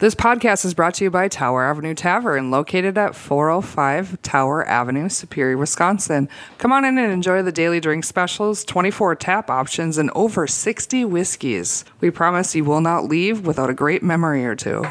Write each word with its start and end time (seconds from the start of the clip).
This 0.00 0.14
podcast 0.14 0.64
is 0.64 0.72
brought 0.72 0.94
to 0.94 1.04
you 1.04 1.10
by 1.10 1.28
Tower 1.28 1.62
Avenue 1.62 1.92
Tavern, 1.92 2.50
located 2.50 2.96
at 2.96 3.14
405 3.14 4.22
Tower 4.22 4.66
Avenue, 4.66 5.10
Superior, 5.10 5.58
Wisconsin. 5.58 6.26
Come 6.56 6.72
on 6.72 6.86
in 6.86 6.96
and 6.96 7.12
enjoy 7.12 7.42
the 7.42 7.52
daily 7.52 7.80
drink 7.80 8.04
specials, 8.04 8.64
24 8.64 9.16
tap 9.16 9.50
options, 9.50 9.98
and 9.98 10.10
over 10.14 10.46
60 10.46 11.04
whiskeys. 11.04 11.84
We 12.00 12.10
promise 12.10 12.54
you 12.54 12.64
will 12.64 12.80
not 12.80 13.10
leave 13.10 13.46
without 13.46 13.68
a 13.68 13.74
great 13.74 14.02
memory 14.02 14.46
or 14.46 14.56
two. 14.56 14.86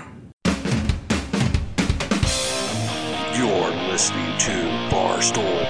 You're 3.34 3.72
listening 3.90 4.38
to 4.38 4.52
Barstool 4.92 5.69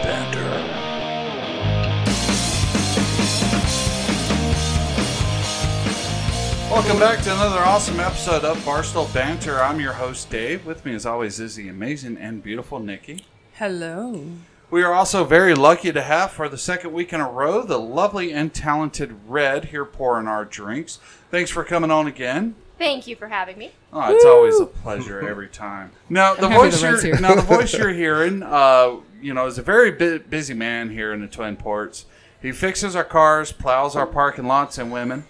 Welcome 6.79 6.99
back 6.99 7.21
to 7.23 7.33
another 7.33 7.59
awesome 7.59 7.99
episode 7.99 8.45
of 8.45 8.57
Barstool 8.59 9.13
Banter. 9.13 9.61
I'm 9.61 9.81
your 9.81 9.91
host, 9.91 10.29
Dave. 10.29 10.65
With 10.65 10.85
me, 10.85 10.95
as 10.95 11.05
always, 11.05 11.37
is 11.37 11.57
the 11.57 11.67
amazing 11.67 12.15
and 12.15 12.41
beautiful 12.41 12.79
Nikki. 12.79 13.25
Hello. 13.55 14.25
We 14.71 14.81
are 14.83 14.93
also 14.93 15.25
very 15.25 15.53
lucky 15.53 15.91
to 15.91 16.01
have, 16.01 16.31
for 16.31 16.47
the 16.47 16.57
second 16.57 16.93
week 16.93 17.11
in 17.11 17.19
a 17.19 17.29
row, 17.29 17.63
the 17.63 17.77
lovely 17.77 18.31
and 18.31 18.53
talented 18.53 19.13
Red 19.27 19.65
here 19.65 19.83
pouring 19.83 20.25
our 20.25 20.45
drinks. 20.45 20.99
Thanks 21.29 21.51
for 21.51 21.65
coming 21.65 21.91
on 21.91 22.07
again. 22.07 22.55
Thank 22.77 23.07
you 23.07 23.17
for 23.17 23.27
having 23.27 23.57
me. 23.57 23.73
Oh, 23.91 24.15
it's 24.15 24.23
always 24.23 24.57
a 24.61 24.65
pleasure 24.65 25.27
every 25.27 25.49
time. 25.49 25.91
Now 26.07 26.33
the 26.33 26.47
I'm 26.47 26.53
voice 26.53 26.79
the 26.79 26.87
you're 26.87 27.01
here. 27.01 27.19
now 27.19 27.35
the 27.35 27.41
voice 27.41 27.73
you're 27.77 27.91
hearing, 27.91 28.41
uh, 28.41 28.95
you 29.21 29.33
know, 29.33 29.47
is 29.47 29.57
a 29.57 29.63
very 29.63 29.91
bu- 29.91 30.19
busy 30.19 30.53
man 30.53 30.91
here 30.91 31.11
in 31.11 31.19
the 31.19 31.27
Twin 31.27 31.57
Ports. 31.57 32.05
He 32.41 32.53
fixes 32.53 32.95
our 32.95 33.03
cars, 33.03 33.51
plows 33.51 33.97
our 33.97 34.07
parking 34.07 34.45
lots 34.47 34.77
and 34.77 34.93
women, 34.93 35.25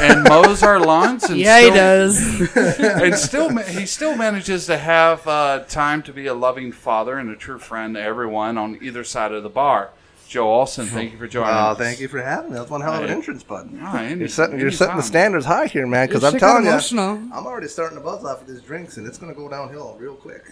and 0.00 0.24
mows 0.28 0.62
our 0.62 0.78
lawns. 0.80 1.24
And 1.24 1.38
Yeah, 1.38 1.58
he 1.60 1.66
still, 1.66 1.74
does. 1.74 2.56
And 3.02 3.14
still, 3.16 3.56
he 3.58 3.86
still 3.86 4.16
manages 4.16 4.66
to 4.66 4.76
have 4.78 5.26
uh, 5.26 5.60
time 5.68 6.02
to 6.04 6.12
be 6.12 6.26
a 6.26 6.34
loving 6.34 6.72
father 6.72 7.18
and 7.18 7.30
a 7.30 7.36
true 7.36 7.58
friend 7.58 7.94
to 7.94 8.00
everyone 8.02 8.58
on 8.58 8.78
either 8.82 9.04
side 9.04 9.32
of 9.32 9.42
the 9.42 9.48
bar. 9.48 9.90
Joe 10.26 10.50
Olson, 10.52 10.86
thank 10.86 11.12
you 11.12 11.18
for 11.18 11.28
joining 11.28 11.50
Oh, 11.50 11.72
us. 11.72 11.78
thank 11.78 12.00
you 12.00 12.08
for 12.08 12.20
having 12.20 12.50
me. 12.50 12.56
That's 12.58 12.70
one 12.70 12.80
hell 12.80 12.94
of 12.94 13.04
an 13.04 13.10
entrance, 13.10 13.42
bud. 13.44 13.70
Any- 13.72 14.18
You're 14.20 14.28
setting, 14.28 14.58
you're 14.58 14.70
setting 14.72 14.92
anytime. 14.92 14.96
the 14.96 15.02
standards 15.02 15.44
high 15.46 15.66
here, 15.66 15.86
man. 15.86 16.08
Because 16.08 16.24
I'm 16.24 16.32
sick 16.32 16.42
of 16.42 16.48
telling 16.48 16.64
you. 16.64 17.30
I'm 17.32 17.46
already 17.46 17.68
starting 17.68 17.98
to 17.98 18.02
buzz 18.04 18.24
off 18.24 18.40
of 18.40 18.48
these 18.48 18.60
drinks, 18.62 18.96
and 18.96 19.06
it's 19.06 19.18
going 19.18 19.32
to 19.32 19.38
go 19.38 19.48
downhill 19.48 19.96
real 20.00 20.14
quick. 20.14 20.44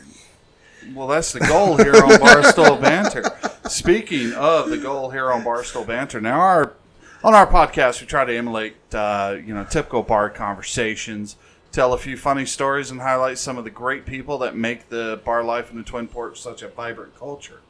Well, 0.94 1.06
that's 1.08 1.32
the 1.32 1.40
goal 1.40 1.76
here 1.78 1.94
on 1.96 2.10
Barstool 2.10 2.80
Banter. 2.80 3.24
Speaking 3.68 4.32
of 4.34 4.68
the 4.70 4.78
goal 4.78 5.10
here 5.10 5.32
on 5.32 5.42
Barstool 5.42 5.86
Banter, 5.86 6.20
now 6.20 6.38
our 6.40 6.74
on 7.24 7.34
our 7.34 7.46
podcast 7.46 8.00
we 8.00 8.06
try 8.06 8.24
to 8.24 8.36
emulate 8.36 8.76
uh, 8.94 9.36
you 9.44 9.54
know 9.54 9.64
typical 9.64 10.02
bar 10.02 10.30
conversations, 10.30 11.36
tell 11.70 11.92
a 11.92 11.98
few 11.98 12.16
funny 12.16 12.46
stories, 12.46 12.90
and 12.90 13.00
highlight 13.00 13.38
some 13.38 13.58
of 13.58 13.64
the 13.64 13.70
great 13.70 14.06
people 14.06 14.38
that 14.38 14.56
make 14.56 14.88
the 14.88 15.20
bar 15.24 15.42
life 15.42 15.70
in 15.70 15.78
the 15.78 15.84
Twin 15.84 16.08
Ports 16.08 16.40
such 16.40 16.62
a 16.62 16.68
vibrant 16.68 17.16
culture. 17.18 17.60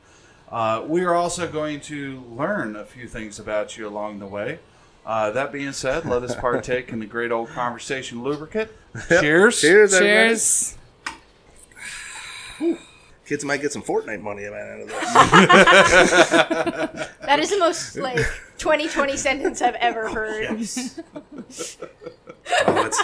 Uh, 0.50 0.84
we 0.86 1.02
are 1.02 1.14
also 1.14 1.50
going 1.50 1.80
to 1.80 2.22
learn 2.30 2.76
a 2.76 2.84
few 2.84 3.08
things 3.08 3.38
about 3.38 3.78
you 3.78 3.88
along 3.88 4.18
the 4.18 4.26
way. 4.26 4.58
Uh, 5.04 5.30
that 5.30 5.50
being 5.50 5.72
said, 5.72 6.04
let 6.04 6.22
us 6.22 6.34
partake 6.36 6.90
in 6.90 7.00
the 7.00 7.06
great 7.06 7.32
old 7.32 7.48
conversation 7.48 8.22
lubricant. 8.22 8.70
Cheers! 9.08 9.60
Cheers, 9.60 9.94
everybody. 9.94 10.28
Cheers. 12.68 12.82
Kids 13.32 13.46
might 13.46 13.62
get 13.62 13.72
some 13.72 13.82
Fortnite 13.82 14.20
money 14.20 14.44
at 14.44 14.52
the 14.52 14.60
end 14.60 14.82
of 14.82 14.88
this. 14.88 14.98
That 17.22 17.38
is 17.40 17.48
the 17.48 17.58
most 17.58 17.96
like 17.96 18.18
2020 18.58 19.16
sentence 19.16 19.62
I've 19.62 19.76
ever 19.76 20.10
heard. 20.10 20.48
Oh, 20.50 20.52
oh, 20.52 20.64
it's, 21.46 21.78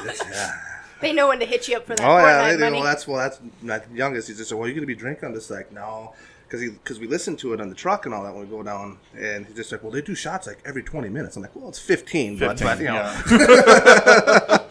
it's, 0.05 0.23
yeah. 0.31 0.53
They 1.01 1.15
know 1.15 1.29
when 1.29 1.39
to 1.41 1.47
hit 1.47 1.67
you 1.67 1.79
up 1.79 1.87
for 1.87 1.95
that 1.95 2.07
Oh 2.07 2.19
yeah, 2.19 2.43
Fortnite 2.43 2.59
they 2.59 2.65
money. 2.65 2.77
Well, 2.77 2.85
that's 2.85 3.09
well, 3.09 3.17
that's 3.17 3.41
my 3.63 3.81
youngest. 3.95 4.29
He's 4.29 4.37
just 4.37 4.51
said, 4.51 4.59
"Well, 4.59 4.69
you're 4.69 4.75
gonna 4.75 4.87
be 4.87 4.95
drinking." 4.95 5.25
I'm 5.25 5.35
just 5.35 5.51
like, 5.51 5.73
no, 5.73 6.13
because 6.45 6.61
he 6.61 6.69
because 6.69 7.01
we 7.01 7.07
listen 7.07 7.35
to 7.37 7.55
it 7.55 7.61
on 7.63 7.71
the 7.71 7.75
truck 7.75 8.05
and 8.05 8.15
all 8.15 8.23
that 8.25 8.35
when 8.35 8.43
we 8.43 8.49
go 8.55 8.63
down, 8.63 8.99
and 9.17 9.47
he's 9.47 9.57
just 9.57 9.73
like, 9.73 9.83
"Well, 9.83 9.93
they 9.93 10.03
do 10.03 10.15
shots 10.15 10.47
like 10.47 10.59
every 10.67 10.83
20 10.83 11.09
minutes." 11.09 11.37
I'm 11.37 11.43
like, 11.43 11.57
"Well, 11.57 11.71
it's 11.71 11.79
15, 11.79 12.37
but, 12.39 12.61
but 12.61 12.79
you 12.81 12.85
know." 12.85 12.95
Yeah. 13.31 14.59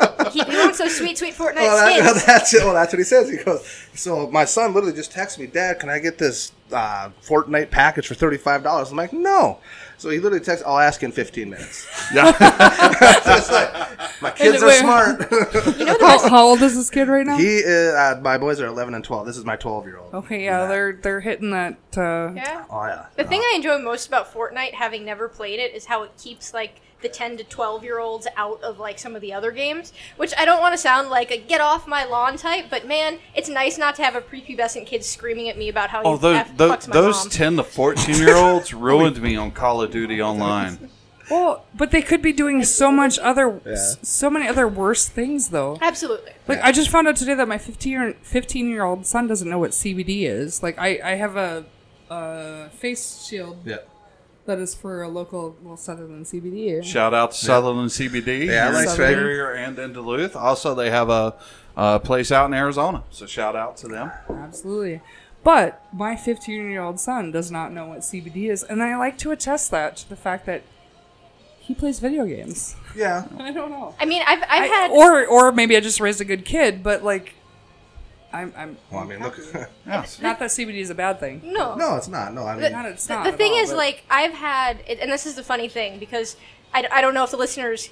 he, 0.78 0.84
he 0.84 0.90
wants 0.90 0.98
those 0.98 0.98
sweet, 0.98 1.18
sweet 1.18 1.34
Fortnite 1.36 1.56
Well, 1.56 1.78
that, 1.78 2.24
that's 2.28 2.54
it. 2.54 2.64
Well, 2.64 2.74
that's 2.74 2.94
what 2.94 3.00
he 3.00 3.04
says. 3.04 3.30
He 3.30 3.38
goes, 3.38 3.68
so 3.94 4.30
my 4.30 4.46
son 4.46 4.74
literally 4.74 4.96
just 4.96 5.12
texted 5.12 5.40
me, 5.40 5.48
Dad, 5.48 5.80
can 5.80 5.90
I 5.90 6.00
get 6.00 6.18
this 6.18 6.52
uh, 6.72 7.10
Fortnite 7.24 7.72
package 7.72 8.08
for 8.08 8.16
thirty 8.16 8.38
five 8.38 8.64
dollars? 8.64 8.92
I'm 8.92 8.98
like, 8.98 9.14
no. 9.14 9.60
So 10.00 10.12
he 10.12 10.20
literally 10.20 10.44
texts, 10.44 10.64
I'll 10.68 10.78
ask 10.78 11.02
in 11.02 11.12
fifteen 11.12 11.50
minutes. 11.50 11.88
It's 12.14 13.52
like, 13.52 14.22
my 14.22 14.32
kids 14.32 14.62
are 14.62 14.72
smart. 14.72 15.32
You 15.78 15.86
know 15.86 15.98
How, 16.00 16.30
how 16.30 16.48
old 16.48 16.62
is 16.62 16.76
this 16.76 16.90
kid 16.90 17.08
right 17.08 17.26
now? 17.26 17.38
he, 17.38 17.58
is, 17.58 17.94
uh, 17.94 18.20
my 18.24 18.38
boys 18.38 18.60
are 18.60 18.68
eleven 18.68 18.94
and 18.94 19.04
twelve. 19.04 19.26
This 19.26 19.38
is 19.38 19.46
my 19.46 19.56
twelve 19.56 19.86
year 19.86 19.98
old. 19.98 20.14
Okay, 20.14 20.44
yeah, 20.44 20.68
they're 20.68 20.94
they're 20.94 21.22
hitting 21.22 21.52
that. 21.52 21.78
Uh, 21.96 22.34
yeah. 22.36 22.66
Oh 22.70 22.86
yeah. 22.86 23.08
The 23.16 23.24
thing 23.24 23.42
I 23.42 23.54
enjoy 23.56 23.80
most 23.80 24.08
about 24.08 24.32
Fortnite, 24.34 24.74
having 24.74 25.06
never 25.06 25.28
played 25.28 25.60
it, 25.60 25.74
is 25.74 25.86
how 25.86 26.04
it 26.04 26.12
keeps 26.18 26.54
like 26.54 26.82
the 27.02 27.10
10 27.10 27.38
to 27.38 27.44
12 27.44 27.84
year 27.84 28.00
olds 28.00 28.28
out 28.36 28.62
of 28.64 28.80
like 28.80 28.98
some 29.00 29.16
of 29.16 29.22
the 29.22 29.32
other 29.34 29.52
games. 29.52 29.94
Which 30.18 30.34
I 30.38 30.46
don't 30.46 30.60
want 30.62 30.74
to 30.74 30.78
sound 30.78 31.10
like 31.10 31.30
a 31.32 31.38
get 31.38 31.62
off 31.62 31.88
my 31.88 32.04
lawn 32.06 32.38
type, 32.38 32.66
but 32.70 32.88
man, 32.88 33.20
it's 33.36 33.50
nice 33.50 33.78
not 33.78 33.96
to 33.96 34.04
have 34.04 34.16
a 34.16 34.22
prepubescent 34.22 34.86
kid 34.88 35.04
screaming 35.04 35.48
at 35.50 35.58
me 35.58 35.70
about 35.70 35.90
how 35.90 36.02
Oh, 36.04 36.18
those, 36.18 36.38
F- 36.38 36.58
those, 36.58 36.88
my 36.88 36.94
those 36.94 37.24
mom. 37.26 37.30
10 37.30 37.56
to 37.58 37.64
14 37.64 38.16
year 38.16 38.36
olds 38.36 38.74
ruined 38.74 39.22
me 39.22 39.36
on 39.36 39.52
Call 39.52 39.82
of 39.82 39.92
Duty 39.92 40.22
Online. 40.22 40.90
Well, 41.30 41.66
but 41.76 41.92
they 41.92 42.02
could 42.02 42.22
be 42.22 42.32
doing 42.32 42.64
so 42.64 42.90
much 42.90 43.20
other, 43.20 43.60
Yeah. 43.66 43.76
so 44.02 44.30
many 44.30 44.48
other 44.48 44.66
worse 44.66 45.10
things 45.10 45.50
though. 45.50 45.78
Absolutely. 45.82 46.32
Like 46.48 46.62
I 46.64 46.72
just 46.72 46.90
found 46.90 47.06
out 47.06 47.18
today 47.18 47.34
that 47.34 47.50
my 47.50 47.58
15 47.58 47.92
year 47.92 48.16
15 48.22 48.70
year 48.70 48.86
old 48.86 49.06
son 49.06 49.28
doesn't 49.28 49.50
know 49.50 49.60
what 49.60 49.72
CBD 49.72 50.22
is. 50.24 50.64
Like 50.64 50.80
I 50.80 51.02
I 51.04 51.16
have 51.16 51.36
a, 51.36 51.66
a 52.10 52.70
face 52.70 53.26
shield 53.28 53.58
Yeah. 53.66 53.80
That 54.48 54.58
is 54.60 54.74
for 54.74 55.04
a 55.04 55.08
local 55.08 55.56
well 55.62 55.78
Sutherland 55.78 56.26
CBD. 56.26 56.84
Shout 56.84 57.14
out 57.14 57.32
to 57.32 57.38
Sutherland 57.38 57.90
CBD 57.92 58.48
Yeah, 58.48 58.66
here 58.66 58.74
thanks, 58.74 58.92
in 58.92 58.98
Greg. 58.98 59.16
Superior 59.16 59.52
and 59.52 59.78
in 59.78 59.94
Duluth. 59.94 60.36
Also, 60.36 60.74
they 60.74 60.90
have 60.90 61.10
a, 61.10 61.36
a 61.76 62.00
place 62.00 62.32
out 62.32 62.48
in 62.48 62.54
Arizona, 62.54 63.04
so 63.12 63.26
shout 63.26 63.56
out 63.56 63.78
to 63.78 63.88
them. 63.88 64.12
Absolutely. 64.30 65.02
But 65.44 65.82
my 65.94 66.16
15 66.16 66.70
year 66.72 66.82
old 66.82 67.00
son 67.00 67.32
does 67.32 67.52
not 67.52 67.72
know 67.72 67.86
what 67.86 68.00
CBD 68.00 68.50
is, 68.50 68.64
and 68.64 68.82
I 68.82 68.98
like 68.98 69.18
to 69.20 69.32
attest 69.32 69.70
that 69.72 69.96
to 69.98 70.10
the 70.10 70.16
fact 70.18 70.46
that 70.48 70.64
he 71.60 71.74
plays 71.74 72.00
video 72.00 72.26
games. 72.26 72.76
Yeah. 72.96 73.26
I 73.40 73.52
don't 73.52 73.72
know. 73.72 73.94
I 74.00 74.06
mean, 74.06 74.24
I've, 74.26 74.42
I've 74.44 74.64
I- 74.64 74.68
had. 74.68 74.92
or 74.92 75.26
or 75.26 75.52
maybe 75.52 75.78
I 75.78 75.80
just 75.80 76.00
raised 76.00 76.20
a 76.22 76.26
good 76.26 76.44
kid, 76.46 76.82
but 76.84 77.04
like, 77.04 77.34
I'm 78.34 78.54
I'm 78.58 78.78
Well, 78.92 79.02
I 79.02 79.06
mean, 79.06 79.22
look. 79.22 79.38
Yes. 79.86 80.22
not 80.22 80.40
that 80.40 80.50
CBD 80.50 80.76
is 80.80 80.90
a 80.90 80.96
bad 80.96 81.20
thing. 81.20 81.42
no. 81.46 81.76
no, 81.76 81.96
it's 81.96 82.08
not. 82.10 82.34
No, 82.34 82.46
I 82.46 82.56
The, 82.56 82.62
mean, 82.64 82.72
Not 82.74 82.86
it's 82.86 83.08
the- 83.08 83.14
not 83.16 83.24
the 83.24 83.32
at 83.32 83.38
thing 83.38 83.54
all, 83.54 83.60
is, 83.60 83.70
but- 83.70 83.78
like, 83.78 84.04
I've 84.10 84.34
had, 84.34 84.82
and 84.82 85.12
this 85.12 85.26
is 85.26 85.36
the 85.36 85.44
funny 85.44 85.68
thing 85.70 85.98
because 86.00 86.36
I, 86.74 86.86
I 86.92 87.02
don't 87.02 87.14
know 87.14 87.24
if 87.24 87.32
the 87.32 87.38
listeners 87.38 87.90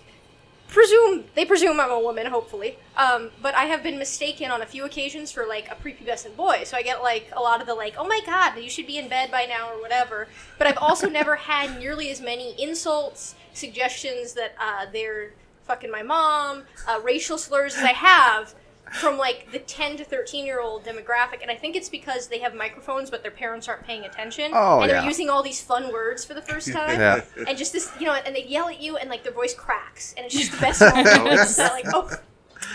presume 0.67 1.23
they 1.35 1.45
presume 1.45 1.79
I'm 1.79 1.91
a 1.91 1.99
woman, 1.99 2.25
hopefully. 2.25 2.77
Um, 2.97 3.29
but 3.41 3.55
I 3.55 3.65
have 3.65 3.83
been 3.83 3.97
mistaken 3.97 4.51
on 4.51 4.61
a 4.61 4.65
few 4.65 4.83
occasions 4.83 5.31
for 5.31 5.45
like 5.45 5.69
a 5.71 5.75
prepubescent 5.75 6.35
boy, 6.35 6.63
so 6.65 6.75
I 6.75 6.81
get 6.81 7.01
like 7.01 7.29
a 7.35 7.39
lot 7.39 7.61
of 7.61 7.67
the 7.67 7.75
like, 7.75 7.95
oh 7.97 8.05
my 8.07 8.19
god, 8.25 8.57
you 8.57 8.69
should 8.69 8.87
be 8.87 8.97
in 8.97 9.07
bed 9.07 9.31
by 9.31 9.45
now 9.45 9.69
or 9.71 9.79
whatever. 9.81 10.27
But 10.57 10.67
I've 10.67 10.77
also 10.79 11.07
never 11.19 11.35
had 11.35 11.79
nearly 11.79 12.09
as 12.09 12.19
many 12.19 12.61
insults, 12.61 13.35
suggestions 13.53 14.33
that 14.33 14.55
uh, 14.59 14.87
they're 14.91 15.31
fucking 15.65 15.91
my 15.91 16.03
mom, 16.03 16.63
uh, 16.87 16.99
racial 17.03 17.37
slurs 17.37 17.75
as 17.75 17.83
I 17.83 17.93
have 17.93 18.53
from 18.95 19.17
like 19.17 19.51
the 19.51 19.59
10 19.59 19.97
to 19.97 20.03
13 20.03 20.45
year 20.45 20.59
old 20.61 20.83
demographic 20.83 21.41
and 21.41 21.51
i 21.51 21.55
think 21.55 21.75
it's 21.75 21.89
because 21.89 22.27
they 22.27 22.39
have 22.39 22.53
microphones 22.55 23.09
but 23.09 23.21
their 23.21 23.31
parents 23.31 23.67
aren't 23.67 23.83
paying 23.83 24.05
attention. 24.05 24.51
Oh, 24.53 24.81
and 24.81 24.89
they're 24.89 25.03
using 25.05 25.29
all 25.29 25.43
these 25.43 25.61
fun 25.61 25.91
words 25.91 26.23
for 26.23 26.33
the 26.33 26.41
first 26.41 26.71
time. 26.71 26.99
Yeah. 26.99 27.21
and 27.47 27.57
just 27.57 27.73
this 27.73 27.91
you 27.99 28.05
know 28.05 28.13
and 28.13 28.35
they 28.35 28.45
yell 28.45 28.67
at 28.69 28.81
you 28.81 28.97
and 28.97 29.09
like 29.09 29.23
their 29.23 29.33
voice 29.33 29.53
cracks 29.53 30.13
and 30.17 30.25
it's 30.25 30.35
just 30.35 30.51
the 30.51 30.57
best 30.61 30.81
moment 30.81 31.39
It's 31.39 31.57
like 31.57 31.85
oh 31.93 32.09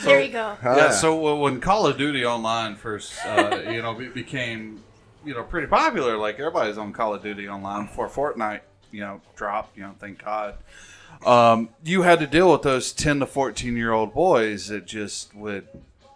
there 0.04 0.20
you 0.20 0.32
go. 0.32 0.56
yeah, 0.62 0.91
so 0.91 1.36
when 1.36 1.60
Call 1.60 1.86
of 1.86 1.98
Duty 1.98 2.25
Online 2.25 2.76
first, 2.76 3.14
uh, 3.26 3.61
you 3.69 3.82
know, 3.82 3.94
be- 3.94 4.08
became, 4.08 4.82
you 5.25 5.34
know, 5.34 5.43
pretty 5.43 5.67
popular, 5.67 6.17
like 6.17 6.38
everybody's 6.38 6.78
on 6.78 6.93
Call 6.93 7.14
of 7.14 7.22
Duty 7.22 7.49
Online 7.49 7.87
before 7.87 8.08
Fortnite, 8.08 8.61
you 8.93 9.00
know, 9.00 9.20
dropped, 9.37 9.76
you 9.76 9.82
know, 9.82 9.94
thank 9.99 10.25
God. 10.25 10.56
Um, 11.26 11.70
you 11.84 12.02
had 12.02 12.20
to 12.20 12.26
deal 12.26 12.50
with 12.52 12.62
those 12.62 12.93
10 12.93 13.20
to 13.20 13.26
14 13.26 13.76
year 13.76 13.93
old 13.93 14.14
boys 14.14 14.69
that 14.69 14.87
just 14.87 15.34
would, 15.34 15.67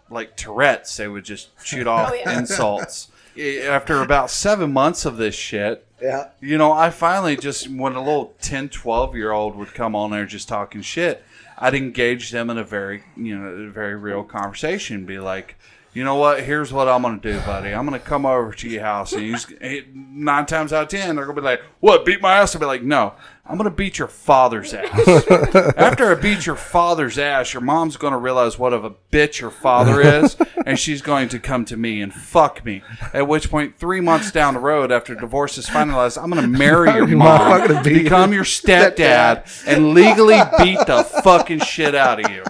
like 0.09 0.35
Tourette's, 0.35 0.95
they 0.97 1.07
would 1.07 1.23
just 1.25 1.49
shoot 1.63 1.87
off 1.95 2.11
Oh, 2.11 2.15
yeah. 2.15 2.37
insults. 2.37 3.09
After 3.67 4.01
about 4.01 4.29
seven 4.29 4.71
months 4.71 5.03
of 5.05 5.17
this 5.17 5.35
shit, 5.35 5.85
yeah. 6.01 6.29
you 6.39 6.57
know, 6.57 6.71
I 6.71 6.89
finally 6.89 7.35
just, 7.35 7.69
when 7.69 7.93
a 7.93 7.99
little 8.03 8.33
10, 8.41 8.69
12 8.69 9.15
year 9.15 9.31
old 9.33 9.55
would 9.57 9.73
come 9.73 9.93
on 9.93 10.11
there 10.11 10.25
just 10.25 10.47
talking 10.47 10.81
shit, 10.81 11.21
I'd 11.57 11.75
engage 11.75 12.31
them 12.31 12.49
in 12.49 12.57
a 12.57 12.63
very, 12.63 13.03
you 13.17 13.37
know, 13.37 13.47
a 13.47 13.69
very 13.69 13.95
real 13.95 14.23
conversation. 14.23 15.05
Be 15.05 15.19
like, 15.19 15.55
you 15.95 16.03
know 16.03 16.15
what? 16.15 16.43
Here's 16.43 16.73
what 16.73 16.89
I'm 16.89 17.01
gonna 17.01 17.17
do, 17.19 17.39
buddy. 17.39 17.69
I'm 17.73 17.85
gonna 17.85 17.99
come 17.99 18.25
over 18.25 18.51
to 18.51 18.69
your 18.69 18.81
house, 18.83 19.13
and 19.13 19.21
he's 19.23 19.45
he- 19.61 19.85
nine 19.93 20.45
times 20.45 20.73
out 20.73 20.83
of 20.83 20.89
ten, 20.89 21.15
they're 21.15 21.25
gonna 21.25 21.39
be 21.39 21.45
like, 21.45 21.61
"What? 21.79 22.05
Beat 22.05 22.21
my 22.21 22.35
ass?" 22.35 22.53
I'll 22.53 22.59
be 22.59 22.65
like, 22.65 22.83
"No, 22.83 23.13
I'm 23.45 23.55
gonna 23.57 23.69
beat 23.71 23.97
your 23.97 24.09
father's 24.09 24.73
ass." 24.73 25.07
After 25.77 26.11
I 26.11 26.15
beat 26.15 26.45
your 26.45 26.57
father's 26.57 27.17
ass, 27.17 27.53
your 27.53 27.61
mom's 27.61 27.95
gonna 27.95 28.17
realize 28.17 28.59
what 28.59 28.73
of 28.73 28.83
a 28.83 28.91
bitch 29.11 29.39
your 29.39 29.51
father 29.51 30.01
is, 30.01 30.35
and 30.65 30.77
she's 30.77 31.01
going 31.01 31.29
to 31.29 31.39
come 31.39 31.63
to 31.65 31.77
me 31.77 32.01
and 32.01 32.13
fuck 32.13 32.65
me. 32.65 32.81
At 33.13 33.29
which 33.29 33.49
point, 33.49 33.77
three 33.77 34.01
months 34.01 34.31
down 34.31 34.53
the 34.55 34.59
road, 34.59 34.91
after 34.91 35.15
divorce 35.15 35.57
is 35.57 35.65
finalized, 35.67 36.21
I'm 36.21 36.29
gonna 36.29 36.45
marry 36.45 36.89
your 36.91 37.07
Your 37.07 37.17
mom, 37.17 37.39
mom 37.49 37.67
gonna 37.67 37.81
beat 37.83 38.03
become 38.03 38.33
your 38.33 38.43
stepdad, 38.43 39.65
and 39.65 39.93
legally 39.93 40.41
beat 40.57 40.85
the 40.87 41.03
fucking 41.23 41.59
shit 41.59 41.95
out 41.95 42.19
of 42.23 42.29
you. 42.29 42.43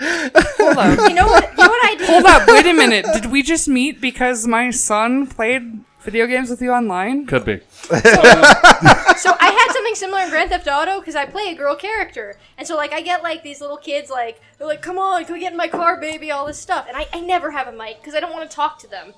Hold 0.00 0.78
up. 0.78 1.08
You 1.08 1.14
know 1.14 1.26
what? 1.26 1.50
You 1.58 1.64
know 1.64 1.67
what 1.78 1.90
I 1.90 1.94
did? 1.94 2.08
Hold 2.08 2.24
up. 2.24 2.48
Wait 2.48 2.66
a 2.66 2.72
minute. 2.72 3.06
Did 3.12 3.26
we 3.26 3.42
just 3.42 3.68
meet 3.68 4.00
because 4.00 4.46
my 4.46 4.70
son 4.70 5.26
played 5.26 5.84
video 6.00 6.26
games 6.26 6.50
with 6.50 6.60
you 6.62 6.70
online? 6.70 7.26
Could 7.26 7.44
be. 7.44 7.60
So 7.82 7.94
I 9.40 9.50
had 9.50 9.72
something 9.72 9.94
similar 9.94 10.20
in 10.22 10.30
Grand 10.30 10.50
Theft 10.50 10.68
Auto 10.68 11.00
because 11.00 11.14
I 11.16 11.26
play 11.26 11.50
a 11.50 11.54
girl 11.54 11.74
character, 11.76 12.36
and 12.56 12.66
so 12.66 12.76
like 12.76 12.92
I 12.92 13.00
get 13.00 13.22
like 13.22 13.42
these 13.42 13.60
little 13.60 13.76
kids 13.76 14.10
like 14.10 14.40
they're 14.58 14.66
like, 14.66 14.82
"Come 14.82 14.98
on, 14.98 15.24
can 15.24 15.34
we 15.34 15.40
get 15.40 15.52
in 15.52 15.58
my 15.58 15.68
car, 15.68 16.00
baby?" 16.00 16.30
All 16.30 16.46
this 16.46 16.58
stuff, 16.58 16.86
and 16.88 16.96
I, 16.96 17.06
I 17.12 17.20
never 17.20 17.50
have 17.50 17.68
a 17.68 17.72
mic 17.72 18.00
because 18.00 18.14
I 18.14 18.20
don't 18.20 18.32
want 18.32 18.48
to 18.48 18.54
talk 18.54 18.78
to 18.80 18.88
them. 18.88 19.14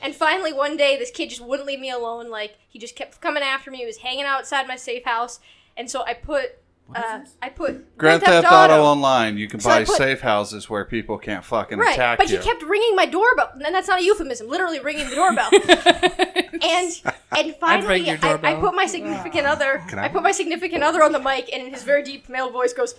And 0.00 0.14
finally, 0.14 0.52
one 0.52 0.76
day, 0.76 0.98
this 0.98 1.10
kid 1.10 1.30
just 1.30 1.40
wouldn't 1.40 1.66
leave 1.66 1.80
me 1.80 1.90
alone. 1.90 2.30
Like 2.30 2.58
he 2.68 2.78
just 2.78 2.96
kept 2.96 3.20
coming 3.20 3.42
after 3.42 3.70
me. 3.70 3.78
He 3.78 3.86
was 3.86 3.98
hanging 3.98 4.24
outside 4.24 4.66
my 4.66 4.76
safe 4.76 5.04
house, 5.04 5.40
and 5.76 5.90
so 5.90 6.04
I 6.04 6.14
put. 6.14 6.58
Uh, 6.94 7.20
I 7.40 7.48
put 7.48 7.96
Grand 7.96 8.22
Theft 8.22 8.46
Auto 8.46 8.82
Online, 8.82 9.38
you 9.38 9.48
can 9.48 9.58
So 9.58 9.68
buy 9.70 9.84
put- 9.84 9.96
safe 9.96 10.20
houses 10.20 10.68
where 10.68 10.84
people 10.84 11.16
can't 11.18 11.44
fucking 11.44 11.78
Right, 11.78 11.94
attack 11.94 12.18
but 12.18 12.28
you. 12.28 12.36
But 12.36 12.44
he 12.44 12.50
kept 12.50 12.62
ringing 12.62 12.94
my 12.94 13.06
doorbell, 13.06 13.50
and 13.54 13.74
that's 13.74 13.88
not 13.88 14.00
a 14.00 14.04
euphemism. 14.04 14.48
Literally 14.48 14.80
ringing 14.80 15.08
the 15.08 15.14
doorbell. 15.16 15.48
and 16.62 17.00
and 17.36 17.56
finally, 17.60 18.10
I, 18.10 18.38
I 18.42 18.54
put 18.56 18.74
my 18.74 18.86
significant 18.86 19.46
other. 19.46 19.82
I- 19.96 20.04
I 20.04 20.08
put 20.08 20.22
my 20.22 20.32
significant 20.32 20.82
other 20.84 21.02
on 21.02 21.12
the 21.12 21.20
mic, 21.20 21.50
and 21.52 21.62
in 21.66 21.72
his 21.72 21.82
very 21.84 22.02
deep 22.02 22.28
male 22.28 22.50
voice 22.50 22.72
goes, 22.74 22.94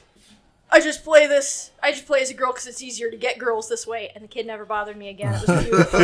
"I 0.71 0.79
just 0.79 1.03
play 1.03 1.27
this. 1.27 1.71
I 1.81 1.91
just 1.91 2.05
play 2.05 2.21
as 2.21 2.29
a 2.29 2.33
girl 2.33 2.51
because 2.51 2.67
it's 2.67 2.81
easier 2.81 3.09
to 3.11 3.17
get 3.17 3.37
girls 3.37 3.69
this 3.69 3.85
way." 3.85 4.11
And 4.15 4.23
the 4.23 4.27
kid 4.27 4.45
never 4.47 4.65
bothered 4.65 4.97
me 4.97 5.09
again. 5.09 5.33
It 5.33 5.47
was 5.47 5.63
beautiful. 5.63 5.99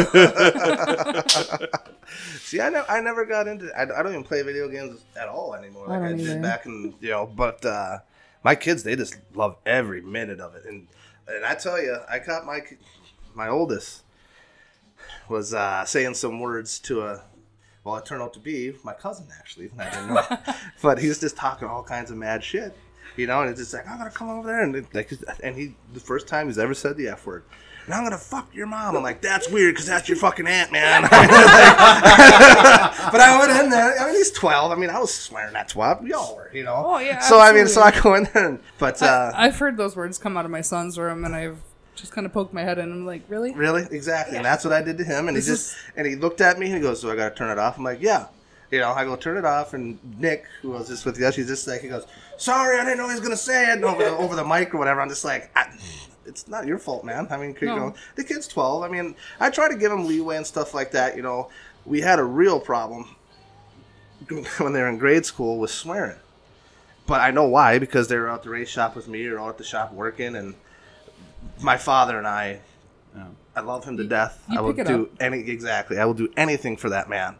See, 2.39 2.59
I, 2.59 2.69
ne- 2.69 2.83
I 2.89 2.99
never 3.01 3.25
got 3.25 3.47
into. 3.47 3.71
I, 3.77 3.83
I 3.83 4.03
don't 4.03 4.11
even 4.11 4.23
play 4.23 4.41
video 4.41 4.67
games 4.67 5.01
at 5.19 5.27
all 5.27 5.55
anymore. 5.55 5.87
Like 5.87 6.01
I, 6.01 6.09
don't 6.09 6.17
did 6.17 6.41
back 6.41 6.65
in, 6.65 6.93
you 6.99 7.09
know. 7.09 7.25
But 7.25 7.65
uh, 7.65 7.99
my 8.43 8.55
kids, 8.55 8.83
they 8.83 8.95
just 8.95 9.17
love 9.33 9.55
every 9.65 10.01
minute 10.01 10.39
of 10.39 10.55
it. 10.55 10.65
And 10.65 10.87
and 11.27 11.45
I 11.45 11.55
tell 11.55 11.81
you, 11.81 11.97
I 12.09 12.19
caught 12.19 12.45
my 12.45 12.61
my 13.33 13.47
oldest 13.47 14.03
was 15.29 15.53
uh, 15.53 15.85
saying 15.85 16.15
some 16.15 16.39
words 16.39 16.79
to 16.79 17.01
a. 17.01 17.21
Well, 17.83 17.95
it 17.95 18.05
turned 18.05 18.21
out 18.21 18.33
to 18.33 18.39
be 18.39 18.73
my 18.83 18.93
cousin 18.93 19.27
actually. 19.39 19.71
I 19.79 19.89
didn't 19.89 20.13
know, 20.13 20.53
but 20.83 20.99
he 20.99 21.07
was 21.07 21.19
just 21.19 21.35
talking 21.35 21.67
all 21.67 21.81
kinds 21.83 22.11
of 22.11 22.17
mad 22.17 22.43
shit, 22.43 22.75
you 23.17 23.27
know. 23.27 23.41
And 23.41 23.49
it's 23.49 23.59
just 23.59 23.73
like 23.73 23.87
I'm 23.87 23.97
gonna 23.97 24.09
come 24.11 24.29
over 24.29 24.47
there 24.47 24.61
and 24.63 24.75
it- 24.75 24.93
like, 24.93 25.11
and 25.43 25.55
he 25.55 25.75
the 25.93 25.99
first 25.99 26.27
time 26.27 26.47
he's 26.47 26.57
ever 26.59 26.73
said 26.73 26.97
the 26.97 27.07
f 27.09 27.25
word. 27.25 27.43
And 27.85 27.95
I'm 27.95 28.03
gonna 28.03 28.17
fuck 28.17 28.53
your 28.53 28.67
mom. 28.67 28.95
I'm 28.95 29.01
like, 29.03 29.21
that's 29.21 29.49
weird 29.49 29.73
because 29.73 29.87
that's 29.87 30.07
your 30.07 30.17
fucking 30.17 30.45
aunt, 30.47 30.71
man. 30.71 31.01
but 33.11 33.19
I 33.19 33.37
went 33.39 33.51
in 33.63 33.69
there. 33.69 33.99
I 33.99 34.05
mean, 34.05 34.15
he's 34.15 34.31
12. 34.31 34.71
I 34.71 34.75
mean, 34.75 34.89
I 34.89 34.99
was 34.99 35.13
swearing 35.13 35.55
at 35.55 35.67
12. 35.69 36.03
We 36.03 36.13
all 36.13 36.35
were, 36.35 36.51
you 36.53 36.63
know. 36.63 36.83
Oh, 36.85 36.97
yeah, 36.99 37.19
So 37.19 37.39
I 37.39 37.51
mean, 37.51 37.67
so 37.67 37.81
I 37.81 37.91
go 37.99 38.13
in 38.15 38.27
there, 38.33 38.47
and, 38.49 38.59
but 38.77 39.01
uh, 39.01 39.31
I've 39.35 39.57
heard 39.57 39.77
those 39.77 39.95
words 39.95 40.17
come 40.19 40.37
out 40.37 40.45
of 40.45 40.51
my 40.51 40.61
son's 40.61 40.97
room, 40.97 41.25
and 41.25 41.35
I've 41.35 41.57
just 41.95 42.11
kind 42.11 42.25
of 42.25 42.33
poked 42.33 42.53
my 42.53 42.61
head 42.63 42.77
in. 42.77 42.85
and 42.85 42.93
I'm 42.93 43.05
like, 43.05 43.23
really? 43.29 43.53
Really? 43.53 43.83
Exactly. 43.91 44.37
And 44.37 44.45
that's 44.45 44.63
what 44.63 44.73
I 44.73 44.81
did 44.81 44.97
to 44.99 45.03
him. 45.03 45.27
And 45.27 45.35
This 45.35 45.47
he 45.47 45.53
just 45.53 45.71
is- 45.71 45.77
and 45.97 46.05
he 46.07 46.15
looked 46.15 46.39
at 46.41 46.59
me 46.59 46.67
and 46.67 46.75
he 46.75 46.81
goes, 46.81 47.01
"So 47.01 47.11
I 47.11 47.15
got 47.15 47.29
to 47.29 47.35
turn 47.35 47.49
it 47.49 47.57
off." 47.59 47.77
I'm 47.77 47.83
like, 47.83 48.01
"Yeah." 48.01 48.27
You 48.71 48.79
know, 48.79 48.91
I 48.91 49.03
go 49.03 49.15
turn 49.17 49.37
it 49.37 49.43
off, 49.45 49.73
and 49.73 49.99
Nick, 50.17 50.45
who 50.61 50.69
was 50.71 50.87
just 50.87 51.05
with 51.05 51.21
us, 51.21 51.35
he's 51.35 51.47
just 51.47 51.67
like, 51.67 51.81
he 51.81 51.89
goes, 51.89 52.05
"Sorry, 52.37 52.79
I 52.79 52.85
didn't 52.85 52.99
know 52.99 53.07
he 53.09 53.13
was 53.15 53.19
gonna 53.21 53.35
say 53.35 53.71
it 53.73 53.83
over 53.83 54.01
the, 54.03 54.11
over 54.17 54.35
the 54.35 54.45
mic 54.45 54.73
or 54.73 54.77
whatever." 54.77 55.01
I'm 55.01 55.09
just 55.09 55.25
like, 55.25 55.51
I, 55.57 55.67
"It's 56.25 56.47
not 56.47 56.65
your 56.65 56.77
fault, 56.77 57.03
man." 57.03 57.27
I 57.29 57.37
mean, 57.37 57.55
you 57.59 57.67
No. 57.67 57.75
know, 57.75 57.93
the 58.15 58.23
kid's 58.23 58.47
12. 58.47 58.83
I 58.83 58.87
mean, 58.87 59.13
I 59.41 59.49
try 59.49 59.67
to 59.67 59.75
give 59.75 59.91
him 59.91 60.07
leeway 60.07 60.37
and 60.37 60.47
stuff 60.47 60.73
like 60.73 60.91
that. 60.91 61.17
You 61.17 61.21
know, 61.21 61.49
we 61.85 61.99
had 61.99 62.17
a 62.17 62.23
real 62.23 62.61
problem 62.61 63.13
when 64.57 64.71
they 64.71 64.79
were 64.81 64.87
in 64.87 64.97
grade 64.97 65.25
school 65.25 65.57
with 65.59 65.71
swearing, 65.71 66.17
but 67.07 67.19
I 67.19 67.31
know 67.31 67.45
why 67.45 67.77
because 67.77 68.07
they 68.07 68.17
were 68.17 68.29
out 68.29 68.43
the 68.43 68.49
race 68.51 68.69
shop 68.69 68.95
with 68.95 69.07
me 69.09 69.25
or 69.27 69.37
out 69.39 69.49
at 69.49 69.57
the 69.57 69.63
shop 69.65 69.91
working, 69.91 70.35
and 70.35 70.55
my 71.59 71.75
father 71.75 72.17
and 72.17 72.25
I 72.27 72.61
I 73.53 73.59
love 73.59 73.83
him 73.83 73.97
to 73.97 74.05
death. 74.05 74.41
you 74.49 74.57
I 74.57 74.61
will 74.61 74.71
do 74.71 75.03
up. 75.07 75.21
any 75.21 75.39
exactly. 75.49 75.99
I 75.99 76.05
will 76.05 76.13
do 76.13 76.31
anything 76.37 76.77
for 76.77 76.87
that 76.91 77.09
man. 77.09 77.35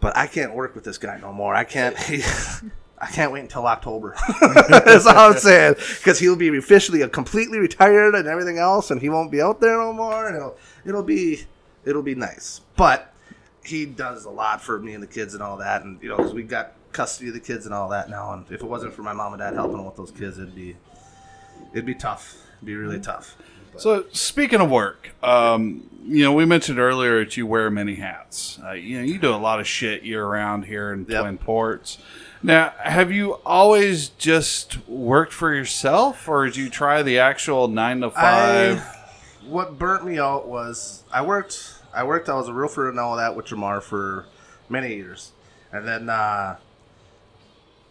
But 0.00 0.16
I 0.16 0.26
can't 0.26 0.54
work 0.54 0.74
with 0.74 0.84
this 0.84 0.98
guy 0.98 1.18
no 1.20 1.32
more. 1.32 1.54
I 1.54 1.64
can't. 1.64 1.98
He, 1.98 2.22
I 2.98 3.06
can't 3.06 3.30
wait 3.30 3.40
until 3.40 3.66
October. 3.66 4.16
That's 4.40 5.06
all 5.06 5.32
I'm 5.32 5.38
saying. 5.38 5.74
Because 5.74 6.18
he'll 6.18 6.36
be 6.36 6.56
officially 6.56 7.02
a 7.02 7.08
completely 7.08 7.58
retired 7.58 8.14
and 8.14 8.26
everything 8.26 8.58
else, 8.58 8.90
and 8.90 9.00
he 9.00 9.08
won't 9.08 9.30
be 9.30 9.42
out 9.42 9.60
there 9.60 9.76
no 9.76 9.92
more. 9.92 10.26
And 10.26 10.36
it'll 10.36 10.56
it'll 10.84 11.02
be 11.02 11.44
it'll 11.84 12.02
be 12.02 12.14
nice. 12.14 12.62
But 12.76 13.12
he 13.64 13.84
does 13.84 14.24
a 14.24 14.30
lot 14.30 14.62
for 14.62 14.78
me 14.78 14.94
and 14.94 15.02
the 15.02 15.08
kids 15.08 15.34
and 15.34 15.42
all 15.42 15.58
that. 15.58 15.82
And 15.82 16.02
you 16.02 16.08
know, 16.08 16.16
'cause 16.16 16.32
we 16.32 16.42
got 16.42 16.72
custody 16.92 17.28
of 17.28 17.34
the 17.34 17.40
kids 17.40 17.66
and 17.66 17.74
all 17.74 17.90
that 17.90 18.08
now. 18.08 18.32
And 18.32 18.46
if 18.50 18.62
it 18.62 18.66
wasn't 18.66 18.94
for 18.94 19.02
my 19.02 19.12
mom 19.12 19.34
and 19.34 19.40
dad 19.40 19.54
helping 19.54 19.84
with 19.84 19.96
those 19.96 20.10
kids, 20.10 20.38
it'd 20.38 20.54
be 20.54 20.76
it'd 21.72 21.86
be 21.86 21.94
tough. 21.94 22.36
It'd 22.56 22.66
be 22.66 22.76
really 22.76 22.96
mm-hmm. 22.96 23.02
tough. 23.02 23.36
So 23.78 24.04
speaking 24.12 24.60
of 24.60 24.70
work, 24.70 25.10
um, 25.22 25.88
you 26.04 26.24
know, 26.24 26.32
we 26.32 26.44
mentioned 26.44 26.78
earlier 26.78 27.24
that 27.24 27.36
you 27.36 27.46
wear 27.46 27.70
many 27.70 27.96
hats. 27.96 28.58
Uh, 28.64 28.72
you 28.72 28.98
know, 28.98 29.04
you 29.04 29.18
do 29.18 29.34
a 29.34 29.36
lot 29.36 29.60
of 29.60 29.66
shit 29.66 30.02
year 30.02 30.24
round 30.26 30.64
here 30.66 30.92
in 30.92 31.04
Yep. 31.08 31.20
Twin 31.22 31.38
Ports. 31.38 31.98
Now, 32.42 32.72
have 32.78 33.10
you 33.10 33.34
always 33.44 34.10
just 34.10 34.86
worked 34.88 35.32
for 35.32 35.52
yourself, 35.54 36.28
or 36.28 36.44
did 36.46 36.56
you 36.56 36.70
try 36.70 37.02
the 37.02 37.18
actual 37.18 37.66
nine 37.66 38.00
to 38.02 38.10
five? 38.10 38.78
I, 38.78 39.46
what 39.46 39.78
burnt 39.78 40.04
me 40.06 40.18
out 40.18 40.46
was 40.46 41.02
I 41.12 41.22
worked. 41.22 41.74
I 41.92 42.04
worked. 42.04 42.28
I 42.28 42.34
was 42.34 42.48
a 42.48 42.52
roofer 42.52 42.88
and 42.88 43.00
all 43.00 43.16
that 43.16 43.34
with 43.34 43.46
Jamar 43.46 43.82
for 43.82 44.26
many 44.68 44.94
years, 44.94 45.32
and 45.72 45.88
then 45.88 46.08
uh, 46.08 46.56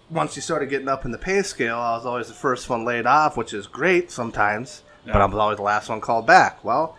once 0.10 0.36
you 0.36 0.42
started 0.42 0.70
getting 0.70 0.88
up 0.88 1.06
in 1.06 1.12
the 1.12 1.18
pay 1.18 1.42
scale, 1.42 1.78
I 1.78 1.96
was 1.98 2.06
always 2.06 2.28
the 2.28 2.34
first 2.34 2.70
one 2.70 2.86
laid 2.86 3.06
off, 3.06 3.36
which 3.36 3.54
is 3.54 3.68
great 3.68 4.12
sometimes. 4.12 4.84
But 5.06 5.22
I 5.22 5.26
was 5.26 5.36
always 5.36 5.58
the 5.58 5.64
last 5.64 5.90
one 5.90 6.02
called 6.02 6.26
back. 6.26 6.64
Well, 6.64 6.98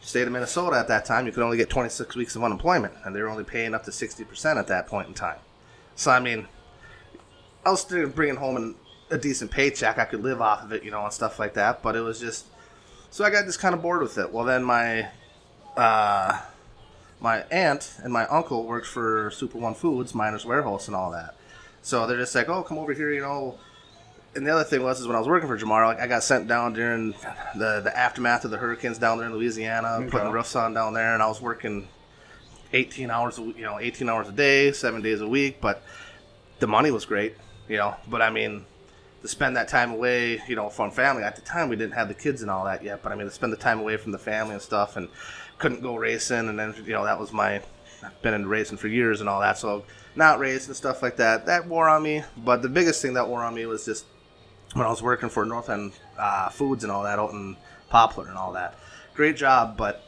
state 0.00 0.26
of 0.26 0.32
Minnesota 0.32 0.76
at 0.76 0.88
that 0.88 1.04
time, 1.04 1.26
you 1.26 1.32
could 1.32 1.42
only 1.42 1.56
get 1.56 1.70
26 1.70 2.16
weeks 2.16 2.36
of 2.36 2.44
unemployment, 2.44 2.94
and 3.04 3.14
they 3.14 3.20
were 3.20 3.28
only 3.28 3.44
paying 3.44 3.74
up 3.74 3.84
to 3.84 3.90
60% 3.90 4.56
at 4.56 4.66
that 4.68 4.86
point 4.86 5.08
in 5.08 5.14
time. 5.14 5.38
So 5.96 6.10
I 6.10 6.20
mean, 6.20 6.46
I 7.64 7.70
was 7.70 7.80
still 7.80 8.08
bringing 8.08 8.36
home 8.36 8.56
an, 8.56 8.74
a 9.10 9.18
decent 9.18 9.50
paycheck. 9.50 9.98
I 9.98 10.04
could 10.04 10.22
live 10.22 10.40
off 10.40 10.64
of 10.64 10.72
it, 10.72 10.84
you 10.84 10.90
know, 10.90 11.04
and 11.04 11.12
stuff 11.12 11.38
like 11.38 11.54
that. 11.54 11.82
But 11.82 11.96
it 11.96 12.00
was 12.00 12.20
just 12.20 12.46
so 13.10 13.24
I 13.24 13.30
got 13.30 13.44
just 13.44 13.60
kind 13.60 13.74
of 13.74 13.82
bored 13.82 14.02
with 14.02 14.16
it. 14.18 14.32
Well, 14.32 14.44
then 14.44 14.64
my 14.64 15.08
uh, 15.76 16.40
my 17.20 17.42
aunt 17.50 17.98
and 18.02 18.12
my 18.12 18.26
uncle 18.26 18.64
worked 18.64 18.86
for 18.86 19.30
Super 19.30 19.58
One 19.58 19.74
Foods, 19.74 20.14
Miners 20.14 20.44
Warehouse, 20.44 20.86
and 20.88 20.96
all 20.96 21.10
that. 21.12 21.36
So 21.82 22.06
they're 22.06 22.18
just 22.18 22.34
like, 22.34 22.48
"Oh, 22.48 22.62
come 22.62 22.78
over 22.78 22.92
here," 22.94 23.12
you 23.12 23.20
know. 23.20 23.58
And 24.34 24.46
the 24.46 24.50
other 24.50 24.64
thing 24.64 24.82
was, 24.82 24.98
is 24.98 25.06
when 25.06 25.14
I 25.14 25.18
was 25.18 25.28
working 25.28 25.46
for 25.46 25.58
Jamar, 25.58 25.86
like 25.86 26.00
I 26.00 26.06
got 26.06 26.22
sent 26.22 26.48
down 26.48 26.72
during 26.72 27.12
the 27.54 27.80
the 27.80 27.92
aftermath 27.94 28.44
of 28.44 28.50
the 28.50 28.56
hurricanes 28.56 28.98
down 28.98 29.18
there 29.18 29.26
in 29.26 29.34
Louisiana, 29.34 30.06
putting 30.10 30.30
roofs 30.30 30.56
on 30.56 30.72
down 30.72 30.94
there, 30.94 31.12
and 31.12 31.22
I 31.22 31.26
was 31.28 31.40
working 31.42 31.86
18 32.72 33.10
hours, 33.10 33.38
a, 33.38 33.42
you 33.42 33.62
know, 33.62 33.78
18 33.78 34.08
hours 34.08 34.28
a 34.28 34.32
day, 34.32 34.72
seven 34.72 35.02
days 35.02 35.20
a 35.20 35.28
week. 35.28 35.60
But 35.60 35.82
the 36.60 36.66
money 36.66 36.90
was 36.90 37.04
great, 37.04 37.36
you 37.68 37.76
know. 37.76 37.94
But 38.08 38.22
I 38.22 38.30
mean, 38.30 38.64
to 39.20 39.28
spend 39.28 39.56
that 39.56 39.68
time 39.68 39.92
away, 39.92 40.42
you 40.48 40.56
know, 40.56 40.68
from 40.70 40.90
family. 40.90 41.22
At 41.22 41.36
the 41.36 41.42
time, 41.42 41.68
we 41.68 41.76
didn't 41.76 41.94
have 41.94 42.08
the 42.08 42.14
kids 42.14 42.42
and 42.42 42.50
all 42.50 42.64
that 42.64 42.82
yet. 42.82 43.02
But 43.02 43.12
I 43.12 43.16
mean, 43.16 43.26
to 43.26 43.32
spend 43.32 43.52
the 43.52 43.58
time 43.58 43.80
away 43.80 43.96
from 43.96 44.12
the 44.12 44.18
family 44.18 44.54
and 44.54 44.62
stuff, 44.62 44.96
and 44.96 45.08
couldn't 45.58 45.82
go 45.82 45.96
racing, 45.96 46.48
and 46.48 46.58
then 46.58 46.74
you 46.84 46.92
know 46.92 47.04
that 47.04 47.18
was 47.18 47.32
my. 47.32 47.60
I've 48.04 48.20
been 48.20 48.34
in 48.34 48.48
racing 48.48 48.78
for 48.78 48.88
years 48.88 49.20
and 49.20 49.28
all 49.28 49.40
that, 49.40 49.58
so 49.58 49.84
not 50.16 50.40
racing 50.40 50.70
and 50.70 50.76
stuff 50.76 51.02
like 51.02 51.16
that. 51.18 51.46
That 51.46 51.68
wore 51.68 51.88
on 51.88 52.02
me. 52.02 52.24
But 52.36 52.62
the 52.62 52.68
biggest 52.68 53.00
thing 53.00 53.14
that 53.14 53.28
wore 53.28 53.44
on 53.44 53.54
me 53.54 53.64
was 53.66 53.84
just 53.84 54.06
when 54.74 54.86
I 54.86 54.90
was 54.90 55.02
working 55.02 55.28
for 55.28 55.44
North 55.44 55.68
End 55.70 55.92
uh, 56.18 56.48
Foods 56.48 56.84
and 56.84 56.92
all 56.92 57.02
that 57.04 57.18
out 57.18 57.32
in 57.32 57.56
Poplar 57.88 58.28
and 58.28 58.36
all 58.38 58.52
that. 58.52 58.78
Great 59.14 59.36
job, 59.36 59.76
but 59.76 60.02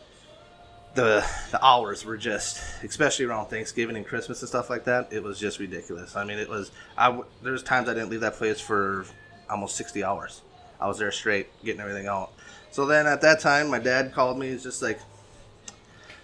the 0.95 1.27
the 1.51 1.65
hours 1.65 2.05
were 2.05 2.17
just, 2.17 2.61
especially 2.83 3.27
around 3.27 3.47
Thanksgiving 3.47 3.97
and 3.97 4.07
Christmas 4.07 4.41
and 4.41 4.49
stuff 4.49 4.71
like 4.71 4.85
that. 4.85 5.13
It 5.13 5.23
was 5.23 5.39
just 5.39 5.59
ridiculous. 5.59 6.17
I 6.17 6.25
mean, 6.25 6.39
it 6.39 6.49
was. 6.49 6.71
I 6.97 7.07
w- 7.07 7.27
there's 7.43 7.63
times 7.63 7.89
I 7.89 7.95
didn't 7.95 8.11
leave 8.11 8.21
that 8.21 8.35
place 8.35 8.61
for 8.61 9.05
almost 9.51 9.77
60 9.77 10.03
hours. 10.05 10.41
I 10.81 10.89
was 10.89 10.99
there 10.99 11.13
straight 11.13 11.49
getting 11.65 11.81
everything 11.81 12.07
out. 12.07 12.33
So 12.71 12.87
then 12.87 13.07
at 13.07 13.21
that 13.21 13.41
time, 13.41 13.69
my 13.71 13.79
dad 13.79 14.13
called 14.13 14.39
me. 14.39 14.49
He's 14.49 14.63
just 14.63 14.83
like, 14.83 14.99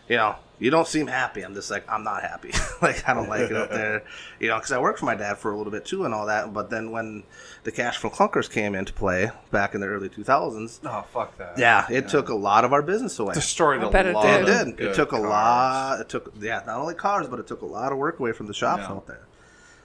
you 0.09 0.16
know, 0.16 0.37
you 0.61 0.71
don't 0.71 0.87
seem 0.87 1.09
happy. 1.09 1.43
I'm 1.43 1.55
just 1.55 1.71
like, 1.71 1.85
I'm 1.90 2.05
not 2.05 2.23
happy. 2.23 2.52
like, 2.83 3.09
I 3.09 3.14
don't 3.14 3.29
like 3.29 3.50
it 3.50 3.57
up 3.57 3.71
there, 3.71 4.05
you 4.38 4.47
know, 4.49 4.57
because 4.57 4.71
I 4.71 4.79
worked 4.79 5.00
for 5.00 5.07
my 5.07 5.14
dad 5.17 5.38
for 5.38 5.50
a 5.50 5.57
little 5.57 5.73
bit 5.73 5.85
too 5.85 6.05
and 6.05 6.14
all 6.14 6.26
that. 6.26 6.52
But 6.52 6.71
then 6.71 6.90
when 6.93 7.25
the 7.64 7.73
cash 7.73 7.97
from 7.97 8.11
clunkers 8.11 8.49
came 8.49 8.75
into 8.75 8.93
play 8.93 9.31
back 9.50 9.75
in 9.75 9.81
the 9.81 9.87
early 9.88 10.09
2000s, 10.09 10.81
Oh 10.85 11.05
fuck 11.12 11.37
that. 11.38 11.59
yeah, 11.59 11.87
it 11.90 12.09
took 12.09 12.29
a 12.29 12.35
lot 12.35 12.64
of 12.64 12.73
our 12.73 12.83
business 12.83 13.19
away. 13.19 13.35
Destroyed 13.35 13.83
I 13.83 13.88
a 13.88 13.90
bet 13.90 14.07
it 14.07 14.14
lot. 14.14 14.23
did. 14.23 14.35
It 14.35 14.40
of 14.40 14.47
did. 14.67 14.76
good 14.76 14.90
It 14.90 14.95
took 14.95 15.12
a 15.12 15.19
lot. 15.19 16.00
It 16.00 16.09
took 16.09 16.33
yeah, 16.38 16.62
not 16.67 16.79
only 16.79 16.95
cars, 16.95 17.26
but 17.26 17.40
it 17.40 17.47
took 17.47 17.62
a 17.62 17.67
lot 17.67 17.90
of 17.90 17.99
work 17.99 18.21
away 18.21 18.33
from 18.33 18.47
the 18.47 18.55
shops 18.55 18.83
Yeah. 18.83 18.93
out 18.93 19.07
there. 19.07 19.26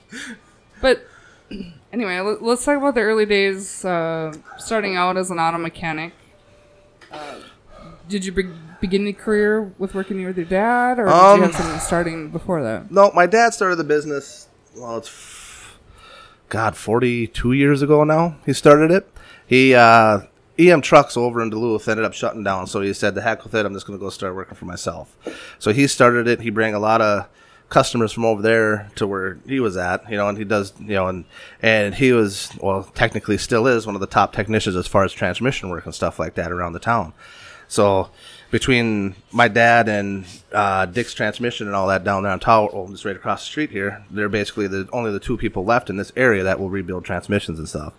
but 0.82 1.06
anyway 1.94 2.20
let, 2.20 2.42
us 2.42 2.66
talk 2.66 2.78
about 2.78 2.96
the 2.96 3.02
early 3.02 3.26
days 3.28 3.86
uh, 3.86 4.34
starting 4.58 4.96
out 4.96 5.18
as 5.18 5.30
an 5.32 5.40
auto 5.40 5.58
mechanic 5.60 6.14
uh, 7.12 7.36
did 8.10 8.26
you 8.26 8.32
be- 8.32 8.50
begin 8.82 9.04
your 9.04 9.14
career 9.14 9.72
with 9.78 9.94
working 9.96 10.24
with 10.26 10.36
your 10.38 10.46
dad 10.46 11.00
or 11.00 11.06
did 11.06 11.14
Um, 11.14 11.38
you 11.38 11.46
have 11.46 11.56
something 11.56 11.80
starting 11.80 12.30
before 12.30 12.62
that 12.64 12.92
no, 12.92 13.12
my 13.14 13.26
dad 13.26 13.54
started 13.54 13.78
the 13.78 13.84
business. 13.84 14.48
Well, 14.76 14.98
it's 14.98 15.08
f- 15.08 15.80
God, 16.50 16.76
forty-two 16.76 17.54
years 17.54 17.82
ago 17.82 18.04
now. 18.04 18.36
He 18.46 18.54
started 18.54 18.92
it. 18.92 19.10
He 19.46 19.74
uh, 19.76 20.22
EM 20.58 20.82
Trucks 20.82 21.16
over 21.16 21.42
in 21.42 21.50
Duluth 21.50 21.88
ended 21.88 22.06
up 22.06 22.14
shutting 22.14 22.44
down, 22.44 22.68
so 22.68 22.82
he 22.82 22.94
said, 22.94 23.16
"The 23.16 23.22
heck 23.22 23.44
with 23.44 23.54
it. 23.56 23.66
I'm 23.66 23.74
just 23.74 23.86
going 23.88 23.98
to 23.98 24.04
go 24.04 24.10
start 24.10 24.36
working 24.36 24.56
for 24.56 24.66
myself." 24.66 25.16
So 25.60 25.72
he 25.72 25.88
started 25.88 26.28
it. 26.28 26.42
He 26.42 26.50
bring 26.50 26.74
a 26.74 26.80
lot 26.80 27.02
of 27.02 27.28
customers 27.70 28.12
from 28.12 28.26
over 28.26 28.42
there 28.42 28.90
to 28.96 29.06
where 29.06 29.38
he 29.46 29.60
was 29.60 29.78
at, 29.78 30.10
you 30.10 30.18
know, 30.18 30.28
and 30.28 30.38
he 30.40 30.44
does, 30.44 30.74
you 30.80 30.96
know, 30.96 31.08
and 31.08 31.26
and 31.62 31.96
he 31.96 32.12
was 32.12 32.52
well, 32.62 32.84
technically 32.96 33.38
still 33.38 33.68
is 33.68 33.86
one 33.86 33.96
of 33.96 34.02
the 34.02 34.08
top 34.08 34.34
technicians 34.34 34.76
as 34.76 34.88
far 34.88 35.04
as 35.04 35.14
transmission 35.14 35.70
work 35.70 35.86
and 35.86 35.94
stuff 35.94 36.18
like 36.20 36.36
that 36.36 36.52
around 36.52 36.74
the 36.74 36.80
town. 36.80 37.14
So 37.70 38.10
between 38.52 39.16
my 39.32 39.48
dad 39.48 39.88
and 39.88 40.26
uh, 40.52 40.88
Dick's 40.88 41.14
Transmission 41.14 41.68
and 41.68 41.76
all 41.76 41.88
that 41.88 42.04
down 42.04 42.24
there 42.24 42.32
on 42.32 42.40
Tower, 42.40 42.70
well, 42.74 42.88
just 42.88 43.06
right 43.06 43.16
across 43.16 43.44
the 43.44 43.46
street 43.46 43.70
here, 43.70 44.04
they're 44.10 44.28
basically 44.28 44.68
the 44.68 44.90
only 44.92 45.12
the 45.12 45.20
two 45.20 45.38
people 45.38 45.64
left 45.64 45.90
in 45.90 45.96
this 45.96 46.12
area 46.16 46.44
that 46.44 46.60
will 46.60 46.70
rebuild 46.70 47.06
transmissions 47.06 47.60
and 47.60 47.70
stuff. 47.70 47.94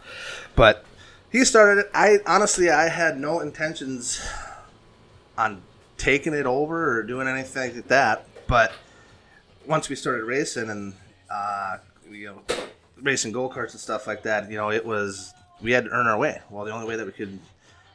But 0.56 0.84
he 1.30 1.44
started 1.44 1.82
it. 1.82 1.90
I 1.94 2.18
honestly, 2.26 2.68
I 2.68 2.88
had 2.88 3.18
no 3.18 3.40
intentions 3.40 4.20
on 5.38 5.62
taking 5.96 6.34
it 6.34 6.46
over 6.46 6.98
or 6.98 7.02
doing 7.04 7.28
anything 7.28 7.76
like 7.76 7.88
that. 7.88 8.26
But 8.48 8.72
once 9.66 9.88
we 9.88 9.94
started 9.94 10.24
racing 10.24 10.68
and 10.68 10.94
uh, 11.30 11.76
you 12.10 12.26
know 12.26 12.56
racing 13.00 13.30
go 13.30 13.48
karts 13.48 13.70
and 13.70 13.80
stuff 13.80 14.08
like 14.08 14.24
that, 14.24 14.50
you 14.50 14.56
know, 14.56 14.72
it 14.72 14.84
was 14.84 15.32
we 15.62 15.70
had 15.70 15.84
to 15.84 15.90
earn 15.90 16.08
our 16.08 16.18
way. 16.18 16.40
Well, 16.50 16.64
the 16.64 16.72
only 16.72 16.88
way 16.88 16.96
that 16.96 17.06
we 17.06 17.12
could 17.12 17.38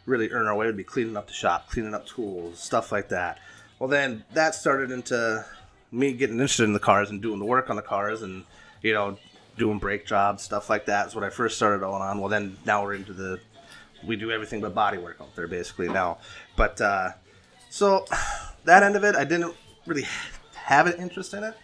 really 0.06 0.32
earn 0.32 0.48
our 0.48 0.56
way 0.56 0.66
would 0.66 0.78
be 0.78 0.84
cleaning 0.84 1.18
up 1.18 1.28
the 1.28 1.34
shop, 1.34 1.70
cleaning 1.70 1.94
up 1.94 2.06
tools, 2.06 2.60
stuff 2.60 2.92
like 2.92 3.10
that. 3.10 3.40
Well, 3.80 3.90
then 3.90 4.24
that 4.34 4.56
started 4.56 4.92
into 4.92 5.46
me 5.92 6.14
getting 6.14 6.36
interested 6.36 6.64
in 6.64 6.74
the 6.74 6.80
cars 6.80 7.10
and 7.10 7.22
doing 7.22 7.40
the 7.40 7.46
work 7.46 7.70
on 7.70 7.76
the 7.76 7.82
cars 7.82 8.22
and 8.22 8.44
you 8.82 8.94
know 8.94 9.18
doing 9.58 9.80
brake 9.80 10.06
jobs, 10.06 10.44
stuff 10.44 10.70
like 10.70 10.86
that. 10.86 11.08
Is 11.08 11.16
what 11.16 11.24
I 11.24 11.30
first 11.30 11.56
started 11.56 11.80
going 11.80 12.02
on. 12.02 12.20
Well, 12.20 12.30
then 12.30 12.58
now 12.66 12.84
we're 12.84 12.96
into 12.96 13.14
the 13.14 13.40
we 14.06 14.16
do 14.16 14.32
everything 14.32 14.62
but 14.62 14.76
body 14.76 14.98
work 14.98 15.18
out 15.20 15.36
there 15.36 15.48
basically 15.48 15.90
now. 15.90 16.20
But 16.56 16.80
uh, 16.82 17.10
so 17.70 18.06
that 18.66 18.84
end 18.84 18.96
of 18.96 19.04
it, 19.04 19.16
I 19.16 19.24
didn't 19.24 19.56
really 19.86 20.06
have 20.54 20.88
an 20.88 21.00
interest 21.00 21.34
in 21.34 21.44
it. 21.44 21.56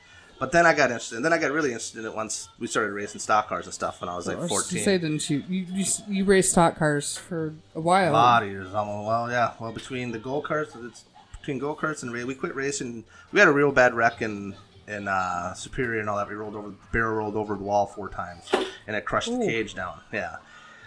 But 0.42 0.52
then 0.52 0.66
I 0.66 0.74
got 0.74 0.90
interested, 0.90 1.18
and 1.18 1.24
then 1.24 1.34
I 1.34 1.38
got 1.38 1.52
really 1.52 1.70
interested 1.70 2.00
in 2.00 2.06
it 2.08 2.16
once 2.16 2.50
we 2.58 2.66
started 2.66 2.94
racing 2.94 3.20
stock 3.20 3.48
cars 3.48 3.66
and 3.66 3.74
stuff 3.76 4.02
when 4.02 4.10
I 4.10 4.16
was 4.16 4.26
like 4.26 4.40
I 4.40 4.48
14. 4.48 4.76
to 4.76 4.84
say 4.84 4.98
didn't 4.98 5.30
you 5.30 5.44
you, 5.48 5.68
you 5.72 5.86
you 6.08 6.26
raced 6.26 6.54
stock 6.54 6.80
cars 6.80 7.16
for 7.16 7.54
a 7.76 7.80
while 7.80 8.12
A 8.12 8.14
lot 8.14 8.42
of 8.42 8.50
years. 8.50 8.74
Almost, 8.74 9.08
well, 9.08 9.30
yeah. 9.30 9.54
Well, 9.60 9.72
between 9.72 10.12
the 10.12 10.18
go 10.18 10.42
karts, 10.42 10.76
it's 10.84 11.06
between 11.40 11.60
go 11.60 11.76
karts 11.76 12.02
and 12.02 12.12
we 12.12 12.34
quit 12.34 12.56
racing. 12.56 13.04
We 13.32 13.38
had 13.38 13.50
a 13.50 13.52
real 13.52 13.72
bad 13.72 13.94
wreck 13.94 14.24
in 14.24 14.56
in 14.88 15.08
uh, 15.08 15.54
Superior 15.54 16.00
and 16.00 16.10
all 16.10 16.18
that. 16.18 16.28
We 16.28 16.34
rolled 16.34 16.56
over, 16.56 16.70
the 16.70 16.76
barrel 16.92 17.18
rolled 17.18 17.36
over 17.36 17.54
the 17.56 17.64
wall 17.64 17.86
four 17.86 18.10
times, 18.10 18.50
and 18.88 18.96
it 18.96 19.06
crushed 19.06 19.32
the 19.32 19.46
cage 19.46 19.76
down. 19.76 20.00
Yeah. 20.12 20.38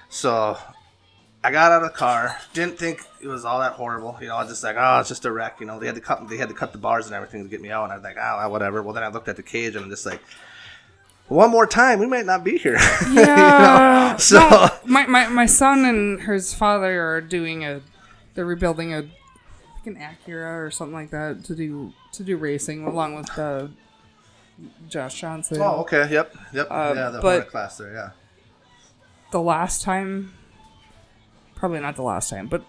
So 0.08 0.58
I 1.44 1.50
got 1.50 1.72
out 1.72 1.82
of 1.82 1.92
the 1.92 1.96
car. 1.96 2.36
Didn't 2.54 2.78
think 2.78 3.02
it 3.20 3.28
was 3.28 3.44
all 3.44 3.60
that 3.60 3.72
horrible. 3.72 4.16
You 4.20 4.28
know, 4.28 4.36
I 4.36 4.42
was 4.42 4.50
just 4.50 4.64
like, 4.64 4.76
oh, 4.78 4.98
it's 5.00 5.10
just 5.10 5.26
a 5.26 5.30
wreck. 5.30 5.60
You 5.60 5.66
know, 5.66 5.78
they 5.78 5.86
had 5.86 5.94
to 5.94 6.00
cut 6.00 6.26
they 6.28 6.38
had 6.38 6.48
to 6.48 6.54
cut 6.54 6.72
the 6.72 6.78
bars 6.78 7.06
and 7.06 7.14
everything 7.14 7.44
to 7.44 7.50
get 7.50 7.60
me 7.60 7.70
out. 7.70 7.84
And 7.84 7.92
I 7.92 7.96
was 7.96 8.04
like, 8.04 8.16
oh, 8.18 8.48
whatever. 8.48 8.82
Well, 8.82 8.94
then 8.94 9.02
I 9.04 9.08
looked 9.08 9.28
at 9.28 9.36
the 9.36 9.42
cage 9.42 9.76
and 9.76 9.84
I'm 9.84 9.90
just 9.90 10.06
like. 10.06 10.20
One 11.28 11.50
more 11.50 11.66
time, 11.66 12.00
we 12.00 12.06
might 12.06 12.26
not 12.26 12.44
be 12.44 12.58
here. 12.58 12.74
yeah 13.10 14.14
So 14.18 14.40
No, 14.40 14.68
my, 14.84 15.06
my 15.06 15.26
my 15.28 15.46
son 15.46 15.86
and 15.86 16.20
his 16.20 16.52
father 16.52 17.00
are 17.02 17.22
doing 17.22 17.64
a 17.64 17.80
they're 18.34 18.44
rebuilding 18.44 18.92
a 18.92 18.98
like 18.98 19.86
an 19.86 19.96
Acura 19.96 20.66
or 20.66 20.70
something 20.70 20.92
like 20.92 21.10
that 21.12 21.42
to 21.44 21.54
do 21.54 21.94
to 22.12 22.22
do 22.24 22.36
racing 22.36 22.86
along 22.86 23.14
with 23.14 23.34
the 23.36 23.70
Josh 24.88 25.20
Johnson. 25.20 25.58
Oh, 25.60 25.80
okay. 25.80 26.08
Yep. 26.10 26.36
Yep. 26.52 26.66
Uh, 26.70 26.92
yeah, 26.94 27.08
the 27.08 27.20
but- 27.20 27.48
class 27.48 27.78
there. 27.78 27.92
Yeah. 27.92 28.10
The 29.30 29.40
last 29.40 29.82
time, 29.82 30.34
probably 31.64 31.80
not 31.80 31.96
the 31.96 32.02
last 32.02 32.28
time, 32.28 32.46
but 32.46 32.62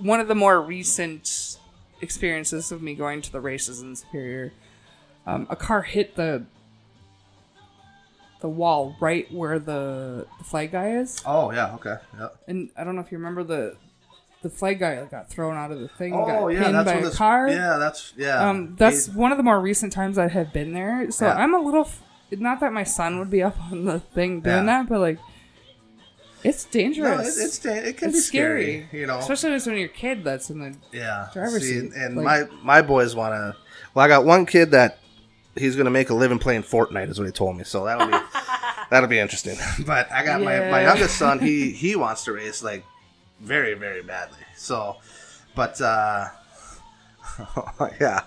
one 0.00 0.20
of 0.20 0.28
the 0.28 0.34
more 0.36 0.62
recent 0.62 1.58
experiences 2.00 2.70
of 2.70 2.80
me 2.80 2.94
going 2.94 3.20
to 3.20 3.32
the 3.32 3.40
races 3.40 3.80
in 3.80 3.96
Superior, 3.96 4.52
um, 5.26 5.48
a 5.50 5.56
car 5.56 5.82
hit 5.82 6.14
the 6.14 6.44
the 8.40 8.48
wall 8.48 8.94
right 9.00 9.26
where 9.32 9.58
the, 9.58 10.28
the 10.38 10.44
flag 10.44 10.70
guy 10.70 10.90
is. 10.92 11.20
Oh 11.26 11.50
yeah. 11.50 11.74
Okay. 11.74 11.96
Yep. 12.20 12.36
and 12.46 12.70
I 12.76 12.84
don't 12.84 12.94
know 12.94 13.00
if 13.02 13.10
you 13.10 13.18
remember 13.18 13.42
the 13.42 13.76
the 14.42 14.50
flag 14.50 14.78
guy 14.78 15.02
got 15.06 15.28
thrown 15.28 15.56
out 15.56 15.72
of 15.72 15.80
the 15.80 15.88
thing, 15.88 16.14
Oh 16.14 16.24
got 16.24 16.46
yeah, 16.50 16.70
that's 16.70 16.84
by 16.92 16.98
a 16.98 17.02
this. 17.02 17.16
car. 17.16 17.48
Yeah, 17.48 17.78
that's 17.78 18.12
yeah. 18.16 18.48
Um, 18.48 18.76
that's 18.78 19.06
He's- 19.06 19.16
one 19.16 19.32
of 19.32 19.38
the 19.38 19.42
more 19.44 19.58
recent 19.58 19.92
times 19.92 20.18
I 20.18 20.28
have 20.28 20.52
been 20.52 20.72
there. 20.72 21.10
So 21.10 21.26
Yeah. 21.26 21.34
I'm 21.34 21.52
a 21.52 21.58
little, 21.58 21.80
f- 21.80 22.00
not 22.30 22.60
that 22.60 22.72
my 22.72 22.84
son 22.84 23.18
would 23.18 23.30
be 23.30 23.42
up 23.42 23.60
on 23.72 23.86
the 23.86 23.98
thing 23.98 24.40
doing 24.42 24.54
Yeah. 24.58 24.62
that, 24.82 24.88
but 24.88 25.00
like, 25.00 25.18
It's 26.48 26.64
No, 26.66 26.70
dangerous. 26.80 27.38
it, 27.38 27.42
it's 27.44 27.58
da- 27.58 27.70
it 27.88 27.96
can 27.96 28.08
It's 28.08 28.18
be 28.18 28.20
scary, 28.22 28.88
you 28.92 29.06
know. 29.06 29.18
especially 29.18 29.50
when 29.50 29.56
it's 29.56 29.66
when 29.66 29.76
you're 29.76 29.86
a 29.86 29.88
kid 29.88 30.24
that's 30.24 30.50
in 30.50 30.58
the 30.60 30.74
Yeah. 30.92 31.28
driver's 31.32 31.62
See, 31.62 31.80
seat, 31.80 31.92
and 31.94 32.16
like- 32.16 32.50
my 32.52 32.56
my 32.62 32.82
boys 32.82 33.14
want 33.14 33.34
to. 33.34 33.56
Well, 33.94 34.04
I 34.04 34.08
got 34.08 34.24
one 34.24 34.46
kid 34.46 34.70
that 34.72 34.98
he's 35.56 35.74
gonna 35.76 35.90
make 35.90 36.10
a 36.10 36.14
living 36.14 36.38
playing 36.38 36.62
Fortnite, 36.62 37.08
is 37.10 37.18
what 37.18 37.26
he 37.26 37.32
told 37.32 37.56
me. 37.56 37.64
So 37.64 37.84
that'll 37.84 38.06
be 38.06 38.18
that'll 38.90 39.08
be 39.08 39.18
interesting. 39.18 39.56
But 39.86 40.10
I 40.12 40.24
got 40.24 40.40
my 40.40 40.58
my 40.70 40.82
youngest 40.82 41.16
son. 41.18 41.38
He 41.40 41.70
he 41.82 41.96
wants 41.96 42.24
to 42.24 42.32
race 42.32 42.62
like 42.62 42.84
very 43.40 43.74
very 43.74 44.02
badly. 44.02 44.38
So, 44.56 44.96
but 45.54 45.80
uh, 45.80 46.28
yeah. 48.00 48.20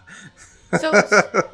So, 0.80 0.92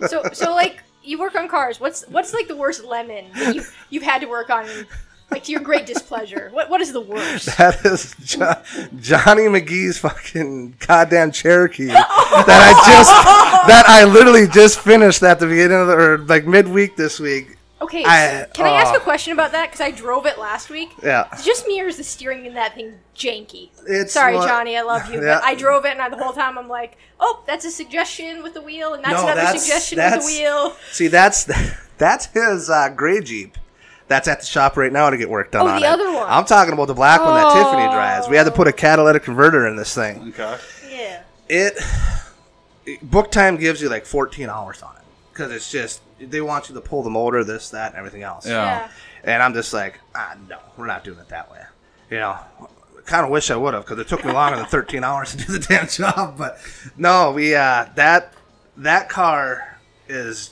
so, 0.08 0.24
so, 0.34 0.54
like, 0.54 0.84
you 1.04 1.18
work 1.18 1.36
on 1.36 1.48
cars. 1.48 1.80
What's 1.80 2.04
what's 2.10 2.34
like 2.34 2.48
the 2.50 2.56
worst 2.56 2.84
lemon 2.84 3.26
that 3.36 3.56
you 3.56 3.64
you've 3.90 4.04
had 4.04 4.20
to 4.22 4.28
work 4.28 4.50
on, 4.50 4.68
like 5.32 5.44
to 5.46 5.52
your 5.52 5.62
great 5.62 5.86
displeasure? 5.86 6.50
What 6.52 6.70
what 6.70 6.82
is 6.82 6.94
the 6.94 7.02
worst? 7.02 7.46
That 7.58 7.86
is 7.86 8.16
jo- 8.24 8.62
Johnny 9.00 9.44
McGee's 9.44 9.98
fucking 9.98 10.76
goddamn 10.80 11.32
Cherokee 11.32 11.86
that 11.88 12.08
I 12.10 12.72
just 12.92 13.68
that 13.68 13.86
I 13.88 14.04
literally 14.06 14.48
just 14.48 14.80
finished 14.80 15.24
at 15.24 15.40
the 15.40 15.48
beginning 15.48 15.80
of 15.80 15.88
the 15.88 15.94
or 15.98 16.18
like 16.20 16.46
midweek 16.46 16.96
this 16.96 17.20
week. 17.20 17.58
Okay, 17.82 18.04
I- 18.06 18.48
can 18.54 18.66
I 18.66 18.82
ask 18.82 18.94
oh. 18.94 18.98
a 18.98 19.00
question 19.00 19.34
about 19.34 19.52
that? 19.52 19.68
Because 19.68 19.82
I 19.82 19.92
drove 19.92 20.26
it 20.26 20.40
last 20.40 20.70
week. 20.70 20.90
Yeah. 21.04 21.28
Is 21.34 21.42
it 21.42 21.46
just 21.46 21.68
me 21.68 21.82
or 21.82 21.88
is 21.88 21.98
the 21.98 22.04
steering 22.04 22.46
in 22.46 22.54
that 22.54 22.74
thing 22.74 22.94
janky? 23.16 23.70
It's 23.88 24.14
Sorry, 24.14 24.36
what- 24.36 24.48
Johnny, 24.48 24.78
I 24.78 24.82
love 24.82 25.08
you, 25.12 25.16
Yeah. 25.22 25.36
but 25.36 25.44
I 25.44 25.56
drove 25.56 25.86
it 25.86 25.92
and 25.92 26.02
I, 26.02 26.10
the 26.10 26.18
whole 26.18 26.34
time 26.34 26.58
I'm 26.58 26.70
like, 26.70 26.98
oh, 27.20 27.44
that's 27.46 27.66
a 27.66 27.70
suggestion 27.72 28.42
with 28.44 28.54
the 28.54 28.62
wheel, 28.62 28.94
and 28.94 29.04
that's 29.04 29.16
No, 29.16 29.24
another 29.24 29.42
that's- 29.42 29.62
suggestion 29.64 29.98
with 30.00 30.22
the 30.22 30.26
wheel. 30.26 30.76
See, 30.92 31.08
that's 31.08 31.50
that's 31.98 32.28
his 32.28 32.70
uh, 32.70 32.90
gray 32.90 33.22
Jeep. 33.22 33.58
That's 34.08 34.28
at 34.28 34.42
the 34.42 34.46
shop 34.46 34.78
right 34.78 34.92
now 34.94 35.10
to 35.10 35.18
get 35.18 35.30
work 35.30 35.52
done 35.52 35.66
Oh, 35.68 35.70
on 35.72 35.82
the 35.82 35.88
it. 35.88 35.90
other 35.90 36.14
one. 36.14 36.28
I'm 36.30 36.46
talking 36.46 36.74
about 36.74 36.86
the 36.88 36.94
black 36.94 37.22
one 37.22 37.34
that 37.36 37.54
Tiffany 37.54 37.88
drives. 37.88 38.28
We 38.30 38.38
had 38.38 38.44
to 38.44 38.52
put 38.52 38.68
a 38.68 38.72
Oh. 38.72 38.74
catalytic 38.74 39.24
converter 39.24 39.68
in 39.68 39.76
this 39.76 39.96
thing. 39.96 40.34
Okay. 40.38 40.58
Yeah. 40.92 41.22
It 41.50 41.78
book 43.02 43.32
time 43.32 43.58
gives 43.58 43.82
you 43.82 43.90
like 43.90 44.06
14 44.06 44.48
hours 44.50 44.84
on 44.84 44.96
it 44.96 45.02
because 45.34 45.52
it's 45.52 45.72
just 45.72 46.02
they 46.20 46.40
want 46.42 46.70
you 46.70 46.76
to 46.76 46.82
pull 46.82 47.02
the 47.04 47.10
motor, 47.10 47.44
this, 47.44 47.70
that, 47.72 47.90
and 47.92 47.98
everything 47.98 48.22
else. 48.24 48.46
Yeah. 48.46 48.54
Yeah. 48.64 48.90
And 49.24 49.42
I'm 49.44 49.54
just 49.56 49.74
like, 49.74 50.00
ah, 50.14 50.36
no, 50.48 50.60
we're 50.78 50.86
not 50.86 51.04
doing 51.04 51.18
it 51.20 51.30
that 51.30 51.52
way. 51.52 51.62
You 52.12 52.18
know, 52.20 52.38
kind 53.06 53.26
of 53.26 53.32
wish 53.32 53.50
I 53.50 53.56
would 53.56 53.74
have 53.74 53.84
because 53.86 53.98
it 54.00 54.08
took 54.08 54.24
me 54.24 54.32
longer 54.32 54.58
than 54.58 54.68
13 54.68 55.04
hours 55.04 55.32
to 55.32 55.38
do 55.38 55.52
the 55.52 55.60
damn 55.60 55.88
job. 55.88 56.38
But 56.38 56.60
no, 56.96 57.32
we 57.32 57.56
uh, 57.56 57.88
that 57.96 58.34
that 58.78 59.10
car 59.10 59.80
is 60.08 60.52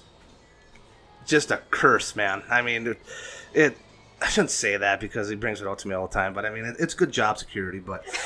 just 1.25 1.51
a 1.51 1.57
curse, 1.69 2.15
man. 2.15 2.41
I 2.49 2.61
mean, 2.63 2.87
it, 2.87 2.99
it 3.53 3.77
I 4.23 4.29
shouldn't 4.29 4.51
say 4.51 4.77
that 4.77 5.01
because 5.01 5.27
he 5.27 5.35
brings 5.35 5.59
it 5.61 5.67
out 5.67 5.79
to 5.79 5.87
me 5.89 5.95
all 5.95 6.07
the 6.07 6.13
time. 6.13 6.33
But 6.33 6.45
I 6.45 6.49
mean, 6.49 6.63
it, 6.63 6.77
it's 6.79 6.93
good 6.93 7.11
job 7.11 7.37
security. 7.37 7.79
But 7.79 8.05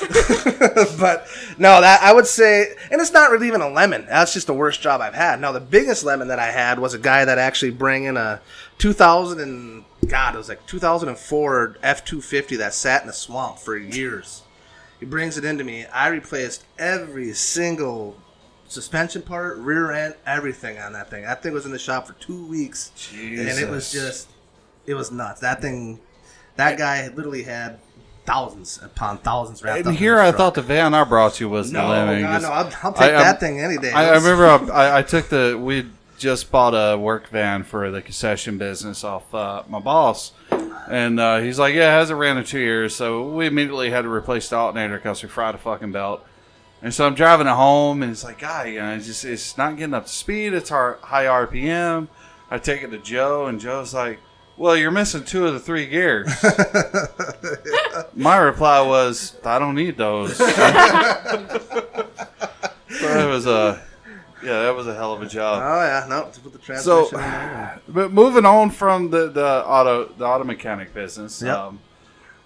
but 0.98 1.26
no, 1.58 1.80
that 1.80 2.00
I 2.02 2.12
would 2.12 2.26
say, 2.26 2.72
and 2.92 3.00
it's 3.00 3.12
not 3.12 3.32
really 3.32 3.48
even 3.48 3.60
a 3.62 3.68
lemon. 3.68 4.06
That's 4.06 4.32
just 4.32 4.46
the 4.46 4.54
worst 4.54 4.80
job 4.80 5.00
I've 5.00 5.14
had. 5.14 5.40
Now 5.40 5.50
the 5.50 5.60
biggest 5.60 6.04
lemon 6.04 6.28
that 6.28 6.38
I 6.38 6.52
had 6.52 6.78
was 6.78 6.94
a 6.94 6.98
guy 6.98 7.24
that 7.24 7.38
actually 7.38 7.72
bring 7.72 8.04
in 8.04 8.16
a 8.16 8.40
2000 8.78 9.40
and 9.40 9.84
God, 10.06 10.36
it 10.36 10.38
was 10.38 10.48
like 10.48 10.64
2004 10.66 11.78
F 11.82 12.04
250 12.04 12.56
that 12.56 12.74
sat 12.74 13.00
in 13.00 13.08
the 13.08 13.12
swamp 13.12 13.58
for 13.58 13.76
years. 13.76 14.42
He 15.00 15.06
brings 15.06 15.36
it 15.36 15.44
into 15.44 15.64
me. 15.64 15.86
I 15.86 16.08
replaced 16.08 16.64
every 16.78 17.32
single 17.32 18.16
suspension 18.68 19.22
part, 19.22 19.58
rear 19.58 19.90
end, 19.90 20.14
everything 20.26 20.78
on 20.78 20.92
that 20.92 21.10
thing. 21.10 21.24
That 21.24 21.42
thing 21.42 21.52
was 21.52 21.66
in 21.66 21.72
the 21.72 21.78
shop 21.78 22.06
for 22.06 22.12
two 22.14 22.44
weeks, 22.46 22.92
and 23.12 23.48
it 23.58 23.68
was 23.68 23.92
just, 23.92 24.28
it 24.88 24.94
was 24.94 25.10
nuts. 25.12 25.40
That 25.40 25.60
thing, 25.60 26.00
that 26.56 26.78
guy 26.78 27.06
literally 27.08 27.42
had 27.44 27.78
thousands 28.24 28.78
upon 28.82 29.18
thousands 29.18 29.62
wrapped 29.62 29.80
up. 29.80 29.86
And 29.86 29.94
in 29.94 29.98
here 29.98 30.14
his 30.14 30.20
I 30.20 30.24
truck. 30.30 30.36
thought 30.36 30.54
the 30.54 30.62
van 30.62 30.94
I 30.94 31.04
brought 31.04 31.40
you 31.40 31.48
was 31.48 31.72
No, 31.72 31.82
the 31.82 31.88
Lemming. 31.88 32.22
God, 32.24 32.32
'cause 32.32 32.42
no, 32.42 32.50
I'll, 32.50 32.72
I'll 32.82 32.92
take 32.92 33.02
I- 33.10 33.14
I'm- 33.14 33.22
that 33.22 33.40
thing 33.40 33.60
any 33.60 33.78
day. 33.78 33.92
I, 33.92 34.10
I 34.10 34.16
remember 34.16 34.72
I, 34.72 34.98
I 34.98 35.02
took 35.02 35.28
the 35.28 35.58
we 35.60 35.86
just 36.18 36.50
bought 36.50 36.70
a 36.74 36.98
work 36.98 37.28
van 37.28 37.62
for 37.62 37.90
the 37.90 38.02
concession 38.02 38.58
business 38.58 39.04
off 39.04 39.32
uh, 39.34 39.62
my 39.68 39.78
boss, 39.78 40.32
and 40.90 41.20
uh, 41.20 41.38
he's 41.38 41.58
like, 41.60 41.74
"Yeah, 41.74 41.94
it 41.94 41.98
hasn't 42.00 42.18
ran 42.18 42.36
in 42.36 42.44
two 42.44 42.58
years." 42.58 42.94
So 42.96 43.30
we 43.30 43.46
immediately 43.46 43.90
had 43.90 44.02
to 44.02 44.08
replace 44.08 44.48
the 44.48 44.56
alternator 44.56 44.96
because 44.96 45.22
we 45.22 45.28
fried 45.28 45.54
a 45.54 45.58
fucking 45.58 45.92
belt. 45.92 46.24
And 46.82 46.92
so 46.94 47.06
I'm 47.06 47.14
driving 47.14 47.46
it 47.46 47.54
home, 47.54 48.02
and 48.02 48.10
it's 48.12 48.24
like, 48.24 48.38
"God, 48.40 48.68
you 48.68 48.78
know, 48.80 48.94
it's 48.94 49.06
just 49.06 49.24
it's 49.24 49.56
not 49.56 49.76
getting 49.76 49.94
up 49.94 50.06
to 50.06 50.12
speed. 50.12 50.52
It's 50.54 50.70
our 50.72 50.98
high 51.02 51.24
RPM." 51.26 52.08
I 52.50 52.58
take 52.58 52.82
it 52.82 52.90
to 52.90 52.98
Joe, 52.98 53.46
and 53.46 53.60
Joe's 53.60 53.92
like, 53.94 54.18
"Well, 54.58 54.76
you're 54.76 54.90
missing 54.90 55.24
two 55.24 55.46
of 55.46 55.54
the 55.54 55.60
three 55.60 55.86
gears." 55.86 56.28
My 58.14 58.36
reply 58.36 58.80
was, 58.82 59.36
"I 59.44 59.58
don't 59.58 59.74
need 59.76 59.96
those." 59.96 60.36
so 60.36 60.44
it 62.90 63.28
was 63.28 63.46
a 63.46 63.80
yeah, 64.42 64.62
that 64.62 64.74
was 64.76 64.86
a 64.86 64.94
hell 64.94 65.12
of 65.12 65.22
a 65.22 65.26
job. 65.26 65.62
Oh 65.64 65.82
yeah, 65.84 66.06
no, 66.08 66.28
to 66.32 66.40
put 66.40 66.52
the 66.52 66.58
So, 66.80 67.08
transmission 67.08 67.18
in 67.18 67.24
there. 67.24 67.80
but 67.88 68.12
moving 68.12 68.44
on 68.46 68.70
from 68.70 69.10
the, 69.10 69.28
the 69.28 69.46
auto 69.66 70.06
the 70.16 70.24
auto 70.24 70.44
mechanic 70.44 70.94
business, 70.94 71.42
Yep. 71.42 71.56
um, 71.56 71.80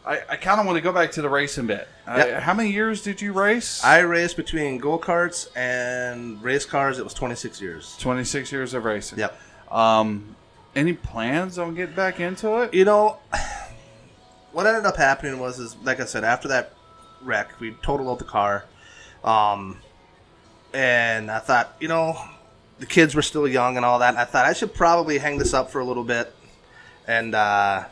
I, 0.04 0.20
I 0.30 0.36
kind 0.36 0.58
of 0.58 0.66
want 0.66 0.76
to 0.76 0.80
go 0.82 0.92
back 0.92 1.12
to 1.12 1.22
the 1.22 1.28
racing 1.28 1.66
bit. 1.68 1.86
Yep. 2.06 2.42
how 2.42 2.54
many 2.54 2.70
years 2.72 3.02
did 3.02 3.20
you 3.22 3.32
race? 3.32 3.84
I 3.84 4.00
raced 4.00 4.36
between 4.36 4.78
go 4.78 4.98
karts 4.98 5.48
and 5.56 6.42
race 6.42 6.64
cars. 6.64 6.98
It 6.98 7.04
was 7.04 7.14
26 7.14 7.60
years. 7.60 7.96
Twenty 8.00 8.24
six 8.24 8.50
years 8.50 8.74
of 8.74 8.84
racing. 8.84 9.18
Yep. 9.20 9.38
Um, 9.70 10.34
any 10.74 10.92
plans 10.92 11.58
on 11.58 11.74
getting 11.74 11.94
back 11.94 12.20
into 12.20 12.62
it? 12.62 12.74
You 12.74 12.84
know, 12.84 13.18
what 14.52 14.66
ended 14.66 14.86
up 14.86 14.96
happening 14.96 15.38
was, 15.38 15.58
is 15.58 15.76
like 15.82 16.00
I 16.00 16.04
said, 16.04 16.24
after 16.24 16.48
that 16.48 16.74
wreck, 17.22 17.58
we 17.60 17.72
totaled 17.82 18.08
out 18.08 18.18
the 18.18 18.24
car, 18.24 18.64
um, 19.24 19.78
and 20.72 21.30
I 21.30 21.38
thought, 21.38 21.76
you 21.80 21.88
know, 21.88 22.16
the 22.78 22.86
kids 22.86 23.14
were 23.14 23.22
still 23.22 23.46
young 23.46 23.76
and 23.76 23.84
all 23.84 23.98
that. 24.00 24.10
And 24.10 24.18
I 24.18 24.24
thought 24.24 24.44
I 24.44 24.52
should 24.52 24.74
probably 24.74 25.18
hang 25.18 25.38
this 25.38 25.54
up 25.54 25.70
for 25.70 25.80
a 25.80 25.84
little 25.84 26.04
bit, 26.04 26.34
and 27.06 27.34
uh, 27.34 27.84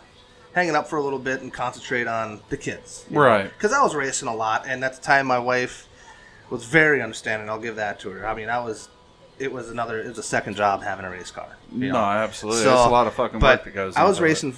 hang 0.55 0.69
it 0.69 0.75
up 0.75 0.89
for 0.89 0.97
a 0.97 1.03
little 1.03 1.19
bit 1.19 1.43
and 1.43 1.53
concentrate 1.53 2.07
on 2.07 2.41
the 2.49 2.57
kids. 2.57 3.05
Right. 3.11 3.45
Because 3.45 3.73
I 3.73 3.83
was 3.83 3.95
racing 3.95 4.29
a 4.29 4.35
lot, 4.35 4.65
and 4.67 4.83
at 4.85 4.95
the 4.95 5.01
time, 5.01 5.27
my 5.27 5.39
wife 5.39 5.89
was 6.51 6.65
very 6.65 7.01
understanding. 7.01 7.49
I'll 7.49 7.61
give 7.61 7.77
that 7.77 8.01
to 8.01 8.11
her. 8.11 8.27
I 8.27 8.35
mean, 8.35 8.49
I 8.49 8.61
was. 8.61 8.89
It 9.41 9.51
was 9.53 9.71
another. 9.71 9.99
It 10.01 10.07
was 10.09 10.19
a 10.19 10.23
second 10.23 10.55
job 10.57 10.83
having 10.83 11.05
a 11.05 11.11
race 11.11 11.31
car. 11.31 11.49
you 11.73 11.89
No, 11.89 11.93
know? 11.95 11.99
absolutely. 11.99 12.63
So, 12.63 12.71
There's 12.75 12.87
a 12.87 12.91
lot 12.91 13.07
of 13.07 13.15
fucking 13.15 13.41
but 13.41 13.61
work 13.61 13.65
that 13.65 13.75
goes. 13.75 13.97
I 13.97 14.05
was 14.05 14.19
into 14.19 14.25
it. 14.27 14.29
racing 14.29 14.53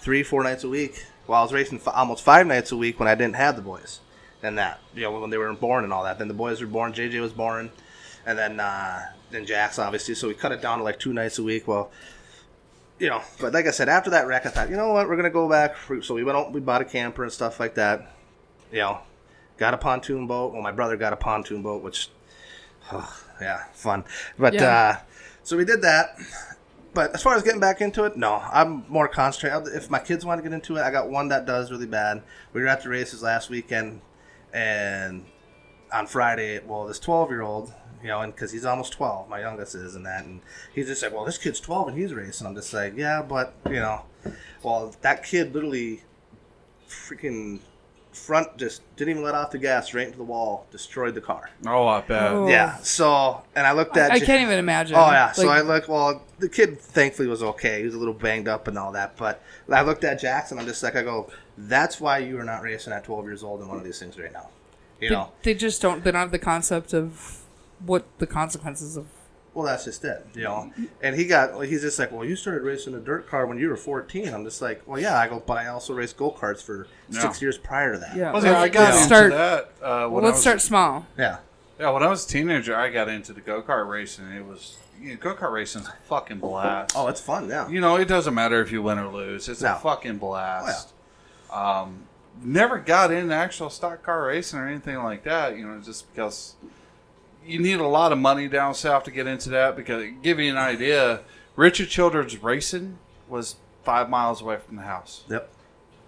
three, 0.00 0.22
four 0.22 0.42
nights 0.42 0.64
a 0.64 0.68
week. 0.68 1.06
Well, 1.26 1.38
I 1.38 1.42
was 1.42 1.52
racing 1.52 1.78
f- 1.78 1.88
almost 1.94 2.22
five 2.24 2.46
nights 2.46 2.72
a 2.72 2.76
week 2.76 2.98
when 2.98 3.08
I 3.08 3.14
didn't 3.14 3.36
have 3.36 3.56
the 3.56 3.62
boys. 3.62 4.00
Then 4.42 4.56
that, 4.56 4.80
you 4.94 5.02
know, 5.02 5.18
when 5.18 5.30
they 5.30 5.38
were 5.38 5.50
born 5.54 5.84
and 5.84 5.92
all 5.92 6.04
that. 6.04 6.18
Then 6.18 6.28
the 6.28 6.34
boys 6.34 6.60
were 6.60 6.66
born. 6.66 6.92
JJ 6.92 7.20
was 7.20 7.32
born, 7.32 7.70
and 8.26 8.36
then 8.38 8.60
uh, 8.60 9.00
then 9.30 9.46
Jack's 9.46 9.78
obviously. 9.78 10.14
So 10.14 10.28
we 10.28 10.34
cut 10.34 10.52
it 10.52 10.60
down 10.60 10.78
to 10.78 10.84
like 10.84 10.98
two 10.98 11.12
nights 11.12 11.38
a 11.38 11.42
week. 11.42 11.66
Well, 11.68 11.90
you 12.98 13.08
know, 13.08 13.22
but 13.40 13.52
like 13.54 13.66
I 13.66 13.70
said, 13.70 13.88
after 13.88 14.10
that 14.10 14.26
wreck, 14.26 14.46
I 14.46 14.50
thought, 14.50 14.68
you 14.68 14.76
know 14.76 14.92
what, 14.92 15.08
we're 15.08 15.16
gonna 15.16 15.30
go 15.30 15.48
back. 15.48 15.76
So 16.02 16.14
we 16.14 16.24
went 16.24 16.36
out, 16.36 16.52
we 16.52 16.60
bought 16.60 16.82
a 16.82 16.84
camper 16.84 17.22
and 17.22 17.32
stuff 17.32 17.58
like 17.60 17.74
that. 17.76 18.12
You 18.70 18.78
know, 18.80 18.98
got 19.58 19.74
a 19.74 19.78
pontoon 19.78 20.26
boat. 20.26 20.52
Well, 20.52 20.62
my 20.62 20.72
brother 20.72 20.96
got 20.96 21.12
a 21.12 21.16
pontoon 21.16 21.62
boat, 21.62 21.82
which, 21.82 22.08
yeah, 23.40 23.64
fun. 23.72 24.04
But 24.38 24.54
Yeah. 24.54 24.64
uh, 24.70 24.96
so 25.42 25.56
we 25.56 25.64
did 25.64 25.82
that. 25.82 26.16
But 26.92 27.12
as 27.12 27.22
far 27.22 27.34
as 27.34 27.42
getting 27.42 27.60
back 27.60 27.80
into 27.80 28.04
it, 28.04 28.16
no, 28.16 28.34
I'm 28.52 28.84
more 28.88 29.08
concentrated. 29.08 29.74
If 29.74 29.90
my 29.90 29.98
kids 29.98 30.24
want 30.24 30.38
to 30.38 30.48
get 30.48 30.54
into 30.54 30.76
it, 30.76 30.82
I 30.82 30.92
got 30.92 31.10
one 31.10 31.28
that 31.28 31.44
does 31.44 31.72
really 31.72 31.86
bad. 31.86 32.22
We 32.52 32.60
were 32.62 32.68
at 32.68 32.82
the 32.84 32.88
races 32.88 33.20
last 33.20 33.50
weekend, 33.50 34.00
and 34.52 35.24
on 35.92 36.06
Friday, 36.06 36.60
well, 36.64 36.86
this 36.86 37.00
12 37.00 37.30
year 37.30 37.42
old, 37.42 37.72
you 38.00 38.08
know, 38.08 38.20
and 38.20 38.32
because 38.32 38.52
he's 38.52 38.64
almost 38.64 38.92
12, 38.92 39.28
my 39.28 39.40
youngest 39.40 39.74
is, 39.74 39.96
and 39.96 40.06
that, 40.06 40.24
and 40.24 40.40
he's 40.72 40.86
just 40.86 41.02
like, 41.02 41.12
well, 41.12 41.24
this 41.24 41.38
kid's 41.38 41.58
12 41.58 41.88
and 41.88 41.98
he's 41.98 42.14
racing. 42.14 42.46
I'm 42.46 42.54
just 42.54 42.72
like, 42.72 42.94
yeah, 42.96 43.22
but 43.22 43.54
you 43.66 43.80
know, 43.80 44.02
well, 44.62 44.94
that 45.02 45.24
kid 45.24 45.52
literally 45.52 46.02
freaking 46.88 47.58
front 48.14 48.56
just 48.56 48.82
didn't 48.96 49.10
even 49.10 49.22
let 49.22 49.34
off 49.34 49.50
the 49.50 49.58
gas 49.58 49.92
right 49.92 50.06
into 50.06 50.18
the 50.18 50.24
wall, 50.24 50.66
destroyed 50.70 51.14
the 51.14 51.20
car. 51.20 51.50
Oh, 51.66 51.86
I 51.86 52.00
bet. 52.00 52.32
Oh. 52.32 52.48
Yeah. 52.48 52.76
So, 52.78 53.42
and 53.54 53.66
I 53.66 53.72
looked 53.72 53.96
at. 53.96 54.10
I 54.10 54.18
J- 54.18 54.26
can't 54.26 54.42
even 54.42 54.58
imagine. 54.58 54.96
Oh 54.96 55.10
yeah. 55.10 55.32
so 55.32 55.48
I 55.48 55.60
Like, 55.60 55.88
look. 55.88 55.88
Well, 55.88 56.22
the 56.38 56.48
kid 56.48 56.80
thankfully 56.80 57.28
was 57.28 57.42
okay. 57.42 57.80
He 57.80 57.84
was 57.84 57.94
a 57.94 57.98
little 57.98 58.14
banged 58.14 58.48
up 58.48 58.68
and 58.68 58.78
all 58.78 58.92
that. 58.92 59.16
But 59.16 59.42
I 59.70 59.82
looked 59.82 60.04
at 60.04 60.20
Jackson. 60.20 60.58
I'm 60.58 60.66
just 60.66 60.82
like, 60.82 60.96
I 60.96 61.02
go. 61.02 61.30
That's 61.58 62.00
why 62.00 62.18
you 62.18 62.38
are 62.38 62.44
not 62.44 62.62
racing 62.62 62.92
at 62.92 63.04
12 63.04 63.24
years 63.26 63.42
old 63.42 63.60
in 63.60 63.68
one 63.68 63.78
of 63.78 63.84
these 63.84 63.98
things 63.98 64.18
right 64.18 64.32
now. 64.32 64.48
You 65.00 65.08
they, 65.08 65.14
know. 65.14 65.30
they 65.42 65.54
just 65.54 65.82
don't. 65.82 66.02
They 66.02 66.10
don't 66.10 66.20
have 66.20 66.30
the 66.30 66.38
concept 66.38 66.92
of 66.94 67.42
what 67.84 68.06
the 68.18 68.26
consequences 68.26 68.96
of. 68.96 69.06
Well, 69.54 69.64
that's 69.64 69.84
just 69.84 70.04
it. 70.04 70.26
You 70.34 70.42
know. 70.42 70.72
And 71.00 71.14
he 71.16 71.26
got. 71.26 71.60
He's 71.64 71.80
just 71.82 71.98
like, 71.98 72.10
well, 72.12 72.24
you 72.24 72.34
started 72.36 72.62
racing 72.62 72.94
a 72.94 72.98
dirt 73.00 73.28
car 73.28 73.46
when 73.46 73.56
you 73.58 73.68
were 73.68 73.76
14. 73.76 74.28
I'm 74.34 74.44
just 74.44 74.60
like, 74.60 74.82
well, 74.86 75.00
yeah. 75.00 75.18
I 75.18 75.28
go, 75.28 75.42
but 75.46 75.58
I 75.58 75.68
also 75.68 75.94
raced 75.94 76.16
go 76.16 76.30
karts 76.32 76.62
for 76.62 76.88
six 77.10 77.40
years 77.40 77.56
prior 77.56 77.92
to 77.94 77.98
that. 78.00 78.16
Yeah. 78.16 78.32
Well, 78.32 78.44
yeah, 78.44 78.60
I 78.60 78.68
got 78.68 78.80
let's 78.94 78.96
into 79.04 79.06
start. 79.06 79.30
that. 79.32 79.70
Uh, 79.82 80.02
when 80.08 80.12
well, 80.14 80.22
let's 80.24 80.34
was- 80.36 80.40
start 80.42 80.60
small. 80.60 81.06
Yeah. 81.16 81.38
Yeah, 81.78 81.90
when 81.90 82.02
I 82.04 82.06
was 82.08 82.24
a 82.24 82.28
teenager, 82.28 82.76
I 82.76 82.88
got 82.90 83.08
into 83.08 83.32
the 83.32 83.40
go 83.40 83.60
kart 83.62 83.88
racing. 83.88 84.26
It 84.30 84.44
was 84.44 84.76
you 85.00 85.10
know, 85.10 85.16
go 85.16 85.34
kart 85.34 85.52
racing 85.52 85.82
is 85.82 85.88
a 85.88 85.94
fucking 86.08 86.38
blast. 86.38 86.94
Oh, 86.96 87.08
it's 87.08 87.20
fun. 87.20 87.48
Yeah. 87.48 87.68
You 87.68 87.80
know, 87.80 87.96
it 87.96 88.06
doesn't 88.06 88.32
matter 88.34 88.60
if 88.62 88.70
you 88.70 88.80
win 88.82 88.98
or 88.98 89.08
lose. 89.08 89.48
It's 89.48 89.60
No. 89.62 89.72
a 89.72 89.78
fucking 89.78 90.18
blast. 90.18 90.92
Um, 91.52 92.04
never 92.42 92.78
got 92.78 93.10
into 93.12 93.34
actual 93.34 93.70
stock 93.70 94.02
car 94.02 94.26
racing 94.26 94.58
or 94.58 94.68
anything 94.68 94.96
like 95.02 95.24
that. 95.24 95.56
You 95.56 95.66
know, 95.66 95.80
just 95.80 96.12
because 96.12 96.54
you 97.46 97.58
need 97.58 97.80
a 97.80 97.86
lot 97.86 98.12
of 98.12 98.18
money 98.18 98.48
down 98.48 98.74
south 98.74 99.04
to 99.04 99.10
get 99.10 99.26
into 99.26 99.50
that. 99.50 99.76
Because 99.76 100.04
give 100.22 100.38
you 100.38 100.50
an 100.50 100.56
idea, 100.56 101.20
Richard 101.56 101.88
Childress 101.88 102.36
Racing 102.42 102.98
was 103.28 103.56
five 103.84 104.08
miles 104.08 104.40
away 104.40 104.58
from 104.58 104.76
the 104.76 104.82
house. 104.82 105.24
Yep. 105.30 105.50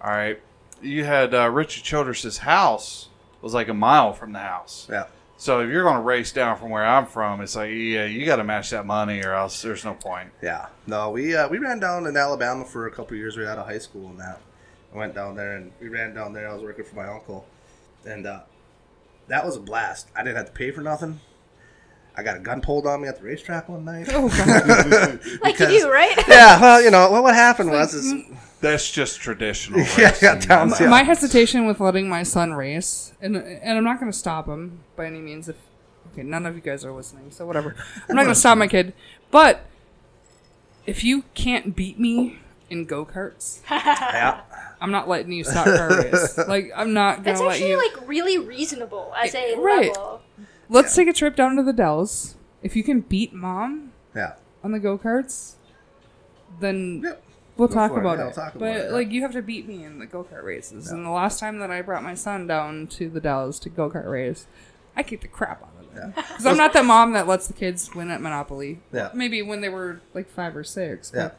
All 0.01 0.11
right, 0.11 0.39
you 0.81 1.03
had 1.03 1.33
uh, 1.33 1.49
Richard 1.49 1.83
Childress's 1.83 2.39
house 2.39 3.09
was 3.41 3.53
like 3.53 3.67
a 3.67 3.73
mile 3.73 4.13
from 4.13 4.33
the 4.33 4.39
house. 4.39 4.87
Yeah. 4.89 5.05
So 5.37 5.61
if 5.61 5.69
you're 5.69 5.83
going 5.83 5.97
to 5.97 6.01
race 6.01 6.31
down 6.31 6.57
from 6.57 6.71
where 6.71 6.85
I'm 6.85 7.05
from, 7.05 7.41
it's 7.41 7.55
like 7.55 7.69
yeah, 7.69 8.05
you 8.05 8.25
got 8.25 8.37
to 8.37 8.43
match 8.43 8.71
that 8.71 8.85
money, 8.85 9.23
or 9.23 9.33
else 9.33 9.61
there's 9.61 9.85
no 9.85 9.93
point. 9.93 10.31
Yeah. 10.41 10.67
No, 10.87 11.11
we 11.11 11.35
uh, 11.35 11.47
we 11.47 11.59
ran 11.59 11.79
down 11.79 12.07
in 12.07 12.17
Alabama 12.17 12.65
for 12.65 12.87
a 12.87 12.91
couple 12.91 13.13
of 13.13 13.19
years 13.19 13.37
right 13.37 13.47
out 13.47 13.59
of 13.59 13.65
high 13.65 13.77
school 13.77 14.09
and 14.09 14.19
that. 14.19 14.41
I 14.93 14.97
went 14.97 15.13
down 15.13 15.35
there 15.35 15.57
and 15.57 15.71
we 15.79 15.89
ran 15.89 16.13
down 16.15 16.33
there. 16.33 16.49
I 16.49 16.53
was 16.53 16.63
working 16.63 16.85
for 16.85 16.95
my 16.95 17.07
uncle, 17.07 17.45
and 18.05 18.25
uh, 18.25 18.41
that 19.27 19.45
was 19.45 19.55
a 19.55 19.59
blast. 19.59 20.09
I 20.15 20.23
didn't 20.23 20.37
have 20.37 20.47
to 20.47 20.51
pay 20.51 20.71
for 20.71 20.81
nothing. 20.81 21.19
I 22.15 22.23
got 22.23 22.37
a 22.37 22.39
gun 22.39 22.61
pulled 22.61 22.87
on 22.87 23.01
me 23.01 23.07
at 23.07 23.19
the 23.19 23.23
racetrack 23.23 23.69
one 23.69 23.85
night. 23.85 24.09
Oh 24.11 24.27
god. 24.29 25.19
Like 25.41 25.59
you 25.59 25.81
do, 25.81 25.91
right? 25.91 26.17
yeah, 26.27 26.59
well, 26.59 26.81
you 26.81 26.89
know, 26.89 27.11
well, 27.11 27.21
what 27.21 27.35
happened 27.35 27.69
was 27.69 27.93
is 27.93 28.11
mm. 28.11 28.37
That's 28.59 28.89
just 28.89 29.19
traditional. 29.19 29.79
yeah, 29.97 30.13
I 30.15 30.19
got 30.19 30.41
down. 30.41 30.71
yeah. 30.79 30.89
My 30.89 31.03
hesitation 31.03 31.67
with 31.67 31.79
letting 31.79 32.09
my 32.09 32.23
son 32.23 32.53
race, 32.53 33.13
and 33.21 33.37
and 33.37 33.77
I'm 33.77 33.83
not 33.83 33.99
going 33.99 34.11
to 34.11 34.17
stop 34.17 34.47
him 34.47 34.79
by 34.95 35.05
any 35.05 35.19
means. 35.19 35.47
If 35.47 35.57
okay, 36.13 36.23
none 36.23 36.45
of 36.45 36.55
you 36.55 36.61
guys 36.61 36.83
are 36.83 36.91
listening, 36.91 37.29
so 37.29 37.45
whatever. 37.45 37.75
I'm 38.09 38.15
not 38.15 38.23
going 38.23 38.33
to 38.33 38.39
stop 38.39 38.57
my 38.57 38.67
kid. 38.67 38.93
But 39.29 39.65
if 40.87 41.03
you 41.03 41.23
can't 41.35 41.75
beat 41.75 41.99
me 41.99 42.39
in 42.69 42.85
go 42.85 43.05
karts, 43.05 43.61
yeah. 43.69 44.41
I'm 44.79 44.91
not 44.91 45.07
letting 45.07 45.31
you 45.31 45.43
stop 45.43 45.65
car 45.65 45.89
race. 46.03 46.37
Like 46.37 46.71
I'm 46.75 46.93
not 46.93 47.15
going 47.15 47.23
That's 47.23 47.39
to 47.39 47.45
let 47.47 47.53
actually 47.55 47.71
you. 47.71 47.77
like 47.77 48.07
really 48.07 48.37
reasonable 48.37 49.13
as 49.17 49.33
a 49.35 49.55
Right. 49.57 49.87
level. 49.87 50.21
Let's 50.69 50.95
take 50.95 51.07
a 51.07 51.13
trip 51.13 51.35
down 51.35 51.55
to 51.55 51.63
the 51.63 51.73
Dells. 51.73 52.35
If 52.61 52.75
you 52.75 52.83
can 52.83 53.01
beat 53.01 53.33
mom 53.33 53.91
Yeah. 54.15 54.33
on 54.63 54.71
the 54.73 54.79
go 54.79 54.97
karts, 54.97 55.53
then 56.59 57.01
Yep. 57.03 57.23
we'll 57.57 57.67
Go 57.67 57.73
talk 57.73 57.91
for 57.91 57.97
it. 57.97 58.01
about 58.01 58.17
Yeah, 58.17 58.21
it. 58.21 58.25
we'll 58.25 58.33
talk 58.33 58.55
about 58.55 58.59
but 58.59 58.75
it, 58.77 58.85
yeah. 58.89 58.91
like 58.95 59.11
you 59.11 59.21
have 59.21 59.31
to 59.33 59.41
beat 59.41 59.67
me 59.67 59.83
in 59.83 59.99
the 59.99 60.05
go 60.05 60.23
kart 60.23 60.43
races. 60.43 60.91
And 60.91 61.05
the 61.05 61.09
last 61.09 61.39
time 61.39 61.59
that 61.59 61.71
I 61.71 61.81
brought 61.81 62.03
my 62.03 62.13
son 62.13 62.47
down 62.47 62.87
to 62.87 63.09
the 63.09 63.19
Dells 63.19 63.59
to 63.61 63.69
go 63.69 63.89
kart 63.89 64.09
race, 64.09 64.47
I 64.95 65.03
kicked 65.03 65.21
the 65.23 65.27
crap 65.27 65.61
out 65.63 65.69
of 65.85 65.93
them. 65.95 66.13
Because 66.15 66.45
I'm 66.45 66.57
not 66.57 66.73
the 66.73 66.83
mom 66.83 67.13
that 67.13 67.27
lets 67.27 67.47
the 67.47 67.53
kids 67.53 67.93
win 67.95 68.09
at 68.11 68.21
Monopoly. 68.21 68.79
Yeah. 68.91 69.09
Maybe 69.13 69.41
when 69.41 69.61
they 69.61 69.69
were 69.69 70.01
like 70.13 70.29
five 70.29 70.55
or 70.55 70.63
six. 70.63 71.11
But 71.11 71.17
Yeah. 71.19 71.31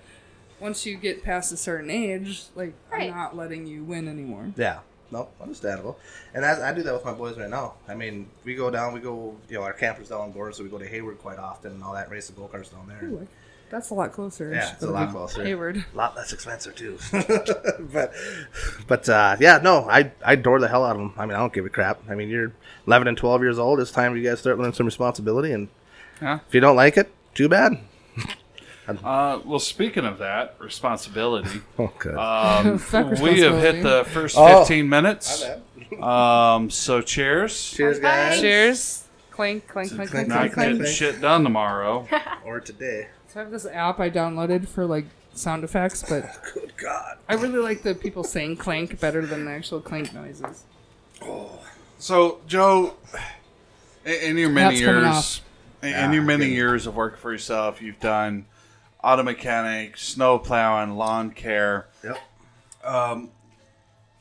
Once 0.61 0.85
you 0.87 0.97
get 0.97 1.23
past 1.25 1.53
a 1.53 1.57
certain 1.57 1.91
age, 1.91 2.45
like 2.55 2.75
Right. 2.91 3.11
I'm 3.11 3.17
not 3.17 3.37
letting 3.37 3.67
you 3.67 3.85
win 3.85 4.09
anymore. 4.09 4.53
Yeah. 4.57 4.81
No, 5.11 5.29
understandable. 5.41 5.99
And 6.35 6.45
I, 6.45 6.69
I 6.69 6.73
do 6.75 6.83
that 6.83 6.93
with 6.93 7.05
my 7.05 7.13
boys 7.15 7.39
right 7.39 7.49
now. 7.49 7.75
I 7.89 7.95
mean, 7.95 8.29
we 8.45 8.55
go 8.55 8.71
down, 8.71 8.93
we 8.93 9.01
go, 9.01 9.35
you 9.49 9.57
know, 9.57 9.63
our 9.63 9.73
campers 9.73 10.11
down 10.11 10.27
in 10.27 10.33
Gore, 10.33 10.53
so 10.53 10.63
we 10.63 10.69
go 10.69 10.77
to 10.77 10.87
Hayward 10.87 11.19
quite 11.19 11.39
often 11.39 11.73
and 11.73 11.83
all 11.83 11.95
that, 11.95 12.11
race 12.11 12.27
the 12.27 12.35
go 12.35 12.47
karts 12.53 12.71
down 12.71 12.87
there. 12.87 13.03
Ooh, 13.09 13.27
that's 13.71 13.89
a 13.89 13.95
lot 13.95 14.13
closer. 14.13 14.53
Yeah, 14.53 14.71
it's 14.75 14.83
a 14.83 14.91
lot 14.91 15.11
closer. 15.11 15.43
Hayward. 15.43 15.83
A 15.95 15.97
lot 15.97 16.15
less 16.15 16.35
expensive 16.35 16.75
too. 16.75 16.99
but 17.91 18.13
but 18.87 19.09
uh, 19.09 19.37
yeah, 19.41 19.61
no, 19.63 19.89
I 19.89 20.13
I 20.25 20.35
adore 20.35 20.61
the 20.61 20.69
hell 20.69 20.85
out 20.85 20.97
of 20.97 20.99
them. 20.99 21.15
I 21.17 21.25
mean, 21.27 21.35
I 21.35 21.39
don't 21.39 21.53
give 21.55 21.65
a 21.67 21.71
crap. 21.71 22.01
I 22.09 22.15
mean, 22.15 22.29
you're 22.29 22.53
11 22.87 23.09
and 23.09 23.17
12 23.17 23.43
years 23.43 23.59
old. 23.59 23.81
It's 23.81 23.91
time 23.91 24.15
you 24.17 24.23
guys 24.23 24.41
start 24.41 24.59
learning 24.59 24.75
some 24.75 24.87
responsibility. 24.87 25.53
And 25.53 25.69
Yeah. 26.21 26.41
if 26.47 26.55
you 26.55 26.61
don't 26.61 26.77
like 26.77 26.97
it, 26.97 27.11
too 27.35 27.49
bad. 27.49 27.79
Uh, 28.89 29.41
well, 29.45 29.59
speaking 29.59 30.05
of 30.05 30.19
that 30.19 30.55
responsibility, 30.59 31.61
Okay. 31.79 32.11
um, 32.11 32.81
we 33.23 33.41
have 33.41 33.59
hit 33.61 33.83
the 33.83 34.05
first 34.09 34.37
Oh. 34.39 34.61
15 34.61 34.89
minutes. 34.89 35.45
Um, 36.01 36.71
so 36.71 37.01
cheers. 37.03 37.71
Cheers, 37.73 37.99
guys. 37.99 38.41
Cheers. 38.41 39.05
Clink, 39.31 39.69
clink, 39.69 39.91
clink, 39.95 40.11
clink, 40.11 40.29
Not 40.29 40.39
clink, 40.39 40.53
clink. 40.55 40.79
getting 40.79 40.93
shit 40.93 41.21
done 41.21 41.45
tomorrow. 41.45 42.07
Or 42.45 42.61
today. 42.61 43.09
So 43.29 43.41
I 43.41 43.43
have 43.43 43.53
this 43.53 43.67
app 43.67 44.01
I 44.01 44.09
downloaded 44.11 44.67
for 44.69 44.87
like 44.87 45.05
sound 45.35 45.63
effects, 45.65 46.03
but 46.09 46.25
Good 46.55 46.73
God. 46.79 47.19
I 47.29 47.35
really 47.35 47.59
like 47.59 47.83
the 47.83 47.95
people 47.95 48.25
saying 48.25 48.57
clank 48.57 48.99
better 49.01 49.25
than 49.27 49.45
the 49.45 49.51
actual 49.51 49.81
clank 49.81 50.15
noises. 50.15 50.65
Oh. 51.23 51.61
So, 51.99 52.41
Joe, 52.47 52.95
in, 54.05 54.13
in 54.31 54.39
your 54.39 54.49
many 54.51 54.77
That's 54.77 54.81
years, 54.81 55.05
off. 55.07 55.41
in, 55.83 55.89
in 55.89 55.95
Yeah, 55.95 56.13
your 56.13 56.23
many 56.23 56.47
good. 56.47 56.53
years 56.55 56.87
of 56.87 56.97
working 56.97 57.19
for 57.19 57.33
yourself, 57.33 57.83
you've 57.83 58.01
done 58.01 58.47
auto 59.03 59.23
mechanic, 59.23 59.97
snow 59.97 60.39
plowing, 60.39 60.97
lawn 60.97 61.31
care. 61.31 61.89
Yep. 62.03 62.19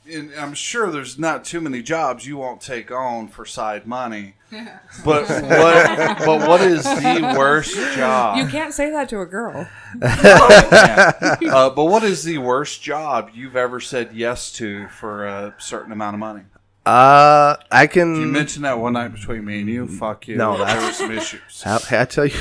And 0.09 0.31
I'm 0.39 0.53
sure 0.53 0.89
there's 0.89 1.19
not 1.19 1.43
too 1.43 1.59
many 1.59 1.81
jobs 1.81 2.25
you 2.25 2.37
won't 2.37 2.61
take 2.61 2.91
on 2.91 3.27
for 3.27 3.45
side 3.45 3.85
money. 3.85 4.35
But 5.03 5.27
what? 5.29 6.17
but 6.19 6.47
what 6.47 6.61
is 6.61 6.83
the 6.83 7.35
worst 7.37 7.75
job? 7.95 8.37
You 8.37 8.47
can't 8.47 8.73
say 8.73 8.89
that 8.91 9.09
to 9.09 9.19
a 9.19 9.25
girl. 9.25 9.67
uh, 10.01 11.69
but 11.69 11.85
what 11.85 12.03
is 12.03 12.23
the 12.23 12.37
worst 12.37 12.81
job 12.81 13.31
you've 13.33 13.57
ever 13.57 13.81
said 13.81 14.11
yes 14.13 14.53
to 14.53 14.87
for 14.87 15.25
a 15.27 15.53
certain 15.57 15.91
amount 15.91 16.13
of 16.13 16.21
money? 16.21 16.43
Uh, 16.85 17.57
I 17.69 17.87
can. 17.87 18.15
You 18.15 18.27
mentioned 18.27 18.63
that 18.63 18.79
one 18.79 18.93
night 18.93 19.09
between 19.09 19.43
me 19.43 19.59
and 19.59 19.69
you. 19.69 19.87
Fuck 19.87 20.29
you. 20.29 20.37
No, 20.37 20.63
there 20.63 20.81
were 20.81 20.93
some 20.93 21.11
issues. 21.11 21.61
I, 21.65 21.81
I 21.91 22.05
tell 22.05 22.25
you. 22.25 22.39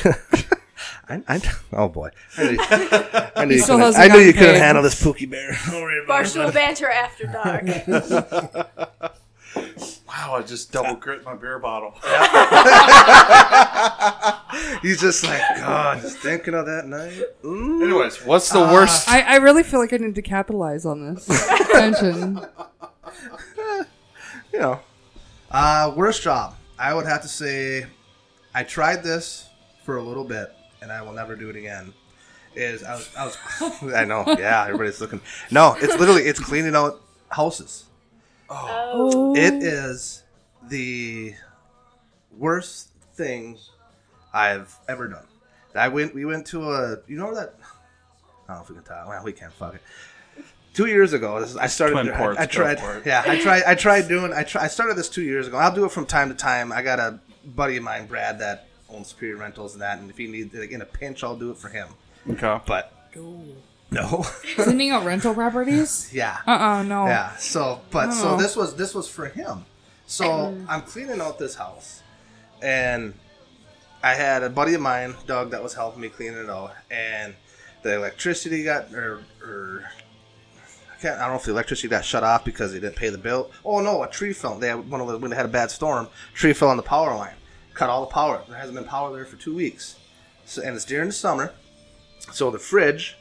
I, 1.09 1.23
I, 1.27 1.41
oh 1.73 1.87
boy! 1.87 2.09
I 2.37 2.43
knew, 2.43 2.57
I 2.59 3.45
knew, 3.45 3.55
you, 3.55 3.63
couldn't, 3.63 3.95
I 3.95 4.07
knew 4.07 4.19
you 4.19 4.33
couldn't 4.33 4.55
handle 4.55 4.83
this 4.83 5.01
Pookie 5.01 5.29
Bear. 5.29 5.57
Don't 5.65 5.81
worry 5.81 6.03
about 6.03 6.21
it. 6.21 6.27
Barstool 6.27 6.53
banter 6.53 6.89
after 6.89 7.27
dark. 7.27 9.13
Wow, 10.07 10.35
I 10.35 10.41
just 10.43 10.71
double 10.71 10.95
grit 10.95 11.23
my 11.23 11.35
beer 11.35 11.59
bottle. 11.59 11.91
He's 14.81 15.01
just 15.01 15.23
like, 15.23 15.41
God, 15.57 16.01
just 16.01 16.17
thinking 16.19 16.53
of 16.53 16.65
that 16.65 16.85
night. 16.85 17.21
Mm. 17.43 17.83
Anyways, 17.83 18.25
what's 18.25 18.49
the 18.49 18.59
worst? 18.59 19.09
I, 19.09 19.21
I 19.21 19.35
really 19.37 19.63
feel 19.63 19.79
like 19.79 19.93
I 19.93 19.97
need 19.97 20.15
to 20.15 20.21
capitalize 20.21 20.85
on 20.85 21.13
this 21.13 21.27
tension. 21.71 22.39
You 24.53 24.59
know, 24.59 24.79
uh, 25.51 25.93
worst 25.95 26.23
job. 26.23 26.55
I 26.79 26.93
would 26.93 27.05
have 27.05 27.21
to 27.23 27.27
say, 27.27 27.85
I 28.53 28.63
tried 28.63 29.03
this 29.03 29.49
for 29.83 29.97
a 29.97 30.03
little 30.03 30.23
bit, 30.23 30.53
and 30.87 30.97
I 30.97 31.01
will 31.01 31.11
never 31.11 31.35
do 31.35 31.49
it 31.49 31.57
again. 31.57 31.93
Is 32.55 32.81
I 32.81 32.95
was, 32.95 33.09
I 33.17 33.25
was, 33.25 33.37
I 33.93 34.05
know, 34.05 34.23
yeah, 34.39 34.63
everybody's 34.63 35.01
looking. 35.01 35.19
No, 35.51 35.75
it's 35.79 35.97
literally 35.99 36.23
it's 36.23 36.39
cleaning 36.39 36.75
out 36.75 37.01
houses. 37.29 37.85
Oh. 38.49 39.35
It 39.35 39.55
is 39.55 40.23
the 40.69 41.33
worst 42.37 42.91
thing 43.15 43.57
I've 44.33 44.73
ever 44.87 45.09
done. 45.09 45.25
I 45.75 45.89
went. 45.89 46.15
We 46.15 46.25
went 46.25 46.47
to 46.47 46.71
a. 46.71 46.97
You 47.07 47.17
know 47.17 47.35
that. 47.35 47.55
I 48.47 48.53
don't 48.53 48.57
know 48.57 48.63
if 48.63 48.69
we 48.69 48.75
can 48.75 48.85
talk. 48.85 49.07
Well, 49.07 49.23
we 49.23 49.33
can't. 49.33 49.53
Fuck 49.53 49.75
it. 49.75 49.81
Two 50.73 50.85
years 50.85 51.11
ago, 51.13 51.39
this 51.39 51.51
is, 51.51 51.57
I 51.57 51.67
started. 51.67 51.93
Twin 51.93 52.13
ports, 52.15 52.39
I, 52.39 52.45
go 52.45 52.51
tried. 52.51 53.05
Yeah, 53.05 53.23
I 53.25 53.37
tried. 53.39 53.63
I 53.63 53.75
tried 53.75 54.07
doing. 54.07 54.31
I 54.33 54.43
try, 54.43 54.63
I 54.63 54.67
started 54.67 54.95
this 54.95 55.09
two 55.09 55.21
years 55.21 55.47
ago. 55.47 55.57
I'll 55.57 55.75
do 55.75 55.85
it 55.85 55.91
from 55.91 56.05
time 56.05 56.29
to 56.29 56.35
time. 56.35 56.71
I 56.71 56.81
got 56.81 56.99
a 56.99 57.19
buddy 57.45 57.77
of 57.77 57.83
mine, 57.83 58.07
Brad, 58.07 58.39
that 58.39 58.67
owns 58.89 59.07
Superior 59.09 59.37
Rentals 59.37 59.73
and 59.73 59.81
that. 59.81 59.99
And 59.99 60.09
if 60.09 60.17
he 60.17 60.27
needs, 60.27 60.53
like, 60.53 60.71
in 60.71 60.81
a 60.81 60.85
pinch, 60.85 61.23
I'll 61.23 61.35
do 61.37 61.51
it 61.51 61.57
for 61.57 61.69
him. 61.69 61.87
Okay. 62.29 62.59
But 62.65 62.93
no. 63.91 64.23
Sending 64.57 64.89
out 64.91 65.05
rental 65.05 65.33
properties? 65.33 66.09
yeah. 66.13 66.37
Uh 66.45 66.51
uh 66.51 66.83
no. 66.83 67.05
Yeah. 67.07 67.35
So, 67.37 67.81
but 67.91 68.11
so 68.11 68.31
Oh. 68.35 68.37
this 68.37 68.55
was 68.55 68.75
this 68.75 68.93
was 68.93 69.07
for 69.07 69.27
him. 69.27 69.65
So 70.05 70.55
I'm 70.69 70.81
cleaning 70.83 71.19
out 71.19 71.37
this 71.37 71.55
house, 71.55 72.01
and 72.61 73.13
I 74.01 74.13
had 74.13 74.41
a 74.41 74.49
buddy 74.49 74.73
of 74.73 74.79
mine, 74.81 75.15
Doug, 75.25 75.51
that 75.51 75.61
was 75.61 75.73
helping 75.73 75.99
me 76.01 76.07
clean 76.07 76.33
it 76.33 76.49
out, 76.49 76.73
and 76.89 77.33
the 77.83 77.95
electricity 77.95 78.63
got 78.63 78.93
or 78.93 79.21
or 79.43 79.83
I 80.97 81.01
can't 81.01 81.17
I 81.17 81.23
don't 81.23 81.31
know 81.31 81.35
if 81.39 81.43
the 81.43 81.51
electricity 81.51 81.89
got 81.89 82.05
shut 82.05 82.23
off 82.23 82.45
because 82.45 82.71
they 82.71 82.79
didn't 82.79 82.95
pay 82.95 83.09
the 83.09 83.17
bill. 83.17 83.51
Oh 83.65 83.81
no, 83.81 84.01
a 84.03 84.09
tree 84.09 84.31
fell. 84.33 84.57
They 84.57 84.69
had 84.69 84.89
one 84.89 85.01
of 85.01 85.07
the, 85.07 85.17
when 85.17 85.29
they 85.31 85.35
had 85.37 85.45
a 85.45 85.49
bad 85.49 85.71
storm, 85.71 86.07
tree 86.33 86.53
fell 86.53 86.69
on 86.69 86.77
the 86.77 86.83
power 86.83 87.13
line, 87.15 87.35
cut 87.77 87.89
all 87.89 88.01
the 88.01 88.11
power. 88.11 88.41
There 88.47 88.57
hasn't 88.57 88.75
been 88.75 88.85
power 88.85 89.13
there 89.13 89.25
for 89.25 89.37
two 89.37 89.55
weeks, 89.55 89.97
so 90.45 90.61
and 90.61 90.75
it's 90.75 90.85
during 90.85 91.09
the 91.09 91.13
summer, 91.13 91.53
so 92.33 92.49
the 92.49 92.59
fridge 92.59 93.17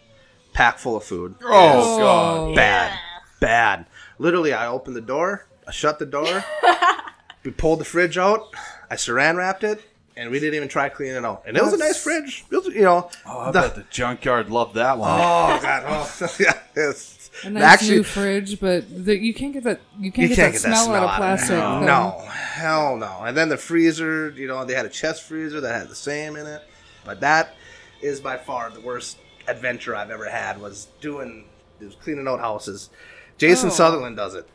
packed 0.52 0.80
full 0.80 0.96
of 0.96 1.04
food. 1.04 1.34
Oh 1.44 1.98
god. 1.98 2.38
Oh. 2.38 2.54
bad, 2.54 2.98
bad. 3.40 3.86
Literally, 4.18 4.52
I 4.52 4.66
opened 4.66 4.96
the 4.96 5.02
door, 5.02 5.46
I 5.68 5.70
shut 5.70 5.98
the 5.98 6.06
door, 6.06 6.44
we 7.44 7.50
pulled 7.50 7.80
the 7.80 7.84
fridge 7.84 8.16
out, 8.16 8.48
I 8.90 8.94
saran 8.96 9.36
wrapped 9.36 9.62
it, 9.62 9.82
and 10.16 10.30
we 10.30 10.38
didn't 10.40 10.54
even 10.54 10.68
try 10.68 10.88
cleaning 10.88 11.16
it 11.16 11.24
out. 11.24 11.42
And 11.46 11.56
it 11.56 11.62
was 11.62 11.72
a 11.72 11.76
nice 11.78 12.02
fridge. 12.02 12.44
It 12.50 12.56
was, 12.56 12.66
you 12.74 12.82
know. 12.82 13.10
Oh, 13.26 13.38
I 13.40 13.50
the- 13.50 13.60
bet 13.60 13.74
the 13.74 13.84
junkyard 13.90 14.50
loved 14.50 14.74
that 14.74 14.98
one. 14.98 15.10
oh 15.10 15.58
god, 15.62 15.84
oh 15.86 16.34
yeah, 16.40 16.58
it's, 16.74 17.30
A 17.44 17.50
nice 17.50 17.62
actually 17.62 17.96
new 17.96 18.02
fridge, 18.02 18.60
but 18.60 18.84
the, 19.04 19.16
you 19.18 19.34
can't 19.34 19.52
get 19.52 19.64
that. 19.64 19.80
You 19.98 20.10
can't, 20.10 20.30
you 20.30 20.36
get, 20.36 20.36
can't 20.36 20.52
that 20.54 20.62
get 20.62 20.68
that 20.70 20.76
smell, 20.76 20.84
smell 20.86 20.96
out 20.96 21.02
of 21.04 21.08
out 21.10 21.14
of 21.14 21.46
plastic. 21.46 21.56
No, 21.86 22.26
hell 22.30 22.96
no. 22.96 23.20
And 23.24 23.36
then 23.36 23.48
the 23.48 23.56
freezer, 23.58 24.30
you 24.30 24.48
know, 24.48 24.64
they 24.64 24.74
had 24.74 24.86
a 24.86 24.90
chest 24.90 25.22
freezer 25.24 25.60
that 25.60 25.74
had 25.80 25.88
the 25.88 25.94
same 25.94 26.36
in 26.36 26.46
it. 26.46 26.62
But 27.04 27.20
that 27.20 27.54
is 28.02 28.20
by 28.20 28.36
far 28.36 28.70
the 28.70 28.80
worst 28.80 29.18
adventure 29.48 29.94
I've 29.94 30.10
ever 30.10 30.28
had. 30.28 30.60
Was 30.60 30.88
doing 31.00 31.44
was 31.80 31.94
cleaning 31.96 32.26
out 32.26 32.40
houses. 32.40 32.90
Jason 33.38 33.68
Oh. 33.68 33.72
Sutherland 33.72 34.16
does 34.16 34.34
it. 34.34 34.48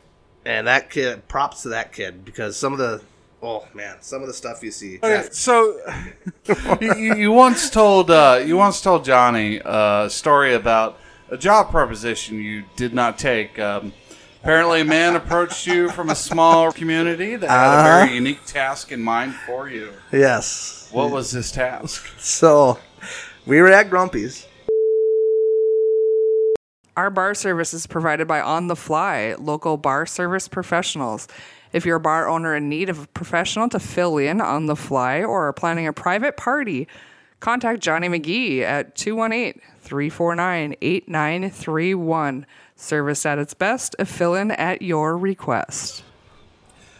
and 0.44 0.66
that 0.66 0.90
kid, 0.90 1.28
props 1.28 1.62
to 1.62 1.68
that 1.68 1.92
kid 1.92 2.24
because 2.24 2.56
some 2.56 2.72
of 2.72 2.80
the, 2.80 3.00
oh 3.42 3.66
man, 3.74 3.96
some 4.00 4.22
of 4.22 4.28
the 4.28 4.34
stuff 4.34 4.62
you 4.62 4.70
see. 4.70 4.98
Okay, 5.02 5.28
so 5.32 5.78
you, 6.80 6.94
you 6.94 7.14
you 7.16 7.32
once 7.32 7.68
told 7.70 8.10
uh, 8.10 8.42
you 8.44 8.56
once 8.56 8.80
told 8.80 9.04
Johnny 9.04 9.60
a 9.64 10.08
story 10.10 10.54
about 10.54 10.98
a 11.30 11.36
job 11.36 11.70
proposition 11.70 12.38
you 12.38 12.64
did 12.76 12.92
not 12.94 13.18
take. 13.18 13.58
Um, 13.58 13.92
apparently, 14.42 14.80
a 14.82 14.84
man 14.84 15.16
approached 15.16 15.66
you 15.66 15.88
from 15.90 16.10
a 16.10 16.14
small 16.14 16.72
community 16.72 17.36
that 17.36 17.48
had 17.50 17.56
a 17.56 17.78
Uh-huh. 17.78 18.04
very 18.06 18.14
unique 18.14 18.44
task 18.44 18.92
in 18.92 19.00
mind 19.02 19.34
for 19.34 19.68
you. 19.68 19.92
Yes. 20.12 20.88
What 20.92 21.10
was 21.10 21.30
this 21.30 21.50
task? 21.50 22.06
So 22.18 22.78
we 23.46 23.60
were 23.60 23.68
at 23.68 23.88
Grumpy's. 23.88 24.46
Our 26.94 27.08
bar 27.08 27.32
service 27.34 27.72
is 27.72 27.86
provided 27.86 28.28
by 28.28 28.42
On 28.42 28.66
the 28.66 28.76
Fly, 28.76 29.34
local 29.38 29.78
bar 29.78 30.04
service 30.04 30.46
professionals. 30.48 31.26
If 31.72 31.86
you're 31.86 31.96
a 31.96 32.00
bar 32.00 32.28
owner 32.28 32.54
in 32.54 32.68
need 32.68 32.88
of 32.88 33.04
a 33.04 33.06
professional 33.08 33.68
to 33.70 33.78
fill 33.78 34.18
in 34.18 34.40
on 34.40 34.66
the 34.66 34.76
fly 34.76 35.22
or 35.22 35.48
are 35.48 35.52
planning 35.52 35.86
a 35.86 35.92
private 35.92 36.36
party, 36.36 36.86
contact 37.40 37.80
Johnny 37.80 38.08
McGee 38.08 38.60
at 38.60 38.94
218 38.94 39.60
349 39.80 40.76
8931. 40.80 42.46
Service 42.76 43.24
at 43.24 43.38
its 43.38 43.54
best, 43.54 43.94
a 43.98 44.04
fill 44.04 44.34
in 44.34 44.50
at 44.50 44.82
your 44.82 45.16
request. 45.16 46.02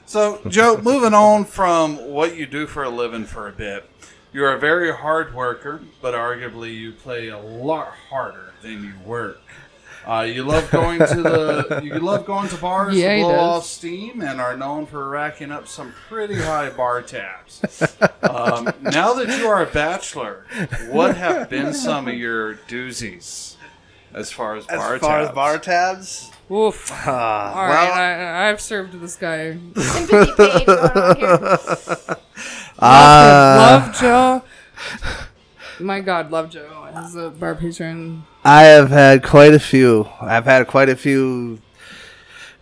So, 0.07 0.41
Joe, 0.49 0.81
moving 0.83 1.15
on 1.15 1.45
from 1.45 1.97
what 2.11 2.37
you 2.37 2.47
do 2.47 2.67
for 2.67 2.85
a 2.85 2.91
living 2.91 3.25
for 3.25 3.49
a 3.49 3.53
bit, 3.53 3.89
you're 4.33 4.53
a 4.53 4.59
very 4.59 4.95
hard 4.95 5.35
worker, 5.35 5.83
but 6.01 6.15
arguably 6.15 6.75
you 6.75 6.93
play 6.93 7.29
a 7.29 7.39
lot 7.39 7.89
harder 8.09 8.53
than 8.63 8.85
you 8.85 8.95
work. 9.05 9.39
Uh, 10.07 10.23
you 10.23 10.43
love 10.43 10.69
going 10.71 10.99
to 10.99 11.23
the 11.23 11.81
you 11.85 11.95
love 12.01 12.27
going 12.27 12.49
to 12.49 12.57
bars 12.57 12.95
Yeah, 12.97 13.17
to 13.17 13.23
blow 13.23 13.35
off 13.39 13.65
steam 13.67 14.21
and 14.21 14.41
are 14.41 14.57
known 14.57 14.87
for 14.87 15.09
racking 15.09 15.53
up 15.53 15.69
some 15.69 15.95
pretty 16.09 16.35
high 16.37 16.71
bar 16.71 17.03
tabs. 17.03 17.63
Um, 18.23 18.73
now 18.81 19.15
that 19.15 19.39
you 19.39 19.47
are 19.47 19.63
a 19.63 19.67
bachelor, 19.67 20.45
what 20.91 21.17
have 21.17 21.49
been 21.49 21.73
some 21.73 22.09
of 22.09 22.15
your 22.15 22.55
doozies 22.55 23.55
as 24.13 24.33
far 24.33 24.57
as 24.57 24.67
As 24.67 24.79
bar 24.79 24.99
far 24.99 24.99
tabs? 24.99 25.03
as 25.03 25.07
far 25.09 25.21
as 25.21 25.31
bar 25.31 25.59
tabs, 25.59 26.31
Oof. 26.51 26.91
uh, 27.07 27.11
All 27.11 27.69
well, 27.69 27.91
right, 27.91 28.45
I, 28.45 28.49
I've 28.51 28.61
served 28.61 29.01
this 29.01 29.15
guy. 29.17 29.57
Sympathy 29.77 30.33
pain 30.37 30.65
going 30.67 30.97
on 30.97 31.17
here. 31.17 31.39
uh, 32.79 33.57
love 33.59 33.95
Joe. 34.01 34.43
My 35.81 36.01
God, 36.01 36.31
love 36.31 36.51
Joe 36.51 36.69
as 36.95 37.15
a 37.17 37.31
bar 37.31 37.55
patron. 37.55 38.25
I 38.45 38.63
have 38.65 38.91
had 38.91 39.23
quite 39.23 39.55
a 39.55 39.59
few. 39.61 40.09
I've 40.21 40.45
had 40.45 40.67
quite 40.67 40.89
a 40.89 40.97
few 40.97 41.61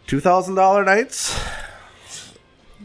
two 0.06 0.20
thousand 0.20 0.54
dollar 0.54 0.84
nights. 0.84 1.38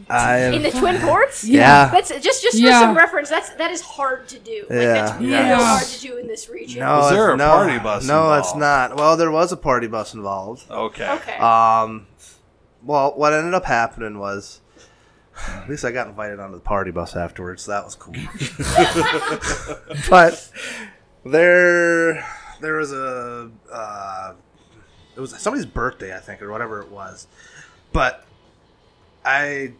I 0.08 0.38
In 0.54 0.62
the 0.62 0.70
Twin 0.70 1.00
Ports? 1.00 1.42
yeah. 1.44 1.88
That's 1.88 2.10
just 2.20 2.42
just 2.42 2.58
Yeah. 2.58 2.78
for 2.80 2.86
some 2.86 2.96
reference. 2.96 3.28
That's 3.28 3.50
that 3.50 3.70
is 3.72 3.80
hard 3.80 4.28
to 4.28 4.38
do. 4.38 4.64
Like, 4.70 4.78
Yeah. 4.80 4.92
that's 4.92 5.20
real 5.20 5.30
Yeah. 5.30 5.56
hard 5.64 5.82
to 5.84 6.00
do 6.00 6.16
in 6.18 6.28
this 6.28 6.48
region. 6.48 6.80
No, 6.80 6.98
Was 6.98 7.10
there 7.10 7.24
it's- 7.24 7.34
a 7.34 7.36
no, 7.38 7.48
party 7.50 7.78
bus 7.80 8.06
No, 8.06 8.32
it's 8.34 8.54
not. 8.54 8.96
Well, 8.96 9.16
there 9.16 9.30
was 9.32 9.50
a 9.50 9.56
party 9.56 9.88
bus 9.88 10.14
involved. 10.14 10.70
Okay. 10.70 11.08
Okay. 11.10 11.36
Um, 11.38 12.06
well, 12.84 13.14
what 13.16 13.32
ended 13.32 13.54
up 13.54 13.64
happening 13.64 14.20
was, 14.20 14.60
at 15.48 15.68
least 15.68 15.84
I 15.84 15.90
got 15.90 16.06
invited 16.06 16.38
onto 16.38 16.54
the 16.54 16.60
party 16.60 16.92
bus 16.92 17.16
afterwards. 17.16 17.64
So 17.64 17.72
that 17.72 17.84
was 17.84 17.96
cool. 17.96 18.14
but 20.08 20.50
there, 21.30 22.26
there 22.60 22.76
was 22.76 22.92
a, 22.92 23.50
uh, 23.72 24.34
it 25.16 25.20
was 25.20 25.38
somebody's 25.38 25.66
birthday, 25.66 26.14
I 26.14 26.20
think, 26.20 26.42
or 26.42 26.50
whatever 26.50 26.80
it 26.80 26.90
was. 26.90 27.26
But 27.92 28.26
I 29.24 29.72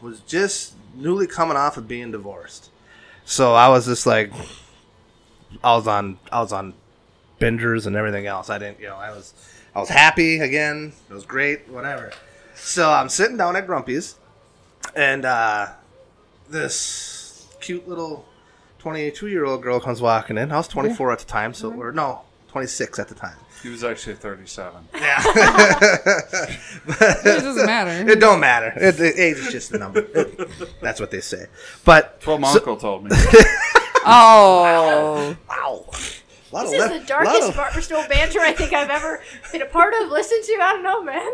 was 0.00 0.20
just 0.20 0.74
newly 0.94 1.26
coming 1.26 1.56
off 1.56 1.76
of 1.76 1.88
being 1.88 2.10
divorced, 2.12 2.70
so 3.24 3.54
I 3.54 3.68
was 3.68 3.86
just 3.86 4.06
like, 4.06 4.32
I 5.62 5.74
was 5.74 5.86
on, 5.86 6.18
I 6.30 6.40
was 6.40 6.52
on 6.52 6.74
bingers 7.40 7.86
and 7.86 7.96
everything 7.96 8.26
else. 8.26 8.50
I 8.50 8.58
didn't, 8.58 8.80
you 8.80 8.88
know, 8.88 8.96
I 8.96 9.10
was, 9.10 9.34
I 9.74 9.80
was 9.80 9.88
happy 9.88 10.40
again. 10.40 10.92
It 11.08 11.14
was 11.14 11.24
great, 11.24 11.68
whatever. 11.68 12.12
So 12.54 12.90
I'm 12.90 13.08
sitting 13.08 13.36
down 13.36 13.56
at 13.56 13.66
Grumpy's, 13.66 14.16
and 14.94 15.24
uh, 15.24 15.68
this 16.48 17.46
cute 17.60 17.88
little 17.88 18.26
22 18.84 19.28
year 19.28 19.46
old 19.46 19.62
girl 19.62 19.80
comes 19.80 20.02
walking 20.02 20.36
in. 20.36 20.52
I 20.52 20.58
was 20.58 20.68
24 20.68 21.10
at 21.10 21.18
the 21.18 21.24
time, 21.24 21.54
so 21.54 21.72
or 21.72 21.90
no, 21.90 22.20
26 22.48 22.98
at 22.98 23.08
the 23.08 23.14
time. 23.14 23.36
He 23.62 23.70
was 23.70 23.82
actually 23.82 24.16
37. 24.16 24.88
Yeah. 24.94 25.22
It 26.86 27.24
doesn't 27.24 27.64
matter. 27.64 28.10
It 28.10 28.20
don't 28.20 28.40
matter. 28.40 28.74
It, 28.76 28.98
the 28.98 29.18
age 29.18 29.38
is 29.38 29.50
just 29.50 29.72
a 29.72 29.78
number. 29.78 30.00
It- 30.14 30.80
that's 30.82 31.00
what 31.00 31.10
they 31.10 31.22
say. 31.22 31.46
But 31.86 32.16
That's 32.16 32.26
what 32.26 32.40
my 32.42 32.50
uncle 32.50 32.76
told 32.76 33.04
me. 33.04 33.10
Oh, 34.06 35.34
wow, 35.48 35.86
a 35.88 36.54
lot 36.54 36.64
this 36.64 36.68
of 36.68 36.74
is 36.74 36.78
left- 36.80 36.92
the 37.00 37.06
darkest 37.06 37.48
of- 37.48 37.54
Barstool 37.54 38.06
banter 38.06 38.40
I 38.40 38.52
think 38.52 38.74
I've 38.74 38.90
ever 38.90 39.22
been 39.50 39.62
a 39.62 39.66
part 39.66 39.94
of, 39.94 40.10
listened 40.10 40.44
to. 40.44 40.52
I 40.60 40.72
don't 40.74 40.82
know, 40.82 41.02
man. 41.02 41.32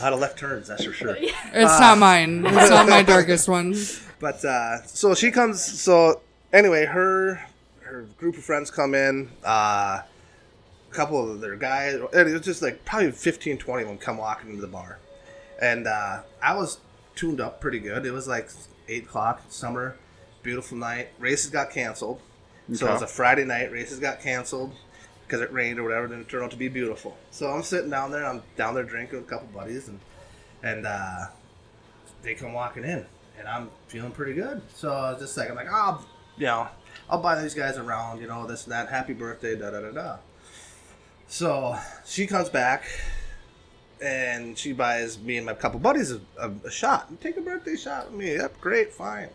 a 0.00 0.02
lot 0.02 0.14
of 0.14 0.20
left 0.20 0.38
turns. 0.38 0.68
That's 0.68 0.84
for 0.84 0.92
sure. 0.94 1.16
it's 1.20 1.78
not 1.80 1.98
mine. 1.98 2.46
It's 2.46 2.70
not 2.70 2.88
my 2.88 3.02
darkest 3.02 3.46
one. 3.46 3.74
But 4.24 4.42
uh, 4.42 4.82
so 4.86 5.14
she 5.14 5.30
comes. 5.30 5.62
So 5.62 6.22
anyway, 6.50 6.86
her 6.86 7.46
her 7.82 8.06
group 8.16 8.38
of 8.38 8.42
friends 8.42 8.70
come 8.70 8.94
in. 8.94 9.28
Uh, 9.44 10.00
a 10.00 10.94
couple 10.94 11.30
of 11.30 11.42
their 11.42 11.56
guys. 11.56 12.00
It 12.10 12.32
was 12.32 12.40
just 12.40 12.62
like 12.62 12.86
probably 12.86 13.12
15, 13.12 13.58
20 13.58 13.82
of 13.82 13.88
them 13.90 13.98
come 13.98 14.16
walking 14.16 14.48
into 14.48 14.62
the 14.62 14.66
bar, 14.66 14.98
and 15.60 15.86
uh, 15.86 16.22
I 16.42 16.54
was 16.54 16.78
tuned 17.14 17.38
up 17.38 17.60
pretty 17.60 17.78
good. 17.80 18.06
It 18.06 18.12
was 18.12 18.26
like 18.26 18.48
eight 18.88 19.04
o'clock, 19.04 19.42
summer, 19.50 19.94
beautiful 20.42 20.78
night. 20.78 21.08
Races 21.18 21.50
got 21.50 21.68
canceled, 21.68 22.18
so 22.72 22.86
it 22.86 22.92
was 22.92 23.02
a 23.02 23.06
Friday 23.06 23.44
night. 23.44 23.72
Races 23.72 23.98
got 23.98 24.22
canceled 24.22 24.72
because 25.26 25.42
it 25.42 25.52
rained 25.52 25.78
or 25.78 25.82
whatever. 25.82 26.06
Then 26.06 26.20
it 26.20 26.30
turned 26.30 26.44
out 26.44 26.50
to 26.52 26.56
be 26.56 26.68
beautiful. 26.68 27.14
So 27.30 27.50
I'm 27.50 27.62
sitting 27.62 27.90
down 27.90 28.10
there. 28.10 28.24
I'm 28.24 28.42
down 28.56 28.72
there 28.72 28.84
drinking 28.84 29.18
with 29.18 29.28
a 29.28 29.30
couple 29.30 29.48
buddies, 29.48 29.88
and 29.88 30.00
and 30.62 30.86
uh, 30.86 31.26
they 32.22 32.34
come 32.34 32.54
walking 32.54 32.84
in, 32.84 33.04
and 33.38 33.48
I'm 33.48 33.70
feeling 33.88 34.12
pretty 34.12 34.34
good. 34.34 34.62
So 34.74 34.92
I 34.92 35.12
was 35.12 35.20
just 35.20 35.36
like, 35.36 35.50
I'm 35.50 35.56
like, 35.56 35.68
oh, 35.70 36.04
you 36.36 36.46
know, 36.46 36.68
I'll 37.08 37.20
buy 37.20 37.40
these 37.40 37.54
guys 37.54 37.76
around, 37.76 38.20
you 38.20 38.26
know, 38.26 38.46
this 38.46 38.64
and 38.64 38.72
that. 38.72 38.88
Happy 38.88 39.12
birthday, 39.12 39.56
da 39.56 39.70
da 39.70 39.80
da 39.80 39.90
da. 39.90 40.16
So 41.26 41.76
she 42.04 42.26
comes 42.26 42.48
back, 42.48 42.84
and 44.02 44.56
she 44.56 44.72
buys 44.72 45.18
me 45.18 45.36
and 45.36 45.46
my 45.46 45.54
couple 45.54 45.80
buddies 45.80 46.12
a, 46.12 46.20
a, 46.38 46.50
a 46.64 46.70
shot. 46.70 47.08
Take 47.20 47.36
a 47.36 47.40
birthday 47.40 47.76
shot 47.76 48.10
with 48.10 48.18
me. 48.18 48.34
Yep, 48.34 48.60
great, 48.60 48.92
fine. 48.92 49.28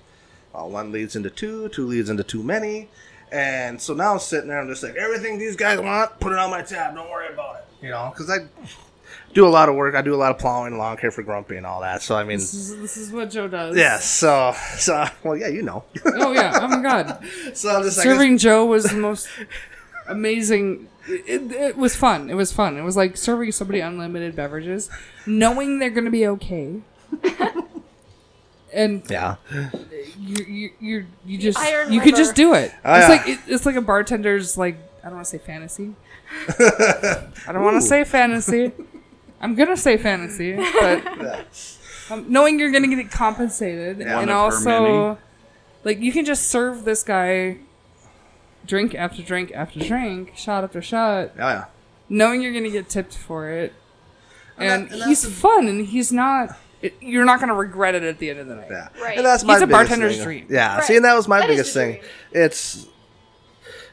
Well, 0.54 0.70
one 0.70 0.92
leads 0.92 1.16
into 1.16 1.30
two, 1.30 1.70
two 1.70 1.86
leads 1.86 2.10
into 2.10 2.24
too 2.24 2.44
many. 2.44 2.90
And 3.32 3.80
so 3.80 3.94
now 3.94 4.14
I'm 4.14 4.20
sitting 4.20 4.50
there, 4.50 4.60
I'm 4.60 4.68
just 4.68 4.82
like, 4.82 4.96
everything 4.96 5.38
these 5.38 5.56
guys 5.56 5.80
want, 5.80 6.20
put 6.20 6.32
it 6.32 6.40
on 6.40 6.50
my 6.50 6.64
tab. 6.64 6.96
Don't 6.96 7.10
worry 7.10 7.32
about 7.32 7.58
it. 7.58 7.66
You 7.86 7.92
know, 7.92 8.12
because 8.12 8.30
I 8.30 8.48
do 9.34 9.48
a 9.48 9.50
lot 9.50 9.70
of 9.70 9.76
work. 9.76 9.96
I 9.96 10.02
do 10.02 10.14
a 10.14 10.18
lot 10.18 10.32
of 10.32 10.40
plowing, 10.40 10.78
lawn 10.78 10.98
care 10.98 11.12
for 11.12 11.24
Grumpy 11.24 11.58
and 11.58 11.66
all 11.66 11.82
that. 11.82 12.02
So, 12.02 12.16
I 12.16 12.24
mean, 12.24 12.38
This 12.38 12.54
is, 12.54 12.78
this 12.78 12.98
is 12.98 13.12
what 13.12 13.30
Joe 13.30 13.48
does. 13.48 13.76
Yes. 13.78 14.06
So, 14.06 14.56
so 14.78 15.06
well, 15.24 15.38
yeah, 15.38 15.48
you 15.48 15.62
know. 15.62 15.84
Oh 16.06 16.32
yeah. 16.32 16.60
Oh 16.62 16.68
my 16.68 16.82
God. 16.82 17.24
so 17.54 17.76
I'm 17.76 17.84
just 17.84 17.98
like, 17.98 18.06
Serving 18.06 18.38
Joe 18.38 18.66
was 18.66 18.86
the 18.86 18.98
most 18.98 19.28
amazing. 20.08 20.88
It, 21.08 21.52
it 21.52 21.78
was 21.78 21.96
fun. 21.96 22.30
It 22.30 22.36
was 22.36 22.52
fun. 22.52 22.78
It 22.78 22.84
was 22.84 22.98
like 22.98 23.18
serving 23.18 23.52
somebody 23.52 23.80
unlimited 23.80 24.36
beverages, 24.36 24.90
knowing 25.26 25.80
they're 25.80 25.90
gonna 25.90 26.12
be 26.12 26.28
okay. 26.28 26.82
and 28.74 29.04
yeah, 29.10 29.36
you 30.20 30.46
you 30.46 30.70
you 30.80 31.06
you 31.26 31.38
just 31.38 31.58
Iron 31.58 31.92
you 31.92 32.02
could 32.02 32.16
just 32.16 32.36
do 32.36 32.54
it. 32.54 32.72
Oh, 32.86 32.94
it's 32.94 33.02
yeah. 33.04 33.08
like 33.08 33.28
it, 33.28 33.40
it's 33.48 33.66
like 33.66 33.76
a 33.76 33.82
bartender's 33.82 34.58
like 34.58 34.78
I 35.04 35.08
don't 35.08 35.16
want 35.16 35.26
to 35.26 35.32
say 35.32 35.38
fantasy. 35.40 35.96
I 36.60 37.52
don't 37.52 37.64
want 37.64 37.82
to 37.82 37.88
say 37.88 38.04
fantasy. 38.04 38.72
I'm 39.42 39.56
gonna 39.56 39.78
say 39.78 39.98
fantasy, 39.98 40.56
but 40.56 41.46
um, 42.12 42.26
knowing 42.32 42.60
you're 42.60 42.72
gonna 42.72 42.88
get 42.94 43.10
compensated, 43.12 44.00
One 44.00 44.08
and 44.08 44.22
of 44.24 44.28
her 44.30 44.34
also 44.36 44.82
many. 45.14 45.18
like 45.84 46.00
you 46.00 46.12
can 46.12 46.26
just 46.26 46.50
serve 46.50 46.84
this 46.86 47.04
guy 47.04 47.58
drink 48.66 48.94
after 48.96 49.22
drink 49.24 49.52
after 49.56 49.80
drink, 49.80 50.34
shot 50.36 50.64
after 50.64 50.82
shot, 50.82 51.32
oh 51.36 51.40
yeah, 51.40 51.66
knowing 52.10 52.42
you're 52.42 52.54
gonna 52.54 52.70
get 52.70 52.90
tipped 52.90 53.16
for 53.16 53.50
it, 53.50 53.74
and, 54.58 54.90
that- 54.90 54.94
and 55.00 55.04
he's 55.06 55.22
that's 55.24 55.34
fun, 55.36 55.68
and 55.68 55.88
he's 55.88 56.12
not. 56.12 56.58
It, 56.82 56.96
you're 57.02 57.26
not 57.26 57.42
gonna 57.42 57.54
regret 57.56 57.94
it 57.96 58.04
at 58.04 58.20
the 58.20 58.30
end 58.30 58.40
of 58.40 58.48
the 58.48 58.56
night. 58.56 58.68
yeah. 58.72 58.88
Right. 59.02 59.18
And 59.18 59.26
that's 59.26 59.42
He's 59.44 59.48
my 59.50 59.58
a 59.58 59.68
biggest 59.68 59.72
bartender's 59.90 60.16
thing. 60.16 60.24
dream. 60.24 60.48
Yeah. 60.50 60.76
Right. 60.76 60.84
See, 60.86 60.96
and 60.96 61.04
that 61.04 61.14
was 61.14 61.28
my 61.28 61.40
That 61.42 61.50
is 61.50 61.56
biggest 61.58 61.74
the 61.74 61.80
thing. 61.82 61.92
dream. 62.00 62.04
It's, 62.32 62.88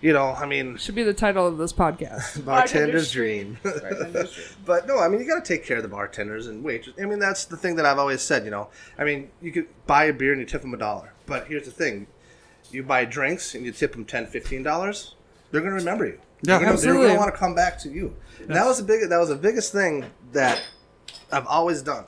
you 0.00 0.12
know, 0.12 0.32
I 0.32 0.46
mean, 0.46 0.76
Should 0.76 0.94
be 0.94 1.02
the 1.02 1.14
title 1.14 1.46
of 1.46 1.58
this 1.58 1.72
podcast. 1.72 2.44
bartender's 2.44 3.10
dream. 3.10 3.58
Bartender's 3.62 4.34
dream. 4.34 4.48
But 4.64 4.86
no, 4.86 4.98
I 4.98 5.08
mean 5.08 5.20
you 5.20 5.26
got 5.26 5.44
to 5.44 5.54
take 5.54 5.64
care 5.64 5.78
of 5.78 5.82
the 5.82 5.88
bartenders 5.88 6.46
and 6.46 6.62
waitress. 6.62 6.96
I 7.00 7.06
mean 7.06 7.18
that's 7.18 7.44
the 7.44 7.56
thing 7.56 7.76
that 7.76 7.86
I've 7.86 7.98
always 7.98 8.22
said. 8.22 8.44
You 8.44 8.50
know, 8.50 8.68
I 8.98 9.04
mean 9.04 9.30
you 9.40 9.52
could 9.52 9.66
buy 9.86 10.04
a 10.04 10.12
beer 10.12 10.32
and 10.32 10.40
you 10.40 10.46
tip 10.46 10.62
them 10.62 10.74
a 10.74 10.78
dollar, 10.78 11.12
but 11.26 11.46
here's 11.48 11.64
the 11.64 11.70
thing: 11.70 12.06
you 12.70 12.82
buy 12.82 13.04
drinks 13.04 13.54
and 13.54 13.64
you 13.64 13.72
tip 13.72 13.92
them 13.92 14.04
10 14.04 14.26
15 14.26 14.62
dollars, 14.62 15.14
they're 15.50 15.60
gonna 15.60 15.74
remember 15.74 16.06
you. 16.06 16.20
Yeah. 16.42 16.60
you 16.60 16.66
know, 16.66 16.76
they're 16.76 16.94
gonna 16.94 17.16
want 17.16 17.32
to 17.32 17.38
come 17.38 17.54
back 17.54 17.78
to 17.80 17.90
you. 17.90 18.14
And 18.40 18.50
that 18.50 18.66
was 18.66 18.78
the 18.78 18.84
big. 18.84 19.08
That 19.08 19.18
was 19.18 19.30
the 19.30 19.36
biggest 19.36 19.72
thing 19.72 20.04
that 20.32 20.62
I've 21.32 21.46
always 21.46 21.82
done 21.82 22.04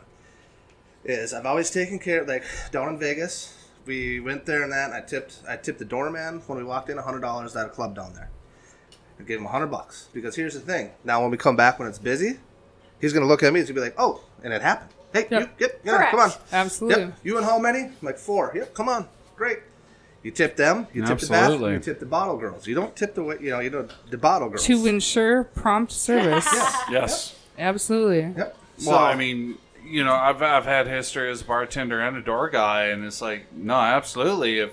is 1.04 1.32
I've 1.32 1.46
always 1.46 1.70
taken 1.70 1.98
care 1.98 2.24
like 2.24 2.44
down 2.70 2.88
in 2.88 2.98
Vegas. 2.98 3.54
We 3.88 4.20
went 4.20 4.44
there 4.46 4.62
and 4.62 4.70
that. 4.72 4.90
And 4.90 4.94
I 4.94 5.00
tipped 5.00 5.40
I 5.48 5.56
tipped 5.56 5.78
the 5.80 5.84
doorman 5.84 6.42
when 6.46 6.58
we 6.58 6.64
walked 6.64 6.90
in 6.90 6.98
hundred 6.98 7.20
dollars 7.20 7.56
at 7.56 7.66
a 7.66 7.70
club 7.70 7.96
down 7.96 8.12
there. 8.14 8.30
I 9.18 9.24
gave 9.24 9.38
him 9.40 9.46
hundred 9.46 9.68
bucks 9.68 10.08
because 10.12 10.36
here's 10.36 10.54
the 10.54 10.60
thing. 10.60 10.90
Now 11.04 11.22
when 11.22 11.30
we 11.32 11.36
come 11.36 11.56
back 11.56 11.78
when 11.80 11.88
it's 11.88 11.98
busy, 11.98 12.38
he's 13.00 13.12
gonna 13.12 13.26
look 13.26 13.42
at 13.42 13.52
me. 13.52 13.58
And 13.60 13.66
he's 13.68 13.74
gonna 13.74 13.80
be 13.86 13.90
like, 13.90 13.98
"Oh," 13.98 14.20
and 14.44 14.52
it 14.52 14.62
happened. 14.62 14.90
Hey, 15.12 15.26
Yep. 15.30 15.40
you, 15.40 15.48
yep, 15.66 15.80
yeah, 15.84 16.10
come 16.10 16.20
on. 16.20 16.30
Absolutely. 16.52 17.02
Yep. 17.04 17.18
You 17.24 17.36
and 17.38 17.46
how 17.46 17.58
many? 17.58 17.80
I'm 17.84 17.96
like 18.02 18.18
four. 18.18 18.52
Yep. 18.54 18.74
Come 18.74 18.90
on. 18.90 19.08
Great. 19.36 19.60
You 20.22 20.30
tip 20.32 20.54
them. 20.56 20.86
You 20.92 21.04
tip 21.06 21.18
the 21.20 21.26
bath. 21.28 21.44
Absolutely. 21.44 21.72
You 21.72 21.78
tip 21.78 21.98
the 21.98 22.04
bottle 22.06 22.36
girls. 22.36 22.66
You 22.66 22.74
don't 22.74 22.94
tip 22.94 23.14
the 23.14 23.22
wa- 23.24 23.36
you 23.40 23.50
know 23.50 23.60
you 23.60 23.70
don't 23.70 23.90
the 24.10 24.18
bottle 24.18 24.50
girls. 24.50 24.66
To 24.66 24.86
ensure 24.86 25.44
prompt 25.44 25.92
service. 25.92 26.46
Yes. 26.90 27.34
Absolutely. 27.58 28.34
Yep. 28.36 28.56
So, 28.78 28.90
Well, 28.90 28.98
I 29.00 29.14
mean, 29.16 29.56
you 29.88 30.04
know, 30.04 30.14
I've 30.14 30.42
I've 30.42 30.64
had 30.64 30.86
history 30.86 31.30
as 31.30 31.42
a 31.42 31.44
bartender 31.44 32.00
and 32.00 32.16
a 32.16 32.22
door 32.22 32.48
guy, 32.50 32.86
and 32.86 33.04
it's 33.04 33.20
like, 33.20 33.52
no, 33.52 33.74
absolutely. 33.74 34.58
If 34.58 34.72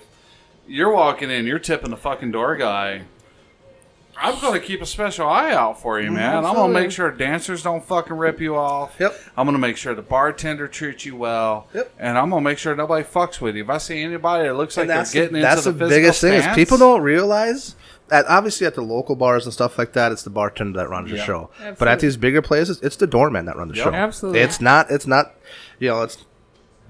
you're 0.66 0.92
walking 0.92 1.30
in, 1.30 1.46
you're 1.46 1.58
tipping 1.58 1.90
the 1.90 1.96
fucking 1.96 2.32
door 2.32 2.56
guy. 2.56 3.02
I'm 4.18 4.40
going 4.40 4.58
to 4.58 4.66
keep 4.66 4.80
a 4.80 4.86
special 4.86 5.28
eye 5.28 5.52
out 5.52 5.80
for 5.80 6.00
you, 6.00 6.06
mm-hmm, 6.06 6.16
man. 6.16 6.44
I'm 6.46 6.54
going 6.54 6.72
to 6.72 6.80
make 6.80 6.90
sure 6.90 7.10
dancers 7.10 7.62
don't 7.62 7.84
fucking 7.84 8.16
rip 8.16 8.40
you 8.40 8.56
off. 8.56 8.96
Yep. 8.98 9.14
I'm 9.36 9.44
going 9.44 9.54
to 9.54 9.60
make 9.60 9.76
sure 9.76 9.94
the 9.94 10.02
bartender 10.02 10.68
treats 10.68 11.04
you 11.04 11.16
well. 11.16 11.68
Yep. 11.74 11.92
And 11.98 12.16
I'm 12.16 12.30
going 12.30 12.42
to 12.42 12.48
make 12.48 12.56
sure 12.58 12.74
nobody 12.74 13.04
fucks 13.04 13.40
with 13.40 13.56
you. 13.56 13.64
If 13.64 13.70
I 13.70 13.78
see 13.78 14.02
anybody 14.02 14.48
that 14.48 14.54
looks 14.54 14.76
like 14.76 14.86
they're 14.86 14.96
that's 14.96 15.12
getting 15.12 15.34
the, 15.34 15.40
that's 15.40 15.66
into 15.66 15.72
the, 15.72 15.84
the, 15.84 15.90
physical 15.90 16.02
biggest 16.02 16.20
thing 16.22 16.32
is 16.32 16.54
people 16.54 16.78
don't 16.78 17.02
realize 17.02 17.76
that 18.08 18.24
obviously 18.28 18.66
at 18.66 18.74
the 18.74 18.82
local 18.82 19.16
bars 19.16 19.44
and 19.44 19.52
stuff 19.52 19.78
like 19.78 19.92
that, 19.94 20.12
it's 20.12 20.22
the 20.22 20.30
bartender 20.30 20.78
that 20.80 20.88
runs 20.88 21.10
the 21.10 21.16
Yeah. 21.16 21.24
show. 21.24 21.50
But 21.78 21.88
at 21.88 22.00
these 22.00 22.16
bigger 22.16 22.42
places, 22.42 22.80
it's 22.82 22.96
the 22.96 23.06
doorman 23.06 23.46
that 23.46 23.56
runs 23.56 23.72
the 23.72 23.78
Yep. 23.78 23.84
show. 23.84 23.92
Absolutely. 23.94 24.40
It's 24.40 24.60
not. 24.60 24.90
It's 24.90 25.06
not. 25.06 25.34
You 25.78 25.88
know, 25.90 26.02
it's 26.02 26.18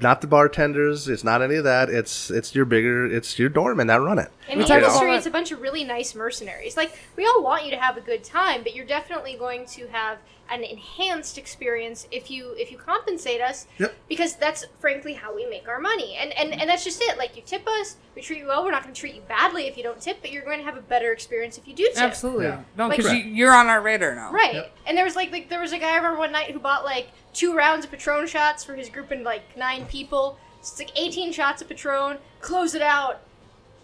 not 0.01 0.21
the 0.21 0.27
bartenders. 0.27 1.09
It's 1.09 1.25
not 1.25 1.41
any 1.41 1.55
of 1.55 1.65
that. 1.65 1.89
It's 1.89 2.31
it's 2.31 2.55
your 2.55 2.67
bigger. 2.67 3.07
It's 3.07 3.39
your 3.39 3.49
doorman 3.49 3.87
that 3.87 4.01
run 4.03 4.19
it. 4.19 4.29
In 4.49 4.59
We 4.59 4.65
the 4.65 4.75
industry, 4.75 5.15
it's 5.15 5.27
a 5.27 5.31
bunch 5.31 5.53
of 5.53 5.61
really 5.63 5.85
nice 5.85 6.15
mercenaries. 6.15 6.77
Like, 6.77 6.93
we 7.17 7.25
all 7.27 7.43
want 7.43 7.65
you 7.65 7.71
to 7.71 7.79
have 7.79 7.97
a 7.97 8.03
good 8.03 8.23
time, 8.23 8.63
but 8.63 8.75
you're 8.75 8.85
definitely 8.85 9.37
going 9.39 9.65
to 9.69 9.87
have 9.89 10.19
an 10.51 10.63
enhanced 10.63 11.39
experience 11.39 12.07
if 12.11 12.31
you 12.31 12.55
if 12.57 12.71
you 12.71 12.79
compensate 12.79 13.41
us 13.41 13.67
Yep. 13.79 13.95
because 14.09 14.37
that's 14.37 14.65
frankly 14.79 15.13
how 15.15 15.35
we 15.35 15.45
make 15.47 15.67
our 15.69 15.81
money 15.81 16.17
and, 16.21 16.33
and 16.33 16.53
and 16.61 16.71
that's 16.71 16.85
just 16.85 17.03
it 17.03 17.19
like 17.19 17.37
you 17.37 17.43
tip 17.45 17.67
us 17.67 17.97
we 18.15 18.23
treat 18.23 18.39
you 18.39 18.47
well 18.47 18.65
we're 18.65 18.71
not 18.71 18.83
going 18.83 18.95
to 18.95 18.99
treat 19.01 19.15
you 19.15 19.23
badly 19.23 19.67
if 19.67 19.77
you 19.77 19.83
don't 19.83 20.01
tip 20.01 20.19
but 20.21 20.31
you're 20.33 20.45
going 20.45 20.59
to 20.59 20.65
have 20.65 20.77
a 20.77 20.81
better 20.83 21.13
experience 21.13 21.59
if 21.59 21.67
you 21.67 21.75
do 21.75 21.85
tip 21.95 22.03
Absolutely. 22.03 22.45
Yeah. 22.47 22.63
No, 22.77 22.89
Like- 22.89 22.97
because 22.99 23.13
you, 23.13 23.19
you're 23.19 23.53
on 23.55 23.67
our 23.67 23.81
radar 23.81 24.15
now. 24.15 24.33
Right. 24.33 24.71
And 24.87 24.97
there 24.97 25.05
was 25.05 25.17
like, 25.17 25.33
like 25.33 25.49
there 25.49 25.61
was 25.61 25.73
a 25.73 25.79
guy 25.79 25.93
I 25.93 25.97
remember 25.97 26.19
one 26.19 26.33
night 26.33 26.51
who 26.53 26.59
bought 26.59 26.85
like 26.85 27.09
two 27.33 27.55
rounds 27.57 27.85
of 27.85 27.91
Patron 27.91 28.27
shots 28.27 28.63
for 28.65 28.75
his 28.75 28.89
group 28.89 29.11
and 29.11 29.25
like 29.25 29.57
nine 29.57 29.87
people. 29.87 30.39
So 30.63 30.73
it's 30.73 30.79
like 30.79 30.93
18 31.01 31.33
shots 31.33 31.61
of 31.63 31.69
Patron. 31.69 32.19
Close 32.41 32.75
it 32.75 32.83
out. 32.83 33.21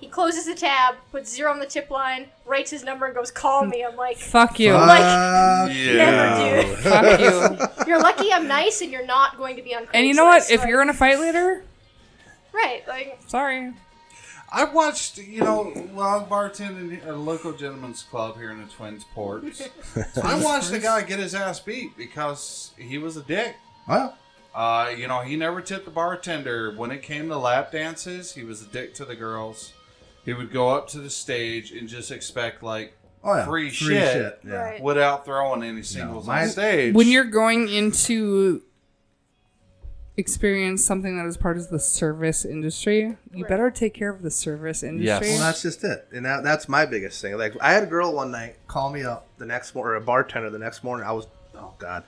He 0.03 0.09
closes 0.09 0.47
the 0.47 0.55
tab, 0.57 0.97
puts 1.13 1.33
zero 1.33 1.53
on 1.53 1.61
the 1.61 1.65
tip 1.67 1.89
line, 1.89 2.27
writes 2.45 2.73
his 2.73 2.83
number, 2.83 3.07
and 3.07 3.15
goes, 3.15 3.31
"Call 3.31 3.65
me." 3.65 3.85
I'm 3.85 3.95
like, 3.97 4.19
Fuck 4.19 4.59
you. 4.59 4.73
Like- 4.73 5.71
Yeah. 5.73 5.95
never, 5.95 6.63
dude. 6.67 6.79
Fuck 6.81 7.21
you. 7.21 7.67
You're 7.87 8.01
lucky 8.03 8.33
I'm 8.33 8.49
nice, 8.49 8.81
and 8.83 8.91
you're 8.91 9.07
not 9.07 9.39
going 9.39 9.55
to 9.57 9.63
be 9.63 9.77
on. 9.77 9.87
And 9.95 10.05
you 10.05 10.15
know 10.15 10.25
what? 10.25 10.43
Craigslist, 10.43 10.51
If 10.51 10.61
like- 10.61 10.69
you're 10.71 10.83
in 10.83 10.89
a 10.89 10.93
fight 10.95 11.21
later, 11.21 11.63
right, 12.53 12.83
like 12.89 13.21
sorry. 13.29 13.73
I 14.55 14.65
watched, 14.65 15.17
you 15.19 15.41
know, 15.41 15.65
while 15.95 16.21
I 16.21 16.25
bartending 16.29 17.01
at 17.03 17.09
a 17.09 17.17
local 17.17 17.53
gentleman's 17.53 18.03
club 18.03 18.37
here 18.37 18.51
in 18.51 18.61
the 18.61 18.67
Twin 18.69 19.01
Ports, 19.15 19.63
I 20.23 20.43
watched 20.45 20.71
a 20.73 20.79
guy 20.79 21.03
get 21.03 21.21
his 21.21 21.35
ass 21.35 21.59
beat 21.61 21.97
because 21.97 22.73
he 22.77 22.99
was 22.99 23.17
a 23.17 23.23
dick. 23.23 23.55
Well, 23.89 24.19
Uh, 24.55 24.93
you 24.95 25.09
know, 25.09 25.21
he 25.21 25.37
never 25.37 25.63
tipped 25.63 25.87
the 25.87 25.91
bartender. 25.91 26.75
When 26.77 26.91
it 26.91 27.03
came 27.03 27.29
to 27.29 27.39
lap 27.39 27.73
dances, 27.73 28.35
he 28.35 28.43
was 28.45 28.61
a 28.61 28.67
dick 28.67 28.93
to 28.97 29.07
the 29.07 29.15
girls. 29.17 29.73
He 30.25 30.33
would 30.33 30.53
go 30.53 30.71
up 30.71 30.89
to 30.91 30.99
the 30.99 31.11
stage 31.11 31.73
and 31.73 31.89
just 31.89 32.11
expect 32.11 32.63
like 32.63 32.97
oh 33.25 33.35
yeah, 33.35 33.45
free, 33.45 33.71
shit, 33.71 34.41
Yeah. 34.47 34.55
Right. 34.55 34.83
without 34.83 35.25
throwing 35.25 35.63
any 35.63 35.83
singles 35.83 36.27
mine- 36.27 36.45
on 36.45 36.49
stage. 36.51 36.95
When 36.95 37.09
you're 37.09 37.25
going 37.25 37.69
into 37.69 38.63
experience 40.17 40.85
something 40.85 41.17
that 41.17 41.27
is 41.27 41.37
part 41.39 41.57
of 41.57 41.69
the 41.71 41.79
service 41.79 42.45
industry, 42.45 43.17
you 43.33 43.45
better 43.47 43.71
take 43.71 43.95
care 43.95 44.11
of 44.11 44.23
the 44.23 44.31
service 44.31 44.83
industry. 44.83 45.29
Well, 45.31 45.41
that's 45.41 45.63
just 45.63 45.83
it, 45.85 46.07
and 46.13 46.25
that, 46.27 46.45
that's 46.45 46.69
my 46.69 46.85
biggest 46.85 47.21
thing. 47.23 47.37
Like, 47.39 47.55
I 47.63 47.73
had 47.73 47.83
a 47.85 47.87
girl 47.87 48.13
one 48.13 48.31
night 48.31 48.57
call 48.69 48.91
me 48.93 49.03
up 49.05 49.27
the 49.39 49.47
next 49.47 49.75
morning, 49.75 49.93
or 49.93 49.97
a 49.97 50.01
bartender 50.03 50.51
the 50.51 50.59
next 50.59 50.85
morning. 50.85 51.07
I 51.07 51.13
was, 51.13 51.27
oh 51.57 51.73
god, 51.79 52.05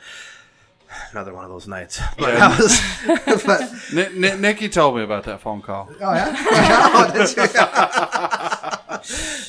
another 1.13 1.33
one 1.35 1.45
of 1.45 1.51
those 1.51 1.67
nights. 1.69 2.01
But 2.19 2.37
I 2.37 2.49
was, 2.59 2.81
but, 3.47 3.61
Ni- 3.93 4.19
Ni- 4.21 4.37
Nikki 4.39 4.69
told 4.69 4.97
me 4.97 5.03
about 5.03 5.25
that 5.25 5.41
phone 5.41 5.63
call. 5.63 5.89
oh 6.01 6.15
yeah, 6.15 6.35
Oh, 6.95 7.11
did 7.13 7.37
you? 7.37 7.43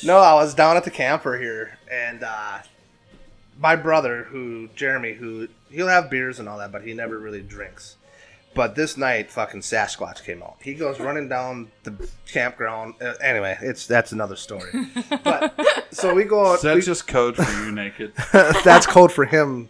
no, 0.08 0.18
I 0.18 0.34
was 0.36 0.54
down 0.54 0.78
at 0.78 0.84
the 0.84 0.92
camper 0.92 1.38
here, 1.38 1.78
and 1.92 2.24
uh, 2.24 2.60
my 3.60 3.76
brother, 3.76 4.24
who 4.26 4.70
Jeremy, 4.76 5.14
who 5.14 5.48
he'll 5.70 5.88
have 5.88 6.10
beers 6.10 6.40
and 6.40 6.48
all 6.50 6.58
that, 6.60 6.72
but 6.72 6.84
he 6.84 6.94
never 6.94 7.18
really 7.18 7.42
drinks. 7.42 7.98
But 8.54 8.76
this 8.76 8.96
night, 8.96 9.32
fucking 9.32 9.62
Sasquatch 9.62 10.24
came 10.24 10.42
out. 10.42 10.56
He 10.62 10.76
goes 10.76 10.98
running 11.00 11.28
down 11.28 11.72
the 11.84 11.94
campground. 12.32 12.94
Uh, 13.02 13.14
anyway, 13.22 13.58
it's 13.62 13.86
that's 13.86 14.14
another 14.14 14.38
story. 14.38 14.72
But 15.26 15.54
so 15.92 16.14
we 16.14 16.24
go. 16.24 16.54
Is 16.54 16.62
that 16.62 16.76
we- 16.76 16.82
just 16.82 17.06
code 17.08 17.36
for 17.36 17.66
you 17.66 17.72
naked? 17.74 18.14
that's 18.64 18.86
code 18.88 19.12
for 19.12 19.26
him 19.26 19.68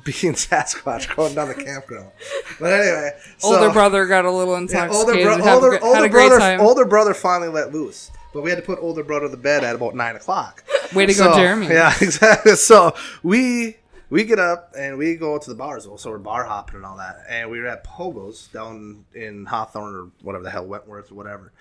being 0.04 0.34
Sasquatch 0.34 1.14
going 1.14 1.34
down 1.34 1.48
the 1.48 1.54
campground. 1.54 2.10
But 2.58 2.72
anyway, 2.72 3.10
so, 3.38 3.54
older 3.54 3.72
brother 3.72 4.06
got 4.06 4.24
a 4.24 4.30
little 4.30 4.54
yeah, 4.54 4.60
intoxicated. 4.60 4.96
older, 4.96 5.12
bro- 5.22 5.36
had, 5.36 5.48
a 5.48 5.54
older, 5.54 5.84
older 5.84 6.08
brother, 6.08 6.38
time. 6.38 6.60
older 6.60 6.84
brother 6.84 7.14
finally 7.14 7.48
let 7.50 7.72
loose. 7.72 8.10
But 8.32 8.42
we 8.42 8.50
had 8.50 8.56
to 8.56 8.62
put 8.64 8.78
older 8.80 9.02
brother 9.02 9.28
to 9.28 9.36
bed 9.36 9.64
at 9.64 9.74
about 9.74 9.94
nine 9.94 10.16
o'clock. 10.16 10.64
Way 10.94 11.06
to 11.06 11.14
go, 11.14 11.34
Jeremy. 11.34 11.66
Yeah, 11.70 11.92
exactly. 12.00 12.54
So 12.54 12.94
we 13.22 13.76
we 14.08 14.24
get 14.24 14.38
up 14.38 14.72
and 14.76 14.98
we 14.98 15.16
go 15.16 15.38
to 15.38 15.50
the 15.50 15.56
bars. 15.56 15.88
So 15.96 16.10
we're 16.10 16.18
bar 16.18 16.44
hopping 16.44 16.76
and 16.76 16.84
all 16.84 16.96
that. 16.96 17.24
And 17.28 17.50
we 17.50 17.60
were 17.60 17.66
at 17.66 17.84
Pogo's 17.84 18.48
down 18.48 19.04
in 19.14 19.46
Hawthorne 19.46 19.94
or 19.94 20.10
whatever 20.22 20.44
the 20.44 20.50
hell, 20.50 20.66
Wentworth 20.66 21.10
or 21.10 21.14
whatever. 21.14 21.52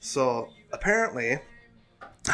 So 0.00 0.48
apparently, 0.72 1.38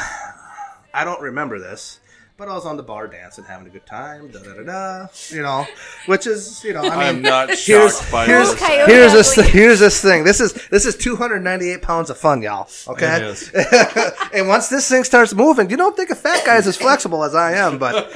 I 0.94 1.04
don't 1.04 1.20
remember 1.20 1.58
this, 1.58 2.00
but 2.40 2.48
I 2.48 2.54
was 2.54 2.64
on 2.64 2.78
the 2.78 2.82
bar 2.82 3.06
dancing, 3.06 3.44
having 3.44 3.66
a 3.66 3.70
good 3.70 3.84
time, 3.84 4.30
da 4.30 4.38
da 4.40 4.54
da 4.54 4.62
da. 4.62 5.06
You 5.28 5.42
know, 5.42 5.66
which 6.06 6.26
is 6.26 6.64
you 6.64 6.72
know, 6.72 6.80
I 6.80 6.84
mean, 6.84 6.92
I'm 6.92 7.20
not 7.22 7.48
here's 7.50 7.98
shocked 7.98 8.10
by 8.10 8.24
here's 8.24 8.50
this. 8.54 8.60
Here's 8.62 9.12
this 9.12 9.38
ugly. 9.38 9.50
here's 9.50 9.78
this 9.78 10.00
thing. 10.00 10.24
This 10.24 10.40
is 10.40 10.54
this 10.70 10.86
is 10.86 10.96
298 10.96 11.82
pounds 11.82 12.08
of 12.08 12.16
fun, 12.16 12.40
y'all. 12.40 12.66
Okay, 12.88 13.16
It 13.16 13.22
is. 13.24 13.52
and 14.32 14.48
once 14.48 14.68
this 14.68 14.88
thing 14.88 15.04
starts 15.04 15.34
moving, 15.34 15.68
you 15.68 15.76
don't 15.76 15.94
think 15.94 16.08
a 16.08 16.14
fat 16.14 16.46
guy 16.46 16.56
is 16.56 16.66
as 16.66 16.78
flexible 16.78 17.24
as 17.24 17.34
I 17.34 17.52
am, 17.52 17.76
but 17.76 18.10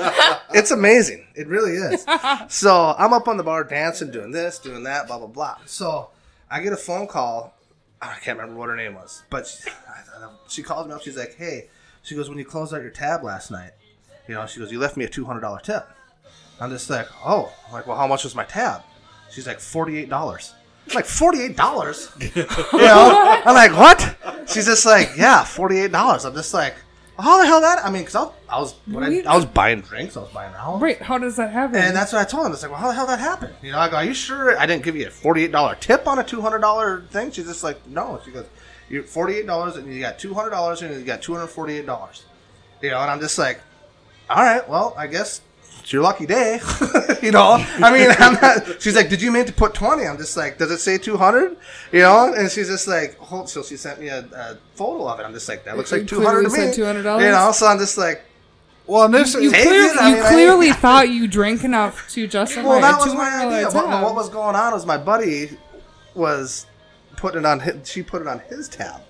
it's 0.55 0.71
amazing. 0.71 1.27
It 1.35 1.47
really 1.47 1.73
is. 1.73 2.05
So 2.49 2.95
I'm 2.99 3.13
up 3.13 3.29
on 3.29 3.37
the 3.37 3.43
bar 3.43 3.65
dancing, 3.65 4.11
doing 4.11 4.31
this, 4.31 4.59
doing 4.59 4.85
that, 4.85 5.07
blah 5.07 5.19
blah 5.19 5.27
blah. 5.27 5.59
So 5.67 6.11
I 6.51 6.63
get 6.63 6.73
a 6.73 6.79
phone 6.79 7.07
call. 7.07 7.55
I 8.01 8.17
can't 8.23 8.39
remember 8.39 8.59
what 8.59 8.71
her 8.71 8.77
name 8.77 8.95
was, 8.95 9.23
but 9.29 9.47
she, 9.47 9.71
she 10.49 10.63
calls 10.63 10.87
me 10.87 10.95
up. 10.95 11.03
She's 11.03 11.17
like, 11.17 11.35
"Hey," 11.37 11.69
she 12.03 12.15
goes, 12.15 12.29
"When 12.29 12.39
you 12.39 12.45
closed 12.45 12.73
out 12.73 12.83
your 12.83 12.91
tab 12.91 13.23
last 13.23 13.51
night, 13.51 13.73
you 14.29 14.35
know," 14.35 14.47
she 14.47 14.61
goes, 14.61 14.71
"You 14.73 14.79
left 14.79 14.97
me 14.97 15.05
a 15.05 15.09
two 15.09 15.25
hundred 15.25 15.41
dollar 15.41 15.61
tip." 15.61 15.87
I'm 16.61 16.71
just 16.71 16.89
like, 16.89 17.09
"Oh," 17.25 17.53
I'm 17.67 17.73
like, 17.73 17.87
"Well, 17.87 17.97
how 17.97 18.07
much 18.07 18.25
was 18.25 18.35
my 18.35 18.45
tab?" 18.45 18.83
She's 19.31 19.47
like, 19.47 19.61
48 19.61 20.09
dollars." 20.09 20.55
Like, 20.95 21.07
48 21.07 21.57
dollars? 21.57 22.11
you 22.37 22.43
know? 22.73 23.41
I'm 23.45 23.55
like, 23.55 23.73
what? 23.73 24.49
She's 24.49 24.67
just 24.67 24.85
like, 24.85 25.11
yeah, 25.17 25.43
48 25.43 25.91
dollars. 25.91 26.25
I'm 26.25 26.35
just 26.35 26.53
like, 26.53 26.75
how 27.19 27.41
the 27.41 27.47
hell 27.47 27.61
that? 27.61 27.85
I 27.85 27.91
mean, 27.91 28.03
because 28.03 28.17
I, 28.17 28.31
I 28.49 28.61
was 28.61 28.75
when 28.87 29.05
I, 29.05 29.31
I 29.31 29.37
was 29.37 29.47
buying 29.47 29.81
drinks, 29.81 30.17
I 30.17 30.21
was 30.21 30.31
buying 30.31 30.53
alcohol. 30.53 30.81
Wait, 30.81 31.01
how 31.01 31.17
does 31.17 31.37
that 31.37 31.53
happen? 31.53 31.77
And 31.77 31.97
that's 31.97 32.13
what 32.13 32.21
I 32.21 32.25
told 32.25 32.47
him. 32.47 32.53
It's 32.53 32.63
like, 32.63 32.73
well, 32.73 32.81
how 32.81 32.89
the 32.89 32.95
hell 32.95 33.07
that 33.07 33.21
happened? 33.21 33.55
You 33.63 33.73
know, 33.73 33.79
I 33.79 33.89
go, 33.89 33.97
are 33.97 34.05
you 34.05 34.15
sure 34.15 34.59
I 34.59 34.67
didn't 34.67 34.83
give 34.83 34.97
you 34.97 35.07
a 35.07 35.11
forty-eight 35.11 35.53
dollar 35.53 35.77
tip 35.77 36.09
on 36.09 36.19
a 36.19 36.25
two 36.25 36.41
hundred 36.41 36.59
dollar 36.59 37.03
thing? 37.11 37.31
She's 37.31 37.47
just 37.47 37.63
like, 37.63 37.87
no. 37.87 38.21
She 38.25 38.33
goes, 38.33 38.47
you're 38.91 39.05
forty-eight 39.05 39.47
dollars, 39.47 39.77
and 39.77 39.93
you 39.93 40.01
got 40.01 40.19
two 40.19 40.35
hundred 40.35 40.51
dollars, 40.51 40.83
and 40.83 40.93
you 40.95 41.05
got 41.05 41.23
two 41.23 41.35
hundred 41.35 41.49
forty-eight 41.49 41.87
dollars. 41.87 42.25
You 42.83 42.91
know, 42.91 43.01
and 43.01 43.11
I'm 43.11 43.21
just 43.21 43.39
like, 43.39 43.61
all 44.31 44.43
right, 44.43 44.67
well, 44.69 44.95
I 44.97 45.07
guess 45.07 45.41
it's 45.81 45.93
your 45.93 46.03
lucky 46.03 46.25
day. 46.27 46.61
you 47.23 47.31
know, 47.31 47.57
I 47.79 47.93
mean, 47.93 48.11
I'm 48.19 48.35
not. 48.41 48.81
She's 48.83 48.97
like, 48.97 49.09
did 49.11 49.21
you 49.21 49.31
mean 49.31 49.45
to 49.47 49.53
put 49.53 49.75
twenty? 49.75 50.07
I'm 50.07 50.17
just 50.17 50.37
like, 50.37 50.57
does 50.59 50.71
it 50.71 50.79
say 50.79 50.97
two 50.99 51.17
hundred? 51.17 51.57
You 51.93 52.01
know, 52.01 52.33
and 52.33 52.51
she's 52.51 52.69
just 52.69 52.89
like, 52.89 53.17
hold. 53.19 53.49
So 53.49 53.63
she 53.63 53.77
sent 53.77 54.01
me 54.01 54.09
a, 54.09 54.21
a 54.21 54.59
photo 54.77 55.07
of 55.09 55.21
it. 55.21 55.25
I'm 55.25 55.33
just 55.35 55.49
like, 55.49 55.65
that 55.65 55.77
looks 55.77 55.93
like 55.93 56.07
two 56.07 56.23
hundred 56.23 56.45
to 56.45 56.51
me. 56.51 56.59
$200? 56.59 57.21
You 57.21 57.31
know, 57.31 57.53
so 57.53 57.67
I'm 57.67 57.79
just 57.79 57.99
like. 57.99 58.25
Well, 58.87 59.07
and 59.07 59.15
this 59.15 59.33
you 59.35 59.51
Take 59.51 59.67
clear- 59.67 59.85
it, 59.87 59.97
I 59.97 60.09
you 60.11 60.15
mean, 60.17 60.23
I- 60.25 60.29
clearly 60.29 60.73
thought 60.85 61.09
you 61.09 61.27
drank 61.27 61.65
enough 61.65 62.07
to 62.11 62.27
justify 62.27 62.69
Well, 62.69 62.81
that 62.83 62.99
was 63.01 63.15
my 63.15 63.47
idea. 63.47 63.65
What, 63.71 63.87
tab. 63.87 64.03
what 64.03 64.15
was 64.15 64.29
going 64.29 64.55
on 64.57 64.75
was 64.75 64.85
my 64.85 64.99
buddy 64.99 65.57
was 66.15 66.67
putting 67.17 67.41
it 67.41 67.47
on 67.47 67.61
his, 67.61 67.89
she 67.91 68.03
put 68.03 68.21
it 68.21 68.29
on 68.29 68.41
his 68.41 68.69
tab. 68.69 69.01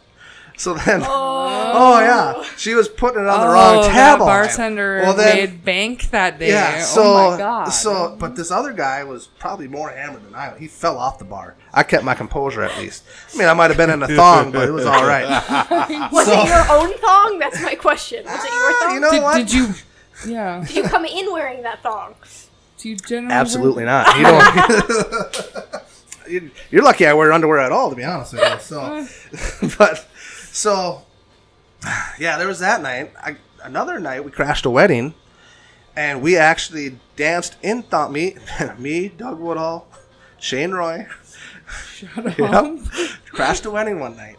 So 0.57 0.75
then, 0.75 1.03
oh. 1.03 1.07
oh. 1.09 2.01
yeah, 2.01 2.45
she 2.57 2.75
was 2.75 2.89
putting 2.89 3.23
it 3.23 3.29
on 3.29 3.41
the 3.41 3.53
wrong 3.53 3.79
Oh, 3.79 3.89
tab. 3.89 4.19
that 4.19 4.25
bartender 4.25 5.01
Well, 5.03 5.15
then- 5.15 5.37
made 5.37 5.65
bank 5.65 6.11
that 6.11 6.39
day. 6.39 6.51
Yeah. 6.51 6.77
Oh 6.79 6.85
so, 6.85 7.03
oh 7.03 7.31
my 7.33 7.39
god. 7.39 7.69
so, 7.71 8.17
but 8.19 8.37
this 8.37 8.51
other 8.51 8.73
guy 8.73 9.03
was 9.05 9.27
probably 9.27 9.67
more 9.67 9.91
hammered 9.91 10.25
than 10.25 10.35
I. 10.35 10.57
He 10.59 10.69
fell 10.69 10.97
off 10.97 11.19
the 11.19 11.25
bar. 11.25 11.57
I 11.73 11.83
kept 11.83 12.05
my 12.05 12.15
composure 12.15 12.63
at 12.63 12.77
least. 12.79 13.03
I 13.35 13.39
mean, 13.39 13.49
I 13.49 13.55
might 13.55 13.71
have 13.71 13.77
been 13.77 13.91
in 13.91 14.03
a 14.03 14.09
thong, 14.09 14.53
but 14.53 14.69
it 14.69 14.73
was 14.73 14.87
all 14.87 15.07
right. 15.07 15.25
Was 16.13 16.27
So- 16.27 16.41
it 16.41 16.47
your 16.47 16.65
own 16.71 16.95
thong? 16.99 17.39
That's 17.41 17.61
my 17.63 17.75
question. 17.75 18.25
Was 18.25 18.45
it 18.45 18.51
your 18.51 18.71
ah, 18.71 18.79
thong? 18.83 18.95
You 18.95 19.01
know 19.01 19.11
did, 19.11 19.23
what? 19.23 19.37
did 19.37 19.53
you? 19.53 19.69
Yeah. 20.27 20.65
Did 20.67 20.77
you 20.77 20.83
come 20.85 21.05
in 21.05 21.33
wearing 21.33 21.63
that 21.63 21.83
thong? 21.83 22.15
Do 22.79 22.89
you 22.89 22.97
generally? 22.97 23.35
Absolutely 23.35 23.85
not. 23.85 24.17
You 24.17 24.23
don't. 24.23 26.51
You're 26.71 26.83
lucky 26.83 27.07
I 27.07 27.13
wear 27.13 27.33
underwear 27.33 27.59
at 27.59 27.73
all, 27.73 27.91
to 27.91 27.97
be 27.97 28.05
honest 28.05 28.33
with 28.33 28.43
you. 28.43 28.59
So, 28.61 29.07
but 29.79 30.07
so 30.55 31.03
yeah, 32.19 32.39
there 32.39 32.49
was 32.49 32.61
that 32.61 32.81
night. 32.81 33.13
I, 33.21 33.37
another 33.63 33.99
night 33.99 34.25
we 34.25 34.31
crashed 34.31 34.65
a 34.65 34.71
wedding, 34.71 35.15
and 35.97 36.23
we 36.23 36.37
actually 36.37 36.99
danced 37.17 37.57
in 37.63 37.83
thought 37.83 38.13
me, 38.13 38.37
me, 38.79 39.09
Doug 39.09 39.39
Woodall, 39.39 39.87
Shane 40.39 40.73
Roy. 40.73 41.07
Yep. 42.39 42.79
crashed 43.31 43.65
a 43.65 43.71
wedding 43.71 43.99
one 43.99 44.17
night, 44.19 44.37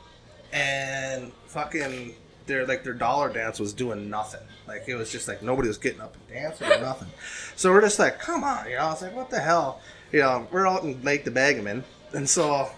and 0.53 1.31
fucking 1.47 2.13
their 2.45 2.67
like 2.67 2.83
their 2.83 2.93
dollar 2.93 3.33
dance 3.33 3.59
was 3.59 3.73
doing 3.73 4.11
nothing. 4.11 4.45
Like 4.67 4.83
it 4.87 4.93
was 4.93 5.11
just 5.11 5.27
like 5.27 5.41
nobody 5.41 5.67
was 5.67 5.79
getting 5.79 6.01
up 6.01 6.15
and 6.15 6.27
dancing 6.27 6.71
or 6.71 6.79
nothing. 6.81 7.07
So 7.55 7.71
we're 7.71 7.81
just 7.81 7.97
like, 7.97 8.19
come 8.19 8.43
on, 8.43 8.69
you 8.69 8.75
know. 8.75 8.83
I 8.83 8.89
was 8.91 9.01
like, 9.01 9.15
what 9.15 9.31
the 9.31 9.39
hell, 9.39 9.81
you 10.11 10.19
know? 10.19 10.47
We're 10.51 10.67
out 10.67 10.83
in 10.83 11.01
Lake 11.01 11.25
Nebagamon, 11.25 11.83
and 12.13 12.29
so 12.29 12.69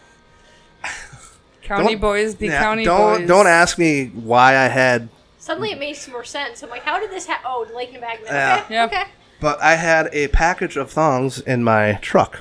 County 1.67 1.93
Don't- 1.93 1.99
boys 2.01 2.33
be 2.35 2.47
yeah, 2.47 2.61
county 2.61 2.85
don't 2.85 3.19
boys. 3.19 3.27
don't 3.27 3.47
ask 3.47 3.77
me 3.77 4.07
why 4.07 4.55
I 4.55 4.67
had, 4.69 5.09
Suddenly 5.37 5.71
it 5.71 5.79
makes 5.79 6.07
more 6.07 6.23
sense. 6.23 6.63
I'm 6.63 6.69
like, 6.69 6.83
how 6.83 6.97
did 6.99 7.11
this 7.11 7.25
happen? 7.25 7.45
Oh, 7.49 7.67
Lake 7.75 7.91
Nebagamon. 7.93 8.25
Yeah. 8.25 8.61
Okay. 8.65 8.73
Yeah. 8.73 8.85
Okay. 8.85 9.03
but 9.41 9.61
I 9.61 9.75
had 9.75 10.09
a 10.13 10.27
package 10.29 10.77
of 10.77 10.89
thongs 10.91 11.39
in 11.39 11.63
my 11.63 11.99
truck. 12.01 12.39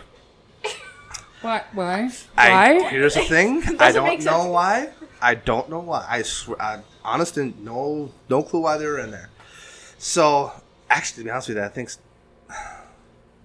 what? 1.42 1.66
Why? 1.72 2.10
I, 2.36 2.50
Why? 2.74 2.88
here's 2.88 3.14
the 3.14 3.22
thing. 3.22 3.62
I 3.80 3.92
don't 3.92 4.24
know 4.24 4.48
why. 4.50 4.90
I 5.20 5.34
don't 5.34 5.68
know 5.70 5.80
why. 5.80 6.06
I 6.08 6.22
swear, 6.22 6.60
I, 6.62 6.80
honest 7.04 7.36
and 7.36 7.64
no, 7.64 8.12
no 8.28 8.42
clue 8.42 8.60
why 8.62 8.76
they 8.76 8.86
were 8.86 8.98
in 9.00 9.10
there. 9.10 9.30
So, 9.98 10.52
actually, 10.90 11.22
to 11.22 11.24
be 11.24 11.30
honest 11.30 11.48
with 11.48 11.56
you, 11.56 11.64
I 11.64 11.68
think 11.68 11.90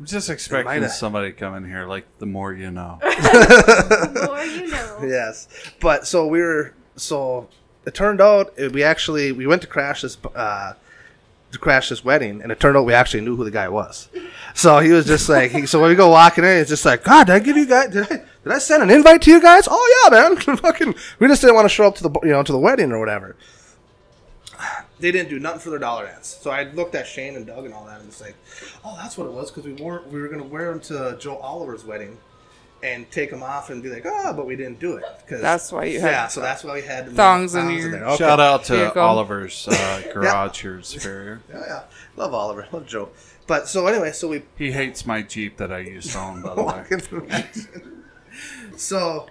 I'm 0.02 0.08
just 0.08 0.32
expecting 0.32 0.88
somebody 0.88 1.32
to 1.32 1.38
come 1.38 1.54
in 1.54 1.64
here 1.64 1.86
like 1.86 2.08
the 2.18 2.26
more 2.26 2.52
you 2.54 2.72
know. 2.72 2.98
The 3.04 4.24
more 4.26 4.44
you 4.44 4.66
know. 4.66 5.00
yes. 5.04 5.48
But 5.80 6.08
so 6.08 6.26
we 6.26 6.42
were. 6.42 6.74
So 6.96 7.50
it 7.86 7.94
turned 7.94 8.20
out 8.20 8.52
uh, 8.60 8.72
we 8.72 8.82
actually 8.82 9.32
we 9.32 9.46
went 9.46 9.62
to 9.62 9.68
crash 9.68 10.02
this 10.02 10.18
uh, 10.34 10.74
to 11.52 11.60
crash 11.60 11.90
this 11.90 12.04
wedding, 12.04 12.42
and 12.42 12.52
it 12.52 12.60
turned 12.60 12.78
out 12.78 12.86
we 12.86 12.96
actually 12.96 13.22
knew 13.22 13.36
who 13.36 13.44
the 13.44 13.52
guy 13.52 13.70
was. 13.70 14.10
So 14.56 14.80
he 14.80 14.90
was 14.90 15.06
just 15.06 15.30
like, 15.30 15.52
he, 15.52 15.68
so 15.68 15.80
when 15.80 15.92
we 15.92 15.96
go 15.96 16.10
walking 16.10 16.46
in, 16.46 16.50
it's 16.50 16.72
just 16.72 16.84
like, 16.84 17.04
God, 17.04 17.28
did 17.28 17.34
I 17.34 17.40
give 17.40 17.56
you 17.56 17.68
guys? 17.68 17.92
Did 17.92 18.12
I 18.12 18.24
did 18.44 18.54
I 18.54 18.58
send 18.58 18.82
an 18.82 18.90
invite 18.90 19.22
to 19.22 19.30
you 19.30 19.40
guys? 19.40 19.68
Oh 19.70 20.10
yeah, 20.10 20.18
man. 20.18 20.36
Fucking, 20.58 20.96
we 21.20 21.28
just 21.28 21.42
didn't 21.42 21.56
want 21.56 21.66
to 21.66 21.70
show 21.70 21.86
up 21.86 21.94
to 21.98 22.10
the 22.10 22.20
you 22.24 22.32
know 22.32 22.42
to 22.42 22.52
the 22.52 22.58
wedding 22.58 22.92
or 22.92 23.00
whatever. 23.00 23.36
They 25.02 25.12
didn't 25.12 25.30
do 25.30 25.40
nothing 25.40 25.60
for 25.60 25.70
their 25.72 25.80
dollar 25.80 26.06
dance. 26.06 26.38
So 26.42 26.52
I 26.52 26.64
looked 26.64 26.96
at 26.96 27.06
Shane 27.08 27.36
and 27.36 27.46
Doug 27.46 27.66
and 27.66 27.74
all 27.74 27.86
that, 27.86 28.00
and 28.00 28.08
it's 28.08 28.22
like, 28.22 28.36
oh, 28.86 28.96
that's 29.02 29.18
what 29.18 29.26
it 29.28 29.34
was 29.34 29.52
because 29.52 29.66
we 29.66 29.74
wore 29.74 30.04
we 30.10 30.22
were 30.22 30.28
gonna 30.30 30.44
wear 30.44 30.70
them 30.72 30.80
to 30.82 31.18
Joe 31.20 31.38
Oliver's 31.38 31.84
wedding. 31.84 32.18
And 32.84 33.12
take 33.12 33.30
them 33.30 33.44
off 33.44 33.70
and 33.70 33.84
be 33.84 33.90
like, 33.90 34.08
ah, 34.08 34.34
but 34.36 34.48
we 34.48 34.56
didn't 34.56 34.80
do 34.80 34.96
it. 34.96 35.04
'cause- 35.30 35.40
That's 35.40 35.72
why 35.72 35.84
you 35.86 36.00
had 36.02 36.10
yeah, 36.10 36.28
so 36.28 36.42
that's 36.42 36.64
why 36.64 36.74
we 36.74 36.82
had 36.82 37.06
the 37.06 37.12
thongs 37.12 37.54
in 37.54 37.70
your- 37.70 37.92
there. 37.92 38.06
Okay. 38.08 38.18
Shout 38.18 38.40
out 38.40 38.64
to 38.64 38.74
Vehicle. 38.76 39.04
Oliver's 39.04 39.68
uh, 39.68 40.02
garage 40.16 40.60
here 40.64 40.78
in 40.78 40.82
Superior. 40.84 41.42
Yeah, 41.54 41.64
yeah. 41.68 41.82
Love 42.16 42.34
Oliver. 42.34 42.68
Love 42.72 42.88
Joe. 42.88 43.10
But 43.46 43.68
so 43.68 43.86
anyway, 43.86 44.12
so 44.14 44.30
we 44.30 44.42
He 44.58 44.72
hates 44.72 45.06
my 45.06 45.22
Jeep 45.22 45.58
that 45.58 45.72
I 45.72 45.78
used 45.78 46.10
to 46.14 46.20
own, 46.22 46.42
by 46.42 46.56
the 46.56 46.62
way. 46.64 46.66
walk 46.66 46.92
into 46.92 47.20
the 47.20 47.46
So 48.78 49.28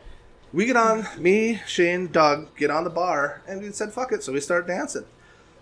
we 0.52 0.66
get 0.66 0.76
on, 0.76 1.06
me, 1.18 1.60
Shane, 1.66 2.06
Doug, 2.12 2.54
get 2.56 2.70
on 2.70 2.84
the 2.84 2.90
bar, 2.90 3.42
and 3.48 3.62
we 3.62 3.72
said, 3.72 3.92
fuck 3.92 4.12
it. 4.12 4.22
So 4.22 4.32
we 4.32 4.40
start 4.40 4.68
dancing. 4.68 5.06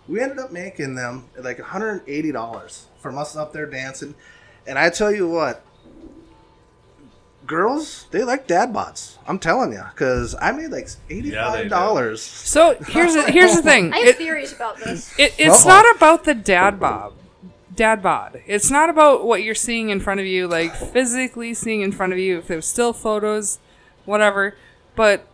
We 0.09 0.19
ended 0.21 0.39
up 0.39 0.51
making 0.51 0.95
them 0.95 1.25
like 1.37 1.57
$180 1.59 2.83
from 2.99 3.17
us 3.17 3.35
up 3.35 3.53
there 3.53 3.65
dancing. 3.67 4.15
And 4.67 4.77
I 4.79 4.89
tell 4.89 5.11
you 5.11 5.29
what, 5.29 5.63
girls, 7.45 8.07
they 8.11 8.23
like 8.23 8.47
dad 8.47 8.73
bods. 8.73 9.17
I'm 9.27 9.39
telling 9.39 9.71
you. 9.71 9.83
Because 9.91 10.35
I 10.41 10.51
made 10.51 10.71
like 10.71 10.87
$85. 11.09 12.17
So 12.17 12.75
here's 12.87 13.13
the, 13.13 13.23
here's 13.31 13.55
the 13.55 13.61
thing. 13.61 13.93
I 13.93 13.99
have 13.99 14.07
It, 14.09 14.17
theories 14.17 14.53
about 14.53 14.77
this. 14.77 15.13
it, 15.17 15.33
it's 15.37 15.65
Uh-oh. 15.65 15.69
not 15.69 15.95
about 15.95 16.23
the 16.25 16.33
dad 16.35 16.79
bob, 16.79 17.13
dad 17.73 18.01
bod. 18.01 18.41
It's 18.45 18.69
not 18.69 18.89
about 18.89 19.25
what 19.25 19.43
you're 19.43 19.55
seeing 19.55 19.89
in 19.89 19.99
front 19.99 20.19
of 20.19 20.25
you, 20.25 20.47
like 20.47 20.75
physically 20.75 21.53
seeing 21.53 21.81
in 21.81 21.91
front 21.91 22.13
of 22.13 22.19
you. 22.19 22.39
If 22.39 22.47
there's 22.47 22.67
still 22.67 22.93
photos, 22.93 23.59
whatever. 24.05 24.55
But 24.95 25.25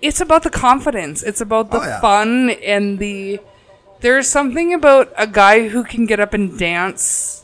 it's 0.00 0.20
about 0.20 0.42
the 0.44 0.50
confidence. 0.50 1.22
It's 1.22 1.40
about 1.40 1.70
the 1.70 1.78
Oh, 1.78 1.82
yeah. 1.84 2.00
fun 2.00 2.50
and 2.50 2.98
the. 2.98 3.40
There's 4.00 4.28
something 4.28 4.72
about 4.72 5.12
a 5.16 5.26
guy 5.26 5.68
who 5.68 5.82
can 5.84 6.06
get 6.06 6.20
up 6.20 6.32
and 6.34 6.56
dance, 6.58 7.42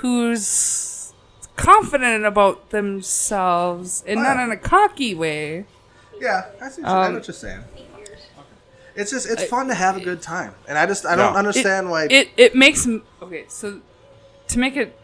who's 0.00 1.12
confident 1.56 2.24
about 2.24 2.70
themselves 2.70 4.02
and 4.06 4.18
Oh, 4.18 4.22
not 4.22 4.36
yeah. 4.36 4.44
in 4.44 4.50
a 4.50 4.56
cocky 4.56 5.14
way. 5.14 5.66
Yeah, 6.20 6.46
I 6.60 6.68
see 6.68 6.82
what, 6.82 6.90
I 6.90 6.94
know 6.94 7.06
Um, 7.08 7.14
what 7.14 7.26
you're 7.28 7.34
saying. 7.34 7.64
It's 8.96 9.10
just 9.10 9.28
it's 9.28 9.42
fun 9.44 9.66
to 9.68 9.74
have 9.74 9.96
a 9.96 10.00
good 10.00 10.22
time, 10.22 10.54
and 10.68 10.78
I 10.78 10.86
just 10.86 11.04
I 11.04 11.16
don't 11.16 11.32
Yeah. 11.32 11.38
understand 11.38 11.90
why. 11.90 12.06
it 12.10 12.28
it 12.36 12.54
makes 12.54 12.86
okay 13.20 13.44
so 13.48 13.80
to 14.48 14.58
make 14.58 14.76
it 14.76 14.96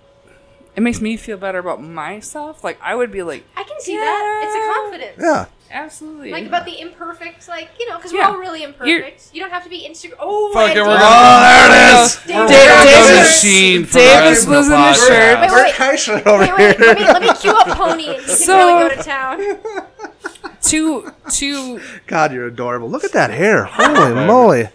it 0.77 0.81
makes 0.81 1.01
me 1.01 1.17
feel 1.17 1.37
better 1.37 1.59
about 1.59 1.83
myself 1.83 2.63
like 2.63 2.79
i 2.81 2.95
would 2.95 3.11
be 3.11 3.25
like 3.25 3.43
I 3.57 3.65
can 3.65 3.81
see 3.81 3.97
that. 3.97 4.43
It's 4.45 4.55
a 4.55 4.63
confidence. 4.73 5.17
yeah, 5.21 5.47
absolutely 5.71 6.31
Like 6.31 6.47
about 6.47 6.65
the 6.65 6.81
imperfect, 6.81 7.49
like 7.49 7.69
you 7.79 7.89
know, 7.89 7.97
because 7.97 8.13
Yeah. 8.13 8.29
we're 8.29 8.35
all 8.35 8.41
really 8.41 8.63
imperfect. 8.63 9.31
you 9.33 9.41
don't 9.41 9.51
have 9.51 9.65
to 9.65 9.71
be 9.71 9.87
Instagram. 9.89 10.15
Oh, 10.21 10.53
Fuck 10.53 10.63
I 10.63 10.71
it, 10.71 10.75
did- 10.75 10.81
we're 10.83 10.87
gonna- 10.89 11.05
Oh, 11.05 11.41
there 11.41 12.01
it 12.01 12.05
is. 12.05 12.17
Dave- 12.27 12.37
We're 12.37 12.47
Dave- 12.49 12.69
gonna 12.69 12.85
go 12.85 12.91
Dave's- 13.17 13.41
to 13.41 13.47
Sheen 13.47 13.85
for 13.87 13.99
Dave's 13.99 14.11
the 14.15 14.31
rest 14.31 14.43
of 14.43 14.49
the 14.49 14.57
losing 14.57 14.79
his 14.79 14.97
shirt. 15.07 15.41
Wait, 15.41 15.49
Bert 15.51 15.79
wait. 15.79 16.27
Over 16.27 16.39
Wait, 16.43 16.57
wait, 16.57 16.77
here. 16.77 16.87
let 16.87 16.99
me 16.99 17.05
let 17.05 17.23
me 17.23 17.35
cue 17.41 17.51
up 17.53 17.67
Pony 17.69 18.17
and 18.17 18.27
So- 18.27 18.57
really 18.57 18.89
go 18.91 18.97
to 18.97 19.03
town. 19.03 19.39
to 20.63 21.13
to 21.33 21.81
God, 22.07 22.33
you're 22.33 22.47
adorable. 22.47 22.89
Look 22.91 23.05
at 23.05 23.13
that 23.13 23.31
hair. 23.31 23.65
Holy 23.65 24.15
moly. 24.15 24.69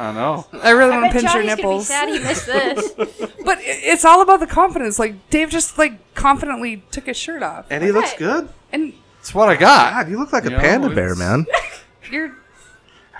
I 0.00 0.12
know. 0.12 0.46
i 0.62 0.70
really 0.70 0.92
want 0.92 1.06
to 1.06 1.10
pinch 1.10 1.24
your 1.24 1.42
Johnny's 1.42 1.48
gonna 1.50 1.56
be 1.56 1.62
nipples 1.62 1.86
sad 1.88 2.08
he 2.08 2.18
missed 2.20 2.46
this. 2.46 2.92
but 3.44 3.58
it's 3.60 4.04
all 4.04 4.22
about 4.22 4.38
the 4.38 4.46
confidence 4.46 4.96
like 4.96 5.28
dave 5.28 5.50
just 5.50 5.76
like 5.76 6.14
confidently 6.14 6.84
took 6.92 7.06
his 7.06 7.16
shirt 7.16 7.42
off 7.42 7.66
And 7.68 7.82
he 7.82 7.90
looks 7.90 8.14
good. 8.14 8.48
and 8.70 8.92
It's 9.20 9.34
what 9.34 9.48
I 9.48 9.56
got. 9.56 9.92
God, 10.04 10.10
you 10.10 10.18
look 10.18 10.32
like 10.32 10.44
a 10.46 10.50
know, 10.50 10.58
panda 10.58 10.88
bear, 10.88 11.12
it's- 11.12 11.18
man. 11.18 11.46
you're 12.10 12.34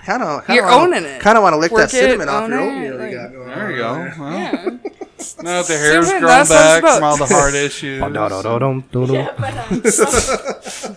Kind 0.05 0.23
of. 0.23 0.47
You're 0.49 0.69
owning 0.69 1.03
it. 1.03 1.21
Kind 1.21 1.37
of 1.37 1.43
want 1.43 1.53
to 1.53 1.57
lick 1.57 1.71
Work 1.71 1.91
that 1.91 1.97
it, 1.97 1.99
cinnamon 2.01 2.29
off 2.29 2.43
own 2.43 2.51
your 2.51 2.59
it, 2.61 2.63
oatmeal 2.63 2.97
like- 2.97 3.11
you 3.11 3.17
got 3.17 3.31
going 3.33 3.47
There 3.49 3.65
on 3.65 3.71
you 3.71 3.77
go. 3.77 3.93
there. 3.93 4.15
Well, 4.17 4.31
yeah 4.39 4.61
now 5.43 5.61
the 5.61 5.77
hair's 5.77 6.05
Stupid, 6.07 6.19
grown 6.21 6.29
that's 6.31 6.49
what 6.49 6.55
back 6.55 6.79
about. 6.79 6.95
from 6.95 7.03
all 7.03 7.17
the 7.17 7.25
heart 7.25 7.53
issues. 7.53 7.99
No, 7.99 8.07
no, 8.07 8.27
no, 8.41 8.59
don't, 8.59 8.91
don't, 8.91 9.11
yeah, 9.13 9.33
but, 9.37 9.71
um, 9.71 9.81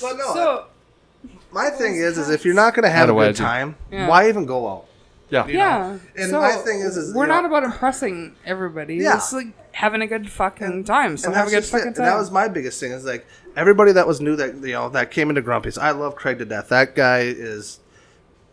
But 0.00 0.16
no, 0.16 0.34
so 0.34 0.64
my 1.52 1.70
thing 1.70 1.96
is, 1.96 2.18
is 2.18 2.30
if 2.30 2.44
you're 2.44 2.54
not 2.54 2.74
going 2.74 2.84
to 2.84 2.88
have 2.90 3.08
Had 3.08 3.10
a 3.10 3.12
a 3.12 3.26
good 3.26 3.34
wedgie. 3.34 3.38
time, 3.38 3.76
Yeah. 3.92 4.08
why 4.08 4.28
even 4.28 4.46
go 4.46 4.68
out? 4.68 4.86
Yeah. 5.30 5.46
yeah 5.46 5.98
And 6.16 6.30
so 6.30 6.40
my 6.40 6.52
thing 6.52 6.80
is- 6.80 6.96
is, 6.96 7.14
we're 7.14 7.26
know- 7.26 7.34
not 7.34 7.44
about 7.44 7.64
impressing 7.64 8.34
everybody 8.44 8.96
Yeah. 8.96 9.16
it's 9.16 9.32
like 9.32 9.48
having 9.72 10.00
a 10.00 10.06
good 10.06 10.30
fucking 10.30 10.84
time 10.84 11.16
so 11.18 11.26
and 11.28 11.36
have 11.36 11.48
a 11.48 11.50
that's 11.50 11.54
good 11.54 11.60
just 11.60 11.68
it. 11.68 11.76
fucking 11.76 11.86
And 11.88 11.96
time 11.96 12.06
that 12.06 12.16
was 12.16 12.30
my 12.30 12.48
biggest 12.48 12.80
thing. 12.80 12.92
Is 12.92 13.04
like 13.04 13.26
everybody 13.56 13.92
that 13.92 14.06
was 14.06 14.20
new 14.20 14.36
that 14.36 14.54
you 14.56 14.72
know 14.72 14.88
that 14.90 15.10
came 15.10 15.28
into 15.28 15.42
Grumpy's. 15.42 15.78
I 15.78 15.90
love 15.90 16.14
Craig 16.16 16.38
to 16.38 16.44
death. 16.44 16.68
That 16.68 16.94
guy 16.94 17.20
is 17.20 17.80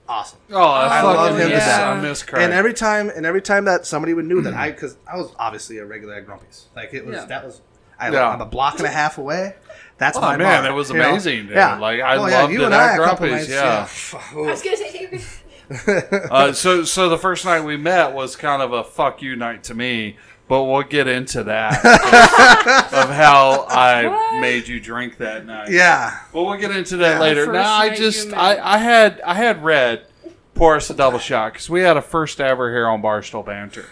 awesome. 0.07 0.39
Oh, 0.51 0.61
I, 0.61 0.99
I 0.99 1.01
love 1.01 1.37
him 1.37 1.49
to 1.49 1.55
death. 1.55 1.79
I 1.97 2.01
miss 2.01 2.23
Craig. 2.23 2.43
And 2.43 2.53
every 2.53 2.73
time, 2.73 3.09
and 3.09 3.25
every 3.25 3.41
time 3.41 3.65
that 3.65 3.85
somebody 3.85 4.13
would 4.13 4.25
knew 4.25 4.41
that 4.41 4.53
I, 4.53 4.71
because 4.71 4.97
I 5.11 5.17
was 5.17 5.31
obviously 5.37 5.77
a 5.77 5.85
regular 5.85 6.15
at 6.15 6.25
Grumpy's. 6.25 6.67
Like 6.75 6.93
it 6.93 7.05
was 7.05 7.15
Yeah. 7.17 7.25
that 7.25 7.45
was. 7.45 7.61
I, 7.99 8.09
Yeah. 8.11 8.29
I'm 8.29 8.41
a 8.41 8.45
block 8.45 8.77
and 8.79 8.87
a 8.87 8.91
half 8.91 9.17
away. 9.17 9.55
That's 9.99 10.17
Oh, 10.17 10.21
my 10.21 10.35
man, 10.37 10.47
bar, 10.47 10.61
that 10.63 10.73
was 10.73 10.89
you 10.89 10.97
know? 10.97 11.09
amazing. 11.11 11.47
Yeah, 11.49 11.77
Like, 11.77 12.01
I 12.01 12.15
oh, 12.17 12.25
yeah, 12.25 12.41
loved 12.41 12.53
you 12.53 12.61
it 12.63 12.65
and 12.65 12.73
at 12.73 12.79
I 12.81 12.93
a 12.93 12.97
Grumpy's, 12.97 13.31
nights, 13.31 13.49
yeah. 13.49 14.19
I 14.31 14.35
was 14.35 14.61
gonna 14.63 14.77
say, 14.77 15.21
uh, 16.31 16.51
so, 16.51 16.83
so 16.83 17.07
the 17.09 17.17
first 17.17 17.45
night 17.45 17.61
we 17.61 17.77
met 17.77 18.13
was 18.13 18.35
kind 18.35 18.61
of 18.61 18.73
a 18.73 18.83
fuck 18.83 19.21
you 19.21 19.35
night 19.35 19.63
to 19.65 19.75
me, 19.75 20.17
but 20.53 20.65
we'll 20.65 20.83
get 20.83 21.07
into 21.07 21.45
that 21.45 21.83
of 22.93 23.09
how 23.09 23.65
I 23.67 24.05
What? 24.07 24.39
made 24.39 24.67
you 24.67 24.79
drink 24.79 25.17
that 25.17 25.47
night. 25.47 25.71
yeah. 25.71 26.19
Well, 26.31 26.45
we'll 26.45 26.59
get 26.59 26.69
into 26.69 26.97
that 26.97 27.13
Yeah. 27.13 27.19
later. 27.19 27.45
First 27.45 27.53
Now, 27.55 27.73
I 27.73 27.95
just. 27.95 28.31
I, 28.33 28.59
I 28.75 28.77
had, 28.77 29.19
I 29.21 29.33
had 29.33 29.63
Red 29.63 30.05
pour 30.53 30.75
us 30.75 30.91
a 30.91 30.93
double 30.93 31.17
shot 31.17 31.53
because 31.53 31.71
we 31.71 31.81
had 31.81 31.97
a 31.97 32.03
first 32.03 32.39
ever 32.39 32.69
here 32.71 32.85
on 32.87 33.01
Barstool 33.01 33.43
Banter. 33.43 33.87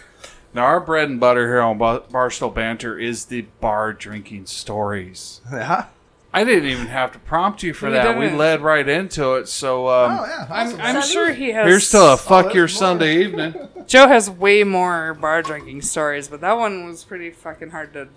Now, 0.54 0.62
our 0.66 0.78
bread 0.78 1.08
and 1.08 1.18
butter 1.18 1.48
here 1.48 1.60
on 1.62 1.78
Bar- 1.78 2.04
Barstool 2.12 2.54
Banter 2.54 2.96
is 2.96 3.24
the 3.24 3.42
bar 3.60 3.92
drinking 3.92 4.46
stories. 4.46 5.40
Yeah. 5.52 5.86
I 6.34 6.44
didn't 6.44 6.70
even 6.70 6.86
have 6.86 7.12
to 7.12 7.18
prompt 7.18 7.62
you 7.62 7.74
for 7.74 7.86
We 7.86 7.92
that. 7.92 8.16
We 8.16 8.24
didn't. 8.24 8.38
led 8.38 8.62
right 8.62 8.88
into 8.88 9.34
it. 9.34 9.48
So 9.48 9.88
um, 9.88 10.18
Oh 10.18 10.24
yeah, 10.24 10.46
I'm. 10.50 10.80
I'm 10.80 11.02
sure 11.02 11.32
he 11.32 11.50
has. 11.50 11.66
here's 11.66 11.90
to 11.90 12.12
a 12.12 12.16
fuck 12.16 12.44
there's 12.46 12.54
your 12.54 12.62
more. 12.64 12.68
Sunday 12.68 13.22
evening. 13.24 13.54
Joe 13.86 14.08
has 14.08 14.30
way 14.30 14.64
more 14.64 15.12
bar 15.14 15.42
drinking 15.42 15.82
stories, 15.82 16.28
but 16.28 16.40
that 16.40 16.56
one 16.56 16.86
was 16.86 17.04
pretty 17.04 17.30
fucking 17.30 17.70
hard 17.70 17.92
to. 17.92 18.08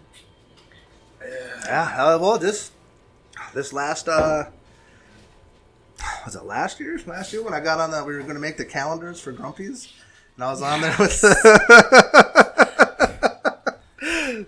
Yeah, 1.65 1.93
uh, 1.97 2.17
well, 2.19 2.37
this 2.37 2.71
this 3.53 3.73
last 3.73 4.07
uh 4.07 4.45
was 6.25 6.35
it 6.35 6.43
last 6.43 6.79
year? 6.79 6.99
Last 7.05 7.33
year 7.33 7.43
when 7.43 7.53
I 7.53 7.59
got 7.59 7.79
on 7.79 7.91
that, 7.91 8.05
we 8.05 8.13
were 8.13 8.21
going 8.21 8.35
to 8.35 8.39
make 8.39 8.57
the 8.57 8.65
calendars 8.65 9.19
for 9.19 9.31
Grumpy's, 9.31 9.91
and 10.35 10.43
I 10.43 10.51
was 10.51 10.61
on 10.61 10.81
there 10.81 10.95
with. 10.99 11.23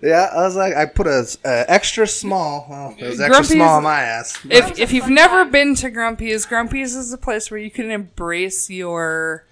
yeah, 0.02 0.30
I 0.32 0.42
was 0.42 0.56
like, 0.56 0.74
I 0.74 0.86
put 0.86 1.06
a, 1.06 1.18
s- 1.20 1.38
a 1.44 1.64
extra 1.70 2.06
small. 2.06 2.66
Well, 2.68 2.94
it 2.98 3.02
was 3.04 3.20
extra 3.20 3.28
Grumpy's- 3.30 3.50
small 3.52 3.76
on 3.76 3.82
my 3.82 4.00
ass. 4.00 4.38
If 4.50 4.78
if 4.78 4.92
you've 4.92 5.08
never 5.10 5.44
been 5.44 5.74
to 5.76 5.90
Grumpy's, 5.90 6.46
Grumpy's 6.46 6.94
is 6.94 7.12
a 7.12 7.18
place 7.18 7.50
where 7.50 7.60
you 7.60 7.70
can 7.70 7.90
embrace 7.90 8.68
your. 8.70 9.44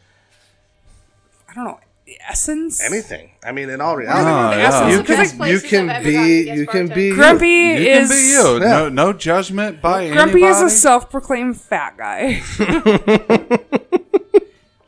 I 1.49 1.55
don't 1.55 1.65
know 1.65 1.81
essence. 2.29 2.81
Anything. 2.83 3.31
I 3.45 3.51
mean, 3.53 3.69
in 3.69 3.81
all 3.81 3.95
Oh, 3.95 3.97
reality, 3.97 4.61
yeah. 4.61 4.89
You 4.91 5.03
can 5.03 5.49
you 5.49 5.61
can 5.61 6.03
be 6.05 6.51
you 6.51 6.67
can 6.67 6.87
be. 6.89 7.11
Grumpy 7.13 7.49
You 7.49 7.75
is 7.75 8.09
can 8.09 8.17
be 8.17 8.23
you. 8.31 8.53
Yeah. 8.61 8.71
No, 8.79 8.89
no 8.89 9.13
judgment 9.13 9.81
by 9.83 10.09
Grumpy 10.11 10.43
anybody. 10.45 10.45
is 10.45 10.63
a 10.63 10.71
self-proclaimed 10.71 11.61
fat 11.61 11.97
guy. 11.97 12.43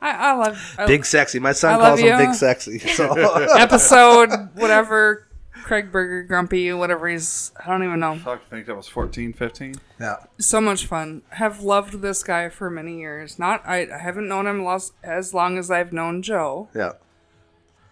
I, 0.01 0.11
I 0.12 0.32
love 0.34 0.74
I, 0.78 0.86
Big 0.86 1.05
sexy. 1.05 1.40
My 1.40 1.49
I 1.49 1.53
son 1.53 1.78
love 1.78 1.88
calls 1.88 2.01
him 2.01 2.07
you. 2.20 2.26
big 2.26 2.34
sexy. 2.34 2.78
So 2.78 3.12
episode 3.59 4.30
whatever. 4.55 5.26
Craig 5.68 5.92
Burger, 5.92 6.22
Grumpy, 6.22 6.72
whatever 6.72 7.06
he's. 7.08 7.52
I 7.62 7.68
don't 7.70 7.84
even 7.84 8.00
know. 8.00 8.16
Fuck, 8.16 8.40
I 8.46 8.50
think 8.50 8.66
that 8.66 8.74
was 8.74 8.88
14, 8.88 9.34
15. 9.34 9.74
yeah, 10.00 10.16
so 10.38 10.60
much 10.62 10.86
fun. 10.86 11.20
Have 11.28 11.60
loved 11.60 12.00
this 12.00 12.22
guy 12.22 12.48
for 12.48 12.70
many 12.70 12.98
years. 12.98 13.38
Not 13.38 13.62
I, 13.66 13.86
I 13.94 13.98
haven't 13.98 14.28
known 14.28 14.46
him 14.46 14.64
los- 14.64 14.92
as 15.04 15.34
long 15.34 15.58
as 15.58 15.70
I've 15.70 15.92
known 15.92 16.22
Joe, 16.22 16.68
yeah. 16.74 16.92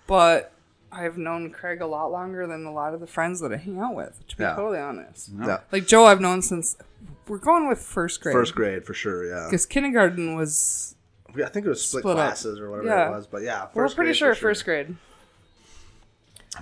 but 0.07 0.53
I've 0.91 1.19
known 1.19 1.51
Craig 1.51 1.83
a 1.83 1.87
lot 1.87 2.11
longer 2.11 2.47
than 2.47 2.65
a 2.65 2.73
lot 2.73 2.95
of 2.95 3.01
the 3.01 3.07
friends 3.07 3.41
that 3.41 3.53
I 3.53 3.57
hang 3.59 3.79
out 3.79 3.95
with. 3.95 4.27
To 4.29 4.37
be 4.37 4.43
Yeah. 4.45 4.55
totally 4.57 4.79
honest, 4.79 5.31
Yeah. 5.39 5.59
like 5.71 5.87
Joe, 5.87 6.07
I've 6.07 6.21
known 6.21 6.41
since 6.43 6.77
we're 7.29 7.37
going 7.39 7.69
with 7.69 7.81
first 7.81 8.23
grade. 8.23 8.33
First 8.33 8.55
grade 8.55 8.85
for 8.87 8.95
sure. 8.95 9.27
Yeah. 9.29 9.49
because 9.51 9.67
kindergarten 9.67 10.35
was. 10.35 10.95
I 11.35 11.49
think 11.51 11.67
it 11.67 11.69
was 11.69 11.85
split, 11.85 12.01
Split 12.01 12.17
up. 12.17 12.25
classes 12.29 12.59
or 12.59 12.71
whatever 12.71 12.89
Yeah. 12.89 13.09
it 13.09 13.11
was, 13.11 13.27
but 13.27 13.43
yeah, 13.43 13.67
We're 13.75 13.85
pretty 13.91 14.09
grade 14.09 14.17
sure 14.17 14.35
for 14.35 14.41
first 14.41 14.65
grade. 14.65 14.97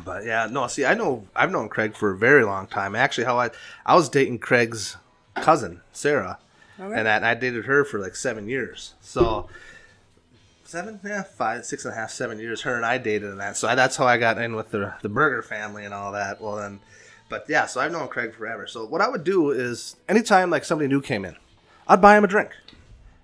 But 0.05 0.25
yeah, 0.25 0.49
no. 0.51 0.67
See, 0.67 0.85
I 0.85 0.95
know 0.95 1.27
I've 1.37 1.51
known 1.53 1.69
Craig 1.69 1.95
for 1.97 2.11
a 2.11 2.17
very 2.17 2.45
long 2.45 2.67
time. 2.67 2.95
Actually, 2.97 3.25
how 3.25 3.39
I 3.39 3.51
I 3.85 3.95
was 3.95 4.09
dating 4.09 4.39
Craig's 4.39 4.97
cousin 5.37 5.81
Sarah, 5.93 6.39
Okay. 6.81 6.99
and, 6.99 7.09
I, 7.09 7.17
and 7.17 7.27
I 7.27 7.35
dated 7.35 7.67
her 7.67 7.85
for 7.85 7.99
like 8.01 8.17
seven 8.17 8.49
years. 8.49 8.95
So 9.01 9.49
seven, 10.65 11.01
yeah, 11.05 11.23
five, 11.23 11.65
six 11.65 11.85
and 11.85 11.93
a 11.93 11.97
half, 11.97 12.11
seven 12.11 12.39
years. 12.39 12.63
Her 12.63 12.75
and 12.77 12.85
I 12.85 12.99
dated 12.99 13.31
and 13.31 13.41
that. 13.41 13.57
So 13.57 13.69
I, 13.69 13.75
that's 13.75 13.97
how 13.97 14.07
I 14.07 14.17
got 14.19 14.39
in 14.39 14.55
with 14.57 14.71
the 14.71 14.95
the 15.03 15.09
Burger 15.09 15.43
family 15.43 15.85
and 15.85 15.95
all 15.95 16.13
that. 16.13 16.41
Well 16.41 16.57
then, 16.57 16.81
but 17.29 17.47
yeah, 17.49 17.67
so 17.67 17.81
I've 17.81 17.93
known 17.93 18.09
Craig 18.09 18.35
forever. 18.35 18.67
So 18.67 18.85
what 18.87 19.01
I 19.01 19.09
would 19.09 19.25
do 19.25 19.51
is 19.51 19.97
anytime 20.09 20.51
like 20.51 20.65
somebody 20.65 20.89
new 20.89 21.01
came 21.01 21.25
in, 21.25 21.37
I'd 21.87 22.01
buy 22.01 22.17
him 22.17 22.25
a 22.25 22.29
drink. 22.29 22.51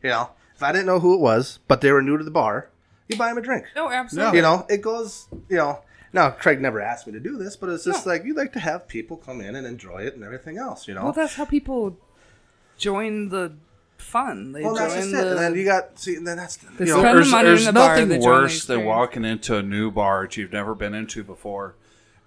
You 0.02 0.10
know, 0.10 0.30
if 0.54 0.62
I 0.62 0.72
didn't 0.72 0.86
know 0.86 1.00
who 1.00 1.14
it 1.14 1.20
was, 1.20 1.58
but 1.68 1.80
they 1.80 1.92
were 1.92 2.00
new 2.02 2.16
to 2.16 2.24
the 2.24 2.30
bar, 2.30 2.68
you 3.08 3.16
buy 3.16 3.30
him 3.30 3.38
a 3.38 3.42
drink. 3.42 3.66
Oh, 3.76 3.90
absolutely. 3.90 4.36
You 4.38 4.42
know, 4.42 4.66
it 4.68 4.80
goes, 4.82 5.26
you 5.48 5.56
know. 5.56 5.80
Now, 6.12 6.30
Craig 6.30 6.60
never 6.60 6.80
asked 6.80 7.06
me 7.06 7.12
to 7.12 7.20
do 7.20 7.36
this, 7.36 7.56
but 7.56 7.68
it's 7.68 7.84
just 7.84 8.04
like 8.06 8.24
you 8.24 8.34
like 8.34 8.52
to 8.54 8.58
have 8.58 8.88
people 8.88 9.16
come 9.16 9.40
in 9.40 9.54
and 9.54 9.66
enjoy 9.66 10.02
it 10.02 10.14
and 10.14 10.24
everything 10.24 10.58
else, 10.58 10.88
you 10.88 10.94
know. 10.94 11.04
Well, 11.04 11.12
that's 11.12 11.34
how 11.34 11.44
people 11.44 11.96
join 12.78 13.28
the 13.28 13.52
fun. 13.96 14.52
They 14.52 14.62
Well, 14.62 14.74
that's 14.74 14.94
join 14.94 15.10
just 15.12 15.14
it. 15.14 15.26
And 15.28 15.38
then 15.38 15.54
you 15.54 15.64
got 15.64 15.98
see, 15.98 16.16
and 16.16 16.26
then 16.26 16.38
that's 16.38 16.56
They 16.56 16.86
you 16.86 16.96
know, 16.96 17.02
There's, 17.02 17.30
money 17.30 17.48
there's 17.48 17.66
in 17.66 17.74
the 17.74 17.80
nothing 17.80 18.08
they 18.08 18.16
join 18.16 18.24
the 18.24 18.28
worse 18.28 18.64
than 18.64 18.84
walking 18.84 19.24
into 19.24 19.56
a 19.56 19.62
new 19.62 19.90
bar 19.90 20.22
that 20.22 20.36
you've 20.36 20.52
never 20.52 20.74
been 20.74 20.94
into 20.94 21.22
before 21.22 21.76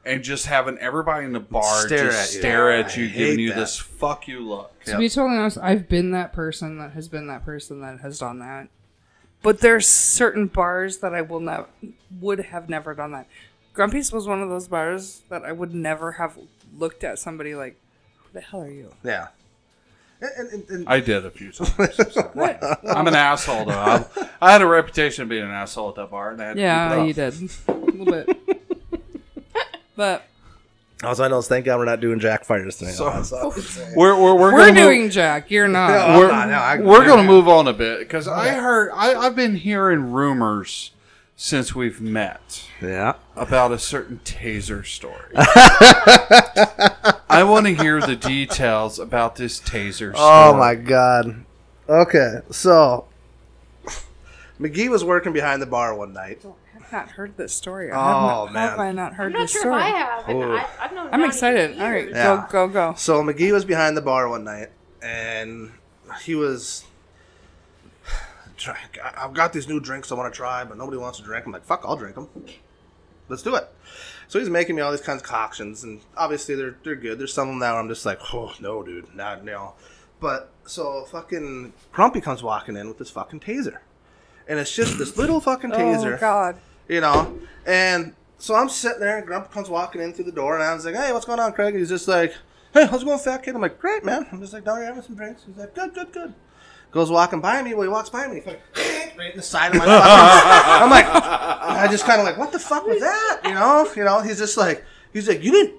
and 0.05 0.23
just 0.23 0.45
having 0.47 0.77
everybody 0.79 1.25
in 1.25 1.33
the 1.33 1.39
bar 1.39 1.85
Stare 1.85 2.05
just 2.05 2.35
at 2.35 2.39
stare 2.39 2.71
I 2.71 2.79
at 2.79 2.97
you, 2.97 3.07
hate 3.07 3.17
giving 3.17 3.39
you 3.39 3.49
that. 3.49 3.59
this 3.59 3.77
fuck 3.77 4.27
you 4.27 4.41
look. 4.41 4.83
To 4.85 4.97
be 4.97 5.09
totally 5.09 5.37
honest, 5.37 5.57
I've 5.59 5.87
been 5.87 6.11
that 6.11 6.33
person 6.33 6.77
that 6.79 6.91
has 6.91 7.07
been 7.07 7.27
that 7.27 7.45
person 7.45 7.81
that 7.81 7.99
has 8.01 8.19
done 8.19 8.39
that. 8.39 8.69
But 9.41 9.59
there's 9.59 9.87
certain 9.87 10.47
bars 10.47 10.99
that 10.99 11.13
I 11.13 11.21
will 11.21 11.41
not 11.41 11.69
would 12.21 12.39
have 12.39 12.69
never 12.69 12.93
done 12.93 13.11
that. 13.11 13.27
Grumpy's 13.73 14.11
was 14.11 14.27
one 14.27 14.41
of 14.41 14.49
those 14.49 14.67
bars 14.67 15.21
that 15.29 15.43
I 15.43 15.51
would 15.51 15.73
never 15.73 16.13
have 16.13 16.37
looked 16.77 17.03
at 17.03 17.19
somebody 17.19 17.55
like, 17.55 17.75
"Who 18.17 18.27
the 18.33 18.41
hell 18.41 18.61
are 18.63 18.69
you?" 18.71 18.91
yeah. 19.03 19.27
And, 20.21 20.31
and, 20.37 20.51
and, 20.53 20.69
and 20.69 20.87
I 20.89 21.01
did 21.01 21.25
a 21.25 21.29
few 21.31 21.51
times. 21.51 21.73
I'm 22.85 23.07
an 23.07 23.13
asshole, 23.15 23.65
though. 23.65 23.73
I, 23.73 24.05
I 24.41 24.51
had 24.53 24.61
a 24.61 24.65
reputation 24.65 25.23
of 25.23 25.27
being 25.29 25.43
an 25.43 25.51
asshole 25.51 25.89
at 25.89 25.95
that 25.95 26.11
bar. 26.11 26.31
And 26.31 26.41
I 26.41 26.45
had 26.47 26.57
Yeah, 26.57 26.95
keep 26.95 27.07
you 27.07 27.13
did 27.13 27.33
a 27.67 27.71
little 27.73 28.05
bit. 28.05 28.37
But 29.95 30.23
all 31.03 31.21
I 31.21 31.27
know 31.27 31.37
is 31.39 31.47
thank 31.47 31.65
God 31.65 31.77
we're 31.77 31.85
not 31.85 31.99
doing 31.99 32.19
Jack 32.19 32.45
fires 32.45 32.77
tonight. 32.77 32.93
So- 32.93 33.09
That's 33.11 33.31
all. 33.33 33.53
We're, 33.95 34.15
we're, 34.19 34.33
we're, 34.35 34.53
we're 34.53 34.71
doing 34.71 35.01
Move, 35.03 35.11
Jack. 35.11 35.51
You're 35.51 35.67
not. 35.67 35.89
Yeah. 35.89 36.17
we're 36.17 36.31
I'm 36.31 36.49
not, 36.49 36.49
no, 36.49 36.55
I- 36.55 36.77
we're 36.89 37.05
going 37.05 37.19
to 37.19 37.27
move 37.27 37.47
on 37.49 37.67
a 37.67 37.73
bit 37.73 37.99
because 37.99 38.27
I 38.27 38.49
heard 38.53 38.91
I, 38.95 39.13
I've 39.13 39.35
been 39.35 39.55
hearing 39.55 40.11
rumors 40.13 40.91
since 41.43 41.75
we've 41.75 41.99
met. 41.99 42.69
yeah. 42.81 43.15
about 43.35 43.73
a 43.73 43.77
certain 43.77 44.21
taser 44.23 44.85
story. 44.85 45.33
I 47.29 47.43
want 47.43 47.65
to 47.65 47.75
hear 47.75 47.99
the 47.99 48.15
details 48.15 48.97
about 48.97 49.35
this 49.35 49.59
taser 49.59 50.13
story. 50.13 50.15
Oh 50.15 50.55
my 50.55 50.73
God. 50.75 51.43
Okay, 51.89 52.37
so 52.49 53.07
McGee 54.57 54.89
was 54.89 55.03
working 55.03 55.33
behind 55.33 55.61
the 55.61 55.65
bar 55.65 55.93
one 55.93 56.13
night. 56.13 56.41
I've 56.77 56.91
not 56.93 57.09
heard 57.09 57.35
this 57.35 57.53
story. 57.53 57.91
Oh, 57.91 57.95
have 57.95 58.21
not, 58.21 58.53
man. 58.53 58.69
Have 58.69 58.79
I 58.79 58.91
not 58.93 59.13
heard 59.15 59.25
I'm 59.25 59.31
not 59.33 59.39
this 59.41 59.51
sure 59.51 59.61
story? 59.63 59.81
if 59.81 59.83
I 59.83 59.89
have. 59.89 60.29
Ooh. 60.29 60.43
I, 60.43 60.65
I've 60.79 60.93
known 60.93 61.09
I'm 61.11 61.25
excited. 61.25 61.77
All 61.77 61.91
right. 61.91 62.09
Yeah. 62.09 62.47
go, 62.49 62.67
go, 62.67 62.73
go. 62.73 62.93
So 62.95 63.21
McGee 63.21 63.51
was 63.51 63.65
behind 63.65 63.97
the 63.97 64.01
bar 64.01 64.29
one 64.29 64.45
night, 64.45 64.69
and 65.01 65.73
he 66.23 66.35
was. 66.35 66.85
Try, 68.63 68.77
I've 69.17 69.33
got 69.33 69.51
these 69.51 69.67
new 69.67 69.81
drinks 69.81 70.09
I 70.09 70.15
want 70.15 70.33
to 70.33 70.37
try, 70.37 70.63
but 70.63 70.77
nobody 70.77 70.97
wants 70.97 71.17
to 71.17 71.23
drink. 71.25 71.45
I'm 71.45 71.51
like, 71.51 71.65
fuck, 71.65 71.81
I'll 71.83 71.97
drink 71.97 72.15
them. 72.15 72.29
Let's 73.27 73.43
do 73.43 73.55
it. 73.55 73.67
So 74.29 74.39
he's 74.39 74.49
making 74.49 74.77
me 74.77 74.81
all 74.81 74.91
these 74.91 75.01
kinds 75.01 75.21
of 75.21 75.27
concoctions, 75.27 75.83
and 75.83 75.99
obviously 76.15 76.55
they're 76.55 76.77
they're 76.83 76.95
good. 76.95 77.19
There's 77.19 77.33
some 77.33 77.49
of 77.49 77.51
them 77.53 77.59
now 77.59 77.75
I'm 77.77 77.89
just 77.89 78.05
like, 78.05 78.19
oh 78.33 78.53
no, 78.61 78.81
dude, 78.81 79.13
not 79.13 79.43
no. 79.43 79.73
But 80.21 80.49
so 80.65 81.03
fucking 81.11 81.73
Grumpy 81.91 82.21
comes 82.21 82.41
walking 82.41 82.77
in 82.77 82.87
with 82.87 82.97
this 82.99 83.09
fucking 83.09 83.41
taser, 83.41 83.79
and 84.47 84.57
it's 84.59 84.73
just 84.73 84.97
this 84.97 85.17
little 85.17 85.41
fucking 85.41 85.73
oh, 85.73 85.77
taser 85.77 86.15
Oh 86.15 86.19
God. 86.19 86.57
you 86.87 87.01
know. 87.01 87.37
And 87.65 88.13
so 88.37 88.55
I'm 88.55 88.69
sitting 88.69 89.01
there, 89.01 89.17
and 89.17 89.27
Grump 89.27 89.51
comes 89.51 89.69
walking 89.69 90.01
in 90.01 90.13
through 90.13 90.25
the 90.25 90.31
door, 90.31 90.53
and 90.55 90.63
I 90.63 90.73
was 90.73 90.85
like, 90.85 90.95
"Hey, 90.95 91.11
what's 91.11 91.25
going 91.25 91.41
on, 91.41 91.51
Craig?" 91.51 91.73
And 91.73 91.79
he's 91.79 91.89
just 91.89 92.07
like, 92.07 92.33
"Hey, 92.73 92.85
how's 92.85 93.01
it 93.01 93.05
going, 93.05 93.19
fat 93.19 93.43
kid?" 93.43 93.55
I'm 93.55 93.61
like, 93.61 93.77
"Great, 93.77 94.05
man." 94.05 94.25
I'm 94.31 94.39
just 94.39 94.53
like, 94.53 94.63
"Down 94.63 94.77
here 94.77 94.85
having 94.85 95.03
some 95.03 95.15
drinks." 95.15 95.43
He's 95.45 95.57
like, 95.57 95.75
"Good, 95.75 95.93
good, 95.93 96.13
good." 96.13 96.33
Goes 96.93 97.09
walking 97.09 97.41
by 97.41 97.61
me. 97.63 97.73
Well, 97.73 97.83
he 97.83 97.89
walks 97.89 98.09
by 98.09 98.27
me. 98.27 98.41
Right 99.15 99.29
in 99.29 99.37
the 99.37 99.43
side 99.43 99.71
of 99.71 99.77
my. 99.77 99.85
fucking, 99.85 100.83
I'm 100.83 100.89
like, 100.89 101.05
I 101.05 101.87
just 101.87 102.03
kind 102.03 102.19
of 102.19 102.25
like, 102.25 102.39
what 102.39 102.51
the 102.51 102.57
fuck 102.57 102.83
was 102.87 102.99
that? 102.99 103.41
You 103.45 103.53
know, 103.53 103.87
you 103.95 104.03
know. 104.03 104.21
He's 104.21 104.39
just 104.39 104.57
like, 104.57 104.83
he's 105.13 105.27
like, 105.27 105.43
you 105.43 105.51
didn't. 105.51 105.75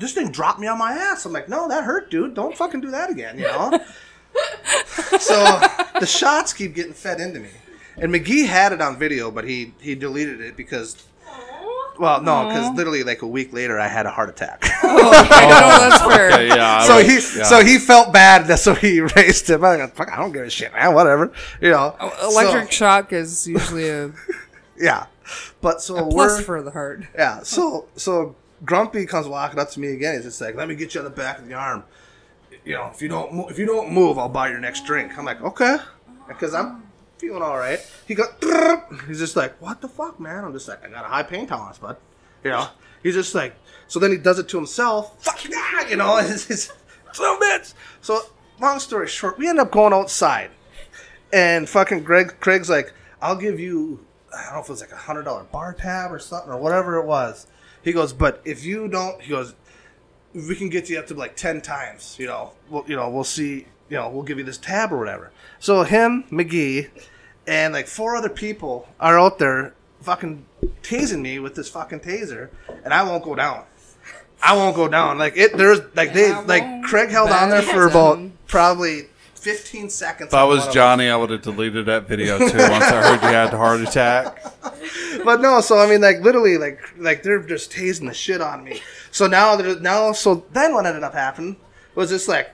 This 0.00 0.14
thing 0.14 0.30
dropped 0.30 0.58
me 0.58 0.66
on 0.66 0.78
my 0.78 0.92
ass. 0.92 1.26
I'm 1.26 1.34
like, 1.34 1.50
no, 1.50 1.68
that 1.68 1.84
hurt, 1.84 2.10
dude. 2.10 2.32
Don't 2.32 2.56
fucking 2.56 2.80
do 2.80 2.90
that 2.92 3.10
again. 3.10 3.38
You 3.38 3.44
know. 3.44 3.78
so 5.18 5.60
the 6.00 6.06
shots 6.06 6.54
keep 6.54 6.74
getting 6.74 6.94
fed 6.94 7.20
into 7.20 7.40
me. 7.40 7.50
And 7.98 8.10
McGee 8.10 8.46
had 8.46 8.72
it 8.72 8.80
on 8.80 8.98
video, 8.98 9.30
but 9.30 9.44
he 9.44 9.74
he 9.78 9.94
deleted 9.94 10.40
it 10.40 10.56
because, 10.56 10.96
well, 12.00 12.22
no, 12.22 12.46
because 12.48 12.74
literally 12.76 13.04
like 13.04 13.22
a 13.22 13.26
week 13.26 13.52
later, 13.52 13.78
I 13.78 13.86
had 13.88 14.06
a 14.06 14.10
heart 14.10 14.28
attack. 14.30 14.64
Oh, 14.82 15.10
that's 15.12 16.02
oh, 16.02 16.10
fair. 16.10 16.32
Okay, 16.32 16.48
yeah. 16.48 16.78
I 16.78 16.86
so 16.86 16.96
would- 16.96 17.06
he 17.06 17.12
yeah. 17.14 17.44
so 17.44 17.64
he 17.64 17.78
felt 17.78 18.12
bad. 18.12 18.46
That 18.48 18.58
so 18.66 18.74
he 18.74 18.98
erased 18.98 19.48
him. 19.48 19.64
I 19.64 19.76
like, 19.76 19.94
fuck, 19.94 20.10
I 20.12 20.16
don't 20.16 20.32
give 20.32 20.44
a 20.44 20.50
shit, 20.50 20.72
man. 20.72 20.94
Whatever, 20.94 21.32
you 21.60 21.70
know. 21.70 21.94
Electric 22.22 22.64
So, 22.66 22.70
shock 22.70 23.12
is 23.12 23.46
usually 23.46 23.88
a 23.88 24.10
yeah, 24.76 25.06
but 25.60 25.80
so 25.80 25.94
plus 26.10 26.38
we're 26.38 26.42
for 26.42 26.62
the 26.62 26.70
heart. 26.72 27.04
yeah. 27.14 27.42
So 27.44 27.86
so 27.96 28.34
Grumpy 28.64 29.06
comes 29.06 29.28
walking 29.28 29.58
up 29.60 29.70
to 29.70 29.80
me 29.80 29.88
again. 29.92 30.14
He's 30.16 30.24
just 30.24 30.40
like, 30.40 30.56
"Let 30.56 30.66
me 30.68 30.74
get 30.74 30.94
you 30.94 31.00
on 31.00 31.04
the 31.04 31.10
back 31.10 31.38
of 31.38 31.46
the 31.46 31.54
arm. 31.54 31.84
You 32.64 32.74
know, 32.74 32.90
if 32.92 33.00
you 33.00 33.08
don't 33.08 33.32
mo- 33.32 33.48
if 33.48 33.58
you 33.58 33.66
don't 33.66 33.92
move, 33.92 34.18
I'll 34.18 34.28
buy 34.28 34.48
your 34.50 34.60
next 34.60 34.84
drink." 34.86 35.16
I'm 35.16 35.24
like, 35.24 35.40
"Okay," 35.42 35.76
because 36.26 36.52
I'm 36.52 36.82
feeling 37.20 37.42
all 37.42 37.58
right. 37.58 37.78
He 38.08 38.14
goes, 38.14 38.28
he's 39.06 39.18
just 39.18 39.36
like, 39.36 39.60
"What 39.60 39.80
the 39.80 39.88
fuck, 39.88 40.18
man?" 40.18 40.44
I'm 40.44 40.52
just 40.52 40.66
like, 40.66 40.84
"I 40.84 40.88
got 40.88 41.04
a 41.04 41.08
high 41.08 41.22
pain 41.22 41.46
tolerance, 41.46 41.78
bud." 41.78 41.96
You 42.42 42.50
know, 42.50 42.68
he's 43.02 43.14
just 43.14 43.34
like, 43.34 43.54
so 43.86 43.98
then 43.98 44.10
he 44.10 44.16
does 44.16 44.38
it 44.38 44.48
to 44.48 44.56
himself. 44.56 45.22
Fuck 45.22 45.48
yeah, 45.48 45.88
you 45.88 45.96
know, 45.96 46.16
it's, 46.22 46.50
it's 46.50 46.72
so 47.12 47.38
bitch. 47.38 47.74
So 48.00 48.20
long 48.60 48.78
story 48.80 49.06
short, 49.06 49.38
we 49.38 49.48
end 49.48 49.58
up 49.58 49.70
going 49.70 49.92
outside, 49.92 50.50
and 51.32 51.68
fucking 51.68 52.02
Greg 52.02 52.40
Craig's 52.40 52.70
like, 52.70 52.94
"I'll 53.20 53.36
give 53.36 53.60
you." 53.60 54.04
I 54.34 54.44
don't 54.44 54.54
know 54.54 54.60
if 54.60 54.66
it 54.66 54.72
was 54.72 54.80
like 54.80 54.92
a 54.92 54.96
hundred 54.96 55.24
dollar 55.24 55.44
bar 55.44 55.74
tab 55.74 56.12
or 56.12 56.18
something 56.18 56.52
or 56.52 56.58
whatever 56.58 56.96
it 56.96 57.04
was. 57.04 57.46
He 57.82 57.92
goes, 57.92 58.12
but 58.12 58.40
if 58.44 58.64
you 58.64 58.88
don't, 58.88 59.20
he 59.20 59.30
goes, 59.30 59.54
we 60.34 60.54
can 60.54 60.68
get 60.68 60.88
you 60.88 60.98
up 60.98 61.06
to 61.08 61.14
like 61.14 61.34
ten 61.36 61.60
times, 61.60 62.16
you 62.18 62.26
know, 62.26 62.52
we'll 62.68 62.84
you 62.86 62.96
know 62.96 63.10
we'll 63.10 63.24
see, 63.24 63.66
you 63.88 63.96
know, 63.96 64.08
we'll 64.08 64.22
give 64.22 64.38
you 64.38 64.44
this 64.44 64.58
tab 64.58 64.92
or 64.92 64.98
whatever. 64.98 65.32
So 65.58 65.82
him, 65.82 66.24
McGee, 66.30 66.88
and 67.50 67.74
like 67.74 67.88
four 67.88 68.14
other 68.14 68.28
people 68.28 68.88
are 69.00 69.18
out 69.18 69.40
there 69.40 69.74
fucking 70.02 70.46
tasing 70.82 71.20
me 71.20 71.40
with 71.40 71.56
this 71.56 71.68
fucking 71.68 71.98
taser, 72.00 72.48
and 72.84 72.94
I 72.94 73.02
won't 73.02 73.24
go 73.24 73.34
down. 73.34 73.64
I 74.40 74.56
won't 74.56 74.76
go 74.76 74.86
down. 74.86 75.18
Like 75.18 75.36
it, 75.36 75.56
there's 75.56 75.80
like 75.96 76.12
they 76.12 76.32
like 76.44 76.84
Craig 76.84 77.10
held 77.10 77.30
on 77.30 77.50
there 77.50 77.62
for 77.62 77.88
about 77.88 78.20
probably 78.46 79.08
fifteen 79.34 79.90
seconds. 79.90 80.28
If 80.28 80.34
I 80.34 80.44
was 80.44 80.60
one 80.60 80.60
of 80.60 80.64
them. 80.66 80.74
Johnny, 80.74 81.08
I 81.08 81.16
would 81.16 81.30
have 81.30 81.42
deleted 81.42 81.86
that 81.86 82.06
video 82.06 82.38
too. 82.38 82.44
Once 82.44 82.54
I 82.56 83.02
heard 83.02 83.22
you 83.22 83.28
had 83.28 83.50
the 83.50 83.56
heart 83.58 83.80
attack. 83.80 84.40
but 85.24 85.40
no, 85.40 85.60
so 85.60 85.78
I 85.78 85.88
mean, 85.88 86.00
like 86.00 86.20
literally, 86.20 86.56
like 86.56 86.78
like 86.98 87.24
they're 87.24 87.42
just 87.42 87.72
tasing 87.72 88.06
the 88.06 88.14
shit 88.14 88.40
on 88.40 88.62
me. 88.62 88.80
So 89.10 89.26
now, 89.26 89.56
they're- 89.56 89.80
now, 89.80 90.12
so 90.12 90.46
then 90.52 90.72
what 90.72 90.86
ended 90.86 91.02
up 91.02 91.14
happening 91.14 91.56
was 91.96 92.10
just 92.10 92.28
like, 92.28 92.48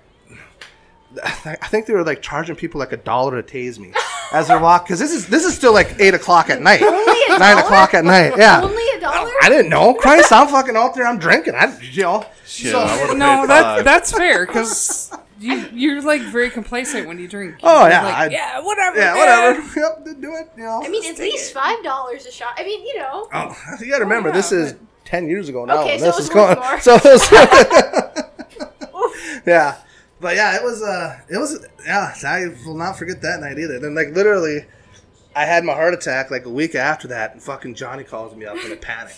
I 1.22 1.68
think 1.68 1.84
they 1.84 1.92
were 1.92 2.02
like 2.02 2.22
charging 2.22 2.56
people 2.56 2.78
like 2.78 2.92
a 2.92 2.96
dollar 2.96 3.40
to 3.42 3.46
tase 3.58 3.78
me 3.78 3.92
as 4.32 4.48
they're 4.48 4.58
walking 4.58 4.84
because 4.86 4.98
this 5.00 5.12
is 5.12 5.26
this 5.28 5.44
is 5.44 5.54
still 5.54 5.72
like 5.72 5.94
eight 5.98 6.14
o'clock 6.14 6.50
at 6.50 6.60
night, 6.62 6.82
Only 6.82 6.96
a 7.34 7.38
nine 7.38 7.56
dollar? 7.56 7.60
o'clock 7.62 7.94
at 7.94 8.04
night. 8.04 8.34
Yeah, 8.36 8.60
Only 8.62 8.82
a 8.96 9.00
dollar? 9.00 9.30
I 9.42 9.48
didn't 9.48 9.68
know. 9.70 9.94
Christ, 9.94 10.32
I'm 10.32 10.48
fucking 10.48 10.76
out 10.76 10.94
there. 10.94 11.06
I'm 11.06 11.18
drinking. 11.18 11.54
I, 11.54 11.76
you 11.80 12.02
know. 12.02 12.26
Shit, 12.46 12.72
So- 12.72 12.80
I 12.80 13.14
No, 13.14 13.40
paid 13.42 13.48
that's 13.48 13.84
that's 13.84 14.12
fair 14.12 14.46
because 14.46 15.10
you 15.38 15.68
you're 15.72 16.00
like 16.02 16.22
very 16.22 16.48
complacent 16.50 17.06
when 17.06 17.18
you 17.18 17.28
drink. 17.28 17.56
Oh, 17.62 17.82
You're 17.82 17.90
yeah, 17.90 18.02
like, 18.04 18.14
I- 18.14 18.26
yeah, 18.28 18.60
whatever. 18.60 18.96
yeah, 18.98 19.14
man." 19.14 19.18
whatever. 19.18 19.80
Yep, 19.80 20.20
do 20.20 20.34
it. 20.36 20.50
You 20.56 20.62
know. 20.64 20.82
I 20.84 20.88
mean, 20.88 21.04
at 21.12 21.18
least 21.18 21.52
five 21.52 21.82
dollars 21.84 22.24
a 22.26 22.32
shot. 22.32 22.54
I 22.56 22.64
mean, 22.64 22.86
you 22.86 22.98
know. 22.98 23.28
Oh, 23.32 23.56
you 23.80 23.90
got 23.90 23.98
to 23.98 24.04
remember, 24.04 24.30
oh, 24.30 24.32
this 24.32 24.52
yeah, 24.52 24.58
is 24.58 24.74
ten 25.04 25.28
years 25.28 25.48
ago 25.48 25.64
now. 25.64 25.82
Okay, 25.82 25.98
so 25.98 26.04
this 26.06 26.16
it 26.16 26.20
is 26.22 26.28
was 26.28 26.34
going. 26.34 26.58
more. 26.58 26.80
So, 26.80 26.94
it 26.96 27.04
was- 27.04 27.30
yeah, 29.46 29.76
but 30.26 30.34
yeah, 30.34 30.56
it 30.56 30.62
was. 30.64 30.82
Uh, 30.82 31.20
it 31.28 31.38
was. 31.38 31.64
Yeah, 31.86 32.12
I 32.24 32.46
will 32.66 32.76
not 32.76 32.98
forget 32.98 33.22
that 33.22 33.38
night 33.38 33.60
either. 33.60 33.78
Then, 33.78 33.94
like, 33.94 34.08
literally, 34.08 34.64
I 35.36 35.44
had 35.44 35.62
my 35.62 35.72
heart 35.72 35.94
attack 35.94 36.32
like 36.32 36.46
a 36.46 36.50
week 36.50 36.74
after 36.74 37.06
that, 37.06 37.34
and 37.34 37.40
fucking 37.40 37.76
Johnny 37.76 38.02
calls 38.02 38.34
me 38.34 38.44
up 38.44 38.56
in 38.64 38.72
a 38.72 38.76
panic. 38.76 39.14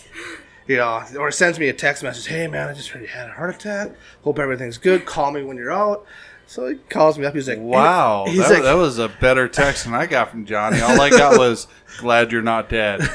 You 0.67 0.77
know, 0.77 1.03
or 1.17 1.31
sends 1.31 1.57
me 1.57 1.67
a 1.67 1.73
text 1.73 2.03
message. 2.03 2.27
Hey 2.27 2.45
man, 2.45 2.69
I 2.69 2.73
just 2.75 2.89
heard 2.89 3.01
you 3.01 3.07
had 3.07 3.27
a 3.27 3.31
heart 3.31 3.55
attack. 3.55 3.89
Hope 4.21 4.37
everything's 4.37 4.77
good. 4.77 5.07
Call 5.07 5.31
me 5.31 5.41
when 5.41 5.57
you're 5.57 5.71
out. 5.71 6.05
So 6.49 6.67
he 6.67 6.75
calls 6.89 7.19
me 7.19 7.27
up. 7.27 7.35
He's 7.35 7.47
like, 7.47 7.59
Wow, 7.59 8.25
He's 8.27 8.39
that, 8.39 8.49
like, 8.51 8.63
that 8.63 8.73
was 8.73 8.97
a 8.97 9.07
better 9.07 9.47
text 9.47 9.83
than 9.85 9.93
I 9.93 10.07
got 10.07 10.31
from 10.31 10.45
Johnny. 10.45 10.81
All 10.81 10.99
I 10.99 11.11
got 11.11 11.37
was 11.45 11.67
"Glad 11.99 12.31
you're 12.31 12.41
not 12.41 12.69
dead." 12.69 13.01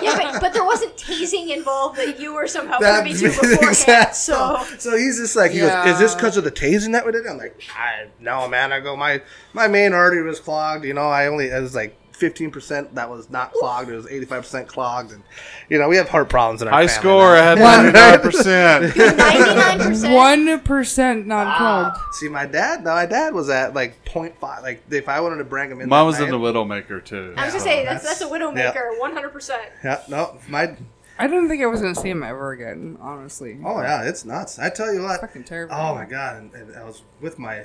Yeah, 0.00 0.16
but, 0.16 0.40
but 0.40 0.52
there 0.54 0.64
wasn't 0.64 0.96
tasing 0.96 1.54
involved 1.54 1.98
that 1.98 2.18
you 2.18 2.32
were 2.32 2.46
somehow 2.46 2.78
That- 2.78 3.02
privy 3.02 3.18
to 3.18 3.24
beforehand. 3.28 3.58
exact- 3.64 4.16
So 4.16 4.64
so 4.78 4.96
he's 4.96 5.18
just 5.18 5.36
like, 5.36 5.50
he 5.50 5.58
goes, 5.60 5.86
"Is 5.88 5.98
this 5.98 6.14
because 6.14 6.38
of 6.38 6.44
the 6.44 6.50
tasing 6.50 6.92
that 6.92 7.04
we 7.04 7.12
did?" 7.12 7.26
I'm 7.26 7.36
like, 7.36 7.60
"I 7.76 8.06
no, 8.18 8.48
man." 8.48 8.72
I 8.72 8.80
go, 8.80 8.96
"My 8.96 9.20
my 9.52 9.68
main 9.68 9.92
artery 9.92 10.22
was 10.22 10.40
clogged. 10.40 10.84
You 10.86 10.94
know, 10.94 11.08
I 11.10 11.26
only 11.26 11.46
it 11.48 11.60
was 11.60 11.74
like 11.74 11.98
15 12.18 12.50
percent 12.50 12.94
that 12.96 13.08
was 13.08 13.30
not 13.30 13.52
clogged. 13.52 13.88
It 13.88 13.94
was 13.96 14.06
85 14.06 14.42
percent 14.42 14.68
clogged, 14.68 15.12
and 15.12 15.22
you 15.68 15.78
know, 15.78 15.88
we 15.88 15.96
have 15.96 16.08
heart 16.08 16.28
problems 16.28 16.60
in 16.62 16.68
our 16.68 16.74
High 16.74 16.86
family 16.88 17.00
score. 17.00 17.36
I 17.36 17.54
now. 17.54 17.56
had 17.56 17.58
ninety 17.58 17.92
nine 17.98 18.20
percent. 18.20 18.96
ninety 19.16 19.54
nine 19.54 19.78
percent. 19.78 20.14
One 20.14 20.60
percent 20.60 21.26
non 21.26 21.46
Ah, 21.46 21.56
clogged. 21.92 22.14
see, 22.14 22.28
my 22.28 22.46
dad, 22.46 22.84
no, 22.84 22.90
my 22.94 23.06
dad 23.06 23.32
was 23.34 23.48
at 23.48 23.74
like 23.74 24.04
0.5. 24.04 24.62
Like, 24.62 24.82
if 24.90 25.08
I 25.08 25.20
wanted 25.20 25.36
to 25.36 25.44
bring 25.44 25.70
him 25.70 25.80
in, 25.80 25.88
Mine 25.88 26.00
that 26.00 26.06
was 26.06 26.20
in 26.20 26.30
the 26.30 26.38
Widowmaker 26.38 27.04
too. 27.04 27.34
I 27.36 27.44
was 27.46 27.54
gonna 27.54 27.64
say 27.64 27.84
that's 27.84 28.02
that's 28.04 28.20
a 28.20 28.24
That's- 28.28 28.42
widowmaker, 28.74 28.98
one 29.00 29.12
hundred 29.12 29.30
percent. 29.30 29.62
Yeah, 29.84 30.02
no, 30.08 30.38
my. 30.48 30.76
I 31.20 31.26
didn't 31.26 31.48
think 31.48 31.62
I 31.62 31.66
was 31.66 31.80
gonna 31.80 31.94
see 31.96 32.10
him 32.10 32.22
ever 32.22 32.52
again. 32.52 32.96
Honestly. 33.00 33.58
Oh 33.64 33.80
yeah, 33.80 34.04
it's 34.08 34.24
nuts. 34.24 34.58
I 34.58 34.70
tell 34.70 34.92
you 34.92 35.02
what. 35.02 35.20
Fucking 35.20 35.44
terrible. 35.44 35.74
Oh 35.74 35.94
my 35.94 36.04
god! 36.04 36.36
And, 36.36 36.52
and 36.54 36.76
I 36.76 36.84
was 36.84 37.02
with 37.20 37.38
my 37.38 37.64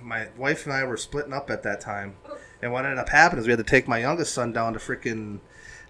my 0.00 0.28
wife 0.36 0.64
and 0.64 0.72
I 0.72 0.84
were 0.84 0.96
splitting 0.96 1.32
up 1.32 1.50
at 1.50 1.64
that 1.64 1.80
time, 1.80 2.16
and 2.62 2.72
what 2.72 2.84
ended 2.84 2.98
up 2.98 3.08
happening 3.08 3.40
is 3.40 3.46
we 3.46 3.52
had 3.52 3.58
to 3.58 3.64
take 3.64 3.86
my 3.88 3.98
youngest 3.98 4.32
son 4.34 4.52
down 4.52 4.72
to 4.72 4.78
freaking 4.78 5.38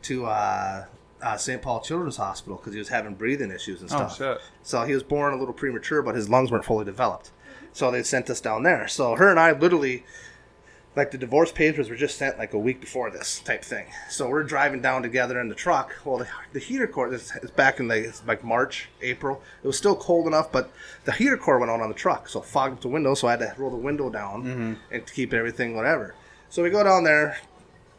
to 0.03 0.27
uh, 0.27 0.85
uh, 1.23 1.37
St. 1.37 1.61
Paul 1.62 1.81
Children's 1.81 2.16
Hospital 2.16 2.57
because 2.57 2.73
he 2.73 2.79
was 2.79 2.89
having 2.89 3.14
breathing 3.14 3.51
issues 3.51 3.81
and 3.83 3.91
Oh 3.93 4.09
stuff. 4.09 4.16
shit! 4.19 4.39
So 4.62 4.85
he 4.85 4.95
was 4.95 5.03
born 5.03 5.33
a 5.33 5.37
little 5.37 5.55
premature, 5.55 6.03
but 6.03 6.14
his 6.14 6.29
lungs 6.29 6.51
weren't 6.51 6.64
fully 6.64 6.85
developed. 6.85 7.31
So 7.73 7.91
they 7.91 8.03
sent 8.03 8.31
us 8.31 8.41
down 8.41 8.62
there. 8.62 8.89
So 8.89 9.14
her 9.16 9.29
and 9.31 9.39
I 9.39 9.53
literally, 9.53 10.05
like 10.97 11.11
the 11.11 11.19
divorce 11.19 11.53
papers 11.53 11.89
were 11.91 11.97
just 11.97 12.16
sent 12.19 12.39
like 12.39 12.53
a 12.55 12.59
week 12.59 12.81
before 12.81 13.11
this 13.11 13.41
type 13.41 13.62
thing. 13.64 13.87
So 14.09 14.29
we're 14.29 14.43
driving 14.43 14.81
down 14.81 15.03
together 15.03 15.39
in 15.41 15.49
the 15.49 15.55
truck. 15.55 15.95
Well, 16.05 16.19
the, 16.19 16.27
the 16.53 16.59
heater 16.61 16.87
core 16.89 17.12
is, 17.12 17.33
is 17.43 17.51
back 17.51 17.79
in 17.79 17.87
like, 17.89 18.12
like 18.27 18.43
March, 18.43 18.89
April. 19.03 19.43
It 19.62 19.66
was 19.66 19.77
still 19.79 19.95
cold 19.97 20.27
enough, 20.27 20.51
but 20.51 20.71
the 21.05 21.12
heater 21.12 21.37
core 21.37 21.59
went 21.59 21.71
on 21.71 21.81
on 21.81 21.89
the 21.89 21.95
truck, 21.95 22.29
so 22.29 22.41
it 22.41 22.47
fogged 22.47 22.75
up 22.77 22.81
the 22.81 22.89
window. 22.89 23.14
So 23.14 23.29
I 23.29 23.33
had 23.33 23.41
to 23.41 23.55
roll 23.59 23.71
the 23.71 23.77
window 23.77 24.11
down 24.11 24.79
and 24.91 25.07
to 25.07 25.12
keep 25.12 25.33
everything 25.33 25.77
whatever. 25.77 26.14
So 26.51 26.62
we 26.62 26.70
go 26.70 26.82
down 26.82 27.05
there. 27.05 27.38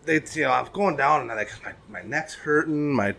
They, 0.06 0.22
you 0.34 0.44
know, 0.44 0.52
I'm 0.52 0.68
going 0.74 0.96
down 0.96 1.22
and 1.22 1.32
I 1.32 1.36
like 1.36 1.52
my, 1.64 2.02
my 2.02 2.08
neck's 2.08 2.34
hurting. 2.34 2.92
My 2.92 3.16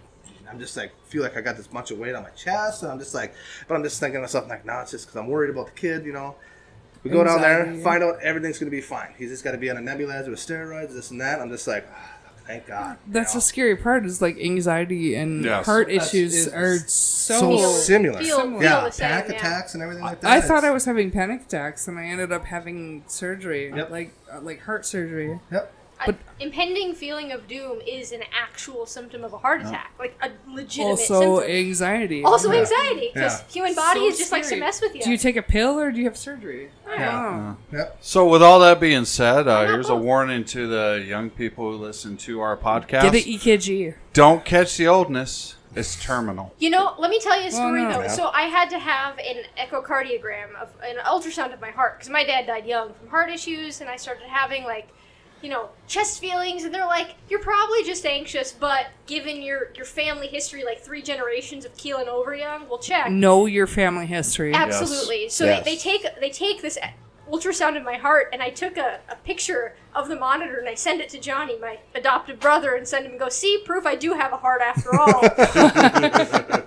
I'm 0.51 0.59
just 0.59 0.77
like 0.77 0.93
feel 1.07 1.23
like 1.23 1.37
I 1.37 1.41
got 1.41 1.57
this 1.57 1.67
bunch 1.67 1.91
of 1.91 1.99
weight 1.99 2.15
on 2.15 2.23
my 2.23 2.31
chest, 2.31 2.83
and 2.83 2.91
I'm 2.91 2.99
just 2.99 3.15
like, 3.15 3.35
but 3.69 3.75
I'm 3.75 3.83
just 3.83 4.01
thinking 4.01 4.17
to 4.17 4.23
myself 4.23 4.49
like, 4.49 4.65
no, 4.65 4.81
it's 4.81 4.91
just 4.91 5.07
because 5.07 5.17
I'm 5.17 5.29
worried 5.29 5.51
about 5.51 5.67
the 5.67 5.73
kid, 5.73 6.05
you 6.05 6.13
know. 6.13 6.35
We 7.03 7.11
go 7.11 7.25
down 7.25 7.41
there, 7.41 7.75
find 7.83 8.03
out 8.03 8.21
everything's 8.21 8.59
gonna 8.59 8.71
be 8.71 8.83
fine. 8.83 9.15
He's 9.17 9.31
just 9.31 9.43
got 9.43 9.53
to 9.53 9.59
be 9.59 9.71
on 9.71 9.79
a 9.79 9.81
nebulizer 9.81 10.29
with 10.29 10.39
steroids, 10.39 10.93
this 10.93 11.11
and 11.11 11.21
that. 11.21 11.41
I'm 11.41 11.49
just 11.49 11.67
like, 11.67 11.87
ah, 11.91 12.13
thank 12.51 12.67
God. 12.67 12.97
you 13.07 13.13
That's 13.13 13.35
know? 13.35 13.39
the 13.39 13.43
scary 13.43 13.77
part 13.77 14.05
is 14.05 14.21
like 14.21 14.39
anxiety 14.39 15.15
and 15.15 15.45
Yes. 15.45 15.67
heart 15.67 15.87
That's- 15.89 16.09
issues 16.15 16.49
are 16.49 16.79
so 16.79 17.57
so. 17.57 17.57
similar. 17.73 18.19
Feel- 18.23 18.41
feel 18.41 18.63
yeah, 18.63 18.81
the 18.85 18.91
same, 18.91 19.09
panic 19.09 19.31
yeah. 19.31 19.37
attacks 19.37 19.75
and 19.75 19.83
everything 19.83 20.05
like 20.05 20.21
that. 20.21 20.31
I 20.31 20.41
thought 20.41 20.65
I 20.65 20.71
was 20.71 20.85
having 20.85 21.11
panic 21.11 21.43
attacks 21.43 21.87
and 21.89 21.99
I 21.99 22.05
ended 22.07 22.33
up 22.33 22.45
having 22.47 23.05
surgery, 23.07 23.73
Yep. 23.75 23.91
like 23.91 24.13
uh, 24.33 24.41
like 24.41 24.63
heart 24.63 24.85
surgery. 24.87 25.39
Yep. 25.53 25.73
But- 26.07 26.17
impending 26.39 26.95
feeling 26.95 27.31
of 27.33 27.47
doom 27.47 27.81
is 27.87 28.13
an 28.13 28.23
actual 28.33 28.87
symptom 28.87 29.23
of 29.25 29.33
a 29.33 29.39
heart 29.39 29.61
attack, 29.61 29.93
like 29.99 30.17
a 30.23 30.31
legitimate 30.51 30.91
Also 30.93 31.37
symptom. 31.41 31.51
anxiety. 31.57 32.25
also 32.25 32.51
anxiety, 32.53 33.11
because 33.13 33.41
Yeah. 33.41 33.53
human 33.53 33.75
body 33.75 34.01
So 34.01 34.07
is 34.07 34.19
just 34.19 34.33
like 34.33 34.47
to 34.49 34.57
mess 34.57 34.81
with 34.81 34.95
you. 34.95 35.03
Do 35.03 35.11
you 35.11 35.19
take 35.19 35.37
a 35.37 35.43
pill 35.43 35.79
or 35.79 35.91
do 35.91 35.99
you 35.99 36.05
have 36.05 36.17
surgery? 36.17 36.71
Yeah. 36.89 37.57
Oh. 37.73 37.77
Yep. 37.77 37.99
So, 38.01 38.27
with 38.27 38.43
all 38.43 38.59
that 38.61 38.81
being 38.81 39.05
said, 39.05 39.47
uh, 39.47 39.63
not 39.63 39.67
here's 39.69 39.89
a 39.89 39.95
warning 39.95 40.45
to 40.47 40.67
the 40.67 41.05
young 41.07 41.31
people 41.31 41.71
who 41.73 41.77
listen 41.77 42.17
to 42.19 42.41
our 42.41 42.57
podcast: 42.57 43.03
Get 43.03 43.15
an 43.15 43.21
EKG. 43.33 43.95
Don't 44.13 44.45
catch 44.45 44.77
the 44.77 44.89
oldness; 44.89 45.55
it's 45.77 46.03
terminal. 46.03 46.53
You 46.59 46.71
know, 46.71 46.95
let 46.99 47.11
me 47.11 47.21
tell 47.21 47.41
you 47.41 47.49
a 47.49 47.51
story 47.53 47.83
no. 47.83 47.93
though. 47.93 48.01
Yeah. 48.03 48.09
So 48.09 48.29
I 48.29 48.43
had 48.43 48.71
to 48.71 48.79
have 48.79 49.19
an 49.19 49.45
echocardiogram 49.57 50.55
of 50.61 50.69
an 50.83 50.97
ultrasound 51.05 51.53
of 51.53 51.61
my 51.61 51.71
heart 51.71 51.99
because 51.99 52.11
my 52.11 52.25
dad 52.25 52.47
died 52.47 52.67
young 52.67 52.93
from 52.95 53.09
heart 53.09 53.31
issues, 53.31 53.81
and 53.81 53.89
I 53.89 53.97
started 53.97 54.25
having 54.29 54.65
like, 54.65 54.89
you 55.43 55.49
know, 55.49 55.71
chest 55.87 56.21
feelings, 56.21 56.65
and 56.65 56.75
they're 56.75 56.87
like, 56.87 57.15
"You're 57.29 57.41
probably 57.41 57.83
just 57.85 58.05
anxious, 58.07 58.53
but 58.53 58.87
given 59.07 59.43
your 59.43 59.71
your 59.75 59.85
family 59.85 60.27
history, 60.27 60.65
like 60.65 60.81
three 60.81 61.03
generations 61.03 61.65
of 61.65 61.77
keeling 61.77 62.09
over 62.09 62.35
young, 62.35 62.69
we'll 62.69 62.79
check." 62.79 63.11
Know 63.11 63.47
your 63.47 63.67
family 63.67 64.07
history. 64.07 64.53
Absolutely. 64.55 65.29
So 65.29 65.45
Yes. 65.45 65.65
They, 65.65 65.73
they 65.73 65.77
take 65.77 66.07
they 66.21 66.31
take 66.31 66.63
this 66.63 66.79
ultrasound 67.31 67.77
of 67.77 67.85
my 67.85 67.95
heart, 67.97 68.29
and 68.33 68.43
I 68.43 68.51
took 68.51 68.77
a, 68.77 69.01
a 69.09 69.17
picture 69.17 69.75
of 69.95 70.09
the 70.09 70.17
monitor 70.17 70.59
and 70.59 70.69
I 70.69 70.75
send 70.75 71.01
it 71.01 71.09
to 71.11 71.19
Johnny, 71.19 71.59
my 71.59 71.79
adoptive 71.95 72.39
brother, 72.41 72.75
and 72.75 72.87
send 72.87 73.05
him 73.07 73.13
and 73.13 73.21
go, 73.21 73.29
"See, 73.29 73.63
proof 73.65 73.87
I 73.87 73.97
do 73.97 74.13
have 74.15 74.33
a 74.33 74.37
heart 74.37 74.61
after 74.61 74.95
all." 74.99 75.21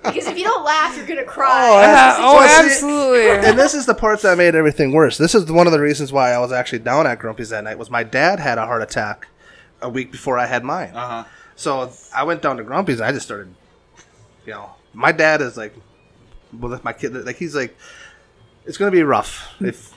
because 0.04 0.28
if 0.28 0.38
you 0.38 0.44
don't 0.44 0.64
laugh, 0.64 0.96
you're 0.98 1.06
gonna 1.06 1.24
cry. 1.24 1.70
Oh, 1.70 1.80
that's- 1.80 2.18
oh, 2.20 2.42
absolutely. 2.66 3.30
and 3.50 3.58
this 3.58 3.74
is 3.74 3.86
the 3.86 3.96
part 3.96 4.22
that 4.22 4.38
made 4.38 4.56
everything 4.56 4.92
worse. 4.94 5.18
This 5.18 5.36
is 5.36 5.52
one 5.52 5.68
of 5.68 5.74
the 5.74 5.80
reasons 5.80 6.12
why 6.12 6.32
I 6.32 6.40
was 6.40 6.52
actually 6.52 6.80
down 6.80 7.08
at 7.08 7.20
Grumpy's 7.20 7.50
that 7.50 7.64
night. 7.64 7.78
Was 7.78 7.90
my 7.90 8.04
dad 8.04 8.40
had 8.40 8.58
a 8.58 8.66
heart 8.66 8.82
attack 8.82 9.28
a 9.82 9.90
week 9.90 10.12
before 10.12 10.38
I 10.38 10.46
had 10.46 10.64
mine. 10.64 10.92
Uh 10.94 11.08
huh. 11.08 11.24
So 11.56 11.92
I 12.16 12.24
went 12.24 12.42
down 12.42 12.58
to 12.58 12.64
Grumpy's. 12.64 13.00
and 13.00 13.08
I 13.08 13.12
just 13.12 13.26
started, 13.26 13.54
you 14.46 14.54
know, 14.54 14.72
my 14.94 15.12
dad 15.12 15.42
is 15.42 15.56
like, 15.58 15.74
with 16.58 16.84
my 16.84 16.94
kid, 16.94 17.14
like 17.26 17.36
he's 17.38 17.56
like, 17.56 17.76
it's 18.66 18.78
gonna 18.78 18.92
be 18.92 19.04
rough 19.04 19.54
if 19.62 19.93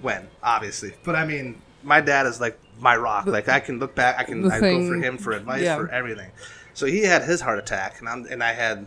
when 0.00 0.28
obviously, 0.42 0.94
but 1.04 1.16
I 1.16 1.26
mean, 1.26 1.60
my 1.82 2.00
dad 2.00 2.26
is 2.26 2.40
like 2.40 2.58
my 2.80 2.96
rock. 2.96 3.26
Like 3.26 3.48
I 3.48 3.60
can 3.60 3.78
look 3.78 3.94
back, 3.94 4.18
I 4.18 4.24
can 4.24 4.50
I 4.50 4.60
go 4.60 4.86
for 4.86 4.94
him 4.96 5.18
for 5.18 5.32
advice 5.32 5.62
yeah. 5.62 5.76
for 5.76 5.88
everything. 5.88 6.30
So 6.74 6.86
he 6.86 7.02
had 7.02 7.22
his 7.22 7.40
heart 7.40 7.58
attack, 7.58 8.00
and 8.00 8.08
I'm 8.08 8.26
and 8.26 8.42
I 8.42 8.52
had 8.52 8.86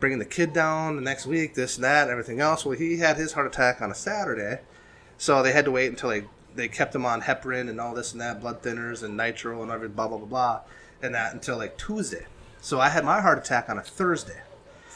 bringing 0.00 0.18
the 0.18 0.24
kid 0.24 0.52
down 0.52 0.96
the 0.96 1.02
next 1.02 1.26
week, 1.26 1.54
this 1.54 1.76
and 1.76 1.84
that, 1.84 2.02
and 2.02 2.10
everything 2.10 2.40
else. 2.40 2.64
Well, 2.64 2.76
he 2.76 2.98
had 2.98 3.16
his 3.16 3.32
heart 3.32 3.46
attack 3.46 3.80
on 3.80 3.90
a 3.90 3.94
Saturday, 3.94 4.60
so 5.16 5.42
they 5.42 5.52
had 5.52 5.64
to 5.64 5.70
wait 5.70 5.88
until 5.88 6.10
they 6.10 6.24
they 6.54 6.68
kept 6.68 6.94
him 6.94 7.06
on 7.06 7.22
heparin 7.22 7.68
and 7.68 7.80
all 7.80 7.94
this 7.94 8.12
and 8.12 8.20
that, 8.20 8.40
blood 8.40 8.62
thinners 8.62 9.02
and 9.02 9.16
nitro 9.16 9.62
and 9.62 9.70
every 9.70 9.88
blah 9.88 10.08
blah 10.08 10.18
blah 10.18 10.26
blah, 10.26 10.60
and 11.02 11.14
that 11.14 11.32
until 11.32 11.56
like 11.56 11.78
Tuesday. 11.78 12.26
So 12.60 12.80
I 12.80 12.88
had 12.88 13.04
my 13.04 13.20
heart 13.20 13.38
attack 13.38 13.68
on 13.68 13.78
a 13.78 13.82
Thursday. 13.82 14.42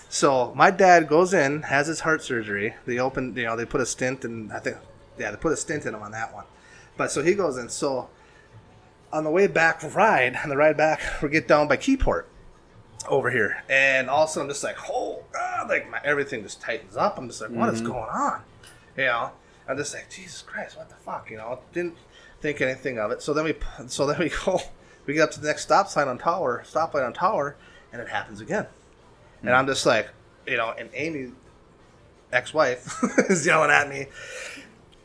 So 0.09 0.53
my 0.55 0.71
dad 0.71 1.09
goes 1.09 1.33
in, 1.33 1.63
has 1.63 1.87
his 1.87 2.01
heart 2.01 2.23
surgery. 2.23 2.75
They 2.85 2.99
open, 2.99 3.35
you 3.35 3.45
know, 3.45 3.57
they 3.57 3.65
put 3.65 3.81
a 3.81 3.87
stent, 3.87 4.27
and 4.27 4.53
I 4.53 4.59
think, 4.59 4.77
yeah, 5.19 5.31
they 5.31 5.37
put 5.37 5.53
a 5.53 5.57
stint 5.57 5.87
in 5.87 5.95
him 5.95 6.03
on 6.03 6.13
that 6.13 6.33
one. 6.35 6.45
But 6.97 7.11
so 7.11 7.23
he 7.23 7.35
goes 7.35 7.57
in. 7.57 7.69
So 7.69 8.09
on 9.13 9.25
the 9.25 9.31
way 9.31 9.47
back 9.47 9.83
ride, 9.95 10.37
on 10.43 10.49
the 10.49 10.57
ride 10.57 10.77
back, 10.77 11.01
we 11.23 11.29
get 11.29 11.47
down 11.49 11.69
by 11.69 11.77
Keyport 11.77 12.25
over 13.09 13.31
here, 13.31 13.63
and 13.69 14.09
all 14.09 14.25
of 14.25 14.29
a 14.31 14.33
sudden 14.33 14.47
I'm 14.49 14.51
just 14.51 14.63
like, 14.65 14.77
oh, 14.89 15.25
God, 15.33 15.69
like 15.69 15.91
my 15.91 16.01
everything 16.05 16.43
just 16.43 16.61
tightens 16.61 16.97
up. 16.97 17.19
I'm 17.19 17.29
just 17.29 17.41
like, 17.41 17.51
what 17.51 17.69
is 17.73 17.81
Mm-hmm. 17.83 17.91
going 17.93 18.09
on? 18.11 18.43
You 18.97 19.05
know, 19.05 19.31
I'm 19.69 19.77
just 19.77 19.93
like, 19.95 20.09
Jesus 20.11 20.43
Christ, 20.43 20.77
what 20.77 20.89
the 20.89 20.95
fuck? 20.97 21.31
You 21.31 21.39
know, 21.39 21.59
didn't 21.73 21.97
think 22.41 22.61
anything 22.61 22.99
of 22.99 23.11
it. 23.11 23.21
So 23.23 23.33
then 23.35 23.45
we, 23.45 23.55
so 23.89 24.07
then 24.07 24.19
we 24.19 24.31
go, 24.45 24.61
we 25.07 25.15
get 25.15 25.23
up 25.25 25.31
to 25.33 25.41
the 25.41 25.47
next 25.49 25.63
stop 25.63 25.89
sign 25.89 26.09
on 26.09 26.19
Tower, 26.19 26.63
stoplight 26.67 27.05
on 27.05 27.13
Tower, 27.13 27.57
and 27.93 28.01
it 28.01 28.09
happens 28.09 28.41
again. 28.41 28.67
And 29.43 29.51
I'm 29.51 29.67
just 29.67 29.85
like, 29.85 30.09
you 30.47 30.57
know, 30.57 30.73
and 30.79 30.89
Amy, 30.95 31.33
ex-wife, 32.33 33.03
is 33.29 33.45
yelling 33.45 33.71
at 33.71 33.89
me. 33.89 34.07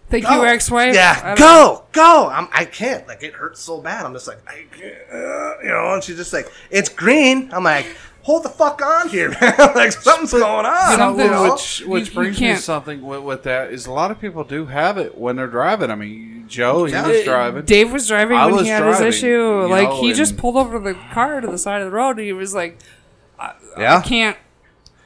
Thank 0.09 0.25
Go. 0.25 0.35
you, 0.41 0.45
ex-wife. 0.47 0.95
Yeah, 0.95 1.35
don't- 1.35 1.37
go, 1.37 1.83
go. 1.91 2.29
I'm, 2.29 2.47
I 2.53 2.63
can't. 2.65 3.05
Like 3.07 3.23
it 3.23 3.33
hurts 3.33 3.59
so 3.59 3.81
bad. 3.81 4.05
I'm 4.05 4.13
just 4.13 4.27
like, 4.27 4.39
I 4.47 4.63
can't. 4.71 4.95
Uh, 5.11 5.59
you 5.61 5.67
know. 5.69 5.93
And 5.95 6.03
she's 6.03 6.15
just 6.15 6.31
like, 6.31 6.49
it's 6.71 6.87
green. 6.87 7.49
I'm 7.51 7.65
like, 7.65 7.87
hold 8.21 8.43
the 8.43 8.49
fuck 8.49 8.81
on 8.81 9.09
here, 9.09 9.29
man. 9.41 9.55
like 9.75 9.91
something's 9.91 10.31
going 10.31 10.65
on. 10.65 10.97
Something- 10.97 11.25
you 11.25 11.31
know? 11.31 11.51
which 11.51 11.83
which 11.85 12.07
you 12.09 12.13
brings 12.15 12.39
me 12.39 12.47
to 12.47 12.57
something 12.57 13.01
with, 13.01 13.21
with 13.21 13.43
that 13.43 13.73
is 13.73 13.85
a 13.85 13.91
lot 13.91 14.09
of 14.11 14.21
people 14.21 14.45
do 14.45 14.67
have 14.67 14.97
it 14.97 15.17
when 15.17 15.35
they're 15.35 15.47
driving. 15.47 15.91
I 15.91 15.95
mean, 15.95 16.45
Joe, 16.47 16.85
he 16.85 16.93
Yeah. 16.93 17.05
was 17.05 17.23
driving. 17.25 17.65
Dave 17.65 17.91
was 17.91 18.07
driving 18.07 18.37
I 18.37 18.45
when 18.45 18.55
was 18.55 18.63
he 18.63 18.69
had 18.69 18.79
driving, 18.83 19.05
his 19.07 19.15
issue. 19.17 19.67
Like 19.69 19.89
know, 19.89 20.01
he 20.01 20.13
just 20.13 20.37
pulled 20.37 20.55
over 20.55 20.79
the 20.79 20.93
car 20.93 21.41
to 21.41 21.47
the 21.47 21.57
side 21.57 21.81
of 21.81 21.91
the 21.91 21.95
road. 21.97 22.11
and 22.11 22.21
He 22.21 22.31
was 22.31 22.53
like, 22.55 22.79
yeah. 23.77 23.97
"I 23.97 24.01
can't, 24.07 24.37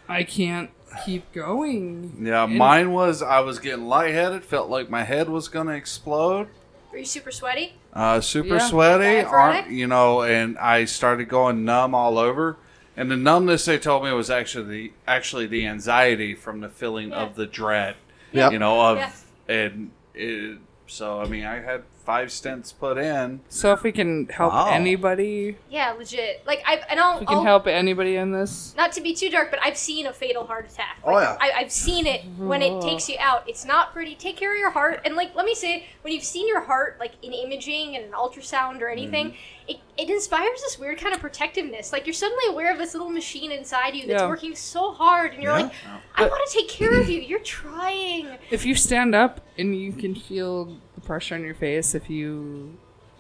I 0.08 0.24
can't 0.24 0.70
keep 1.06 1.32
going." 1.34 2.18
Yeah, 2.22 2.44
And- 2.44 2.58
mine 2.58 2.92
was 2.92 3.22
I 3.22 3.40
was 3.40 3.60
getting 3.60 3.86
lightheaded, 3.88 4.44
felt 4.44 4.70
like 4.70 4.90
my 4.90 5.04
head 5.04 5.30
was 5.30 5.48
gonna 5.48 5.74
explode. 5.74 6.48
Were 6.92 6.98
you 6.98 7.06
super 7.06 7.32
sweaty? 7.32 7.76
Uh, 7.94 8.20
super 8.22 8.56
Yeah. 8.56 8.58
sweaty, 8.60 9.04
Diaphoretic? 9.22 9.66
arm, 9.66 9.74
you 9.74 9.88
know, 9.88 10.22
and 10.24 10.58
I 10.58 10.86
started 10.86 11.30
going 11.30 11.64
numb 11.66 11.96
all 11.96 12.18
over. 12.18 12.58
And 12.98 13.10
the 13.10 13.16
numbness 13.18 13.64
they 13.66 13.78
told 13.80 14.04
me 14.04 14.12
was 14.12 14.30
actually 14.30 14.66
the 14.66 14.92
actually 15.08 15.48
the 15.48 15.66
anxiety 15.66 16.36
from 16.36 16.60
the 16.60 16.68
feeling 16.70 17.10
Yeah. 17.10 17.22
of 17.24 17.36
the 17.36 17.46
dread. 17.46 17.96
Yep. 18.34 18.52
You 18.52 18.60
know, 18.60 18.82
of 18.82 18.98
Yeah. 18.98 19.12
and 19.48 19.92
it, 20.14 20.58
so 20.88 21.22
I 21.22 21.26
mean 21.28 21.46
I 21.46 21.62
had 21.62 21.84
five 22.04 22.30
stents 22.30 22.74
put 22.78 22.98
in. 22.98 23.42
So 23.50 23.72
if 23.74 23.84
we 23.84 23.92
can 23.92 24.28
help 24.28 24.54
Wow. 24.54 24.70
anybody, 24.72 25.58
Yeah, 25.70 25.92
legit. 25.92 26.42
Like 26.46 26.64
I 26.66 26.82
and 26.90 27.00
I'll, 27.00 27.16
if 27.16 27.20
we 27.22 27.26
can 27.28 27.38
I'll 27.38 27.44
help 27.44 27.68
anybody 27.68 28.16
in 28.16 28.32
this. 28.32 28.74
not 28.76 28.92
to 28.94 29.02
be 29.02 29.14
too 29.16 29.30
dark, 29.30 29.52
but 29.52 29.60
I've 29.64 29.78
seen 29.78 30.06
a 30.08 30.14
fatal 30.14 30.46
heart 30.46 30.70
attack. 30.70 30.98
Oh, 31.04 31.14
Like, 31.14 31.24
yeah. 31.24 31.38
I, 31.40 31.52
I've 31.60 31.72
seen 31.72 32.08
it 32.08 32.24
when 32.38 32.62
it 32.62 32.82
takes 32.82 33.08
you 33.08 33.16
out. 33.20 33.48
It's 33.48 33.66
not 33.66 33.94
pretty. 33.94 34.16
Take 34.16 34.38
care 34.38 34.54
of 34.54 34.60
your 34.60 34.72
heart, 34.72 35.02
and 35.06 35.16
like, 35.16 35.36
let 35.36 35.46
me 35.46 35.54
say, 35.56 35.86
when 36.02 36.14
you've 36.14 36.24
seen 36.24 36.48
your 36.48 36.62
heart, 36.62 36.98
like 37.00 37.14
in 37.22 37.32
imaging 37.34 37.96
and 37.96 38.06
an 38.06 38.12
ultrasound 38.12 38.82
or 38.82 38.90
anything, 38.90 39.12
Mm-hmm. 39.12 39.36
it, 39.68 39.78
it 39.98 40.10
inspires 40.10 40.60
this 40.62 40.78
weird 40.80 40.98
kind 40.98 41.14
of 41.14 41.20
protectiveness. 41.22 41.92
Like 41.94 42.06
you're 42.08 42.14
suddenly 42.14 42.46
aware 42.50 42.72
of 42.72 42.78
this 42.80 42.94
little 42.94 43.10
machine 43.10 43.52
inside 43.52 43.96
you 43.96 44.08
that's 44.08 44.22
Yeah. 44.24 44.28
working 44.28 44.56
so 44.56 44.92
hard, 44.92 45.34
and 45.34 45.44
you're 45.44 45.56
Yeah. 45.58 45.64
like, 45.66 45.74
I 46.16 46.24
want 46.26 46.50
to 46.50 46.54
take 46.58 46.68
care 46.68 47.00
of 47.02 47.08
you. 47.10 47.22
You're 47.22 47.40
trying. 47.40 48.38
If 48.50 48.66
you 48.66 48.76
stand 48.76 49.14
up 49.16 49.40
and 49.58 49.76
you 49.80 49.94
can 49.94 50.16
feel 50.16 50.78
the 50.91 50.91
pressure 51.12 51.36
on 51.36 51.44
your 51.44 51.54
face, 51.68 51.94
if 52.02 52.06
you 52.10 52.78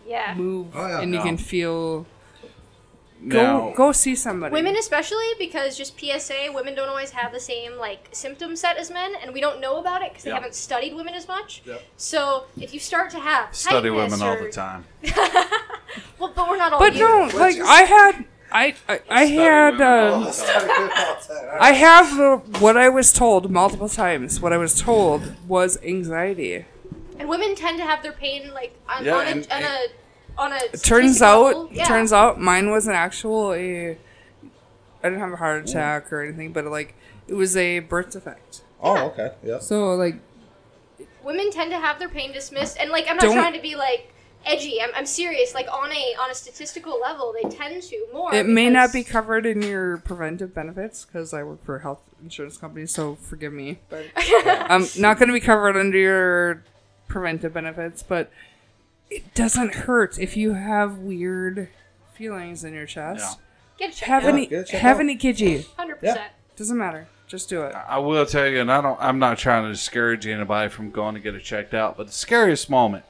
Yeah. 0.07 0.33
move 0.35 0.67
Oh, 0.73 0.87
yeah. 0.87 1.01
and 1.01 1.13
you 1.13 1.21
can 1.21 1.37
feel, 1.37 2.05
go 3.27 3.43
Now, 3.43 3.73
go 3.75 3.91
see 3.91 4.15
somebody. 4.15 4.51
Women 4.59 4.75
especially 4.77 5.29
because 5.45 5.69
just 5.81 5.91
PSA, 5.99 6.41
women 6.59 6.73
don't 6.77 6.87
always 6.95 7.11
have 7.19 7.29
the 7.37 7.39
same 7.51 7.71
like 7.87 8.01
symptom 8.23 8.55
set 8.55 8.75
as 8.77 8.89
men, 8.99 9.11
and 9.21 9.27
we 9.35 9.41
don't 9.45 9.59
know 9.65 9.75
about 9.83 10.01
it 10.05 10.09
because 10.11 10.23
they 10.23 10.29
Yeah. 10.31 10.39
haven't 10.41 10.55
studied 10.55 10.93
women 10.99 11.13
as 11.21 11.27
much. 11.35 11.49
Yep. 11.65 11.81
So 11.97 12.45
if 12.65 12.69
you 12.73 12.79
start 12.79 13.07
to 13.11 13.19
have 13.19 13.45
study 13.53 13.89
tightness 13.89 14.11
women 14.11 14.19
all 14.27 14.37
the 14.45 14.51
time. 14.63 14.81
Well, 16.19 16.31
but 16.35 16.43
we're 16.49 16.57
not 16.63 16.71
all. 16.73 16.79
but 16.79 16.93
you. 16.95 17.01
no, 17.05 17.29
like 17.45 17.57
I 17.59 17.81
had, 17.95 18.13
I 18.63 18.65
I, 18.87 18.95
I 19.21 19.23
had. 19.25 19.73
women 19.73 20.27
Uh, 20.29 21.57
I 21.69 21.71
have 21.87 22.09
uh, 22.19 22.37
what 22.63 22.75
I 22.85 22.87
was 22.97 23.07
told 23.11 23.51
multiple 23.51 23.89
times. 23.89 24.39
What 24.43 24.53
I 24.53 24.57
was 24.65 24.73
told 24.89 25.19
was 25.55 25.69
anxiety. 25.83 26.65
And 27.21 27.29
women 27.29 27.53
tend 27.53 27.77
to 27.77 27.83
have 27.85 28.01
their 28.01 28.13
pain 28.13 28.51
like 28.51 28.75
on, 28.89 29.05
Yeah, 29.05 29.17
on, 29.17 29.27
a, 29.27 29.29
and- 29.29 29.47
on 29.51 29.61
a 29.63 29.77
on 30.37 30.53
a. 30.53 30.77
turns 30.77 31.21
out. 31.21 31.71
Yeah. 31.71 31.85
turns 31.85 32.11
out 32.11 32.39
mine 32.39 32.71
was 32.71 32.87
an 32.87 32.95
actual 32.95 33.53
a 33.53 33.91
I 33.91 33.97
didn't 35.03 35.19
have 35.19 35.33
a 35.33 35.35
heart 35.35 35.69
attack 35.69 36.11
or 36.11 36.23
anything, 36.23 36.51
but 36.51 36.65
like 36.65 36.95
it 37.27 37.35
was 37.35 37.55
a 37.55 37.79
birth 37.79 38.11
defect. 38.11 38.63
Oh, 38.81 39.07
okay. 39.09 39.33
Yeah. 39.43 39.59
So 39.59 39.93
like 39.93 40.15
women 41.23 41.51
tend 41.51 41.69
to 41.69 41.77
have 41.77 41.99
their 41.99 42.09
pain 42.09 42.31
dismissed, 42.33 42.77
and 42.79 42.89
like 42.89 43.05
I'm 43.07 43.17
not 43.17 43.31
trying 43.33 43.53
to 43.53 43.61
be 43.61 43.75
like 43.75 44.11
edgy. 44.43 44.81
I'm, 44.81 44.89
I'm 44.95 45.05
serious. 45.05 45.53
Like 45.53 45.67
on 45.71 45.91
a 45.91 46.15
on 46.19 46.31
a 46.31 46.35
statistical 46.35 46.99
level, 46.99 47.35
they 47.39 47.47
tend 47.49 47.83
to 47.83 48.07
more. 48.11 48.33
it 48.33 48.47
may 48.47 48.67
not 48.71 48.91
be 48.91 49.03
covered 49.03 49.45
in 49.45 49.61
your 49.61 49.97
preventive 49.97 50.55
benefits 50.55 51.05
because 51.05 51.35
I 51.35 51.43
work 51.43 51.63
for 51.63 51.75
a 51.75 51.81
health 51.83 52.01
insurance 52.23 52.57
company, 52.57 52.87
so 52.87 53.15
forgive 53.15 53.53
me, 53.53 53.79
but 53.89 54.05
I'm 54.15 54.71
um, 54.83 54.87
not 54.97 55.17
going 55.19 55.27
to 55.27 55.33
be 55.33 55.39
covered 55.39 55.77
under 55.77 55.97
your 55.97 56.63
preventive 57.11 57.53
benefits. 57.53 58.01
But 58.03 58.31
it 59.09 59.33
doesn't 59.33 59.75
hurt 59.75 60.17
if 60.17 60.35
you 60.37 60.53
have 60.53 60.97
weird 60.99 61.67
feelings 62.13 62.63
in 62.63 62.73
your 62.73 62.85
chest. 62.85 63.39
Get 63.77 63.93
a 63.93 63.95
check. 63.95 64.07
Have 64.07 64.23
Yeah, 64.23 64.29
any 64.29 64.45
get 64.47 64.59
it 64.59 64.67
checked 64.67 64.81
have 64.81 64.97
out. 64.97 65.01
any 65.01 65.17
kidgey. 65.17 65.67
Hundred 65.75 65.97
percent. 65.99 66.31
Doesn't 66.55 66.77
matter. 66.77 67.07
Just 67.27 67.47
do 67.49 67.61
it. 67.63 67.73
I 67.73 67.97
will 67.97 68.25
tell 68.25 68.47
you, 68.47 68.59
and 68.59 68.71
I 68.71 68.81
don't. 68.81 68.97
I'm 68.99 69.19
not 69.19 69.37
trying 69.37 69.63
to 69.63 69.69
discourage 69.71 70.27
anybody 70.27 70.69
from 70.69 70.91
going 70.91 71.15
to 71.15 71.21
get 71.21 71.33
it 71.35 71.43
checked 71.43 71.73
out, 71.73 71.95
but 71.97 72.07
the 72.07 72.13
scariest 72.13 72.69
moment 72.69 73.05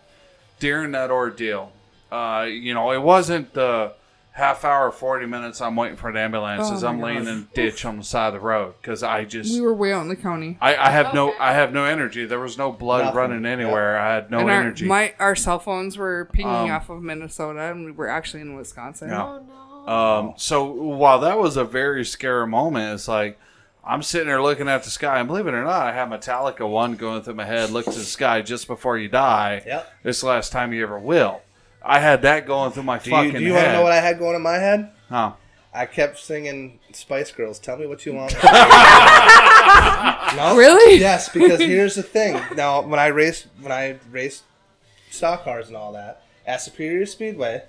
during 0.60 0.92
that 0.92 1.10
ordeal, 1.10 1.72
uh, 2.12 2.46
you 2.48 2.74
know, 2.74 2.92
it 2.92 3.02
wasn't 3.02 3.52
the 3.54 3.94
half 4.34 4.64
hour, 4.66 4.92
forty 4.92 5.26
minutes. 5.26 5.62
I'm 5.62 5.76
waiting 5.76 5.98
for 5.98 6.10
an 6.10 6.18
ambulance 6.18 6.68
Oh 6.70 6.74
as 6.74 6.84
I'm 6.84 7.00
laying 7.02 7.26
God. 7.26 7.28
in 7.34 7.38
a 7.52 7.56
ditch 7.56 7.86
on 7.86 7.98
the 7.98 8.04
side 8.04 8.28
of 8.28 8.34
the 8.34 8.40
road 8.40 8.76
because 8.82 9.04
I 9.04 9.26
just. 9.26 9.54
We 9.54 9.62
were 9.62 9.74
way 9.74 9.94
out 9.94 10.02
in 10.02 10.08
the 10.08 10.16
county. 10.16 10.58
I, 10.62 10.76
I 10.76 10.90
have 10.92 11.14
no 11.14 11.34
I 11.40 11.54
have 11.54 11.74
no 11.74 11.86
energy. 11.86 12.26
There 12.26 12.40
was 12.40 12.58
no 12.58 12.72
blood 12.72 13.06
Nothing. 13.06 13.18
running 13.18 13.46
anywhere. 13.46 13.98
I 14.00 14.14
had 14.16 14.32
no 14.32 14.40
and 14.40 14.50
our, 14.50 14.62
energy. 14.62 14.86
my 14.86 15.14
our 15.20 15.36
cell 15.36 15.60
phones 15.60 15.98
were 15.98 16.30
pinging 16.34 16.54
Um, 16.54 16.72
off 16.72 16.90
of 16.90 17.02
Minnesota, 17.04 17.60
and 17.72 17.86
we 17.86 17.92
were 17.92 18.08
actually 18.08 18.42
in 18.42 18.56
Wisconsin. 18.56 19.10
Yeah. 19.10 19.24
Oh 19.24 19.44
no. 19.48 19.58
Um, 19.94 20.34
so 20.38 20.64
while 20.66 21.20
that 21.20 21.40
was 21.40 21.58
a 21.58 21.64
very 21.66 22.06
scary 22.06 22.46
moment, 22.48 22.94
it's 22.94 23.08
like 23.08 23.40
I'm 23.84 24.04
sitting 24.04 24.28
there 24.28 24.42
looking 24.44 24.70
at 24.70 24.84
the 24.84 24.92
sky, 24.92 25.18
and 25.18 25.28
believe 25.28 25.48
it 25.48 25.56
or 25.56 25.64
not, 25.64 25.88
I 25.88 25.92
have 25.94 26.08
Metallica 26.10 26.70
one 26.70 26.96
going 26.96 27.24
through 27.24 27.34
my 27.34 27.46
head. 27.46 27.72
Look 27.72 27.86
to 27.86 27.92
the 27.92 28.06
sky 28.06 28.44
just 28.44 28.68
before 28.68 28.96
you 29.00 29.10
die. 29.10 29.64
Yep. 29.66 29.94
This 30.04 30.18
is 30.18 30.22
the 30.22 30.28
last 30.28 30.52
time 30.52 30.72
you 30.72 30.84
ever 30.84 31.00
will. 31.00 31.42
I 31.84 32.00
had 32.00 32.22
that 32.24 32.46
going 32.46 32.72
through 32.72 32.84
my 32.84 33.00
Do 33.00 33.10
fucking 33.10 33.34
you, 33.34 33.40
do 33.40 33.46
you 33.46 33.54
want 33.54 33.66
to 33.66 33.74
know 33.74 33.82
what 33.82 33.92
I 33.92 34.00
had 34.00 34.20
going 34.20 34.36
in 34.36 34.42
my 34.42 34.58
head? 34.58 34.92
Huh. 35.10 35.34
I 35.74 35.86
kept 35.86 36.20
singing 36.20 36.80
Spice 36.92 37.32
Girls. 37.32 37.58
Tell 37.58 37.78
me 37.78 37.88
what 37.88 38.06
you 38.06 38.14
want. 38.14 38.34
no? 40.36 40.56
Really? 40.58 41.00
Yes, 41.00 41.30
because 41.30 41.60
here's 41.60 41.96
the 41.96 42.04
thing. 42.04 42.40
Now, 42.56 42.82
when 42.82 43.00
I 43.00 43.08
raced, 43.08 43.48
when 43.62 43.72
I 43.72 43.98
raced 44.12 44.44
stock 45.10 45.44
cars 45.44 45.70
and 45.70 45.78
all 45.78 45.94
that 45.94 46.24
at 46.46 46.62
Superior 46.62 47.06
Speedway, 47.06 47.64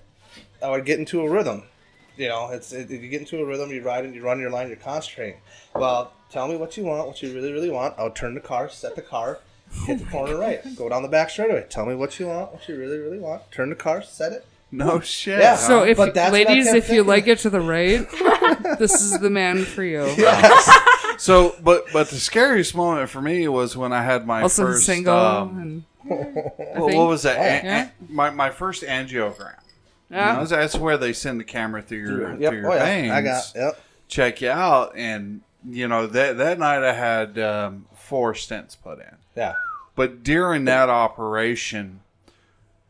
I 0.62 0.70
would 0.70 0.84
get 0.84 0.98
into 0.98 1.20
a 1.20 1.30
rhythm. 1.30 1.62
You 2.16 2.28
know, 2.28 2.50
it's 2.50 2.72
it, 2.72 2.90
you 2.90 3.08
get 3.08 3.20
into 3.20 3.40
a 3.40 3.44
rhythm. 3.44 3.70
You 3.70 3.82
ride 3.82 4.04
and 4.04 4.14
you 4.14 4.22
run 4.22 4.40
your 4.40 4.50
line. 4.50 4.68
You're 4.68 4.76
concentrating. 4.76 5.40
Well, 5.74 6.12
tell 6.30 6.48
me 6.48 6.56
what 6.56 6.76
you 6.76 6.84
want, 6.84 7.06
what 7.06 7.22
you 7.22 7.32
really, 7.32 7.52
really 7.52 7.70
want. 7.70 7.94
I 7.98 8.04
would 8.04 8.14
turn 8.14 8.34
the 8.34 8.40
car, 8.40 8.68
set 8.68 8.96
the 8.96 9.02
car, 9.02 9.38
hit 9.86 9.98
the 9.98 10.04
corner 10.06 10.36
right, 10.38 10.60
go 10.76 10.88
down 10.88 11.02
the 11.02 11.08
back 11.08 11.30
straightaway. 11.30 11.66
Tell 11.68 11.86
me 11.86 11.94
what 11.94 12.18
you 12.20 12.26
want, 12.28 12.52
what 12.52 12.68
you 12.68 12.76
really, 12.76 12.98
really 12.98 13.18
want. 13.18 13.50
Turn 13.50 13.68
the 13.70 13.74
car, 13.76 14.02
set 14.02 14.32
it. 14.32 14.46
No 14.70 15.00
shit. 15.00 15.40
Yeah. 15.40 15.56
So 15.56 15.82
if 15.84 15.96
But 15.98 16.14
that's 16.14 16.32
ladies, 16.32 16.66
if 16.72 16.88
you 16.88 17.02
like 17.02 17.26
it 17.26 17.38
to 17.40 17.50
the 17.50 17.60
right, 17.60 18.06
this 18.78 19.02
is 19.02 19.18
the 19.18 19.30
man 19.30 19.64
for 19.64 19.84
you. 19.84 20.14
So, 21.18 21.54
but 21.62 21.84
but 21.92 22.08
the 22.08 22.16
scariest 22.16 22.74
moment 22.74 23.08
for 23.08 23.20
me 23.22 23.46
was 23.46 23.76
when 23.76 23.92
I 23.92 24.02
had 24.02 24.26
my 24.26 24.42
Also 24.42 24.64
first 24.64 24.86
single 24.86 25.14
um, 25.14 25.60
and 25.60 25.84
what, 26.74 26.94
what 26.94 27.06
was 27.08 27.22
that? 27.22 27.36
An- 27.36 27.64
Yeah. 27.64 27.82
an- 27.82 27.90
my 28.08 28.30
my 28.30 28.50
first 28.50 28.82
angiogram. 28.82 29.54
You 30.10 30.16
know, 30.16 30.44
that's 30.46 30.74
where 30.74 30.96
they 30.98 31.12
send 31.12 31.38
the 31.38 31.44
camera 31.44 31.80
through 31.80 31.98
your 31.98 32.36
Yep. 32.36 32.50
through 32.50 32.60
your 32.62 32.72
Oh 32.72 32.74
yeah. 32.74 32.84
veins. 32.84 33.12
I 33.12 33.22
got. 33.22 33.52
Yep. 33.54 33.80
check 34.08 34.40
you 34.40 34.50
out 34.50 34.96
and 34.96 35.42
you 35.68 35.86
know 35.86 36.06
that 36.08 36.38
that 36.38 36.58
night 36.58 36.82
i 36.82 36.92
had 36.92 37.38
um, 37.38 37.86
four 37.94 38.32
stents 38.34 38.76
put 38.82 38.98
in 38.98 39.14
Yeah. 39.36 39.54
but 39.96 40.22
during 40.22 40.64
that 40.66 40.88
operation 40.88 42.00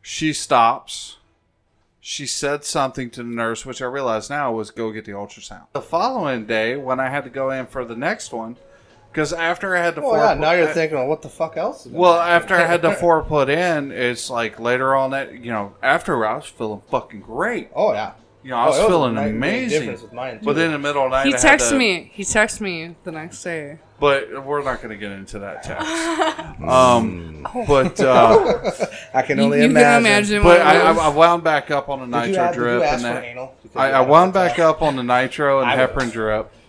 she 0.01 0.33
stops 0.33 1.17
she 1.99 2.25
said 2.25 2.63
something 2.65 3.09
to 3.11 3.23
the 3.23 3.29
nurse 3.29 3.65
which 3.65 3.81
i 3.81 3.85
realize 3.85 4.29
now 4.29 4.51
was 4.51 4.71
go 4.71 4.91
get 4.91 5.05
the 5.05 5.11
ultrasound 5.13 5.67
the 5.73 5.81
following 5.81 6.45
day 6.45 6.75
when 6.75 6.99
i 6.99 7.09
had 7.09 7.23
to 7.23 7.29
go 7.29 7.49
in 7.49 7.65
for 7.65 7.85
the 7.85 7.95
next 7.95 8.33
one 8.33 8.57
because 9.11 9.31
after 9.31 9.75
i 9.75 9.79
had 9.79 9.95
the 9.95 10.01
Oh 10.01 10.09
four 10.09 10.17
yeah. 10.17 10.33
Now 10.33 10.51
you're 10.51 10.67
uh, 10.69 10.73
thinking, 10.73 10.97
well, 10.97 11.07
what 11.07 11.21
the 11.21 11.29
fuck 11.29 11.55
else? 11.55 11.85
well, 11.85 12.15
after 12.19 12.55
I 12.55 12.65
had 12.65 12.81
the 12.81 12.93
four 12.93 13.21
put 13.23 13.47
in, 13.47 13.91
it's 13.91 14.29
like 14.29 14.59
later 14.59 14.95
on 14.95 15.11
that 15.11 15.33
you 15.33 15.51
know 15.51 15.75
after 15.83 16.25
I 16.25 16.35
was 16.35 16.45
feeling 16.45 16.81
fucking 16.89 17.21
great. 17.21 17.69
Oh 17.75 17.93
yeah. 17.93 18.13
You 18.43 18.49
know, 18.51 18.57
I 18.57 18.65
was 18.67 18.77
Oh, 18.77 18.81
was 18.81 18.87
feeling 18.89 19.13
night 19.15 19.31
amazing. 19.31 19.79
difference 19.81 20.01
with 20.01 20.11
mine, 20.13 20.39
too. 20.39 20.45
but 20.45 20.55
then 20.57 20.65
in 20.67 20.71
the 20.73 20.79
middle 20.79 21.05
of 21.05 21.11
the 21.11 21.17
night, 21.17 21.27
He 21.27 21.33
I 21.33 21.39
had 21.39 21.59
texted 21.59 21.69
to- 21.69 21.77
me. 21.77 22.11
He 22.13 22.23
texted 22.23 22.59
me 22.61 22.95
the 23.05 23.11
next 23.11 23.41
day. 23.41 23.79
But 23.99 24.45
we're 24.45 24.61
not 24.63 24.81
going 24.81 24.89
to 24.89 24.97
get 24.97 25.11
into 25.13 25.39
that 25.39 25.63
text. 25.63 25.89
um, 26.61 27.47
but 27.67 27.99
uh, 28.01 28.61
I 29.13 29.21
can 29.21 29.37
You, 29.37 29.43
only 29.45 29.59
you 29.59 29.65
imagine. 29.65 29.83
can 29.93 30.01
imagine. 30.01 30.43
but 30.43 30.59
I, 30.61 30.79
I, 30.91 31.07
wound 31.07 31.43
back 31.45 31.71
up 31.71 31.87
on 31.87 31.99
the 32.01 32.05
nitro 32.25 32.43
have, 32.43 32.53
drip 32.53 32.83
and 32.83 33.01
for 33.01 33.07
that. 33.07 33.79
I, 33.79 33.91
I 33.91 34.01
wound 34.01 34.33
back 34.33 34.53
attack. 34.53 34.65
up 34.65 34.81
on 34.81 34.97
the 34.97 35.03
nitro 35.03 35.61
and 35.61 35.69
I 35.69 35.77
heparin 35.77 35.95
would've. 35.95 36.11
drip. 36.11 36.51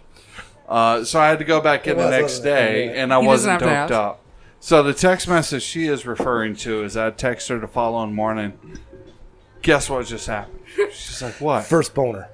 Uh, 0.66 1.04
so 1.04 1.20
I 1.20 1.28
had 1.28 1.38
to 1.40 1.44
go 1.44 1.60
back 1.60 1.86
in 1.86 1.98
the 1.98 2.08
next 2.08 2.22
wasn't 2.38 2.46
it? 2.46 2.50
day, 2.50 2.96
and 2.98 3.12
I 3.12 3.20
He 3.20 3.26
wasn't 3.26 3.60
have 3.60 3.88
doped 3.90 3.92
up. 3.92 4.20
So 4.60 4.82
the 4.82 4.94
text 4.94 5.28
message 5.28 5.62
she 5.62 5.88
is 5.88 6.06
referring 6.06 6.56
to 6.56 6.82
is 6.84 6.96
I 6.96 7.10
text 7.10 7.48
her 7.48 7.58
the 7.58 7.68
following 7.68 8.14
morning. 8.14 8.54
Guess 9.64 9.90
what 9.90 10.06
just 10.06 10.26
happened? 10.26 10.60
She's 10.92 11.22
like, 11.22 11.40
"What?" 11.40 11.64
First 11.64 11.94
boner. 11.94 12.28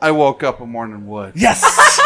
I 0.00 0.12
woke 0.12 0.44
up 0.44 0.60
in 0.60 0.68
morning 0.68 1.08
wood. 1.08 1.32
Yes, 1.34 1.60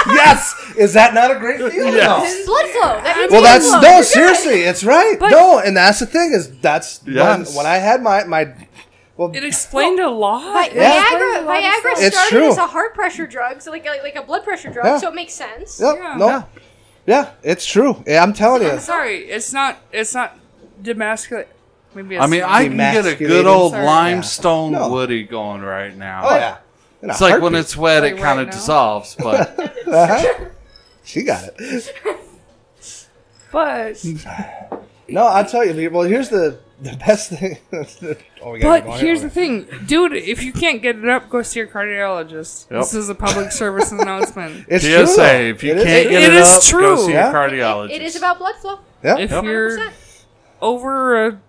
yes. 0.07 0.55
Is 0.79 0.95
that 0.95 1.13
not 1.13 1.31
a 1.31 1.39
great 1.39 1.59
feeling? 1.59 1.93
Yes. 1.95 2.47
Blood 2.47 2.67
flow. 2.69 2.81
That 3.03 3.17
means 3.19 3.31
Well, 3.33 3.41
blood 3.43 3.51
that's 3.61 3.69
flow. 3.69 3.81
no. 3.81 3.89
You're 3.91 3.99
good. 3.99 4.07
Seriously, 4.07 4.61
it's 4.63 4.83
right. 4.85 5.17
But- 5.21 5.31
no, 5.31 5.59
and 5.59 5.77
that's 5.77 5.99
the 5.99 6.07
thing 6.07 6.33
is 6.33 6.59
that's 6.61 7.01
Yes. 7.07 7.49
when, 7.49 7.57
when 7.57 7.67
I 7.67 7.77
had 7.77 8.03
my 8.03 8.25
my. 8.25 8.55
Well, 9.19 9.31
It 9.35 9.45
explained 9.45 10.01
a 10.01 10.09
lot. 10.09 10.41
Vi- 10.55 10.67
It 10.69 10.75
Yeah. 10.77 11.01
explained 11.03 11.23
Viagra, 11.23 11.43
a 11.43 11.45
lot 11.45 11.57
of 11.59 11.65
Viagra 11.65 11.81
stuff. 11.81 12.03
It's 12.03 12.17
started 12.17 12.31
true. 12.39 12.49
as 12.51 12.57
a 12.57 12.67
heart 12.67 12.95
pressure 12.95 13.27
drug, 13.27 13.61
so 13.61 13.71
like 13.71 13.85
like, 13.85 14.03
like 14.03 14.17
a 14.17 14.23
blood 14.23 14.43
pressure 14.45 14.71
drug, 14.71 14.87
Yeah. 14.87 14.97
so 14.99 15.09
it 15.09 15.15
makes 15.15 15.35
sense. 15.35 15.79
Yep, 15.81 15.97
Yeah. 15.99 16.15
no, 16.17 16.27
Yeah. 16.29 16.43
yeah. 17.07 17.29
it's 17.43 17.67
true. 17.67 18.03
Yeah, 18.07 18.23
I'm 18.23 18.33
telling 18.33 18.63
you. 18.63 18.71
I'm 18.71 18.81
sorry. 18.81 19.19
It's 19.29 19.53
not. 19.53 19.77
It's 19.93 20.15
not 20.15 20.39
demasculate. 20.83 21.47
Maybe. 21.95 22.15
It's 22.17 22.25
I 22.25 22.27
mean, 22.27 22.43
I 22.43 22.69
can 22.69 22.77
get 22.77 23.07
a 23.07 23.15
good 23.17 23.47
old 23.47 23.73
Sorry. 23.73 23.85
limestone 23.85 24.73
No. 24.73 24.91
woody 24.91 25.25
going 25.25 25.61
right 25.63 25.95
now. 25.97 26.23
Oh 26.25 26.35
yeah, 26.37 26.57
In 27.03 27.11
a 27.11 27.13
It's 27.13 27.21
like 27.21 27.33
when 27.35 27.41
heartbeat. 27.53 27.61
it's 27.61 27.77
wet, 27.77 28.05
it 28.05 28.15
Like 28.15 28.23
kind 28.23 28.39
right 28.39 28.41
of 28.43 28.47
now? 28.49 28.53
dissolves, 28.53 29.17
but 29.19 29.59
uh-huh. 29.89 30.45
she 31.05 31.23
got 31.23 31.45
it. 31.59 31.95
But 33.53 34.03
No, 35.09 35.25
I'll 35.27 35.45
tell 35.45 35.65
you. 35.65 35.91
Well, 35.91 36.05
here's 36.05 36.31
the 36.31 36.59
the 36.81 36.97
best 36.97 37.31
thing. 37.31 37.59
oh, 38.43 38.53
we 38.53 38.59
gotta 38.61 38.81
but 38.81 38.85
go 38.87 38.93
on 38.93 38.99
here's 39.01 39.21
here. 39.21 39.29
the 39.29 39.35
thing, 39.35 39.67
dude. 39.87 40.15
If 40.15 40.43
you 40.43 40.53
can't 40.53 40.81
get 40.81 40.97
it 40.97 41.09
up, 41.09 41.29
go 41.29 41.43
see 41.43 41.61
your 41.61 41.69
cardiologist. 41.69 42.71
Yep. 42.71 42.81
This 42.81 42.95
is 42.95 43.09
a 43.11 43.15
public 43.15 43.53
service 43.53 43.93
announcement. 43.93 44.65
It's 44.69 44.85
true. 44.85 45.07
PSA, 45.07 45.17
though. 45.17 45.33
if 45.33 45.63
you 45.63 45.73
It 45.73 45.79
is 45.79 45.85
can't 45.85 46.03
true. 46.07 46.11
get 46.13 46.23
It 46.23 46.33
it, 46.33 46.37
is 46.37 46.49
up, 46.49 46.63
go 46.63 46.79
true. 46.97 46.97
see 47.07 47.13
Yeah. 47.13 47.31
a 47.31 47.35
cardiologist. 47.35 47.91
It 47.91 48.03
is 48.03 48.17
about 48.17 48.39
blood 48.39 48.55
flow. 48.57 48.79
Yeah. 49.05 49.19
If 49.19 49.31
Yep. 49.33 49.45
you're 49.45 49.79
100%. 49.79 49.93
over 50.63 51.27
a 51.27 51.41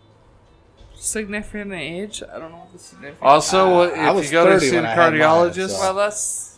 significant 1.03 1.73
age, 1.73 2.23
I 2.23 2.39
don't 2.39 2.51
know 2.51 2.57
what 2.57 2.73
the 2.73 2.79
significant. 2.79 3.21
Also, 3.21 3.81
Uh, 3.81 4.17
if 4.17 4.25
you 4.25 4.31
go 4.31 4.45
to 4.49 4.59
see 4.59 4.69
the 4.71 4.75
when 4.77 4.85
I 4.85 4.89
had 4.89 4.97
mine, 5.13 5.19
cardiologist, 5.21 5.69
so- 5.69 5.79
well, 5.79 5.93
that's 5.95 6.57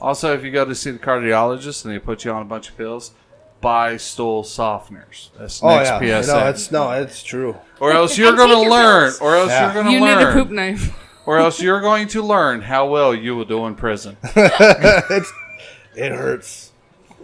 also 0.00 0.32
if 0.34 0.44
you 0.44 0.50
go 0.50 0.64
to 0.64 0.74
see 0.74 0.90
the 0.90 0.98
cardiologist 0.98 1.84
and 1.84 1.94
they 1.94 1.98
put 1.98 2.24
you 2.24 2.32
on 2.32 2.42
a 2.42 2.44
bunch 2.46 2.68
of 2.70 2.76
pills, 2.76 3.12
buy 3.60 3.96
stool 3.96 4.42
softeners. 4.42 5.28
That's 5.38 5.62
Oh 5.62 5.68
next 5.68 6.02
yeah. 6.02 6.22
PSA. 6.22 6.32
No, 6.32 6.46
it's 6.48 6.70
no, 6.72 6.90
it's 6.92 7.22
true. 7.22 7.56
or 7.78 7.92
else 7.92 8.16
you're 8.18 8.34
going 8.36 8.50
to 8.50 8.70
learn. 8.70 9.10
pills. 9.10 9.20
Or 9.20 9.36
else 9.36 9.50
Yeah. 9.50 9.64
you're 9.66 9.74
going 9.74 9.86
to 9.86 9.92
you 9.92 10.00
learn. 10.00 10.18
need 10.18 10.26
a 10.28 10.32
poop 10.32 10.50
knife. 10.50 10.94
or 11.26 11.38
else 11.38 11.60
you're 11.62 11.80
going 11.82 12.08
to 12.08 12.22
learn 12.22 12.62
how 12.62 12.86
well 12.86 13.14
you 13.14 13.36
will 13.36 13.44
do 13.44 13.66
in 13.66 13.74
prison. 13.74 14.16
it 14.34 15.24
hurts. 16.12 16.69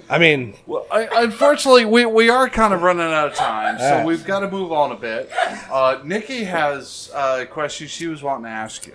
I 0.08 0.18
mean, 0.18 0.54
Well, 0.66 0.86
I, 0.90 1.08
unfortunately, 1.24 1.84
we, 1.84 2.06
we 2.06 2.28
are 2.30 2.48
kind 2.48 2.72
of 2.72 2.82
running 2.82 3.02
out 3.02 3.28
of 3.28 3.34
time, 3.34 3.78
so 3.78 4.04
we've 4.04 4.24
got 4.24 4.40
to 4.40 4.50
move 4.50 4.70
on 4.72 4.92
a 4.92 4.96
bit. 4.96 5.30
Uh, 5.70 5.98
Nikki 6.04 6.44
has 6.44 7.10
uh, 7.14 7.38
a 7.42 7.46
question 7.46 7.88
she 7.88 8.06
was 8.06 8.22
wanting 8.22 8.44
to 8.44 8.50
ask 8.50 8.86
you. 8.86 8.94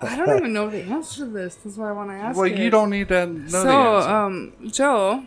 I 0.00 0.14
don't 0.14 0.36
even 0.38 0.52
know 0.52 0.68
the 0.70 0.82
answer 0.82 1.24
to 1.24 1.30
this. 1.30 1.56
That's 1.56 1.76
why 1.76 1.88
I 1.88 1.92
want 1.92 2.10
to 2.10 2.14
ask. 2.14 2.36
You. 2.36 2.42
Well, 2.42 2.52
it. 2.52 2.58
you 2.58 2.70
don't 2.70 2.90
need 2.90 3.08
to 3.08 3.26
know 3.26 3.38
the 3.42 3.48
So, 3.50 3.96
answer. 3.96 4.08
um, 4.10 4.52
Joe, 4.70 5.24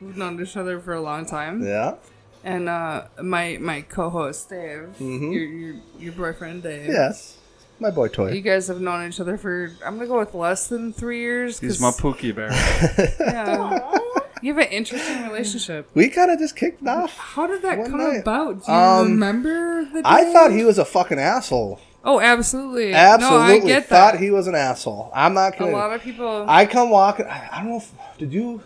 we've 0.00 0.16
known 0.16 0.40
each 0.42 0.56
other 0.56 0.80
for 0.80 0.92
a 0.94 1.00
long 1.00 1.24
time, 1.24 1.64
yeah, 1.64 1.94
and 2.42 2.68
uh, 2.68 3.04
my 3.22 3.56
my 3.60 3.80
co-host 3.82 4.50
Dave, 4.50 4.88
Mm-hmm. 5.00 5.32
your, 5.32 5.44
your 5.44 5.74
your 5.98 6.12
boyfriend 6.12 6.62
Dave. 6.62 6.88
yes, 6.90 7.38
my 7.80 7.90
boy 7.90 8.08
Toy. 8.08 8.32
You 8.32 8.40
guys 8.40 8.68
have 8.68 8.80
known 8.80 9.08
each 9.08 9.20
other 9.20 9.36
for 9.36 9.70
I'm 9.84 9.96
gonna 9.96 10.06
go 10.08 10.18
with 10.18 10.34
less 10.34 10.66
than 10.68 10.92
three 10.92 11.20
years. 11.20 11.58
He's 11.60 11.78
'cause- 11.78 11.80
my 11.80 11.90
Pookie 11.90 12.34
Bear. 12.34 12.50
Yeah. 13.20 13.98
you 14.42 14.54
have 14.54 14.62
an 14.66 14.72
interesting 14.72 15.22
relationship. 15.24 15.88
We 15.94 16.08
kind 16.08 16.30
of 16.30 16.38
just 16.38 16.56
kicked 16.56 16.82
it 16.82 16.88
off. 16.88 17.16
How 17.16 17.46
did 17.46 17.62
that 17.62 17.78
One 17.78 17.90
come 17.90 17.98
night. 18.00 18.20
about? 18.20 18.64
Do 18.66 18.72
you 18.72 18.78
Um, 18.78 19.06
remember 19.12 19.84
the? 19.86 20.02
I 20.04 20.32
thought 20.32 20.52
he 20.52 20.64
was 20.64 20.78
a 20.78 20.84
fucking 20.84 21.18
asshole. 21.18 21.80
Oh, 22.06 22.20
absolutely. 22.20 22.92
Absolutely, 22.92 23.60
No, 23.60 23.64
I 23.64 23.66
get 23.66 23.86
thought 23.86 24.12
that. 24.12 24.20
he 24.20 24.30
was 24.30 24.46
an 24.46 24.54
asshole. 24.54 25.10
I'm 25.14 25.32
not 25.32 25.54
a 25.54 25.56
kidding. 25.56 25.72
lot 25.72 25.90
of 25.94 26.02
people. 26.02 26.44
I 26.46 26.66
come 26.66 26.90
walking. 26.90 27.24
I, 27.26 27.48
I 27.50 27.58
don't 27.62 27.70
know. 27.70 27.76
if 27.78 27.90
Did 28.18 28.32
you? 28.32 28.60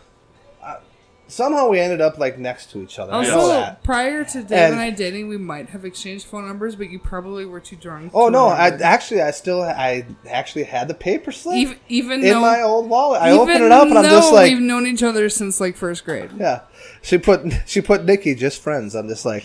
Somehow 1.31 1.69
we 1.69 1.79
ended 1.79 2.01
up 2.01 2.17
like 2.19 2.39
next 2.39 2.71
to 2.73 2.83
each 2.83 2.99
other. 2.99 3.13
Also, 3.13 3.77
prior 3.85 4.25
to 4.25 4.43
Dave 4.43 4.51
And- 4.53 4.73
and, 4.73 4.81
I 4.81 4.91
dating, 4.91 5.29
we 5.29 5.37
might 5.37 5.69
have 5.71 5.85
exchanged 5.85 6.27
phone 6.27 6.47
numbers, 6.47 6.75
but 6.75 6.89
you 6.91 6.99
probably 6.99 7.45
were 7.45 7.61
too 7.61 7.77
drunk. 7.77 8.13
Oh 8.15 8.27
to 8.27 8.33
no! 8.33 8.47
I 8.49 8.69
actually, 8.69 9.21
I 9.21 9.31
still, 9.33 9.63
I 9.63 10.07
actually 10.29 10.65
had 10.65 10.89
the 10.89 10.95
paper 10.95 11.31
slip 11.31 11.57
even 11.57 11.77
even 11.89 12.21
in 12.25 12.31
though 12.31 12.41
my 12.41 12.63
old 12.63 12.89
wallet. 12.89 13.21
I 13.23 13.29
even 13.29 13.41
open 13.41 13.63
it 13.63 13.71
up 13.73 13.89
and 13.89 13.99
I'm 13.99 14.05
just 14.05 14.33
like, 14.33 14.51
we've 14.51 14.61
known 14.61 14.87
each 14.87 15.03
other 15.03 15.29
since 15.29 15.61
like 15.61 15.77
first 15.77 16.05
grade. 16.05 16.31
yeah. 16.39 16.63
She 17.03 17.19
put, 17.19 17.43
she 17.67 17.81
put 17.81 18.05
Nikki 18.05 18.35
just 18.35 18.61
friends. 18.63 18.95
I'm 18.97 19.07
just 19.09 19.25
like, 19.25 19.45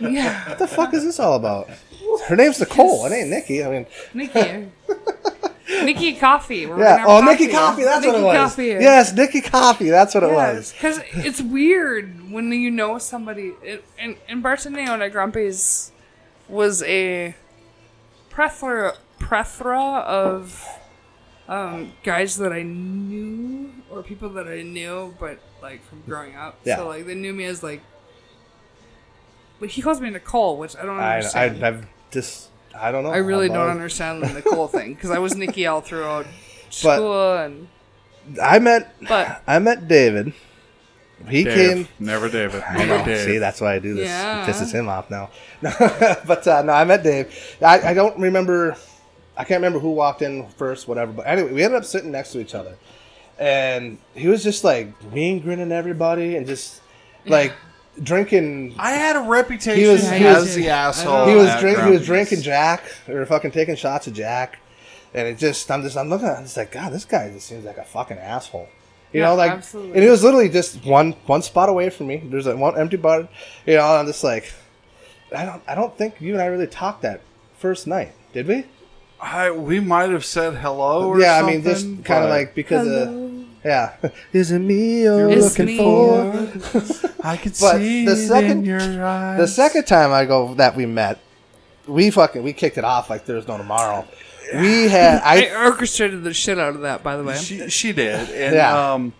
Yeah, 0.00 0.48
what 0.48 0.58
the 0.58 0.66
fuck 0.66 0.94
is 0.94 1.04
this 1.04 1.18
all 1.20 1.34
about? 1.34 1.68
Her 2.26 2.36
name's 2.36 2.58
Nicole. 2.60 3.06
It 3.06 3.12
ain't 3.12 3.28
Nikki. 3.28 3.64
I 3.64 3.70
mean, 3.70 3.86
Nikki. 4.14 4.68
Nikki 5.68 6.14
Coffee. 6.14 6.66
We're 6.66 6.80
yeah. 6.80 7.04
Oh, 7.06 7.20
Nikki 7.20 7.48
Coffee. 7.48 7.84
That's 7.84 8.06
what 8.06 8.14
it 8.14 8.22
was. 8.22 8.36
Coffee. 8.36 8.66
Yes, 8.66 9.12
Nikki 9.12 9.40
Coffee. 9.40 9.90
That's 9.90 10.14
what 10.14 10.22
it 10.22 10.32
was. 10.32 10.72
Because 10.72 11.00
it's 11.12 11.40
weird 11.40 12.30
when 12.30 12.50
you 12.52 12.70
know 12.70 12.98
somebody. 12.98 13.52
It, 13.62 13.84
and, 13.98 14.16
and 14.28 14.42
bartending 14.42 14.88
at 14.88 15.12
Grumpy's 15.12 15.92
was 16.48 16.82
a 16.84 17.34
plethora, 18.30 18.94
plethora 19.18 19.78
of 19.78 20.66
um, 21.48 21.92
guys 22.02 22.36
that 22.36 22.52
I 22.52 22.62
knew 22.62 23.72
or 23.90 24.02
people 24.02 24.30
that 24.30 24.48
I 24.48 24.62
knew, 24.62 25.14
but 25.20 25.38
like 25.60 25.84
from 25.84 26.02
growing 26.06 26.34
up. 26.36 26.58
Yeah. 26.64 26.76
So 26.76 26.88
like 26.88 27.06
they 27.06 27.14
knew 27.14 27.32
me 27.32 27.44
as 27.44 27.62
like. 27.62 27.82
But 29.60 29.70
he 29.70 29.82
calls 29.82 30.00
me 30.00 30.08
Nicole, 30.08 30.56
which 30.56 30.76
I 30.76 30.84
don't 30.84 31.00
I, 31.00 31.16
understand. 31.16 31.64
I, 31.64 31.68
I've 31.68 31.86
just, 32.12 32.47
I 32.80 32.92
don't 32.92 33.02
know. 33.02 33.10
really 33.10 33.46
I'm, 33.46 33.54
don't 33.54 33.70
understand 33.70 34.22
the 34.22 34.32
Nicole 34.32 34.68
thing 34.78 34.94
because 34.94 35.10
I 35.10 35.18
was 35.18 35.34
Nikki 35.36 35.66
all 35.66 35.80
throughout 35.80 36.26
school 36.70 37.36
and. 37.36 37.68
I 38.42 38.58
met, 38.58 38.94
But 39.08 39.42
I 39.46 39.58
met 39.58 39.88
David. 39.88 40.34
He 41.28 41.44
Dave. 41.44 41.54
came. 41.54 41.88
Never 41.98 42.28
David. 42.28 42.62
I 42.62 42.76
Never 42.76 42.98
know. 42.98 43.04
Dave. 43.04 43.24
See, 43.24 43.38
that's 43.38 43.60
why 43.60 43.74
I 43.74 43.78
do 43.78 43.94
this. 43.94 44.06
Yeah. 44.06 44.44
It 44.44 44.50
pisses 44.50 44.72
him 44.72 44.88
off 44.88 45.10
now. 45.10 45.30
but 45.62 46.46
uh, 46.46 46.62
no, 46.62 46.72
I 46.72 46.84
met 46.84 47.02
Dave. 47.02 47.34
I, 47.60 47.90
I 47.90 47.94
don't 47.94 48.18
remember. 48.18 48.76
I 49.36 49.44
can't 49.44 49.58
remember 49.58 49.78
who 49.78 49.92
walked 49.92 50.22
in 50.22 50.46
first, 50.50 50.86
whatever. 50.88 51.12
But 51.12 51.26
anyway, 51.26 51.52
we 51.52 51.62
ended 51.62 51.78
up 51.78 51.84
sitting 51.84 52.12
next 52.12 52.32
to 52.32 52.40
each 52.40 52.54
other, 52.54 52.76
and 53.38 53.98
he 54.14 54.28
was 54.28 54.42
just 54.42 54.62
like 54.62 54.88
mean 55.12 55.40
grinning 55.40 55.72
everybody 55.72 56.36
and 56.36 56.46
just 56.46 56.80
like 57.26 57.52
drinking. 58.02 58.74
I 58.78 58.92
had 58.92 59.16
a 59.16 59.20
reputation 59.20 59.80
He 59.82 59.86
was- 59.88 60.08
he 60.10 60.24
as 60.26 60.40
was- 60.44 60.54
the 60.54 60.68
asshole. 60.68 61.26
He 61.28 61.34
was 61.34 61.48
at 61.48 61.60
drink. 61.60 61.78
He 61.80 61.90
was 61.90 62.04
drinking 62.06 62.42
Jack 62.42 62.82
or 63.08 63.24
fucking 63.26 63.50
taking 63.52 63.76
shots 63.76 64.06
of 64.06 64.12
Jack, 64.14 64.58
and 65.14 65.26
it 65.28 65.38
just. 65.38 65.70
I'm 65.70 65.82
just. 65.82 65.96
I'm 65.96 66.08
looking. 66.08 66.26
at 66.28 66.34
it, 66.34 66.36
I'm 66.38 66.42
just 66.44 66.56
like, 66.56 66.72
God, 66.72 66.92
this 66.92 67.04
guy 67.04 67.30
just 67.30 67.46
seems 67.46 67.64
like 67.64 67.78
a 67.78 67.84
fucking 67.84 68.18
asshole. 68.18 68.68
You 69.12 69.20
Yeah, 69.20 69.28
know, 69.28 69.34
like, 69.36 69.52
absolutely. 69.52 69.94
and 69.94 70.04
it 70.04 70.10
was 70.10 70.22
literally 70.22 70.50
just 70.50 70.84
one 70.84 71.12
one 71.26 71.40
spot 71.42 71.68
away 71.70 71.88
from 71.90 72.08
me. 72.08 72.22
There's 72.24 72.46
like 72.46 72.56
one 72.58 72.78
empty 72.78 72.96
bar. 72.98 73.28
You 73.66 73.76
know, 73.76 73.84
I'm 73.86 74.06
just 74.06 74.22
like, 74.22 74.52
I 75.34 75.44
don't. 75.44 75.62
I 75.66 75.74
don't 75.74 75.96
think 75.96 76.20
you 76.20 76.34
and 76.34 76.42
I 76.42 76.46
really 76.46 76.66
talked 76.66 77.02
that 77.02 77.20
first 77.58 77.86
night, 77.86 78.12
did 78.32 78.46
we? 78.46 78.64
I, 79.20 79.50
we 79.50 79.80
might 79.80 80.10
have 80.10 80.24
said 80.24 80.54
hello. 80.54 81.08
Or 81.08 81.20
yeah, 81.20 81.40
I 81.42 81.42
mean, 81.42 81.64
just 81.64 81.86
kind 82.04 82.22
of 82.22 82.30
like 82.30 82.54
because 82.54 82.86
of. 82.86 83.27
Yeah, 83.64 83.96
is 84.32 84.50
it 84.52 84.58
me 84.60 85.02
you're 85.02 85.28
It's 85.30 85.58
looking 85.58 85.66
me. 85.66 85.78
for? 85.78 87.10
I 87.24 87.36
could 87.36 87.52
But 87.60 87.76
see 87.78 88.04
the 88.04 88.12
it 88.12 88.26
second- 88.28 88.50
in 88.58 88.64
your 88.64 89.04
eyes. 89.04 89.38
The 89.38 89.48
second 89.48 89.84
time 89.86 90.12
I 90.12 90.24
go 90.24 90.54
that 90.54 90.76
we 90.76 90.86
met, 90.86 91.18
we 91.86 92.10
fucking 92.10 92.42
we 92.42 92.52
kicked 92.52 92.78
it 92.78 92.84
off 92.84 93.10
like 93.10 93.24
there's 93.24 93.48
no 93.48 93.56
tomorrow. 93.58 94.06
We 94.54 94.88
had 94.88 95.20
I 95.22 95.46
I 95.48 95.64
orchestrated 95.66 96.22
the 96.24 96.32
shit 96.32 96.58
out 96.58 96.74
of 96.74 96.80
that, 96.82 97.02
by 97.02 97.16
the 97.16 97.24
way. 97.24 97.36
she 97.36 97.68
she 97.68 97.92
did, 97.92 98.30
and 98.30 98.54
Yeah. 98.54 98.92
um, 98.94 99.12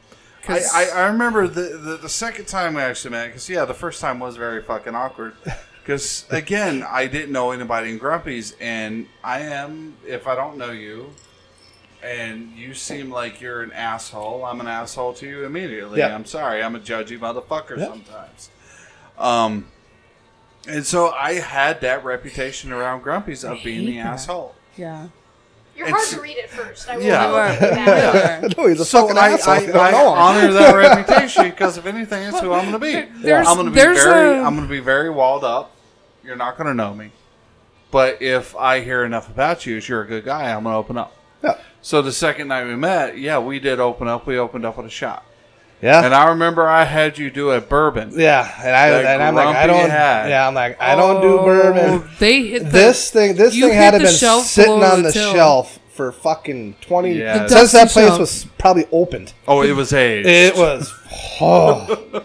I, 0.44 0.46
'Cause- 0.46 0.70
I 0.72 0.84
I 1.02 1.06
remember 1.08 1.46
the, 1.48 1.76
the 1.76 1.96
the 1.98 2.08
second 2.08 2.46
time 2.46 2.74
we 2.74 2.80
actually 2.80 3.10
met 3.10 3.26
because 3.26 3.48
yeah, 3.50 3.64
the 3.66 3.74
first 3.74 4.00
time 4.00 4.20
was 4.20 4.36
very 4.36 4.62
fucking 4.62 4.94
awkward. 4.94 5.34
Because 5.82 6.24
again, 6.30 6.82
I 6.88 7.06
didn't 7.06 7.32
know 7.32 7.50
anybody 7.50 7.90
in 7.90 7.98
Grumpy's, 7.98 8.54
and 8.60 9.06
I 9.24 9.40
am 9.40 9.96
if 10.06 10.26
I 10.26 10.34
don't 10.34 10.56
know 10.58 10.70
you, 10.70 11.10
and 12.02 12.52
you 12.56 12.74
seem 12.74 13.10
like 13.10 13.40
you're 13.40 13.62
an 13.62 13.72
asshole, 13.72 14.44
I'm 14.44 14.60
an 14.60 14.66
asshole 14.68 15.14
to 15.14 15.26
you 15.26 15.44
immediately. 15.44 15.98
Yeah. 15.98 16.14
I'm 16.14 16.24
sorry, 16.24 16.62
I'm 16.62 16.74
a 16.76 16.80
judgy 16.80 17.18
motherfucker 17.18 17.78
Yeah. 17.78 17.86
sometimes. 17.86 18.50
Um, 19.18 19.66
and 20.68 20.84
so 20.86 21.10
I 21.10 21.34
had 21.34 21.80
that 21.80 22.04
reputation 22.04 22.72
around 22.72 23.02
Grumpy's 23.02 23.44
of 23.44 23.58
being 23.64 23.86
the 23.86 23.96
that. 23.96 24.06
asshole. 24.06 24.54
yeah. 24.76 25.08
You're 25.76 25.90
hard 25.90 26.08
to 26.08 26.20
read 26.20 26.36
at 26.38 26.50
first. 26.50 26.88
I 26.88 26.96
will 26.96 27.04
Yeah. 27.04 27.28
You 27.28 27.34
are. 27.36 27.46
admit 27.46 27.70
that. 27.70 28.42
You 28.42 28.48
are. 28.48 28.54
no, 28.64 28.68
he's 28.68 28.80
a 28.80 28.84
So 28.84 29.02
fucking 29.02 29.16
I, 29.16 29.28
asshole. 29.30 29.54
I, 29.54 29.60
You 29.60 29.66
don't 29.72 29.86
I 29.86 29.92
honor 30.20 30.52
that 30.52 30.74
reputation 30.74 31.50
because 31.50 31.78
if 31.78 31.86
anything, 31.86 32.24
that's 32.24 32.40
who 32.40 32.52
I'm 32.52 32.70
going 32.72 32.72
to 32.72 32.78
be. 32.80 33.22
There's- 33.22 33.46
I'm 33.46 33.54
going 33.54 33.66
to 33.66 33.70
be 33.70 33.76
very. 33.76 34.38
a- 34.38 34.42
I'm 34.42 34.56
going 34.56 34.66
to 34.66 34.70
be 34.72 34.80
very 34.80 35.08
walled 35.08 35.44
up. 35.44 35.70
You're 36.24 36.34
not 36.34 36.56
going 36.58 36.66
to 36.66 36.74
know 36.74 36.94
me, 36.94 37.12
but 37.92 38.20
if 38.20 38.56
I 38.56 38.80
hear 38.80 39.04
enough 39.04 39.28
about 39.30 39.66
you, 39.66 39.76
as 39.76 39.88
you're 39.88 40.02
a 40.02 40.06
good 40.06 40.24
guy, 40.24 40.52
I'm 40.52 40.64
going 40.64 40.72
to 40.74 40.78
open 40.78 40.98
up. 40.98 41.16
Yeah. 41.44 41.54
So 41.88 42.02
the 42.02 42.12
second 42.12 42.48
night 42.48 42.66
we 42.66 42.76
met, 42.76 43.16
yeah, 43.16 43.38
we 43.38 43.58
did 43.60 43.80
open 43.80 44.08
up. 44.08 44.26
We 44.26 44.36
opened 44.36 44.66
up 44.66 44.76
with 44.76 44.84
a 44.84 44.90
shot, 44.90 45.24
Yeah. 45.80 46.04
and 46.04 46.14
I 46.14 46.28
remember 46.28 46.68
I 46.68 46.84
had 46.84 47.16
you 47.16 47.30
do 47.30 47.50
a 47.52 47.62
bourbon. 47.62 48.12
yeah, 48.14 48.46
and 48.62 48.76
I 48.76 48.88
and 49.14 49.22
I'm 49.22 49.34
like 49.34 49.56
I 49.56 49.66
don't. 49.66 49.88
hat. 49.88 50.28
Yeah, 50.28 50.46
I'm 50.46 50.52
like 50.52 50.78
I 50.82 50.94
don't 50.94 51.22
do 51.22 51.38
oh, 51.38 51.44
bourbon. 51.46 52.02
Oh, 52.06 52.10
They 52.18 52.42
hit 52.46 52.64
the, 52.64 52.68
This 52.68 53.10
thing, 53.10 53.36
this 53.36 53.54
you 53.54 53.68
thing 53.68 53.74
had 53.78 53.94
hit 53.94 54.00
to 54.00 54.04
been 54.04 54.14
shelf 54.14 54.44
sitting 54.44 54.74
below 54.74 54.92
on 54.92 55.02
the 55.02 55.08
the 55.08 55.12
till. 55.12 55.32
shelf 55.32 55.78
for 55.94 56.12
fucking 56.12 56.74
twenty. 56.82 57.14
Yeah. 57.14 57.44
The 57.44 57.48
Since 57.48 57.72
that 57.72 57.80
dusty 57.84 57.94
place 58.00 58.08
shelf. 58.08 58.18
was 58.20 58.46
probably 58.58 58.86
opened, 58.92 59.32
Oh, 59.46 59.62
it 59.62 59.72
was 59.72 59.94
a. 59.94 60.20
it 60.20 60.56
was. 60.58 60.92
Oh, 61.40 62.22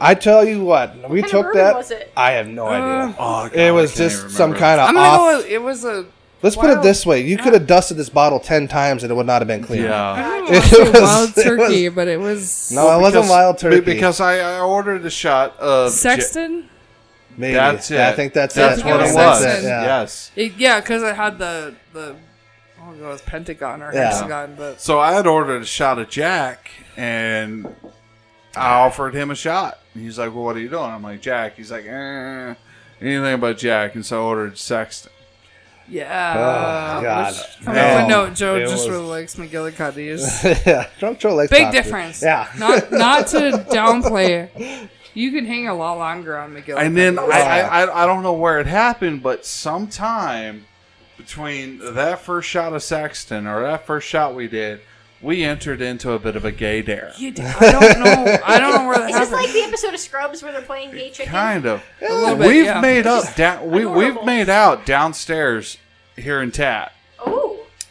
I 0.00 0.14
tell 0.14 0.42
you 0.48 0.64
what, 0.64 0.94
we 1.10 1.20
kind 1.20 1.24
of 1.24 1.30
took 1.32 1.42
bourbon 1.52 1.60
that. 1.64 1.74
was 1.74 1.90
it? 1.90 2.10
I 2.16 2.30
have 2.32 2.48
no 2.48 2.66
uh, 2.66 2.70
idea. 2.70 3.16
oh, 3.18 3.48
God, 3.50 3.54
it 3.56 3.72
was 3.72 3.92
I 3.92 3.96
can't 3.98 4.10
just 4.10 4.18
even 4.20 4.30
some 4.30 4.50
remember. 4.52 4.58
kind 4.60 4.80
of 4.80 4.88
I'm 4.88 4.94
gonna 4.94 5.06
off. 5.36 5.42
go. 5.42 5.48
It 5.50 5.60
was 5.62 5.84
a. 5.84 6.06
Let's 6.42 6.54
put 6.56 6.70
it 6.70 6.82
this 6.82 7.04
way: 7.06 7.20
you 7.22 7.38
could 7.38 7.54
have 7.54 7.66
dusted 7.66 7.96
this 7.96 8.08
bottle 8.10 8.38
ten 8.38 8.68
times 8.68 9.02
and 9.02 9.10
it 9.10 9.14
would 9.14 9.26
not 9.26 9.40
have 9.40 9.48
been 9.48 9.62
clean. 9.64 9.82
Yeah. 9.82 10.12
I 10.12 10.38
don't 10.40 10.46
It 10.50 10.52
want 10.52 10.64
to 10.64 10.68
say 10.68 10.90
was- 10.90 11.00
wild 11.02 11.30
it 11.38 11.42
turkey, 11.42 11.88
but 11.88 12.08
it 12.08 12.20
was 12.20 12.72
No, 12.72 12.96
it 12.98 13.00
wasn't 13.00 13.28
wild 13.28 13.58
turkey. 13.58 13.80
Because 13.80 14.20
I, 14.20 14.38
I 14.38 14.60
ordered 14.60 15.04
a 15.06 15.10
shot 15.10 15.58
of. 15.58 15.90
J- 15.92 15.96
Sexton. 15.96 16.68
Maybe. 17.38 17.54
That's 17.54 17.90
it. 17.90 17.94
Yeah, 17.96 18.08
I 18.08 18.12
think 18.12 18.32
that's, 18.32 18.54
That's 18.54 18.80
it. 18.80 18.84
what 18.86 19.00
it 19.00 19.14
was. 19.14 19.44
it, 19.44 19.64
Yeah. 19.64 19.82
Yes. 19.82 20.30
It, 20.36 20.54
yeah, 20.56 20.80
because 20.80 21.02
I 21.02 21.12
had 21.12 21.38
the 21.38 21.74
the. 21.92 22.16
Oh, 22.80 22.92
it 22.92 23.00
was 23.00 23.20
Pentagon 23.22 23.82
or 23.82 23.92
Yeah. 23.92 24.04
Hexagon, 24.10 24.54
but 24.56 24.80
So 24.80 25.00
I 25.00 25.12
had 25.12 25.26
ordered 25.26 25.62
a 25.62 25.66
shot 25.66 25.98
of 25.98 26.08
Jack, 26.08 26.70
and 26.96 27.66
I 28.54 28.74
offered 28.74 29.14
him 29.14 29.30
a 29.30 29.34
shot. 29.34 29.80
He's 29.94 30.18
like, 30.18 30.34
"Well, 30.34 30.44
what 30.44 30.56
are 30.56 30.60
you 30.60 30.68
doing?" 30.68 30.84
I'm 30.84 31.02
like, 31.02 31.20
"Jack." 31.20 31.56
He's 31.56 31.70
like, 31.72 31.84
eh, 31.86 32.54
"Anything 33.00 33.40
but 33.40 33.58
Jack." 33.58 33.94
And 33.96 34.06
so 34.06 34.22
I 34.22 34.24
ordered 34.26 34.56
Sexton. 34.58 35.10
Yeah. 35.88 36.96
Oh, 36.98 37.02
God. 37.02 37.34
From 37.34 37.74
Man. 37.74 38.04
a 38.04 38.08
note, 38.08 38.34
Joe 38.34 38.56
It 38.56 38.62
just 38.68 38.86
was- 38.86 38.88
really 38.90 39.06
likes 39.06 39.34
McGillicuddy's. 39.36 40.44
yeah. 40.66 40.88
Drunk 40.98 41.18
Joe 41.18 41.34
likes 41.34 41.50
Big 41.50 41.62
coffee. 41.64 41.76
difference. 41.76 42.22
Yeah. 42.22 42.48
Not 42.58 42.90
not 42.92 43.26
to 43.28 43.38
downplay 43.70 44.48
it. 44.54 44.90
You 45.14 45.32
can 45.32 45.46
hang 45.46 45.66
a 45.68 45.74
lot 45.74 45.98
longer 45.98 46.36
on 46.38 46.54
McGillicuddy. 46.54 46.78
And 46.86 46.96
then 46.96 47.18
I, 47.18 47.22
I, 47.24 47.60
I, 47.84 48.02
I 48.02 48.06
don't 48.06 48.22
know 48.22 48.34
where 48.34 48.60
it 48.60 48.66
happened, 48.66 49.22
but 49.22 49.46
sometime 49.46 50.66
between 51.16 51.78
that 51.94 52.20
first 52.20 52.48
shot 52.48 52.72
of 52.74 52.82
Sexton 52.82 53.46
or 53.46 53.62
that 53.62 53.86
first 53.86 54.06
shot 54.06 54.34
we 54.34 54.46
did, 54.48 54.80
we 55.22 55.42
entered 55.44 55.80
into 55.80 56.12
a 56.12 56.18
bit 56.18 56.36
of 56.36 56.44
a 56.44 56.52
gay 56.52 56.82
dare. 56.82 57.12
You 57.16 57.30
d- 57.32 57.42
I 57.42 57.72
don't 57.72 58.00
know. 58.04 58.38
I 58.44 58.58
don't 58.58 58.74
know 58.82 58.88
where 58.88 58.98
that 58.98 59.10
Is 59.10 59.16
this 59.18 59.28
happened. 59.30 59.46
like 59.46 59.52
the 59.52 59.62
episode 59.62 59.94
of 59.94 60.00
Scrubs 60.00 60.42
where 60.42 60.52
they're 60.52 60.62
playing 60.62 60.90
gay 60.92 61.10
chicken? 61.10 61.32
Kind 61.32 61.66
of. 61.66 61.82
little 62.00 62.36
bit, 62.36 62.48
we've 62.48 62.64
yeah. 62.64 62.80
made 62.80 63.06
up 63.06 63.34
down. 63.34 63.70
We 63.70 63.86
we've 63.86 64.22
made 64.24 64.48
out 64.48 64.84
downstairs 64.86 65.78
here 66.16 66.42
in 66.42 66.50
Tat. 66.52 66.92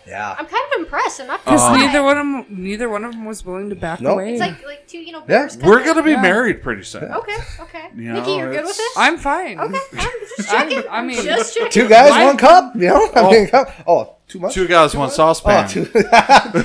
Oh, 0.08 0.10
Yeah. 0.12 0.36
I'm 0.38 0.46
kind 0.46 0.64
of 0.74 0.80
impressed. 0.82 1.20
I'm 1.22 1.28
not 1.28 1.44
Because 1.44 1.62
gonna 1.62 1.78
neither 1.86 2.04
one 2.04 2.18
of 2.18 2.24
them, 2.24 2.46
neither 2.64 2.90
one 2.90 3.04
of 3.06 3.12
them 3.14 3.26
was 3.26 3.44
willing 3.44 3.70
to 3.70 3.76
back 3.76 4.02
Nope. 4.02 4.14
away. 4.14 4.32
It's 4.34 4.40
like 4.40 4.64
like 4.66 4.88
two, 4.88 5.00
you 5.00 5.12
know, 5.12 5.24
Yeah. 5.28 5.48
We're 5.64 5.84
gonna 5.84 6.04
be 6.04 6.12
Yeah. 6.12 6.22
married 6.22 6.62
pretty 6.62 6.84
soon. 6.84 7.06
Okay, 7.06 7.36
okay. 7.62 7.86
You 7.96 8.14
Nikki, 8.14 8.28
know, 8.32 8.38
you're 8.38 8.52
good 8.52 8.66
with 8.66 8.72
it's- 8.72 8.78
this? 8.78 8.94
I'm 8.98 9.18
fine. 9.18 9.60
okay, 9.60 9.80
I'm 9.94 10.12
just 10.38 10.54
I'm- 10.54 10.70
checking. 10.70 10.90
I 10.92 11.02
mean- 11.02 11.24
just 11.24 11.54
checking. 11.56 11.72
Two 11.72 11.88
guys, 11.90 12.12
one 12.12 12.38
cup. 12.38 12.76
You 12.76 12.88
know. 12.90 13.10
I 13.16 13.20
Oh. 13.22 13.32
mean, 13.32 13.48
cup. 13.48 13.72
Oh, 13.88 14.16
too 14.28 14.40
much. 14.40 14.54
Two 14.54 14.68
guys, 14.68 14.96
one 14.96 15.08
Oh, 15.10 15.12
saucepan. 15.12 15.68
two. 15.70 15.88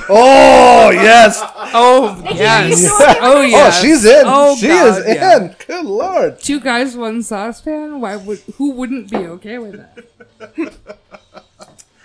oh 0.09 0.89
yes. 0.93 1.41
Oh 1.73 2.19
Nikki, 2.21 2.43
are 2.45 2.63
you 2.65 2.69
yes. 2.75 3.17
Oh 3.21 3.41
yes. 3.41 3.77
Oh, 3.77 3.81
she's 3.81 4.03
in. 4.05 4.23
Oh, 4.25 4.55
she 4.57 4.67
God, 4.67 4.99
is 4.99 5.15
yeah. 5.15 5.37
in. 5.37 5.55
Good 5.65 5.85
lord. 5.85 6.39
Two 6.41 6.59
guys, 6.59 6.97
one 6.97 7.23
saucepan. 7.23 8.01
Why 8.01 8.17
would? 8.17 8.39
Who 8.57 8.71
wouldn't 8.71 9.09
be 9.09 9.17
okay 9.17 9.57
with 9.57 9.77
that? 9.77 10.73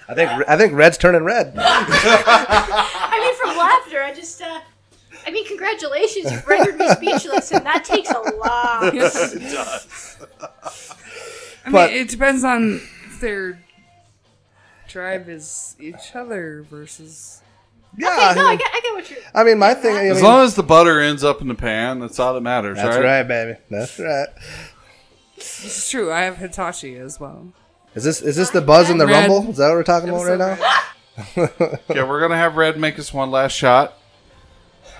I 0.09 0.15
think 0.15 0.31
I 0.49 0.57
think 0.57 0.73
red's 0.75 0.99
turning 0.99 1.25
red. 1.25 1.55
I 1.59 3.19
mean, 3.21 3.35
from 3.37 3.57
laughter, 3.59 4.03
I 4.03 4.13
just. 4.15 4.41
uh 4.43 4.61
I 5.27 5.31
mean, 5.33 5.45
congratulations, 5.47 6.31
you've 6.31 6.47
rendered 6.47 6.77
me 6.77 6.89
speechless, 6.91 7.51
and 7.51 7.67
that 7.67 7.85
takes 7.85 8.09
a 8.11 8.19
lot. 8.21 8.95
it 8.95 9.01
does. 9.53 10.19
I 11.65 11.71
But- 11.71 11.91
mean, 11.91 12.01
it 12.03 12.09
depends 12.09 12.45
on 12.45 12.81
if 13.09 13.21
their 13.21 13.61
tribe 14.87 15.29
is 15.29 15.75
each 15.81 16.15
other 16.15 16.65
versus. 16.71 17.43
Yeah. 17.99 18.09
Okay, 18.09 18.17
no, 18.41 18.43
I 18.43 18.47
I 18.47 18.49
mean, 18.51 18.59
get, 18.59 18.71
I 18.73 18.81
get 18.83 18.95
what 18.95 19.11
you're. 19.11 19.19
I 19.35 19.43
mean, 19.43 19.59
my 19.59 19.75
thing. 19.75 19.97
I 19.97 20.07
As 20.07 20.17
mean, 20.17 20.25
long 20.25 20.45
as 20.45 20.55
the 20.55 20.63
butter 20.63 21.01
ends 21.01 21.25
up 21.25 21.41
in 21.41 21.49
the 21.49 21.55
pan, 21.55 21.99
that's 21.99 22.21
all 22.21 22.35
that 22.35 22.43
matters, 22.43 22.77
that's 22.77 22.97
right? 22.97 23.05
right, 23.05 23.23
baby. 23.27 23.59
That's 23.69 23.99
right. 23.99 24.29
It's 25.39 25.91
true. 25.91 26.13
I 26.13 26.21
have 26.23 26.37
Hitachi 26.37 26.97
as 26.99 27.19
well. 27.19 27.53
Is 27.97 28.05
this 28.05 28.20
is 28.22 28.36
this 28.36 28.51
the 28.51 28.61
buzz 28.61 28.90
and 28.90 29.01
the 29.01 29.07
Red. 29.07 29.28
rumble? 29.30 29.51
Is 29.51 29.57
that 29.57 29.68
what 29.68 29.74
we're 29.76 29.82
talking 29.82 30.09
about 30.11 30.24
right 30.26 30.40
Episode 30.40 31.51
now? 31.51 31.78
yeah, 31.94 32.03
we're 32.09 32.20
gonna 32.20 32.36
have 32.36 32.57
Red 32.57 32.78
make 32.78 32.99
us 32.99 33.12
one 33.12 33.30
last 33.30 33.53
shot. 33.53 33.94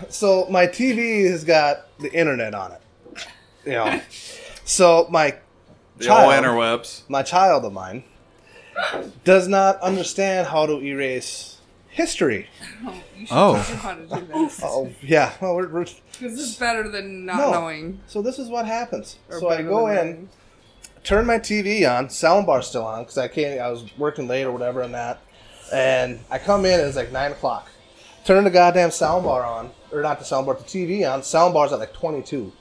So 0.09 0.47
my 0.51 0.67
TV 0.67 1.31
has 1.31 1.45
got 1.45 1.87
the 1.99 2.11
internet 2.13 2.55
on 2.55 2.73
it. 2.73 2.81
You 3.65 3.73
know. 3.73 4.01
So 4.65 5.07
my 5.11 5.37
The 5.99 6.09
old 6.09 6.31
child, 6.33 6.45
interwebs. 6.45 7.03
my 7.09 7.23
child 7.23 7.65
of 7.65 7.73
mine, 7.73 8.05
does 9.25 9.47
not 9.49 9.81
understand 9.81 10.49
how 10.49 10.67
to 10.67 10.83
erase 10.83 11.59
history. 11.89 12.49
Oh, 13.31 13.55
How 13.57 13.95
to 13.95 14.07
do 14.07 14.27
this? 14.27 14.61
Oh 14.65 14.91
yeah. 15.03 15.33
Well, 15.41 15.55
we're, 15.57 15.69
we're 15.69 15.85
Because 15.85 16.39
it's 16.41 16.55
better 16.57 16.89
than 16.89 17.25
not 17.27 17.37
No. 17.39 17.51
knowing. 17.53 18.01
so 18.07 18.23
this 18.23 18.39
is 18.39 18.49
what 18.49 18.67
happens. 18.67 19.19
or 19.31 19.41
So 19.41 19.49
I 19.49 19.57
better 19.59 19.69
go 19.69 19.89
than 19.89 19.97
in, 19.99 20.05
knowing. 20.15 20.29
Turn 21.07 21.25
my 21.25 21.39
TV 21.39 21.89
on, 21.91 22.09
soundbar 22.09 22.63
still 22.63 22.85
on 22.85 23.05
because 23.05 23.17
I 23.17 23.29
can't. 23.29 23.59
I 23.61 23.71
was 23.71 23.85
working 23.97 24.29
late 24.29 24.45
or 24.45 24.53
whatever 24.53 24.83
on 24.83 24.93
that, 24.93 25.21
and 25.73 26.21
I 26.31 26.39
come 26.39 26.67
in. 26.67 26.79
and 26.81 26.89
It's 26.89 26.97
like 26.97 27.13
nine 27.13 27.33
o'clock. 27.33 27.69
Turn 28.27 28.45
the 28.45 28.51
goddamn 28.51 28.91
soundbar 28.91 29.47
on, 29.47 29.71
or 29.93 30.03
not 30.03 30.19
the 30.19 30.25
soundbar, 30.25 30.59
the 30.59 30.65
TV 30.65 31.11
on. 31.11 31.21
Soundbar's 31.21 31.73
at 31.73 31.79
like 31.79 31.93
twenty 31.95 32.23
two, 32.23 32.53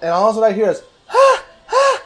and 0.00 0.10
all 0.10 0.32
that 0.32 0.42
I 0.42 0.52
hear 0.52 0.70
is 0.70 0.82
ah 1.10 1.44
ah. 1.70 2.02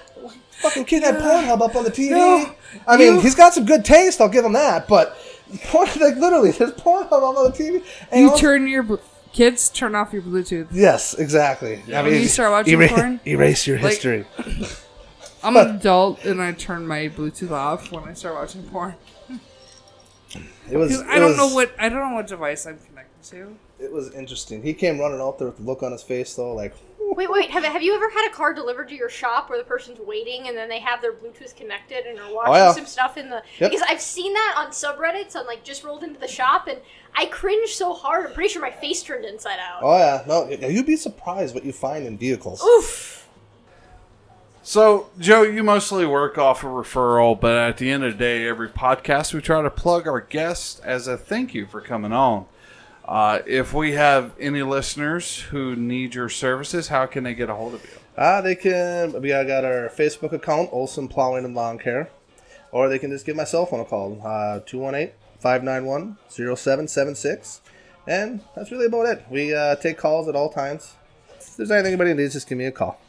Fucking 0.62 0.86
kid 0.86 1.02
had 1.02 1.16
Pornhub 1.16 1.60
up 1.60 1.76
on 1.76 1.84
the 1.84 1.90
TV. 1.90 2.10
No, 2.10 2.50
I 2.88 2.96
mean, 2.96 3.16
you- 3.16 3.20
he's 3.20 3.34
got 3.34 3.52
some 3.52 3.66
good 3.66 3.84
taste. 3.84 4.20
I'll 4.20 4.28
give 4.30 4.44
him 4.44 4.54
that, 4.54 4.88
but 4.88 5.16
porn, 5.66 5.86
like 6.00 6.16
literally, 6.16 6.50
there's 6.52 6.72
Pornhub 6.72 7.12
up 7.12 7.36
on 7.36 7.44
the 7.44 7.56
TV. 7.56 7.84
And 8.10 8.22
You 8.22 8.36
turn 8.38 8.66
your 8.66 8.82
bl- 8.82 8.94
kids 9.34 9.68
turn 9.68 9.94
off 9.94 10.14
your 10.14 10.22
Bluetooth. 10.22 10.68
Yes, 10.72 11.12
exactly. 11.12 11.82
I 11.94 12.02
When 12.02 12.14
you 12.14 12.26
start 12.28 12.50
watching 12.50 12.72
era- 12.80 12.88
porn? 12.88 13.20
erase 13.26 13.66
your 13.66 13.78
Like- 13.78 13.92
history. 13.92 14.24
I'm 15.42 15.56
an 15.56 15.76
adult 15.76 16.24
and 16.24 16.40
I 16.42 16.52
turn 16.52 16.86
my 16.86 17.08
Bluetooth 17.08 17.50
off 17.50 17.92
when 17.92 18.04
I 18.04 18.14
start 18.14 18.34
watching 18.34 18.62
porn. 18.64 18.94
It 20.70 20.76
was. 20.76 20.90
'Cause 20.90 21.06
I 21.06 21.16
it 21.16 21.20
don't 21.20 21.28
was- 21.28 21.36
know 21.36 21.54
what 21.54 21.72
I 21.78 21.88
don't 21.88 22.00
know 22.10 22.14
what 22.16 22.26
device 22.26 22.66
I'm 22.66 22.78
connected 22.78 23.22
to. 23.30 23.56
It 23.78 23.92
was 23.92 24.12
interesting. 24.14 24.62
He 24.62 24.74
came 24.74 24.98
running 24.98 25.20
out 25.20 25.38
there 25.38 25.46
with 25.46 25.58
the 25.58 25.62
look 25.62 25.82
on 25.82 25.92
his 25.92 26.02
face, 26.02 26.34
though, 26.34 26.52
like, 26.54 26.74
Wait, 27.00 27.30
wait. 27.30 27.50
Have, 27.50 27.62
have 27.62 27.82
you 27.82 27.94
ever 27.94 28.10
had 28.10 28.28
a 28.28 28.34
car 28.34 28.52
delivered 28.52 28.88
to 28.88 28.94
your 28.96 29.08
shop 29.08 29.48
where 29.48 29.58
the 29.58 29.64
person's 29.64 30.00
waiting 30.00 30.48
and 30.48 30.56
then 30.56 30.68
they 30.68 30.80
have 30.80 31.00
their 31.00 31.12
Bluetooth 31.12 31.54
connected 31.54 32.04
and 32.04 32.18
are 32.18 32.34
watching 32.34 32.54
oh, 32.54 32.56
yeah. 32.56 32.72
some 32.72 32.84
stuff 32.86 33.16
in 33.16 33.30
the? 33.30 33.42
Yep. 33.60 33.70
Because 33.70 33.86
I've 33.88 34.00
seen 34.00 34.32
that 34.32 34.54
on 34.58 34.72
subreddits 34.72 35.36
on 35.36 35.46
like 35.46 35.62
just 35.62 35.84
rolled 35.84 36.02
into 36.02 36.18
the 36.18 36.26
shop 36.28 36.66
and 36.66 36.80
I 37.14 37.26
cringe 37.26 37.70
so 37.70 37.94
hard. 37.94 38.26
I'm 38.26 38.32
pretty 38.32 38.48
sure 38.48 38.60
my 38.60 38.72
face 38.72 39.04
turned 39.04 39.24
inside 39.24 39.60
out. 39.60 39.82
oh 39.84 39.96
yeah, 39.96 40.24
no, 40.26 40.48
you'd 40.68 40.84
be 40.86 40.96
surprised 40.96 41.54
what 41.54 41.64
you 41.64 41.72
find 41.72 42.04
in 42.06 42.18
vehicles. 42.18 42.60
Oof. 42.64 43.25
So 44.66 45.08
Joe, 45.20 45.42
you 45.42 45.62
mostly 45.62 46.04
work 46.04 46.38
off 46.38 46.64
a 46.64 46.66
referral, 46.66 47.40
but 47.40 47.54
at 47.54 47.76
the 47.76 47.88
end 47.88 48.02
of 48.02 48.14
the 48.14 48.18
day, 48.18 48.48
every 48.48 48.68
podcast 48.68 49.32
we 49.32 49.40
try 49.40 49.62
to 49.62 49.70
plug 49.70 50.08
our 50.08 50.20
guests 50.20 50.80
as 50.80 51.06
a 51.06 51.16
thank 51.16 51.54
you 51.54 51.66
for 51.66 51.80
coming 51.80 52.12
on. 52.12 52.46
Uh, 53.04 53.42
if 53.46 53.72
we 53.72 53.92
have 53.92 54.32
any 54.40 54.64
listeners 54.64 55.38
who 55.38 55.76
need 55.76 56.16
your 56.16 56.28
services, 56.28 56.88
how 56.88 57.06
can 57.06 57.22
they 57.22 57.32
get 57.32 57.48
a 57.48 57.54
hold 57.54 57.74
of 57.74 57.84
you? 57.84 57.90
Ah, 58.18 58.40
they 58.40 58.56
can. 58.56 59.22
We 59.22 59.28
got 59.28 59.64
our 59.64 59.88
Facebook 59.88 60.32
account, 60.32 60.70
Olson 60.72 61.06
Plowing 61.06 61.44
and 61.44 61.54
Lawn 61.54 61.78
Care, 61.78 62.10
or 62.72 62.88
they 62.88 62.98
can 62.98 63.12
just 63.12 63.24
give 63.24 63.36
my 63.36 63.44
cell 63.44 63.66
phone 63.66 63.78
a 63.78 63.84
call, 63.84 64.20
uh, 64.24 64.58
218-591-0776. 64.66 67.60
and 68.08 68.40
that's 68.56 68.72
really 68.72 68.86
about 68.86 69.06
it. 69.06 69.24
We 69.30 69.54
uh, 69.54 69.76
take 69.76 69.96
calls 69.96 70.26
at 70.26 70.34
all 70.34 70.50
times. 70.50 70.94
If 71.38 71.56
there's 71.56 71.70
anything 71.70 71.92
anybody 71.92 72.14
needs, 72.14 72.32
just 72.32 72.48
give 72.48 72.58
me 72.58 72.64
a 72.64 72.72
call. 72.72 73.00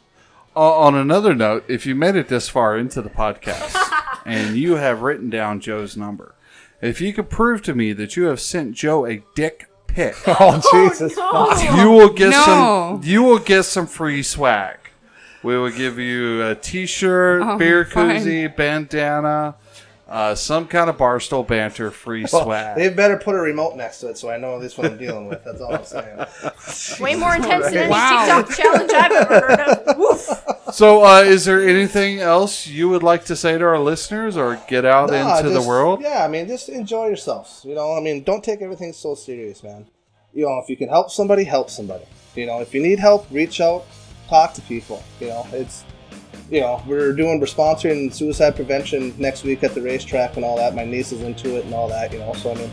Uh, 0.58 0.76
on 0.78 0.94
another 0.96 1.34
note, 1.36 1.64
if 1.68 1.86
you 1.86 1.94
made 1.94 2.16
it 2.16 2.26
this 2.28 2.48
far 2.48 2.76
into 2.76 3.00
the 3.00 3.08
podcast 3.10 3.76
and 4.26 4.56
you 4.56 4.74
have 4.74 5.02
written 5.02 5.30
down 5.30 5.60
Joe's 5.60 5.96
number, 5.96 6.34
if 6.82 7.00
you 7.00 7.12
could 7.12 7.30
prove 7.30 7.62
to 7.62 7.74
me 7.76 7.92
that 7.92 8.16
you 8.16 8.24
have 8.24 8.40
sent 8.40 8.72
Joe 8.74 9.06
a 9.06 9.22
dick 9.36 9.68
pic, 9.86 10.16
Oh 10.26 10.60
Jesus! 10.72 11.16
No. 11.16 11.52
you 11.80 11.90
will 11.90 12.12
get 12.12 12.30
No. 12.30 12.44
some. 12.44 13.00
You 13.04 13.22
will 13.22 13.38
get 13.38 13.62
some 13.64 13.86
free 13.86 14.22
swag. 14.24 14.78
We 15.44 15.56
will 15.56 15.70
give 15.70 15.96
you 16.00 16.42
a 16.44 16.56
T-shirt, 16.56 17.42
Oh, 17.42 17.56
beer 17.56 17.84
fine. 17.84 18.16
koozie, 18.20 18.56
bandana, 18.56 19.54
uh, 20.08 20.34
some 20.34 20.66
kind 20.66 20.88
of 20.88 20.96
barstool 20.96 21.46
banter 21.46 21.90
free 21.90 22.24
Well, 22.32 22.44
swag. 22.44 22.76
they 22.76 22.88
better 22.88 23.18
put 23.18 23.34
a 23.34 23.38
remote 23.38 23.76
next 23.76 24.00
to 24.00 24.08
it 24.08 24.16
so 24.16 24.30
I 24.30 24.38
know 24.38 24.58
this 24.58 24.76
least 24.76 24.78
what 24.78 24.92
I'm 24.92 24.98
dealing 24.98 25.26
with. 25.26 25.44
That's 25.44 25.60
all 25.60 25.74
I'm 25.74 25.84
saying. 25.84 26.18
Way 27.00 27.14
more 27.14 27.36
intense 27.36 27.66
than 27.66 27.76
any 27.76 27.90
Wow. 27.90 28.42
TikTok 28.42 28.56
challenge 28.56 28.90
I've 28.92 29.12
ever 29.12 29.34
heard 29.48 29.60
of. 29.60 29.96
Woof. 29.98 30.44
So, 30.72 31.04
uh, 31.04 31.20
is 31.20 31.44
there 31.44 31.66
anything 31.66 32.20
else 32.20 32.66
you 32.66 32.88
would 32.88 33.02
like 33.02 33.24
to 33.26 33.36
say 33.36 33.56
to 33.58 33.64
our 33.64 33.78
listeners, 33.78 34.36
or 34.36 34.58
get 34.68 34.84
out 34.84 35.10
Nah, 35.10 35.38
into 35.38 35.50
the 35.50 35.62
world? 35.62 36.00
Yeah, 36.02 36.24
I 36.24 36.28
mean, 36.28 36.46
just 36.48 36.68
enjoy 36.68 37.06
yourselves. 37.08 37.62
You 37.64 37.74
know, 37.74 37.94
I 37.96 38.00
mean, 38.00 38.22
don't 38.22 38.42
take 38.44 38.60
everything 38.62 38.92
so 38.92 39.14
serious, 39.14 39.62
man. 39.62 39.86
You 40.34 40.44
know, 40.46 40.58
if 40.62 40.68
you 40.68 40.76
can 40.76 40.88
help 40.88 41.10
somebody, 41.10 41.44
help 41.44 41.70
somebody. 41.70 42.04
You 42.34 42.46
know, 42.46 42.60
if 42.60 42.72
you 42.74 42.82
need 42.82 42.98
help, 42.98 43.26
reach 43.30 43.60
out, 43.60 43.84
talk 44.28 44.52
to 44.54 44.60
people. 44.62 45.02
You 45.20 45.28
know, 45.28 45.46
it's, 45.52 45.84
you 46.50 46.60
know, 46.60 46.82
we're 46.86 47.12
doing, 47.12 47.40
we're 47.40 47.46
sponsoring 47.46 48.12
suicide 48.12 48.56
prevention 48.56 49.14
next 49.18 49.44
week 49.44 49.62
at 49.64 49.74
the 49.74 49.82
racetrack 49.82 50.36
and 50.36 50.44
all 50.44 50.56
that. 50.56 50.74
My 50.74 50.84
niece 50.84 51.12
is 51.12 51.22
into 51.22 51.56
it 51.56 51.64
and 51.64 51.74
all 51.74 51.88
that. 51.88 52.12
You 52.12 52.18
know, 52.20 52.32
so 52.34 52.52
I 52.52 52.54
mean, 52.54 52.70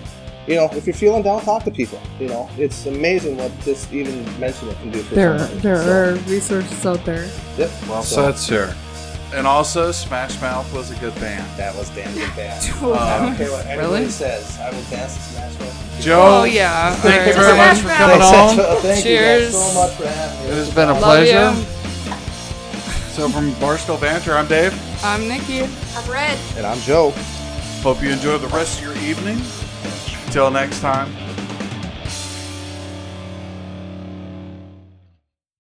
you 0.48 0.56
know, 0.56 0.70
if 0.74 0.86
you're 0.86 0.94
feeling 0.96 1.24
down, 1.24 1.42
talk 1.42 1.64
to 1.64 1.72
people. 1.72 2.00
You 2.20 2.28
know, 2.28 2.50
it's 2.58 2.86
amazing 2.86 3.38
what 3.38 3.52
this 3.62 3.92
even 3.92 4.24
mention 4.40 4.70
it 4.70 4.78
can 4.78 4.92
do 4.92 5.02
for 5.02 5.16
There, 5.16 5.40
somebody. 5.40 5.60
there 5.62 5.78
So, 5.84 5.92
are 5.92 6.14
resources 6.30 6.86
out 6.86 7.04
there. 7.04 7.30
Yep. 7.58 7.72
Well 7.90 8.04
so, 8.04 8.32
said, 8.32 8.38
sir. 8.38 8.76
And 9.34 9.46
also, 9.48 9.92
Smash 9.92 10.40
Mouth 10.40 10.72
was 10.74 10.92
a 10.92 10.96
good 11.02 11.14
band. 11.16 11.46
That 11.58 11.76
was 11.76 11.90
damn 11.90 12.14
good 12.14 12.34
band. 12.36 12.64
Um, 12.84 12.94
I 12.94 13.18
don't 13.26 13.36
care 13.36 13.52
what 13.52 13.66
anybody 13.66 13.94
Really? 13.96 14.10
says. 14.10 14.58
I 14.60 14.70
will 14.70 14.82
dance 14.84 15.16
to 15.16 15.22
Smash 15.22 15.60
Mouth. 15.60 16.00
Joe, 16.00 16.22
Oh, 16.42 16.44
yeah. 16.46 16.94
thank 16.98 17.28
you 17.28 17.34
very 17.42 17.58
much 17.58 17.80
for 17.80 17.90
coming 17.90 18.20
Thanks, 18.20 18.60
on. 18.60 18.78
Thank 18.82 19.04
Cheers. 19.04 19.54
you 19.54 19.60
guys 19.60 19.74
so 19.74 19.82
much 19.82 19.94
for 19.96 20.08
having 20.08 20.40
me. 20.46 20.52
It 20.52 20.54
has 20.56 20.74
been 20.76 20.90
a 20.90 20.94
Love 20.94 21.02
pleasure. 21.02 21.60
you. 21.60 21.85
So, 23.16 23.30
from 23.30 23.52
Barstool 23.54 24.02
Banter, 24.02 24.34
I'm 24.34 24.46
Dave. 24.46 24.78
I'm 25.02 25.26
Nikki. 25.30 25.62
I'm 25.62 26.12
red. 26.12 26.38
And 26.58 26.66
I'm 26.66 26.78
Joe. 26.80 27.12
Hope 27.82 28.04
you 28.04 28.10
enjoy 28.10 28.38
the 28.40 28.50
rest 28.50 28.80
of 28.80 28.84
your 28.84 28.98
evening. 28.98 29.40
Until 30.26 30.52
next 30.52 30.82
time, 30.82 31.10